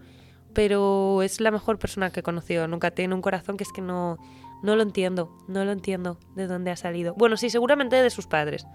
Pero 0.54 1.22
es 1.22 1.40
la 1.42 1.52
mejor 1.52 1.78
persona 1.78 2.10
que 2.10 2.22
he 2.22 2.24
conocido. 2.24 2.68
Nunca 2.68 2.90
tiene 2.92 3.14
un 3.14 3.22
corazón 3.22 3.56
que 3.56 3.64
es 3.64 3.72
que 3.72 3.82
no, 3.82 4.18
no 4.64 4.76
lo 4.76 4.82
entiendo. 4.84 5.36
No 5.48 5.64
lo 5.66 5.72
entiendo 5.72 6.18
de 6.36 6.48
dónde 6.48 6.72
ha 6.72 6.76
salido. 6.76 7.14
Bueno, 7.16 7.38
sí, 7.38 7.50
seguramente 7.50 7.96
de 7.96 8.10
sus 8.10 8.28
padres. 8.28 8.66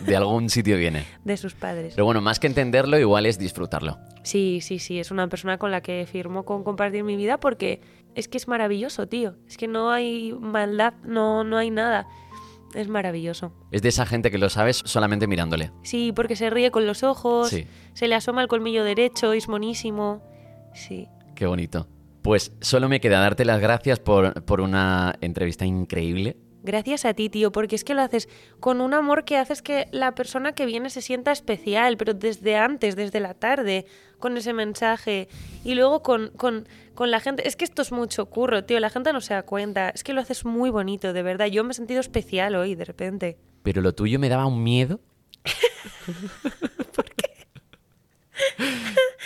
De 0.00 0.16
algún 0.16 0.48
sitio 0.50 0.76
viene. 0.76 1.04
De 1.24 1.36
sus 1.36 1.54
padres. 1.54 1.94
Pero 1.94 2.04
bueno, 2.04 2.20
más 2.20 2.40
que 2.40 2.46
entenderlo, 2.46 2.98
igual 2.98 3.26
es 3.26 3.38
disfrutarlo. 3.38 3.98
Sí, 4.22 4.60
sí, 4.62 4.78
sí. 4.78 4.98
Es 4.98 5.10
una 5.10 5.28
persona 5.28 5.58
con 5.58 5.70
la 5.70 5.80
que 5.82 6.06
firmo 6.10 6.44
con 6.44 6.64
compartir 6.64 7.04
mi 7.04 7.16
vida 7.16 7.38
porque 7.38 7.80
es 8.14 8.28
que 8.28 8.38
es 8.38 8.48
maravilloso, 8.48 9.06
tío. 9.08 9.34
Es 9.46 9.56
que 9.56 9.68
no 9.68 9.90
hay 9.90 10.32
maldad, 10.32 10.94
no, 11.04 11.44
no 11.44 11.58
hay 11.58 11.70
nada. 11.70 12.06
Es 12.74 12.88
maravilloso. 12.88 13.52
Es 13.70 13.80
de 13.82 13.88
esa 13.88 14.04
gente 14.06 14.30
que 14.30 14.38
lo 14.38 14.48
sabes 14.50 14.82
solamente 14.84 15.26
mirándole. 15.26 15.70
Sí, 15.82 16.12
porque 16.14 16.36
se 16.36 16.50
ríe 16.50 16.70
con 16.70 16.86
los 16.86 17.02
ojos, 17.04 17.48
Sí. 17.50 17.66
se 17.94 18.08
le 18.08 18.14
asoma 18.14 18.42
el 18.42 18.48
colmillo 18.48 18.84
derecho, 18.84 19.32
es 19.32 19.48
monísimo. 19.48 20.22
Sí. 20.74 21.08
Qué 21.34 21.46
bonito. 21.46 21.88
Pues 22.26 22.50
solo 22.60 22.88
me 22.88 22.98
queda 22.98 23.20
darte 23.20 23.44
las 23.44 23.60
gracias 23.60 24.00
por, 24.00 24.42
por 24.44 24.60
una 24.60 25.14
entrevista 25.20 25.64
increíble. 25.64 26.36
Gracias 26.64 27.04
a 27.04 27.14
ti, 27.14 27.30
tío, 27.30 27.52
porque 27.52 27.76
es 27.76 27.84
que 27.84 27.94
lo 27.94 28.02
haces 28.02 28.28
con 28.58 28.80
un 28.80 28.94
amor 28.94 29.24
que 29.24 29.36
haces 29.36 29.62
que 29.62 29.86
la 29.92 30.16
persona 30.16 30.50
que 30.50 30.66
viene 30.66 30.90
se 30.90 31.02
sienta 31.02 31.30
especial, 31.30 31.96
pero 31.96 32.14
desde 32.14 32.56
antes, 32.56 32.96
desde 32.96 33.20
la 33.20 33.34
tarde, 33.34 33.86
con 34.18 34.36
ese 34.36 34.52
mensaje. 34.52 35.28
Y 35.62 35.76
luego 35.76 36.02
con, 36.02 36.32
con, 36.36 36.66
con 36.96 37.12
la 37.12 37.20
gente. 37.20 37.46
Es 37.46 37.54
que 37.54 37.64
esto 37.64 37.82
es 37.82 37.92
mucho 37.92 38.26
curro, 38.26 38.64
tío. 38.64 38.80
La 38.80 38.90
gente 38.90 39.12
no 39.12 39.20
se 39.20 39.32
da 39.32 39.44
cuenta. 39.44 39.90
Es 39.90 40.02
que 40.02 40.12
lo 40.12 40.20
haces 40.20 40.44
muy 40.44 40.70
bonito, 40.70 41.12
de 41.12 41.22
verdad. 41.22 41.46
Yo 41.46 41.62
me 41.62 41.70
he 41.70 41.74
sentido 41.74 42.00
especial 42.00 42.56
hoy, 42.56 42.74
de 42.74 42.86
repente. 42.86 43.38
Pero 43.62 43.82
lo 43.82 43.94
tuyo 43.94 44.18
me 44.18 44.28
daba 44.28 44.46
un 44.46 44.64
miedo. 44.64 44.98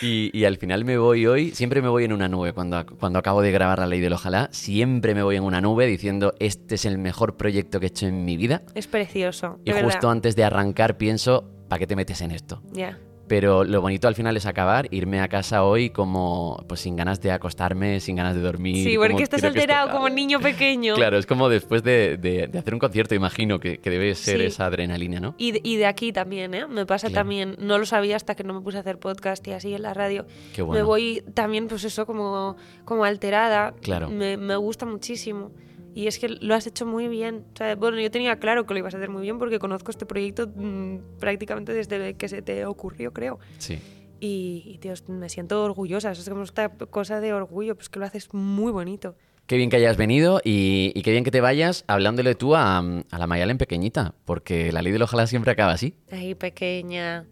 Y, 0.02 0.30
y 0.32 0.44
al 0.44 0.56
final 0.56 0.84
me 0.84 0.96
voy 0.96 1.26
hoy, 1.26 1.50
siempre 1.50 1.82
me 1.82 1.88
voy 1.88 2.04
en 2.04 2.12
una 2.12 2.28
nube. 2.28 2.52
Cuando, 2.52 2.86
cuando 2.98 3.18
acabo 3.18 3.42
de 3.42 3.52
grabar 3.52 3.78
La 3.80 3.86
Ley 3.86 4.00
del 4.00 4.14
Ojalá, 4.14 4.48
siempre 4.50 5.14
me 5.14 5.22
voy 5.22 5.36
en 5.36 5.42
una 5.42 5.60
nube 5.60 5.86
diciendo, 5.86 6.34
este 6.38 6.76
es 6.76 6.86
el 6.86 6.96
mejor 6.96 7.36
proyecto 7.36 7.80
que 7.80 7.86
he 7.86 7.88
hecho 7.88 8.06
en 8.06 8.24
mi 8.24 8.36
vida. 8.36 8.62
Es 8.74 8.86
precioso. 8.86 9.58
Y 9.64 9.72
justo 9.72 9.86
verdad. 9.86 10.10
antes 10.12 10.36
de 10.36 10.44
arrancar 10.44 10.96
pienso, 10.96 11.50
¿para 11.68 11.80
qué 11.80 11.86
te 11.86 11.96
metes 11.96 12.20
en 12.22 12.30
esto? 12.30 12.62
Ya. 12.72 12.98
Pero 13.30 13.62
lo 13.62 13.80
bonito 13.80 14.08
al 14.08 14.16
final 14.16 14.36
es 14.36 14.44
acabar, 14.44 14.88
irme 14.90 15.20
a 15.20 15.28
casa 15.28 15.62
hoy 15.62 15.90
como, 15.90 16.64
pues 16.66 16.80
sin 16.80 16.96
ganas 16.96 17.20
de 17.20 17.30
acostarme, 17.30 18.00
sin 18.00 18.16
ganas 18.16 18.34
de 18.34 18.40
dormir. 18.40 18.82
Sí, 18.82 18.96
porque 18.98 19.22
estás 19.22 19.44
alterado 19.44 19.88
como 19.92 20.08
niño 20.08 20.40
pequeño. 20.40 20.96
Claro, 20.96 21.16
es 21.16 21.26
como 21.26 21.48
después 21.48 21.84
de, 21.84 22.16
de- 22.16 22.48
de 22.48 22.58
hacer 22.58 22.74
un 22.74 22.80
concierto, 22.80 23.14
imagino 23.14 23.60
que, 23.60 23.78
que 23.78 23.88
debe 23.88 24.16
ser 24.16 24.38
Sí. 24.40 24.46
esa 24.46 24.66
adrenalina, 24.66 25.20
¿no? 25.20 25.36
Y 25.38 25.52
de, 25.52 25.60
y 25.62 25.76
de 25.76 25.86
aquí 25.86 26.12
también, 26.12 26.54
¿eh? 26.54 26.66
Me 26.66 26.86
pasa 26.86 27.06
Claro. 27.06 27.20
también, 27.20 27.54
no 27.60 27.78
lo 27.78 27.86
sabía 27.86 28.16
hasta 28.16 28.34
que 28.34 28.42
no 28.42 28.52
me 28.52 28.62
puse 28.62 28.78
a 28.78 28.80
hacer 28.80 28.98
podcast 28.98 29.46
y 29.46 29.52
así 29.52 29.72
en 29.74 29.82
la 29.82 29.94
radio. 29.94 30.26
Qué 30.52 30.62
bueno. 30.62 30.80
Me 30.80 30.82
voy 30.84 31.22
también, 31.32 31.68
pues 31.68 31.84
eso, 31.84 32.06
como, 32.06 32.56
como 32.84 33.04
alterada. 33.04 33.74
Claro. 33.80 34.10
Me, 34.10 34.36
me 34.38 34.56
gusta 34.56 34.86
muchísimo. 34.86 35.52
Y 35.94 36.06
es 36.06 36.18
que 36.18 36.28
lo 36.28 36.54
has 36.54 36.66
hecho 36.66 36.86
muy 36.86 37.08
bien. 37.08 37.44
O 37.54 37.56
sea, 37.56 37.74
bueno, 37.76 37.98
yo 38.00 38.10
tenía 38.10 38.38
claro 38.38 38.64
que 38.66 38.74
lo 38.74 38.78
ibas 38.78 38.94
a 38.94 38.98
hacer 38.98 39.10
muy 39.10 39.22
bien 39.22 39.38
porque 39.38 39.58
conozco 39.58 39.90
este 39.90 40.06
proyecto 40.06 40.48
mm, 40.54 41.18
prácticamente 41.18 41.72
desde 41.72 42.14
que 42.14 42.28
se 42.28 42.42
te 42.42 42.64
ocurrió, 42.64 43.12
creo. 43.12 43.38
Sí. 43.58 43.78
Y, 44.20 44.62
y, 44.66 44.78
tío, 44.78 44.92
me 45.08 45.28
siento 45.28 45.64
orgullosa. 45.64 46.12
Es 46.12 46.28
como 46.28 46.44
esta 46.44 46.68
cosa 46.68 47.20
de 47.20 47.32
orgullo, 47.32 47.74
pues 47.74 47.88
que 47.88 47.98
lo 47.98 48.04
haces 48.04 48.32
muy 48.32 48.70
bonito. 48.70 49.16
Qué 49.46 49.56
bien 49.56 49.68
que 49.68 49.76
hayas 49.76 49.96
venido 49.96 50.40
y, 50.44 50.92
y 50.94 51.02
qué 51.02 51.10
bien 51.10 51.24
que 51.24 51.32
te 51.32 51.40
vayas 51.40 51.84
hablándole 51.88 52.36
tú 52.36 52.54
a, 52.54 52.78
a 52.78 53.18
la 53.18 53.26
Mayalen 53.26 53.58
pequeñita, 53.58 54.14
porque 54.24 54.70
la 54.70 54.80
ley 54.80 54.92
del 54.92 55.02
ojalá 55.02 55.26
siempre 55.26 55.50
acaba 55.50 55.72
así. 55.72 55.94
Ahí, 56.12 56.36
pequeña. 56.36 57.26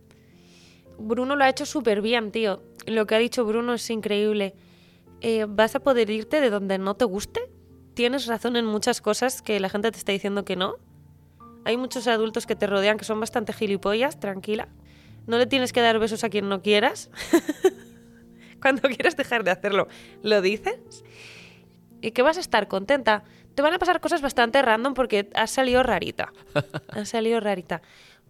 Bruno 0.98 1.36
lo 1.36 1.44
ha 1.44 1.48
hecho 1.48 1.64
súper 1.64 2.02
bien, 2.02 2.32
tío. 2.32 2.60
Lo 2.86 3.06
que 3.06 3.14
ha 3.14 3.18
dicho 3.18 3.44
Bruno 3.44 3.74
es 3.74 3.89
increíble. 3.90 4.55
Eh, 5.20 5.47
¿Vas 5.48 5.76
a 5.76 5.80
poder 5.80 6.10
irte 6.10 6.40
de 6.40 6.51
donde 6.51 6.78
no 6.78 6.94
te 6.94 7.05
guste? 7.05 7.40
Tienes 7.99 8.27
razón 8.27 8.55
en 8.55 8.65
muchas 8.65 9.01
cosas 9.01 9.43
que 9.43 9.59
la 9.59 9.69
gente 9.69 9.91
te 9.91 9.99
está 9.99 10.12
diciendo 10.12 10.45
que 10.45 10.55
no. 10.55 10.77
Hay 11.65 11.77
muchos 11.77 12.07
adultos 12.07 12.47
que 12.47 12.55
te 12.55 12.69
rodean 12.69 12.97
que 12.97 13.05
son 13.05 13.19
bastante 13.19 13.53
gilipollas, 13.53 14.20
tranquila. 14.20 14.69
No 15.27 15.37
le 15.37 15.47
tienes 15.47 15.73
que 15.73 15.81
dar 15.81 15.99
besos 15.99 16.23
a 16.23 16.29
quien 16.29 16.49
no 16.49 16.62
quieras. 16.62 17.11
Cuando 18.62 18.83
quieras 18.83 19.16
dejar 19.16 19.43
de 19.43 19.51
hacerlo, 19.51 19.89
lo 20.23 20.41
dices. 20.41 21.05
Y 22.01 22.12
que 22.12 22.23
vas 22.23 22.37
a 22.37 22.41
estar 22.41 22.69
contenta. 22.69 23.25
Te 23.57 23.62
van 23.62 23.75
a 23.75 23.81
pasar 23.81 24.01
cosas 24.01 24.23
bastante 24.23 24.62
random 24.62 24.95
porque 24.95 25.29
has 25.35 25.51
salido 25.51 25.83
rarita. 25.83 26.33
Has 26.91 27.09
salido 27.09 27.41
rarita. 27.41 27.83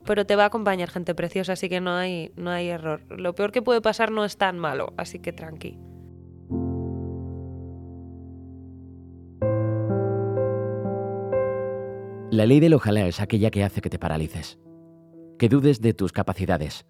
pero 0.07 0.24
te 0.24 0.35
va 0.35 0.45
a 0.45 0.47
acompañar 0.47 0.89
gente 0.89 1.15
preciosa, 1.15 1.53
así 1.53 1.69
que 1.69 1.82
no 1.82 1.95
hay, 1.95 2.32
no 2.36 2.51
hay 2.51 2.69
error. 2.70 3.03
Lo 3.11 3.35
peor 3.35 3.53
que 3.53 3.61
puede 3.61 3.82
pasar 3.82 4.12
no 4.12 4.24
es 4.24 4.39
tan 4.39 4.59
malo, 4.59 4.95
así 4.97 5.19
que 5.19 5.35
tranqui. 5.35 5.77
La 12.30 12.44
ley 12.44 12.60
del 12.60 12.74
ojalá 12.74 13.06
es 13.06 13.20
aquella 13.20 13.50
que 13.50 13.64
hace 13.64 13.80
que 13.80 13.88
te 13.88 13.98
paralices, 13.98 14.59
que 15.38 15.48
dudes 15.48 15.80
de 15.80 15.94
tus 15.94 16.12
capacidades, 16.12 16.86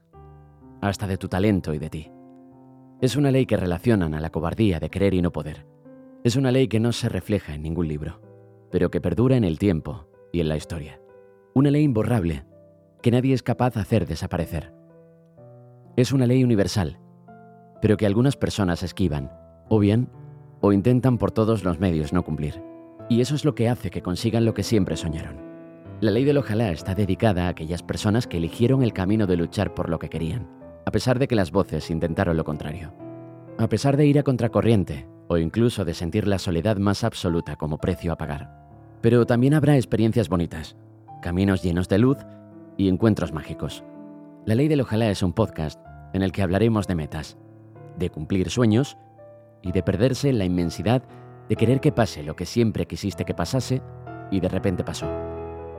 hasta 0.81 1.06
de 1.06 1.16
tu 1.16 1.28
talento 1.28 1.73
y 1.74 1.78
de 1.78 1.90
ti. 1.90 2.10
Es 3.01 3.15
una 3.15 3.31
ley 3.31 3.47
que 3.47 3.56
relacionan 3.56 4.15
a 4.15 4.20
la 4.20 4.31
cobardía 4.31 4.81
de 4.81 4.90
querer 4.90 5.15
y 5.15 5.23
no 5.23 5.31
poder. 5.31 5.65
Es 6.24 6.35
una 6.35 6.51
ley 6.51 6.66
que 6.66 6.81
no 6.81 6.90
se 6.90 7.09
refleja 7.09 7.55
en 7.55 7.62
ningún 7.62 7.86
libro, 7.86 8.20
pero 8.73 8.90
que 8.90 9.01
perdura 9.01 9.36
en 9.36 9.44
el 9.44 9.60
tiempo 9.60 10.09
y 10.32 10.40
en 10.40 10.48
la 10.48 10.56
historia. 10.56 11.01
Una 11.55 11.70
ley 11.70 11.85
imborrable 11.85 12.44
que 13.01 13.12
nadie 13.12 13.32
es 13.32 13.44
capaz 13.44 13.74
de 13.74 13.81
hacer 13.81 14.09
desaparecer. 14.09 14.73
Es 15.97 16.10
una 16.10 16.27
ley 16.27 16.43
universal, 16.43 16.98
pero 17.81 17.97
que 17.97 18.06
algunas 18.06 18.36
personas 18.36 18.82
esquivan, 18.82 19.31
o 19.69 19.78
bien, 19.78 20.10
o 20.60 20.73
intentan 20.73 21.16
por 21.16 21.31
todos 21.31 21.62
los 21.62 21.78
medios 21.78 22.12
no 22.12 22.24
cumplir. 22.24 22.68
Y 23.09 23.21
eso 23.21 23.35
es 23.35 23.45
lo 23.45 23.55
que 23.55 23.69
hace 23.69 23.91
que 23.91 24.03
consigan 24.03 24.45
lo 24.45 24.55
que 24.55 24.63
siempre 24.63 24.97
soñaron. 24.97 25.37
La 26.01 26.11
ley 26.11 26.25
del 26.25 26.39
ojalá 26.39 26.71
está 26.71 26.95
dedicada 26.95 27.47
a 27.47 27.49
aquellas 27.49 27.83
personas 27.83 28.27
que 28.27 28.37
eligieron 28.37 28.83
el 28.83 28.93
camino 28.93 29.27
de 29.27 29.37
luchar 29.37 29.75
por 29.75 29.89
lo 29.89 29.99
que 29.99 30.09
querían, 30.09 30.49
a 30.87 30.91
pesar 30.91 31.19
de 31.19 31.27
que 31.27 31.35
las 31.35 31.51
voces 31.51 31.91
intentaron 31.91 32.37
lo 32.37 32.45
contrario. 32.45 32.93
A 33.59 33.69
pesar 33.69 33.97
de 33.97 34.07
ir 34.07 34.19
a 34.19 34.23
contracorriente, 34.23 35.09
o 35.27 35.39
incluso 35.39 35.85
de 35.85 35.95
sentir 35.95 36.27
la 36.29 36.39
soledad 36.39 36.77
más 36.77 37.05
absoluta 37.05 37.57
como 37.57 37.79
precio 37.79 38.13
a 38.13 38.17
pagar. 38.17 38.51
Pero 39.01 39.27
también 39.27 39.55
habrá 39.55 39.77
experiencias 39.77 40.29
bonitas, 40.29 40.77
caminos 41.23 41.63
llenos 41.63 41.89
de 41.89 41.99
luz 41.99 42.19
y 42.77 42.89
encuentros 42.89 43.33
mágicos. 43.33 43.85
La 44.47 44.55
ley 44.55 44.69
del 44.69 44.81
ojalá 44.81 45.11
es 45.11 45.23
un 45.23 45.33
podcast 45.33 45.81
en 46.15 46.23
el 46.23 46.33
que 46.33 46.43
hablaremos 46.43 46.87
de 46.87 46.95
metas, 46.95 47.37
de 47.99 48.11
cumplir 48.11 48.51
sueños 48.51 48.97
y 49.63 49.73
de 49.73 49.83
perderse 49.83 50.29
en 50.29 50.39
la 50.39 50.45
inmensidad 50.45 51.03
de 51.49 51.57
querer 51.57 51.81
que 51.81 51.93
pase 51.93 52.23
lo 52.23 52.37
que 52.37 52.47
siempre 52.47 52.87
quisiste 52.87 53.25
que 53.25 53.35
pasase 53.35 53.83
y 54.31 54.41
de 54.41 54.49
repente 54.49 54.85
pasó. 54.85 55.07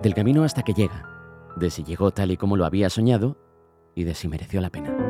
Del 0.02 0.14
camino 0.14 0.44
hasta 0.44 0.64
que 0.64 0.74
llega, 0.74 1.04
de 1.56 1.70
si 1.70 1.84
llegó 1.84 2.12
tal 2.12 2.32
y 2.32 2.38
como 2.38 2.58
lo 2.58 2.66
había 2.66 2.90
soñado 2.90 3.38
y 3.96 4.04
de 4.04 4.14
si 4.14 4.28
mereció 4.28 4.62
la 4.62 4.70
pena. 4.70 5.09